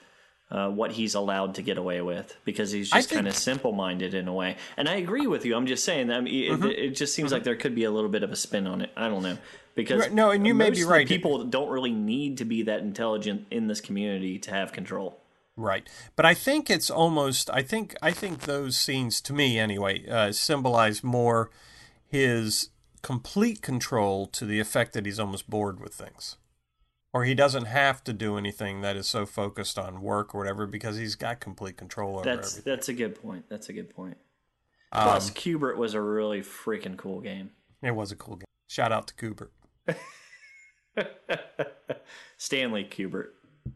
uh, 0.49 0.70
what 0.70 0.93
he's 0.93 1.13
allowed 1.13 1.55
to 1.55 1.61
get 1.61 1.78
away 1.78 2.01
with 2.01 2.36
because 2.45 2.72
he's 2.72 2.89
just 2.89 3.09
kind 3.11 3.28
of 3.28 3.36
simple 3.36 3.74
minded 3.74 4.13
in 4.13 4.28
a 4.30 4.34
way. 4.34 4.55
And 4.78 4.88
I 4.88 4.95
agree 4.95 5.28
with 5.28 5.45
you. 5.45 5.55
I'm 5.55 5.68
just 5.68 5.84
saying 5.84 6.07
that 6.07 6.18
I 6.18 6.22
mean, 6.22 6.51
Mm-hmm. 6.53 6.63
it, 6.65 6.80
it 6.80 6.89
just 6.95 7.13
seems 7.13 7.32
like 7.34 7.44
there 7.44 7.56
could 7.57 7.76
be 7.76 7.84
a 7.84 7.91
little 7.91 8.10
bit 8.10 8.23
of 8.23 8.31
a 8.31 8.35
spin 8.35 8.65
on 8.65 8.81
it. 8.81 8.89
I 8.95 9.10
don't 9.10 9.22
know 9.23 9.38
because 9.77 10.01
Right, 10.01 10.11
no, 10.13 10.31
and 10.31 10.45
you 10.45 10.53
may 10.53 10.71
be 10.71 10.83
right. 10.83 11.07
People 11.07 11.45
don't 11.45 11.69
really 11.69 11.91
need 11.91 12.39
to 12.39 12.45
be 12.45 12.63
that 12.63 12.81
intelligent 12.81 13.45
in 13.49 13.67
this 13.67 13.79
community 13.79 14.39
to 14.39 14.51
have 14.51 14.73
control. 14.73 15.21
Right. 15.55 15.87
But 16.15 16.25
I 16.25 16.33
think 16.33 16.69
it's 16.69 16.89
almost 16.89 17.49
I 17.51 17.61
think 17.61 17.95
I 18.01 18.11
think 18.11 18.41
those 18.41 18.75
scenes 18.75 19.21
to 19.21 19.33
me 19.33 19.57
anyway 19.57 20.05
uh, 20.07 20.31
symbolize 20.31 21.03
more 21.03 21.49
his 22.05 22.71
complete 23.01 23.61
control 23.61 24.25
to 24.27 24.45
the 24.45 24.59
effect 24.59 24.93
that 24.93 25.05
he's 25.05 25.19
almost 25.19 25.49
bored 25.49 25.79
with 25.79 25.93
things. 25.93 26.37
Or 27.13 27.23
he 27.23 27.33
doesn't 27.33 27.65
have 27.65 28.03
to 28.03 28.13
do 28.13 28.37
anything 28.37 28.81
that 28.81 28.95
is 28.97 29.07
so 29.07 29.25
focused 29.25 29.79
on 29.79 30.01
work 30.01 30.35
or 30.35 30.39
whatever 30.39 30.67
because 30.67 30.97
he's 30.97 31.15
got 31.15 31.39
complete 31.39 31.77
control 31.77 32.15
over 32.15 32.23
That's 32.23 32.53
everything. 32.53 32.71
that's 32.71 32.89
a 32.89 32.93
good 32.93 33.21
point. 33.21 33.45
That's 33.47 33.69
a 33.69 33.73
good 33.73 33.89
point. 33.89 34.17
Um, 34.91 35.03
Plus, 35.03 35.29
Q*bert 35.31 35.77
was 35.77 35.93
a 35.93 36.01
really 36.01 36.41
freaking 36.41 36.97
cool 36.97 37.21
game. 37.21 37.51
It 37.81 37.95
was 37.95 38.11
a 38.11 38.15
cool 38.15 38.35
game. 38.35 38.45
Shout 38.67 38.91
out 38.91 39.07
to 39.07 39.13
Cooper. 39.15 39.51
Stanley 42.38 42.84
Kubrick. 42.85 43.27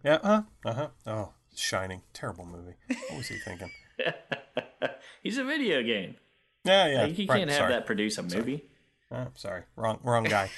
Yeah, 0.04 0.20
uh, 0.24 0.42
uh-huh. 0.66 0.88
Oh, 1.06 1.34
Shining. 1.56 2.02
Terrible 2.14 2.46
movie. 2.46 2.76
What 2.88 3.18
was 3.18 3.28
he 3.28 3.38
thinking? 3.38 3.72
He's 5.24 5.38
a 5.38 5.44
video 5.44 5.84
game. 5.84 6.16
Yeah, 6.64 6.88
yeah. 6.88 7.02
Like, 7.04 7.14
he 7.14 7.26
right, 7.26 7.38
can't 7.40 7.50
have 7.50 7.60
sorry. 7.60 7.74
that 7.74 7.86
produce 7.86 8.18
a 8.18 8.24
movie. 8.24 8.66
Oh, 9.12 9.28
sorry, 9.36 9.64
wrong, 9.76 10.00
wrong 10.04 10.24
guy. 10.24 10.50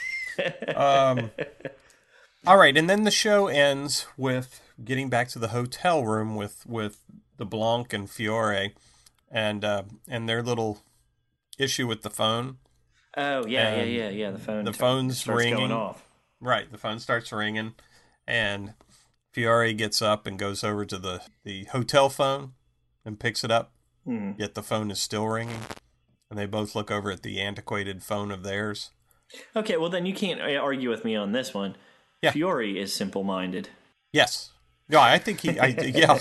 um, 0.76 1.32
all 2.48 2.58
right, 2.58 2.78
and 2.78 2.90
then 2.90 3.04
the 3.04 3.12
show 3.12 3.48
ends 3.48 4.06
with 4.16 4.62
getting 4.84 5.10
back 5.10 5.30
to 5.30 5.40
the 5.40 5.50
hotel 5.50 6.04
room 6.04 6.36
with 6.36 6.66
with 6.68 7.00
DeBlanc 7.40 7.94
and 7.94 8.10
Fiore, 8.10 8.74
and 9.32 9.66
uh, 9.66 9.84
and 10.08 10.30
their 10.30 10.44
little 10.44 10.84
issue 11.58 11.88
with 11.88 12.04
the 12.04 12.10
phone. 12.10 12.58
Oh 13.16 13.46
yeah, 13.46 13.76
yeah, 13.78 13.84
yeah, 13.84 14.10
yeah. 14.10 14.32
The 14.32 14.40
phone. 14.40 14.66
the 14.66 14.72
t- 14.72 14.78
phone's 14.78 15.20
starts 15.20 15.44
ringing. 15.44 15.58
going 15.58 15.72
off. 15.72 16.04
Right, 16.40 16.72
the 16.72 16.78
phone 16.78 17.00
starts 17.00 17.32
ringing, 17.32 17.74
and 18.28 18.74
Fiore 19.32 19.74
gets 19.74 20.02
up 20.02 20.26
and 20.28 20.38
goes 20.40 20.64
over 20.64 20.86
to 20.86 20.98
the 20.98 21.22
the 21.44 21.66
hotel 21.66 22.10
phone 22.10 22.54
and 23.06 23.20
picks 23.20 23.44
it 23.44 23.52
up 23.52 23.72
Mhm. 24.08 24.38
yet 24.40 24.54
the 24.56 24.64
phone 24.64 24.92
is 24.92 25.00
still 25.00 25.28
ringing, 25.28 25.62
and 26.30 26.38
they 26.40 26.46
both 26.46 26.76
look 26.76 26.92
over 26.92 27.12
at 27.12 27.24
the 27.24 27.40
antiquated 27.40 28.04
phone 28.04 28.32
of 28.32 28.44
theirs. 28.44 28.92
Okay, 29.56 29.78
well 29.78 29.90
then 29.90 30.06
you 30.06 30.14
can't 30.14 30.42
uh, 30.42 30.56
argue 30.60 30.90
with 30.90 31.06
me 31.06 31.16
on 31.16 31.32
this 31.32 31.54
one. 31.54 31.76
Yeah. 32.22 32.32
Fiore 32.32 32.72
is 32.78 32.94
simple-minded. 32.94 33.70
Yes. 34.12 34.52
Yeah, 34.90 35.02
I 35.02 35.18
think 35.18 35.40
he. 35.42 35.60
I, 35.60 35.68
yeah, 35.82 36.20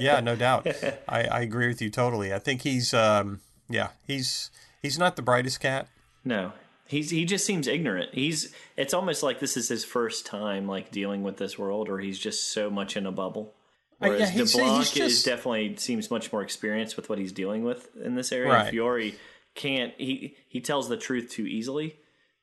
yeah, 0.00 0.20
no 0.20 0.34
doubt. 0.36 0.66
I, 1.08 1.24
I 1.24 1.40
agree 1.40 1.68
with 1.68 1.80
you 1.82 1.90
totally. 1.90 2.32
I 2.32 2.38
think 2.38 2.62
he's. 2.62 2.92
Um, 2.94 3.40
yeah, 3.68 3.88
he's 4.06 4.50
he's 4.82 4.98
not 4.98 5.16
the 5.16 5.22
brightest 5.22 5.60
cat. 5.60 5.88
No, 6.28 6.52
he's 6.86 7.08
he 7.08 7.24
just 7.24 7.46
seems 7.46 7.66
ignorant. 7.66 8.10
He's 8.12 8.54
it's 8.76 8.92
almost 8.92 9.22
like 9.22 9.40
this 9.40 9.56
is 9.56 9.68
his 9.68 9.82
first 9.84 10.26
time 10.26 10.68
like 10.68 10.90
dealing 10.90 11.22
with 11.22 11.38
this 11.38 11.58
world, 11.58 11.88
or 11.88 11.98
he's 11.98 12.18
just 12.18 12.52
so 12.52 12.68
much 12.68 12.98
in 12.98 13.06
a 13.06 13.12
bubble. 13.12 13.54
Uh, 14.02 14.06
yeah, 14.06 14.12
Whereas 14.12 14.30
he's- 14.30 14.54
DeBlanc 14.54 14.92
he's 14.92 15.18
is 15.18 15.22
definitely 15.22 15.76
seems 15.76 16.10
much 16.10 16.30
more 16.30 16.42
experienced 16.42 16.96
with 16.96 17.08
what 17.08 17.18
he's 17.18 17.32
dealing 17.32 17.64
with 17.64 17.88
in 17.96 18.14
this 18.14 18.30
area. 18.30 18.52
Right. 18.52 18.70
Fiore 18.70 19.14
can't 19.54 19.94
he 19.96 20.36
he 20.48 20.60
tells 20.60 20.90
the 20.90 20.98
truth 20.98 21.30
too 21.30 21.46
easily. 21.46 21.96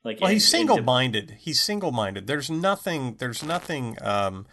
Like 0.03 0.20
Well, 0.20 0.30
and- 0.30 0.34
he's 0.34 0.48
single 0.48 0.82
minded. 0.82 1.38
He's 1.40 1.62
single 1.62 1.91
minded. 1.91 2.26
There's 2.26 2.49
nothing. 2.49 3.18
There's 3.20 3.44
nothing 3.44 3.98
um, 4.02 4.48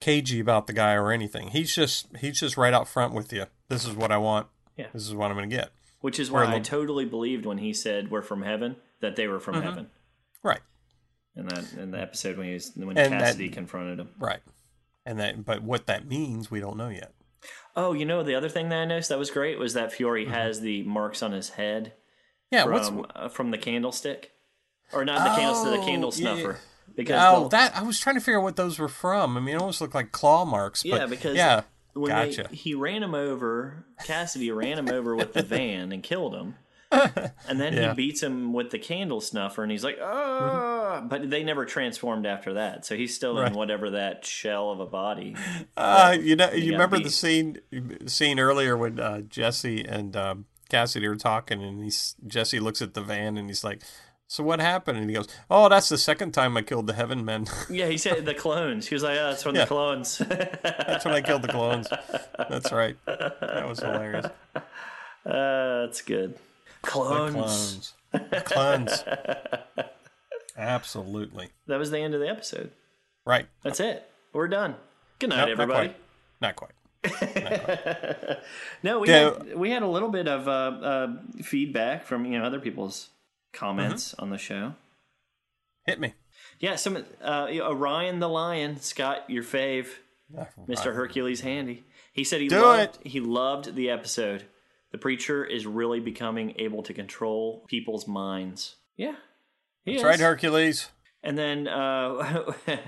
cagey 0.00 0.38
about 0.38 0.68
the 0.68 0.72
guy 0.72 0.94
or 0.94 1.10
anything. 1.10 1.48
He's 1.48 1.74
just 1.74 2.06
he's 2.20 2.38
just 2.38 2.56
right 2.56 2.72
out 2.72 2.86
front 2.86 3.12
with 3.12 3.32
you. 3.32 3.46
This 3.68 3.84
is 3.84 3.96
what 3.96 4.12
I 4.12 4.18
want. 4.18 4.46
Yeah. 4.76 4.86
This 4.92 5.02
is 5.06 5.14
what 5.14 5.30
I'm 5.32 5.36
going 5.36 5.50
to 5.50 5.56
get. 5.56 5.72
Which 6.02 6.20
is 6.20 6.30
Where 6.30 6.44
why 6.44 6.56
I 6.56 6.60
totally 6.60 7.06
believed 7.06 7.46
when 7.46 7.56
he 7.58 7.72
said 7.72 8.10
we're 8.10 8.20
from 8.22 8.42
heaven 8.42 8.76
that 9.00 9.16
they 9.16 9.26
were 9.26 9.40
from 9.40 9.54
Mhm. 9.56 9.62
heaven. 9.62 9.90
Right. 10.42 10.60
In 11.34 11.46
that 11.48 11.72
in 11.72 11.90
the 11.92 12.00
episode 12.00 12.36
when 12.36 12.46
he 12.48 12.52
was 12.52 12.72
when 12.76 12.98
And 12.98 13.14
that- 13.14 13.20
Cassidy 13.20 13.48
confronted 13.48 13.98
him. 14.00 14.10
Right. 14.18 14.40
And 15.06 15.18
that, 15.18 15.44
but 15.44 15.62
what 15.62 15.86
that 15.86 16.06
means, 16.06 16.50
we 16.50 16.60
don't 16.60 16.76
know 16.76 16.90
yet. 16.90 17.12
Oh, 17.74 17.92
you 17.94 18.04
know 18.04 18.22
the 18.22 18.34
other 18.34 18.48
thing 18.50 18.68
that 18.68 18.78
I 18.82 18.84
noticed 18.84 19.08
that 19.08 19.18
was 19.18 19.30
great 19.30 19.58
was 19.58 19.72
that 19.74 19.92
Fiore 19.92 20.26
has 20.26 20.60
the 20.60 20.82
marks 20.84 21.22
on 21.22 21.32
his 21.32 21.50
head. 21.50 21.84
Mm-hmm. 21.86 22.54
Yeah, 22.54 22.62
from, 22.64 22.96
what's- 22.98 23.10
uh, 23.16 23.28
from 23.30 23.50
the 23.50 23.58
candlestick, 23.58 24.32
or 24.92 25.04
not 25.04 25.24
the 25.28 25.34
candlestick, 25.40 25.80
the 25.80 25.86
candle 25.86 26.10
Oh, 26.14 26.18
yeah. 26.18 26.34
snuffer. 26.34 26.58
Because 26.94 27.22
oh, 27.26 27.42
the- 27.44 27.48
that 27.50 27.74
I 27.76 27.82
was 27.82 27.98
trying 27.98 28.16
to 28.16 28.20
figure 28.20 28.38
out 28.38 28.42
what 28.44 28.56
those 28.56 28.78
were 28.78 28.88
from. 28.88 29.36
I 29.36 29.40
mean, 29.40 29.54
it 29.54 29.58
almost 29.58 29.80
looked 29.80 29.94
like 29.94 30.12
claw 30.12 30.44
marks. 30.44 30.82
But 30.82 30.88
yeah, 31.00 31.06
because 31.06 31.36
yeah, 31.36 31.62
when 31.94 32.08
gotcha. 32.10 32.46
they, 32.50 32.56
he 32.56 32.74
ran 32.74 33.02
him 33.02 33.14
over, 33.14 33.84
Cassidy 34.04 34.50
ran 34.50 34.78
him 34.78 34.88
over 34.88 35.14
with 35.16 35.32
the 35.32 35.42
van 35.42 35.92
and 35.92 36.02
killed 36.02 36.34
him. 36.34 36.56
And 37.48 37.58
then 37.60 37.72
Yeah. 37.72 37.88
he 37.90 37.94
beats 37.96 38.22
him 38.22 38.52
with 38.52 38.70
the 38.70 38.78
candle 38.78 39.20
snuffer, 39.22 39.62
and 39.62 39.72
he's 39.72 39.82
like, 39.82 39.98
"Ah!" 40.02 41.02
But 41.08 41.30
they 41.30 41.42
never 41.42 41.64
transformed 41.64 42.26
after 42.26 42.52
that, 42.54 42.84
so 42.84 42.94
he's 42.96 43.14
still 43.14 43.36
Right. 43.38 43.48
in 43.50 43.54
whatever 43.56 43.90
that 43.90 44.24
shell 44.26 44.70
of 44.70 44.78
a 44.80 44.86
body. 44.86 45.34
Uh, 45.76 46.16
you 46.20 46.36
know, 46.36 46.50
you 46.52 46.72
remember 46.72 46.98
beat. 46.98 47.04
the 47.04 47.10
scene 47.10 47.58
scene 48.06 48.38
earlier 48.38 48.76
when 48.76 49.00
uh, 49.00 49.22
Jesse 49.22 49.82
and 49.84 50.14
um, 50.16 50.44
Cassidy 50.68 51.06
are 51.06 51.16
talking, 51.16 51.62
and 51.62 51.82
he's 51.82 52.14
Jesse 52.26 52.60
looks 52.60 52.82
at 52.82 52.92
the 52.94 53.00
van 53.02 53.38
and 53.38 53.48
he's 53.48 53.64
like, 53.64 53.82
"So 54.32 54.42
what 54.42 54.60
happened?" 54.60 54.98
And 54.98 55.08
he 55.10 55.14
goes, 55.14 55.28
"Oh, 55.50 55.68
that's 55.68 55.88
the 55.88 55.98
second 55.98 56.32
time 56.32 56.56
I 56.56 56.62
killed 56.62 56.86
the 56.86 56.94
Heaven 56.94 57.24
Men. 57.24 57.46
Yeah, 57.70 57.86
he 57.88 57.98
said 57.98 58.24
the 58.24 58.34
clones. 58.34 58.88
He 58.88 58.94
was 58.94 59.02
like, 59.02 59.18
"Oh, 59.18 59.28
that's 59.30 59.42
from 59.42 59.54
Yeah. 59.54 59.62
the 59.64 59.68
clones." 59.68 60.18
that's 60.28 61.04
when 61.04 61.14
I 61.14 61.20
killed 61.20 61.42
the 61.42 61.48
clones." 61.48 61.88
That's 62.48 62.72
right. 62.72 62.96
That 63.06 63.68
was 63.68 63.80
hilarious. 63.80 64.26
Uh, 65.24 65.86
that's 65.86 66.02
good. 66.02 66.34
The 66.82 66.88
Clones. 66.90 67.32
clones. 67.32 67.92
The 68.12 68.40
clones. 68.44 69.04
Absolutely. 70.56 71.50
That 71.68 71.78
was 71.78 71.92
the 71.92 72.00
end 72.00 72.14
of 72.14 72.20
the 72.20 72.28
episode. 72.28 72.72
Right. 73.24 73.46
That's 73.62 73.78
it. 73.78 74.10
We're 74.32 74.48
done. 74.48 74.74
Good 75.20 75.30
night, 75.30 75.46
Nope, 75.48 75.58
not 75.58 75.62
everybody. 75.62 75.88
quite. 75.88 75.96
Not 76.40 76.56
quite. 76.56 78.38
No, 78.82 78.98
we 78.98 79.08
Yeah. 79.08 79.34
had, 79.38 79.56
we 79.56 79.70
had 79.70 79.82
a 79.82 79.86
little 79.86 80.08
bit 80.08 80.26
of 80.26 80.48
uh, 80.48 80.50
uh, 80.50 81.08
feedback 81.42 82.04
from 82.04 82.24
you 82.26 82.38
know 82.38 82.44
other 82.44 82.58
people's 82.60 83.10
comments 83.52 84.12
Mm-hmm. 84.12 84.22
on 84.22 84.30
the 84.30 84.38
show. 84.38 84.74
Hit 85.86 86.00
me. 86.00 86.14
Yeah, 86.60 86.76
some 86.76 87.04
uh, 87.22 87.48
Orion 87.60 88.20
the 88.20 88.28
Lion, 88.28 88.80
Scott, 88.80 89.28
your 89.28 89.42
fave, 89.42 89.88
Mister 90.66 90.92
Hercules 90.94 91.40
Handy. 91.40 91.84
He 92.12 92.24
said 92.24 92.40
he 92.40 92.48
Do 92.48 92.60
loved 92.60 92.98
he 93.04 93.20
loved 93.20 93.74
the 93.74 93.90
episode. 93.90 94.44
The 94.92 94.98
preacher 94.98 95.44
is 95.44 95.66
really 95.66 96.00
becoming 96.00 96.54
able 96.58 96.82
to 96.84 96.92
control 96.94 97.64
people's 97.68 98.06
minds. 98.06 98.76
Yeah, 98.96 99.14
he 99.84 99.92
That's 99.92 100.02
is. 100.02 100.06
right, 100.06 100.20
Hercules. 100.20 100.88
And 101.22 101.36
then 101.38 101.66
uh, 101.68 102.52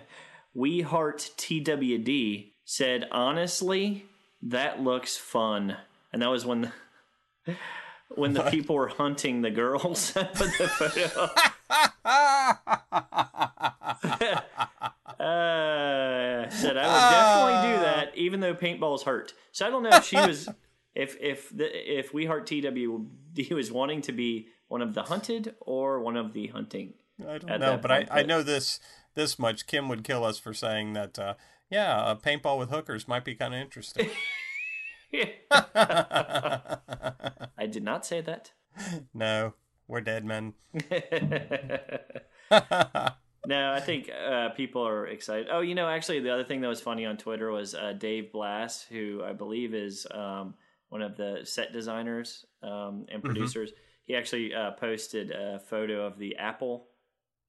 We 0.54 0.82
Heart 0.82 1.30
TWD 1.36 2.52
said, 2.64 3.06
honestly, 3.10 4.04
that 4.42 4.80
looks 4.80 5.16
fun. 5.16 5.76
And 6.12 6.22
that 6.22 6.30
was 6.30 6.44
when 6.46 6.60
the, 6.60 6.72
when 8.08 8.32
the 8.34 8.42
people 8.44 8.74
were 8.76 8.88
hunting 8.88 9.42
the 9.42 9.50
girls. 9.50 10.12
The 10.34 10.68
photo 10.68 11.30
uh, 15.20 16.50
said 16.50 16.76
I 16.76 16.86
would 16.86 17.10
definitely 17.10 17.76
do 17.76 17.82
that, 17.82 18.12
even 18.14 18.40
though 18.40 18.54
paintballs 18.54 19.04
hurt. 19.04 19.32
So 19.52 19.66
I 19.66 19.70
don't 19.70 19.82
know 19.82 19.90
if 19.90 20.04
she 20.04 20.16
was, 20.16 20.48
if 20.94 21.16
if 21.20 21.48
the 21.50 21.98
if 21.98 22.12
We 22.12 22.26
Heart 22.26 22.46
TWD 22.46 23.50
was 23.52 23.72
wanting 23.72 24.02
to 24.02 24.12
be 24.12 24.48
one 24.68 24.82
of 24.82 24.94
the 24.94 25.04
hunted 25.04 25.54
or 25.60 26.00
one 26.00 26.16
of 26.16 26.32
the 26.32 26.48
hunting. 26.48 26.94
I 27.26 27.38
don't 27.38 27.60
know, 27.60 27.78
but 27.80 27.90
I, 27.90 28.06
I 28.10 28.22
know 28.22 28.42
this 28.42 28.80
this 29.14 29.38
much. 29.38 29.66
Kim 29.66 29.88
would 29.88 30.04
kill 30.04 30.24
us 30.24 30.38
for 30.38 30.52
saying 30.52 30.92
that. 30.94 31.18
Uh, 31.18 31.34
yeah, 31.70 32.10
a 32.10 32.14
paintball 32.14 32.58
with 32.58 32.70
hookers 32.70 33.08
might 33.08 33.24
be 33.24 33.34
kind 33.34 33.54
of 33.54 33.60
interesting. 33.60 34.10
I 37.56 37.66
did 37.70 37.82
not 37.82 38.04
say 38.06 38.20
that. 38.22 38.52
no, 39.14 39.54
we're 39.88 40.00
dead 40.00 40.24
men. 40.24 40.54
no, 42.50 43.72
I 43.72 43.80
think 43.80 44.10
uh, 44.10 44.50
people 44.50 44.86
are 44.86 45.06
excited. 45.06 45.48
Oh, 45.50 45.60
you 45.60 45.74
know, 45.74 45.88
actually, 45.88 46.20
the 46.20 46.32
other 46.32 46.44
thing 46.44 46.60
that 46.62 46.68
was 46.68 46.80
funny 46.80 47.04
on 47.06 47.16
Twitter 47.16 47.50
was 47.50 47.74
uh, 47.74 47.92
Dave 47.92 48.32
Blass, 48.32 48.82
who 48.82 49.22
I 49.24 49.32
believe 49.32 49.74
is 49.74 50.06
um, 50.10 50.54
one 50.88 51.02
of 51.02 51.16
the 51.16 51.40
set 51.44 51.72
designers 51.72 52.44
um, 52.62 53.06
and 53.10 53.22
Mhm. 53.22 53.26
producers. 53.26 53.70
He 54.04 54.14
actually 54.16 54.54
uh, 54.54 54.72
posted 54.72 55.30
a 55.30 55.58
photo 55.60 56.06
of 56.06 56.18
the 56.18 56.36
Apple 56.36 56.88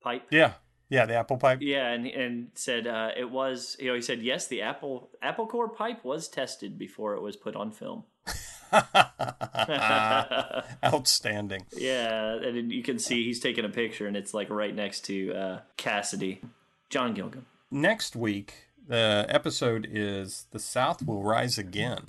pipe. 0.01 0.23
Yeah, 0.31 0.53
yeah, 0.89 1.05
the 1.05 1.15
apple 1.15 1.37
pipe. 1.37 1.59
Yeah, 1.61 1.91
and 1.91 2.05
and 2.07 2.47
said 2.53 2.87
uh, 2.87 3.09
it 3.17 3.31
was. 3.31 3.75
You 3.79 3.87
know, 3.87 3.95
he 3.95 4.01
said 4.01 4.21
yes, 4.21 4.47
the 4.47 4.61
Apple 4.61 5.09
Apple 5.21 5.47
Core 5.47 5.69
pipe 5.69 6.03
was 6.03 6.27
tested 6.27 6.77
before 6.77 7.15
it 7.15 7.21
was 7.21 7.35
put 7.35 7.55
on 7.55 7.71
film. 7.71 8.03
Outstanding. 10.83 11.65
Yeah, 11.75 12.35
and 12.35 12.71
you 12.71 12.83
can 12.83 12.99
see 12.99 13.23
he's 13.23 13.39
taking 13.39 13.65
a 13.65 13.69
picture, 13.69 14.07
and 14.07 14.17
it's 14.17 14.33
like 14.33 14.49
right 14.49 14.75
next 14.75 15.01
to 15.05 15.33
uh, 15.33 15.59
Cassidy, 15.77 16.41
John 16.89 17.15
Gilgun. 17.15 17.43
Next 17.71 18.15
week, 18.15 18.53
the 18.87 19.25
episode 19.29 19.87
is 19.89 20.47
"The 20.51 20.59
South 20.59 21.05
Will 21.05 21.23
Rise 21.23 21.57
Again." 21.57 22.05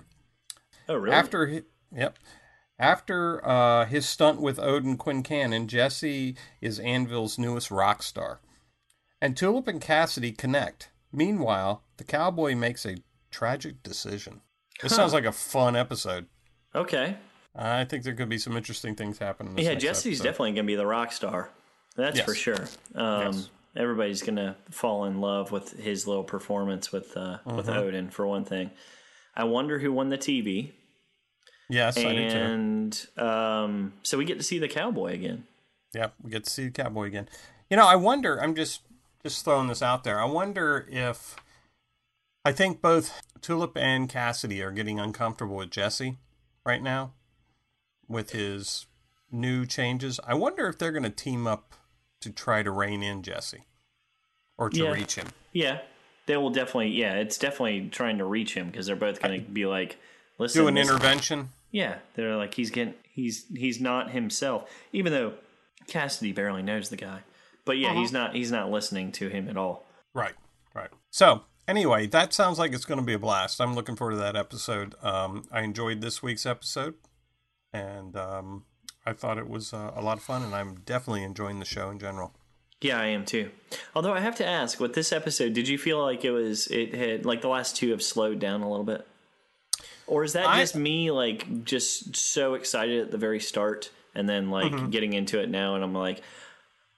Oh, 0.88 0.96
really? 0.96 1.14
After 1.14 1.46
hi- 1.46 1.62
yep, 1.94 2.18
after 2.78 3.46
uh, 3.46 3.86
his 3.86 4.08
stunt 4.08 4.40
with 4.40 4.58
Odin 4.58 4.98
Quincannon, 4.98 5.66
Jesse 5.66 6.36
is 6.60 6.78
Annville's 6.78 7.38
newest 7.38 7.70
rock 7.70 8.02
star, 8.02 8.40
and 9.20 9.36
Tulip 9.36 9.66
and 9.68 9.80
Cassidy 9.80 10.32
connect. 10.32 10.90
Meanwhile, 11.12 11.82
the 11.96 12.04
cowboy 12.04 12.54
makes 12.54 12.84
a 12.84 12.96
tragic 13.30 13.82
decision. 13.82 14.42
This 14.82 14.92
Huh. 14.92 14.96
sounds 14.98 15.12
like 15.12 15.24
a 15.24 15.32
fun 15.32 15.74
episode. 15.76 16.26
Okay. 16.74 17.16
I 17.54 17.84
think 17.84 18.04
there 18.04 18.14
could 18.14 18.28
be 18.28 18.38
some 18.38 18.56
interesting 18.56 18.94
things 18.94 19.18
happening. 19.18 19.54
this 19.54 19.64
Yeah, 19.64 19.74
Jesse's 19.74 20.20
episode. 20.20 20.24
definitely 20.24 20.50
going 20.52 20.66
to 20.66 20.72
be 20.72 20.74
the 20.76 20.86
rock 20.86 21.12
star. 21.12 21.50
That's 21.96 22.20
for 22.20 22.34
sure. 22.34 22.66
Um, 22.94 23.32
Yes. 23.32 23.48
Everybody's 23.74 24.22
going 24.22 24.36
to 24.36 24.56
fall 24.70 25.04
in 25.04 25.20
love 25.20 25.52
with 25.52 25.72
his 25.78 26.06
little 26.06 26.24
performance 26.24 26.92
with 26.92 27.14
uh, 27.16 27.38
with 27.44 27.66
Mhm. 27.66 27.76
Odin, 27.76 28.10
for 28.10 28.26
one 28.26 28.44
thing. 28.44 28.70
I 29.34 29.44
wonder 29.44 29.78
who 29.78 29.92
won 29.92 30.08
the 30.08 30.16
TV. 30.16 30.72
Yes, 31.68 31.98
I 31.98 32.02
do 32.14 32.30
too. 32.30 32.36
and 32.36 33.06
um, 33.18 33.92
so 34.02 34.16
we 34.16 34.24
get 34.24 34.38
to 34.38 34.44
see 34.44 34.58
the 34.58 34.68
cowboy 34.68 35.12
again. 35.12 35.46
Yeah, 35.94 36.08
we 36.22 36.30
get 36.30 36.44
to 36.44 36.50
see 36.50 36.64
the 36.64 36.70
cowboy 36.70 37.06
again. 37.06 37.28
You 37.68 37.76
know, 37.76 37.86
I 37.86 37.96
wonder. 37.96 38.40
I'm 38.42 38.54
just 38.54 38.80
just 39.26 39.44
throwing 39.44 39.66
this 39.68 39.82
out 39.82 40.04
there. 40.04 40.20
I 40.20 40.24
wonder 40.24 40.86
if 40.90 41.36
I 42.44 42.52
think 42.52 42.80
both 42.80 43.20
Tulip 43.40 43.76
and 43.76 44.08
Cassidy 44.08 44.62
are 44.62 44.70
getting 44.70 45.00
uncomfortable 45.00 45.56
with 45.56 45.70
Jesse 45.70 46.18
right 46.64 46.82
now 46.82 47.12
with 48.08 48.30
his 48.30 48.86
new 49.32 49.66
changes. 49.66 50.20
I 50.26 50.34
wonder 50.34 50.68
if 50.68 50.78
they're 50.78 50.92
going 50.92 51.02
to 51.02 51.10
team 51.10 51.46
up 51.46 51.74
to 52.20 52.30
try 52.30 52.62
to 52.62 52.70
rein 52.70 53.02
in 53.02 53.22
Jesse 53.22 53.64
or 54.56 54.70
to 54.70 54.84
Yeah. 54.84 54.90
reach 54.92 55.16
him. 55.16 55.28
Yeah, 55.52 55.80
they 56.26 56.36
will 56.36 56.50
definitely. 56.50 56.90
Yeah, 56.90 57.14
it's 57.14 57.36
definitely 57.38 57.88
trying 57.90 58.18
to 58.18 58.24
reach 58.24 58.54
him 58.54 58.68
because 58.68 58.86
they're 58.86 58.94
both 58.96 59.20
going 59.20 59.44
to 59.44 59.50
be 59.50 59.66
like, 59.66 59.98
listen, 60.38 60.62
Do 60.62 60.68
an 60.68 60.74
this- 60.74 60.88
intervention. 60.88 61.50
Yeah, 61.72 61.98
they're 62.14 62.36
like 62.36 62.54
he's 62.54 62.70
getting 62.70 62.94
he's 63.02 63.44
he's 63.54 63.80
not 63.80 64.12
himself, 64.12 64.70
even 64.92 65.12
though 65.12 65.34
Cassidy 65.88 66.32
barely 66.32 66.62
knows 66.62 66.88
the 66.88 66.96
guy. 66.96 67.20
But 67.66 67.76
yeah, 67.76 67.90
Uh-huh. 67.90 68.00
he's 68.00 68.12
not 68.12 68.34
he's 68.34 68.50
not 68.50 68.70
listening 68.70 69.12
to 69.12 69.28
him 69.28 69.48
at 69.50 69.58
all. 69.58 69.84
Right, 70.14 70.34
right. 70.74 70.88
So 71.10 71.42
anyway, 71.68 72.06
that 72.06 72.32
sounds 72.32 72.58
like 72.58 72.72
it's 72.72 72.86
going 72.86 73.00
to 73.00 73.04
be 73.04 73.12
a 73.12 73.18
blast. 73.18 73.60
I'm 73.60 73.74
looking 73.74 73.96
forward 73.96 74.12
to 74.12 74.16
that 74.18 74.36
episode. 74.36 74.94
Um, 75.02 75.44
I 75.52 75.60
enjoyed 75.60 76.00
this 76.00 76.22
week's 76.22 76.46
episode, 76.46 76.94
and 77.72 78.16
um, 78.16 78.64
I 79.04 79.12
thought 79.12 79.36
it 79.38 79.48
was 79.48 79.74
uh, 79.74 79.92
a 79.94 80.00
lot 80.00 80.16
of 80.16 80.22
fun, 80.24 80.42
and 80.42 80.54
I'm 80.54 80.76
definitely 80.86 81.22
enjoying 81.24 81.58
the 81.58 81.64
show 81.66 81.90
in 81.90 81.98
general. 81.98 82.32
Yeah, 82.80 83.00
I 83.00 83.06
am 83.06 83.24
too. 83.24 83.50
Although 83.94 84.12
I 84.12 84.20
have 84.20 84.36
to 84.36 84.46
ask, 84.46 84.78
with 84.80 84.94
this 84.94 85.12
episode, 85.12 85.52
did 85.54 85.66
you 85.66 85.78
feel 85.78 86.00
like 86.02 86.24
it 86.24 86.30
was 86.30 86.66
it 86.68 86.94
had 86.94 87.24
like 87.26 87.40
the 87.40 87.48
last 87.48 87.76
two 87.76 87.90
have 87.90 88.02
slowed 88.02 88.38
down 88.38 88.62
a 88.62 88.68
little 88.70 88.84
bit, 88.84 89.06
or 90.06 90.24
is 90.24 90.34
that 90.34 90.46
I- 90.46 90.60
just 90.60 90.76
me 90.76 91.10
like 91.10 91.64
just 91.64 92.14
so 92.16 92.54
excited 92.54 93.00
at 93.00 93.10
the 93.10 93.18
very 93.18 93.40
start 93.40 93.90
and 94.14 94.28
then 94.28 94.50
like 94.50 94.72
Mm-hmm. 94.72 94.90
getting 94.90 95.12
into 95.14 95.40
it 95.40 95.48
now 95.50 95.74
and 95.74 95.82
I'm 95.84 95.94
like 95.94 96.22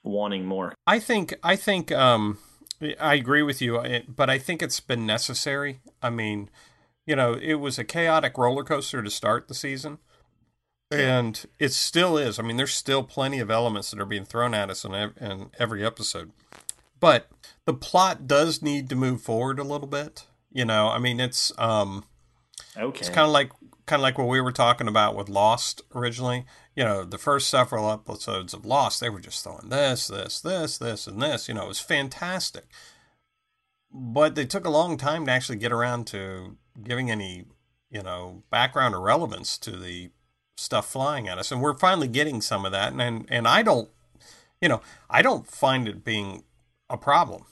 wanting 0.09 0.45
more? 0.45 0.73
I 0.85 0.99
think 0.99 1.35
I 1.43 1.55
think 1.55 1.91
um, 1.91 2.37
I 2.99 3.15
agree 3.15 3.43
with 3.43 3.61
you, 3.61 3.81
but 4.07 4.29
I 4.29 4.37
think 4.37 4.61
it's 4.61 4.79
been 4.79 5.05
necessary. 5.05 5.79
I 6.01 6.09
mean, 6.09 6.49
you 7.05 7.15
know, 7.15 7.33
it 7.33 7.55
was 7.55 7.79
a 7.79 7.83
chaotic 7.83 8.37
roller 8.37 8.63
coaster 8.63 9.01
to 9.01 9.09
start 9.09 9.47
the 9.47 9.53
season, 9.53 9.99
and 10.91 11.45
it 11.59 11.73
still 11.73 12.17
is. 12.17 12.39
I 12.39 12.43
mean, 12.43 12.57
there's 12.57 12.73
still 12.73 13.03
plenty 13.03 13.39
of 13.39 13.49
elements 13.49 13.91
that 13.91 13.99
are 13.99 14.05
being 14.05 14.25
thrown 14.25 14.53
at 14.53 14.69
us 14.69 14.85
in, 14.85 14.93
in 14.93 15.49
every 15.57 15.85
episode, 15.85 16.31
but 16.99 17.29
the 17.65 17.73
plot 17.73 18.27
does 18.27 18.61
need 18.61 18.89
to 18.89 18.95
move 18.95 19.21
forward 19.21 19.59
a 19.59 19.63
little 19.63 19.87
bit. 19.87 20.25
You 20.51 20.65
know, 20.65 20.87
I 20.87 20.99
mean, 20.99 21.19
it's 21.19 21.51
um, 21.57 22.05
Okay, 22.77 22.99
it's 22.99 23.09
kind 23.09 23.25
of 23.25 23.31
like 23.31 23.51
kind 23.85 23.99
of 23.99 24.03
like 24.03 24.17
what 24.17 24.27
we 24.27 24.39
were 24.41 24.51
talking 24.51 24.87
about 24.87 25.15
with 25.15 25.29
Lost 25.29 25.81
originally. 25.93 26.45
You 26.79 26.85
know, 26.85 27.03
the 27.03 27.17
first 27.17 27.49
several 27.49 27.91
episodes 27.91 28.53
of 28.53 28.65
Lost, 28.65 29.01
they 29.01 29.09
were 29.09 29.19
just 29.19 29.43
throwing 29.43 29.67
this, 29.67 30.07
this, 30.07 30.39
this, 30.39 30.77
this, 30.77 31.07
and 31.07 31.21
this. 31.21 31.49
You 31.49 31.53
know, 31.53 31.65
it 31.65 31.67
was 31.67 31.81
fantastic. 31.81 32.67
But 33.91 34.35
they 34.35 34.45
took 34.45 34.63
a 34.63 34.69
long 34.69 34.95
time 34.95 35.25
to 35.25 35.31
actually 35.33 35.57
get 35.57 35.73
around 35.73 36.07
to 36.07 36.55
giving 36.81 37.11
any, 37.11 37.43
you 37.91 38.01
know, 38.01 38.43
background 38.49 38.95
or 38.95 39.01
relevance 39.01 39.57
to 39.57 39.71
the 39.71 40.11
stuff 40.55 40.89
flying 40.89 41.27
at 41.27 41.37
us. 41.37 41.51
And 41.51 41.61
we're 41.61 41.77
finally 41.77 42.07
getting 42.07 42.39
some 42.39 42.63
of 42.63 42.71
that. 42.71 42.93
And 42.93 43.01
and, 43.01 43.25
and 43.27 43.45
I 43.45 43.61
don't, 43.61 43.89
you 44.61 44.69
know, 44.69 44.81
I 45.09 45.21
don't 45.21 45.45
find 45.45 45.85
it 45.85 46.05
being 46.05 46.45
a 46.89 46.95
problem 46.95 47.43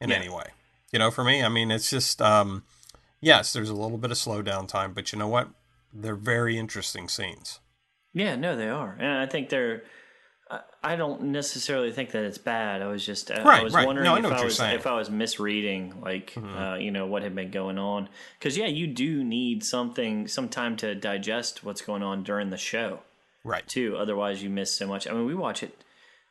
in 0.00 0.08
Yeah. 0.08 0.16
any 0.16 0.30
way. 0.30 0.46
You 0.94 0.98
know, 0.98 1.10
for 1.10 1.24
me, 1.24 1.44
I 1.44 1.50
mean, 1.50 1.70
it's 1.70 1.90
just, 1.90 2.22
um, 2.22 2.64
yes, 3.20 3.52
there's 3.52 3.68
a 3.68 3.74
little 3.74 3.98
bit 3.98 4.12
of 4.12 4.16
slowdown 4.16 4.66
time, 4.66 4.94
but 4.94 5.12
you 5.12 5.18
know 5.18 5.28
what? 5.28 5.50
They're 5.92 6.16
very 6.16 6.56
interesting 6.56 7.06
scenes. 7.06 7.58
Yeah, 8.14 8.36
no, 8.36 8.56
they 8.56 8.68
are, 8.68 8.96
and 8.98 9.18
I 9.18 9.26
think 9.26 9.48
they're. 9.48 9.82
I- 10.84 10.96
don't 10.96 11.22
necessarily 11.22 11.92
think 11.92 12.10
that 12.10 12.24
it's 12.24 12.36
bad. 12.36 12.82
I 12.82 12.88
was 12.88 13.06
just 13.06 13.30
I, 13.30 13.36
I 13.36 13.62
was 13.62 13.72
right. 13.72 13.86
wondering 13.86 14.04
No, 14.04 14.16
I 14.16 14.18
if 14.18 14.24
I 14.26 14.44
was. 14.44 14.58
Mm-hmm. 14.58 14.74
if 14.76 14.86
I 14.86 14.94
was 14.94 15.08
misreading 15.08 15.94
like 16.02 16.34
uh, 16.36 16.74
you 16.74 16.90
know 16.90 17.06
what 17.06 17.22
had 17.22 17.34
been 17.34 17.50
going 17.50 17.78
on 17.78 18.08
because 18.38 18.58
yeah, 18.58 18.66
you 18.66 18.86
do 18.88 19.24
need 19.24 19.64
something 19.64 20.28
some 20.28 20.48
time 20.50 20.76
to 20.78 20.94
digest 20.94 21.64
what's 21.64 21.80
going 21.80 22.02
on 22.02 22.22
during 22.24 22.50
the 22.50 22.58
show 22.58 23.00
Right. 23.44 23.66
too. 23.66 23.96
Otherwise, 23.96 24.42
you 24.42 24.50
miss 24.50 24.74
so 24.74 24.86
much. 24.86 25.06
I 25.08 25.12
mean, 25.12 25.24
we 25.24 25.34
watch 25.34 25.62
it. 25.62 25.74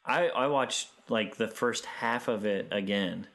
I 0.06 0.28
I 0.28 0.48
watched 0.48 0.90
like 1.10 1.38
the 1.38 1.48
first 1.48 1.86
half 1.86 2.28
of 2.28 2.46
it 2.46 2.68
again, 2.72 3.26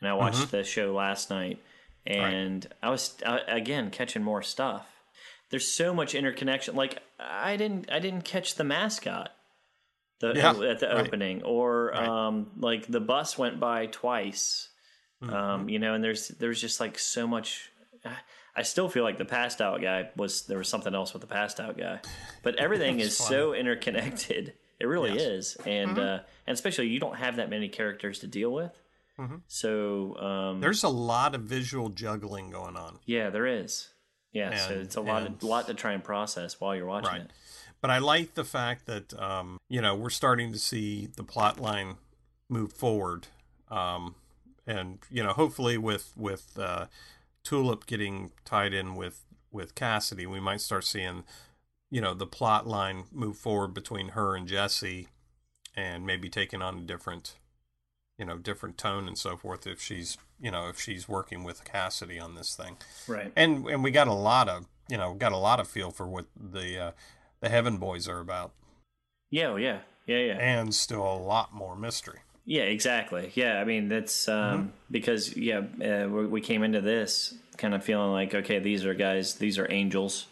and 0.00 0.08
I 0.08 0.12
watched 0.14 0.38
Mm-hmm. 0.38 0.56
the 0.56 0.62
show 0.64 0.92
last 0.94 1.30
night, 1.30 1.58
and 2.06 2.64
I 2.82 2.90
was 2.90 3.16
uh, 3.26 3.38
again 3.48 3.90
catching 3.90 4.22
more 4.22 4.42
stuff. 4.42 4.86
There's 5.50 5.66
so 5.70 5.94
much 5.94 6.14
interconnection. 6.14 6.76
Like 6.76 6.98
I 7.18 7.56
didn't 7.56 7.90
I 7.90 7.98
didn't 8.00 8.24
catch 8.24 8.54
the 8.56 8.64
mascot 8.64 9.30
the 10.20 10.32
Yeah, 10.34 10.50
at 10.50 10.80
the 10.80 10.88
right. 10.88 11.06
opening, 11.06 11.42
or 11.42 11.90
Right. 11.94 12.08
um 12.08 12.50
like 12.58 12.86
the 12.86 13.00
bus 13.00 13.38
went 13.38 13.58
by 13.60 13.86
twice. 13.86 14.68
Mm-hmm. 15.22 15.34
Um, 15.34 15.68
you 15.68 15.78
know, 15.78 15.94
and 15.94 16.02
there's 16.04 16.28
there's 16.28 16.60
just 16.60 16.80
like 16.80 16.98
so 16.98 17.26
much. 17.26 17.70
I 18.54 18.62
still 18.62 18.88
feel 18.88 19.04
like 19.04 19.18
the 19.18 19.24
passed 19.24 19.60
out 19.60 19.80
guy 19.80 20.10
was 20.16 20.46
there 20.46 20.58
was 20.58 20.68
something 20.68 20.94
else 20.94 21.12
with 21.12 21.22
the 21.22 21.28
passed 21.28 21.60
out 21.60 21.76
guy, 21.78 22.00
but 22.42 22.56
everything 22.56 22.98
is 23.00 23.16
so 23.16 23.52
interconnected. 23.54 24.52
It 24.80 24.86
really 24.86 25.12
Yes. 25.14 25.22
is, 25.22 25.56
and 25.66 25.90
Mm-hmm. 25.92 26.00
uh, 26.00 26.18
and 26.46 26.54
especially 26.54 26.86
you 26.88 27.00
don't 27.00 27.16
have 27.16 27.36
that 27.36 27.50
many 27.50 27.68
characters 27.68 28.20
to 28.20 28.26
deal 28.28 28.52
with. 28.52 28.72
So 29.48 30.16
um, 30.18 30.24
Mm-hmm. 30.24 30.60
There's 30.60 30.84
a 30.84 30.88
lot 30.88 31.34
of 31.34 31.42
visual 31.42 31.88
juggling 31.88 32.50
going 32.50 32.76
on. 32.76 32.98
yeah, 33.04 33.30
there 33.30 33.46
is. 33.46 33.88
Yeah, 34.32 34.56
so 34.68 34.74
it's 34.74 34.96
a 34.96 35.00
lot 35.00 35.22
and- 35.24 35.36
of 35.36 35.42
lot 35.42 35.66
to 35.68 35.74
try 35.74 35.92
and 35.92 36.04
process 36.04 36.60
while 36.60 36.76
you're 36.76 36.86
watching 36.86 37.10
Right. 37.10 37.20
it. 37.22 37.30
But 37.80 37.90
I 37.90 37.98
like 37.98 38.34
the 38.34 38.44
fact 38.44 38.86
that 38.86 39.14
um, 39.18 39.58
you 39.68 39.80
know 39.80 39.94
we're 39.94 40.10
starting 40.10 40.52
to 40.52 40.58
see 40.58 41.06
the 41.06 41.22
plot 41.24 41.60
line 41.60 41.96
move 42.48 42.72
forward, 42.72 43.28
um, 43.70 44.16
and 44.66 44.98
you 45.10 45.22
know 45.22 45.32
hopefully 45.32 45.78
with 45.78 46.12
with 46.16 46.58
uh, 46.58 46.86
Tulip 47.44 47.86
getting 47.86 48.32
tied 48.44 48.74
in 48.74 48.94
with 48.96 49.24
with 49.52 49.74
Cassidy, 49.76 50.26
we 50.26 50.40
might 50.40 50.60
start 50.60 50.84
seeing 50.84 51.22
you 51.90 52.00
know 52.00 52.14
the 52.14 52.26
plot 52.26 52.66
line 52.66 53.04
move 53.12 53.38
forward 53.38 53.72
between 53.74 54.08
her 54.10 54.34
and 54.34 54.48
Jesse, 54.48 55.08
and 55.76 56.04
maybe 56.04 56.28
taking 56.28 56.60
on 56.60 56.78
a 56.78 56.82
different 56.82 57.36
you 58.18 58.24
know 58.24 58.38
different 58.38 58.76
tone 58.76 59.06
and 59.06 59.16
so 59.16 59.36
forth 59.36 59.66
if 59.68 59.80
she's 59.80 60.18
you 60.40 60.50
know 60.50 60.68
if 60.68 60.80
she's 60.80 61.08
working 61.08 61.44
with 61.44 61.64
Cassidy 61.64 62.18
on 62.18 62.34
this 62.34 62.54
thing 62.54 62.76
Right. 63.06 63.32
and 63.36 63.66
and 63.66 63.82
we 63.84 63.90
got 63.90 64.08
a 64.08 64.12
lot 64.12 64.48
of 64.48 64.66
you 64.88 64.96
know 64.96 65.14
got 65.14 65.32
a 65.32 65.36
lot 65.36 65.60
of 65.60 65.68
feel 65.68 65.90
for 65.90 66.06
what 66.06 66.26
the 66.36 66.78
uh, 66.78 66.90
the 67.40 67.48
Heaven 67.48 67.76
Boys 67.78 68.08
are 68.08 68.18
about, 68.20 68.52
Yeah, 69.30 69.48
oh, 69.48 69.56
yeah, 69.56 69.78
yeah, 70.06 70.18
yeah. 70.18 70.38
and 70.38 70.74
still 70.74 71.02
a 71.02 71.18
lot 71.18 71.54
more 71.54 71.76
mystery. 71.76 72.18
Yeah, 72.44 72.62
exactly. 72.62 73.30
Yeah, 73.34 73.60
I 73.60 73.64
mean 73.64 73.88
that's 73.88 74.28
um, 74.28 74.34
Mm-hmm. 74.34 74.68
because 74.90 75.36
yeah, 75.36 75.58
uh, 75.58 76.08
we, 76.08 76.26
we 76.26 76.40
came 76.40 76.62
into 76.62 76.80
this 76.80 77.34
kind 77.58 77.74
of 77.74 77.84
feeling 77.84 78.10
like 78.12 78.34
okay, 78.34 78.58
these 78.58 78.84
are 78.86 78.94
guys, 78.94 79.34
these 79.34 79.58
are 79.58 79.70
angels. 79.70 80.26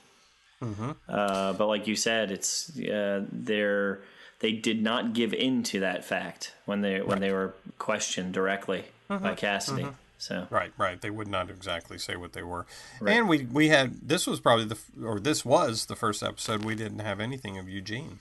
Mm-hmm. 0.63 0.93
Uh, 1.09 1.53
but 1.53 1.67
like 1.67 1.87
you 1.87 1.95
said, 1.97 2.31
it's 2.31 2.71
uh, 2.79 3.25
they're 3.31 4.01
they 4.41 4.53
did 4.53 4.83
not 4.83 5.13
give 5.13 5.33
in 5.33 5.63
to 5.65 5.81
that 5.81 6.05
fact 6.05 6.55
when 6.65 6.83
they 6.83 7.01
when 7.01 7.21
they 7.21 7.33
were 7.33 7.55
questioned 7.79 8.35
directly 8.35 8.85
by 9.09 9.17
mm-hmm. 9.17 9.35
Cassidy. 9.35 9.83
Mm-hmm. 9.85 9.93
So 10.19 10.47
Right, 10.51 10.73
right. 10.79 11.01
They 11.01 11.11
would 11.11 11.29
not 11.29 11.51
exactly 11.51 11.99
say 11.99 12.17
what 12.17 12.33
they 12.33 12.43
were, 12.43 12.67
and 13.07 13.29
we 13.29 13.45
we 13.45 13.69
had 13.69 14.09
this 14.09 14.27
was 14.27 14.41
probably 14.41 14.65
the 14.65 14.79
or 15.05 15.21
this 15.21 15.45
was 15.45 15.87
the 15.87 15.97
first 15.97 16.23
episode 16.23 16.65
we 16.65 16.75
didn't 16.75 17.01
have 17.01 17.21
anything 17.21 17.59
of 17.59 17.69
Eugene. 17.69 18.21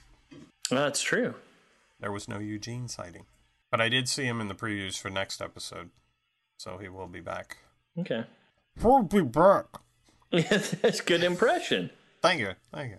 well, 0.70 0.82
that's 0.82 1.02
true. 1.02 1.34
There 2.00 2.12
was 2.12 2.28
no 2.28 2.38
Eugene 2.38 2.88
sighting, 2.88 3.24
but 3.70 3.80
I 3.80 3.88
did 3.88 4.08
see 4.08 4.24
him 4.24 4.42
in 4.42 4.48
the 4.48 4.54
previews 4.54 4.98
for 4.98 5.08
next 5.08 5.40
episode, 5.40 5.88
so 6.58 6.76
he 6.76 6.88
will 6.88 7.08
be 7.08 7.20
back. 7.20 7.56
Okay, 7.98 8.24
He'll 8.80 9.02
be 9.02 9.22
back. 9.22 9.64
that's 10.30 11.00
good 11.00 11.24
impression. 11.24 11.88
Thank 12.20 12.40
you, 12.40 12.52
thank 12.72 12.90
you. 12.90 12.98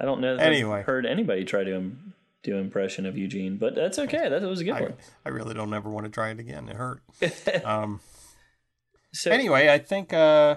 I 0.00 0.04
don't 0.04 0.20
know. 0.20 0.36
Anyway. 0.36 0.78
I've 0.78 0.86
heard 0.86 1.04
anybody 1.04 1.44
try 1.44 1.62
to 1.62 1.76
um, 1.76 2.14
do 2.42 2.56
impression 2.56 3.04
of 3.04 3.18
Eugene, 3.18 3.58
but 3.58 3.74
that's 3.74 3.98
okay. 3.98 4.28
That 4.28 4.42
was 4.42 4.60
a 4.60 4.64
good 4.64 4.74
I, 4.74 4.82
one. 4.82 4.94
I 5.26 5.28
really 5.28 5.54
don't 5.54 5.72
ever 5.74 5.90
want 5.90 6.06
to 6.06 6.10
try 6.10 6.30
it 6.30 6.40
again. 6.40 6.68
It 6.68 6.76
hurt. 6.76 7.02
um. 7.64 8.00
So 9.12 9.30
Anyway, 9.30 9.68
I 9.68 9.78
think, 9.78 10.12
uh, 10.12 10.56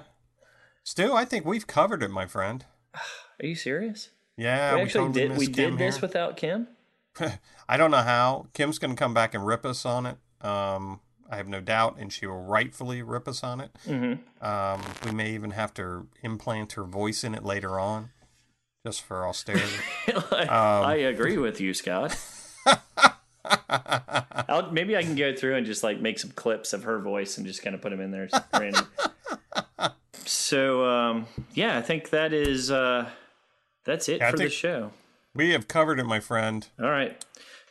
Stu, 0.83 1.11
I 1.11 1.25
think 1.25 1.43
we've 1.43 1.65
covered 1.65 2.03
it, 2.03 2.11
my 2.11 2.27
friend. 2.27 2.63
are 2.95 3.45
you 3.45 3.55
serious? 3.55 4.09
Yeah, 4.37 4.73
we 4.73 4.77
we, 4.77 4.83
actually 4.83 5.11
did. 5.11 5.37
We 5.37 5.47
Kim 5.47 5.71
did 5.71 5.79
this 5.79 5.95
here. 5.95 6.01
without 6.01 6.37
Kim. 6.37 6.67
I 7.69 7.77
don't 7.77 7.91
know 7.91 7.97
how. 7.97 8.47
Kim's 8.53 8.79
going 8.79 8.95
to 8.95 8.97
come 8.97 9.13
back 9.13 9.33
and 9.33 9.45
rip 9.45 9.65
us 9.65 9.85
on 9.85 10.05
it. 10.05 10.17
Um, 10.41 10.99
I 11.29 11.37
have 11.37 11.47
no 11.47 11.61
doubt, 11.61 11.97
and 11.99 12.11
she 12.11 12.27
will 12.27 12.41
rightfully 12.41 13.01
rip 13.01 13.27
us 13.27 13.43
on 13.43 13.59
it. 13.59 13.71
Mm-hmm. 13.87 14.45
Um, 14.45 14.81
we 15.05 15.11
may 15.11 15.33
even 15.33 15.51
have 15.51 15.73
to 15.75 16.07
implant 16.21 16.73
her 16.73 16.83
voice 16.83 17.23
in 17.23 17.33
it 17.33 17.43
later 17.43 17.79
on, 17.79 18.09
just 18.85 19.01
for 19.03 19.25
austerity. 19.25 19.65
I, 20.31 20.41
Um, 20.41 20.85
I 20.85 20.95
agree 20.95 21.37
with 21.37 21.61
you, 21.61 21.73
Scott. 21.73 22.17
I'll, 24.49 24.71
maybe 24.71 24.95
I 24.95 25.03
can 25.03 25.15
go 25.15 25.35
through 25.35 25.55
and 25.55 25.65
just 25.65 25.83
like 25.83 25.99
make 25.99 26.19
some 26.19 26.31
clips 26.31 26.73
of 26.73 26.83
her 26.83 26.99
voice 26.99 27.37
and 27.37 27.45
just 27.45 27.61
kind 27.61 27.75
of 27.75 27.81
put 27.81 27.89
them 27.91 28.01
in 28.01 28.11
there. 28.11 28.29
so 30.25 30.85
um, 30.85 31.27
yeah, 31.53 31.77
I 31.77 31.81
think 31.81 32.09
that 32.11 32.33
is 32.33 32.71
uh, 32.71 33.09
that's 33.85 34.09
it 34.09 34.21
I 34.21 34.31
for 34.31 34.37
the 34.37 34.49
show. 34.49 34.91
we 35.33 35.51
have 35.51 35.67
covered 35.67 35.99
it, 35.99 36.05
my 36.05 36.19
friend. 36.19 36.67
All 36.79 36.89
right. 36.89 37.23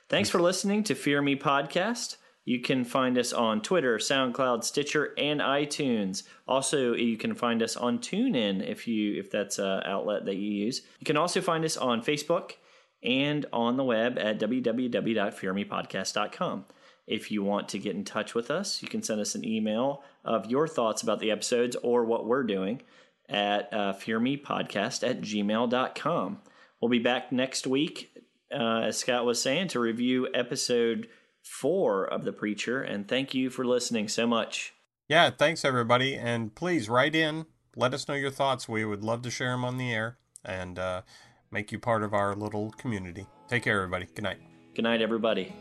Thanks 0.09 0.29
for 0.29 0.41
listening 0.41 0.85
to 0.85 0.95
Fear 0.95 1.23
Me 1.23 1.37
Podcast. 1.37 2.17
You 2.45 2.61
can 2.61 2.85
find 2.85 3.17
us 3.19 3.33
on 3.33 3.63
Twitter, 3.63 3.99
SoundCloud, 3.99 4.65
Stitcher, 4.65 5.15
and 5.17 5.41
iTunes. 5.41 6.25
Also, 6.49 6.95
you 6.95 7.17
can 7.17 7.37
find 7.37 7.63
us 7.63 7.77
on 7.77 8.01
TuneIn 8.01 8.69
if 8.69 8.89
you 8.89 9.17
if 9.19 9.31
that's 9.31 9.61
an 9.61 9.83
outlet 9.85 10.25
that 10.25 10.35
you 10.35 10.51
use. 10.51 10.83
You 10.99 11.05
can 11.05 11.17
also 11.17 11.41
find 11.41 11.65
us 11.65 11.77
on 11.77 12.03
Facebook 12.03 12.55
and 13.03 13.47
on 13.53 13.77
the 13.77 13.85
web 13.85 14.19
at 14.19 14.41
www.fearmepodcast.com. 14.41 16.65
If 17.07 17.31
you 17.31 17.43
want 17.43 17.69
to 17.71 17.79
get 17.79 17.97
in 17.97 18.05
touch 18.05 18.35
with 18.35 18.51
us, 18.51 18.83
you 18.83 18.89
can 18.89 19.03
send 19.03 19.21
us 19.21 19.35
an 19.35 19.45
email 19.45 20.03
of 20.25 20.51
your 20.51 20.69
thoughts 20.69 21.03
about 21.03 21.21
the 21.21 21.31
episodes 21.31 21.77
or 21.83 22.05
what 22.05 22.27
we're 22.27 22.45
doing 22.45 22.83
at 23.29 23.73
uh, 23.73 23.95
fearmepodcast 23.95 25.09
at 25.09 25.21
gmail.com. 25.21 26.39
We'll 26.81 26.89
be 26.89 26.99
back 26.99 27.33
next 27.33 27.67
week, 27.67 28.17
uh, 28.53 28.83
as 28.83 28.99
Scott 28.99 29.25
was 29.25 29.41
saying, 29.41 29.69
to 29.69 29.81
review 29.81 30.29
episode 30.35 31.09
four 31.43 32.05
of 32.05 32.25
The 32.25 32.33
Preacher. 32.33 32.83
And 32.83 33.07
thank 33.07 33.35
you 33.35 33.51
for 33.51 33.65
listening 33.65 34.09
so 34.09 34.27
much. 34.27 34.73
Yeah, 35.09 35.31
thanks 35.31 35.65
everybody, 35.65 36.15
and 36.15 36.55
please 36.55 36.89
write 36.89 37.15
in. 37.15 37.47
Let 37.77 37.93
us 37.93 38.09
know 38.09 38.15
your 38.15 38.31
thoughts. 38.31 38.69
We 38.69 38.85
would 38.85 39.05
love 39.05 39.23
to 39.23 39.31
share 39.31 39.51
them 39.51 39.65
on 39.65 39.77
the 39.77 39.93
air 39.93 40.19
and 40.45 40.79
uh, 40.79 41.03
make 41.51 41.73
you 41.73 41.79
part 41.79 42.03
of 42.03 42.15
our 42.15 42.35
little 42.35 42.71
community. 42.73 43.27
Take 43.49 43.65
care, 43.65 43.77
everybody. 43.83 44.07
Good 44.15 44.23
night. 44.23 44.39
Good 44.75 44.83
night, 44.83 45.03
everybody. 45.03 45.55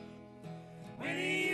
When 0.97 1.17
he 1.17 1.50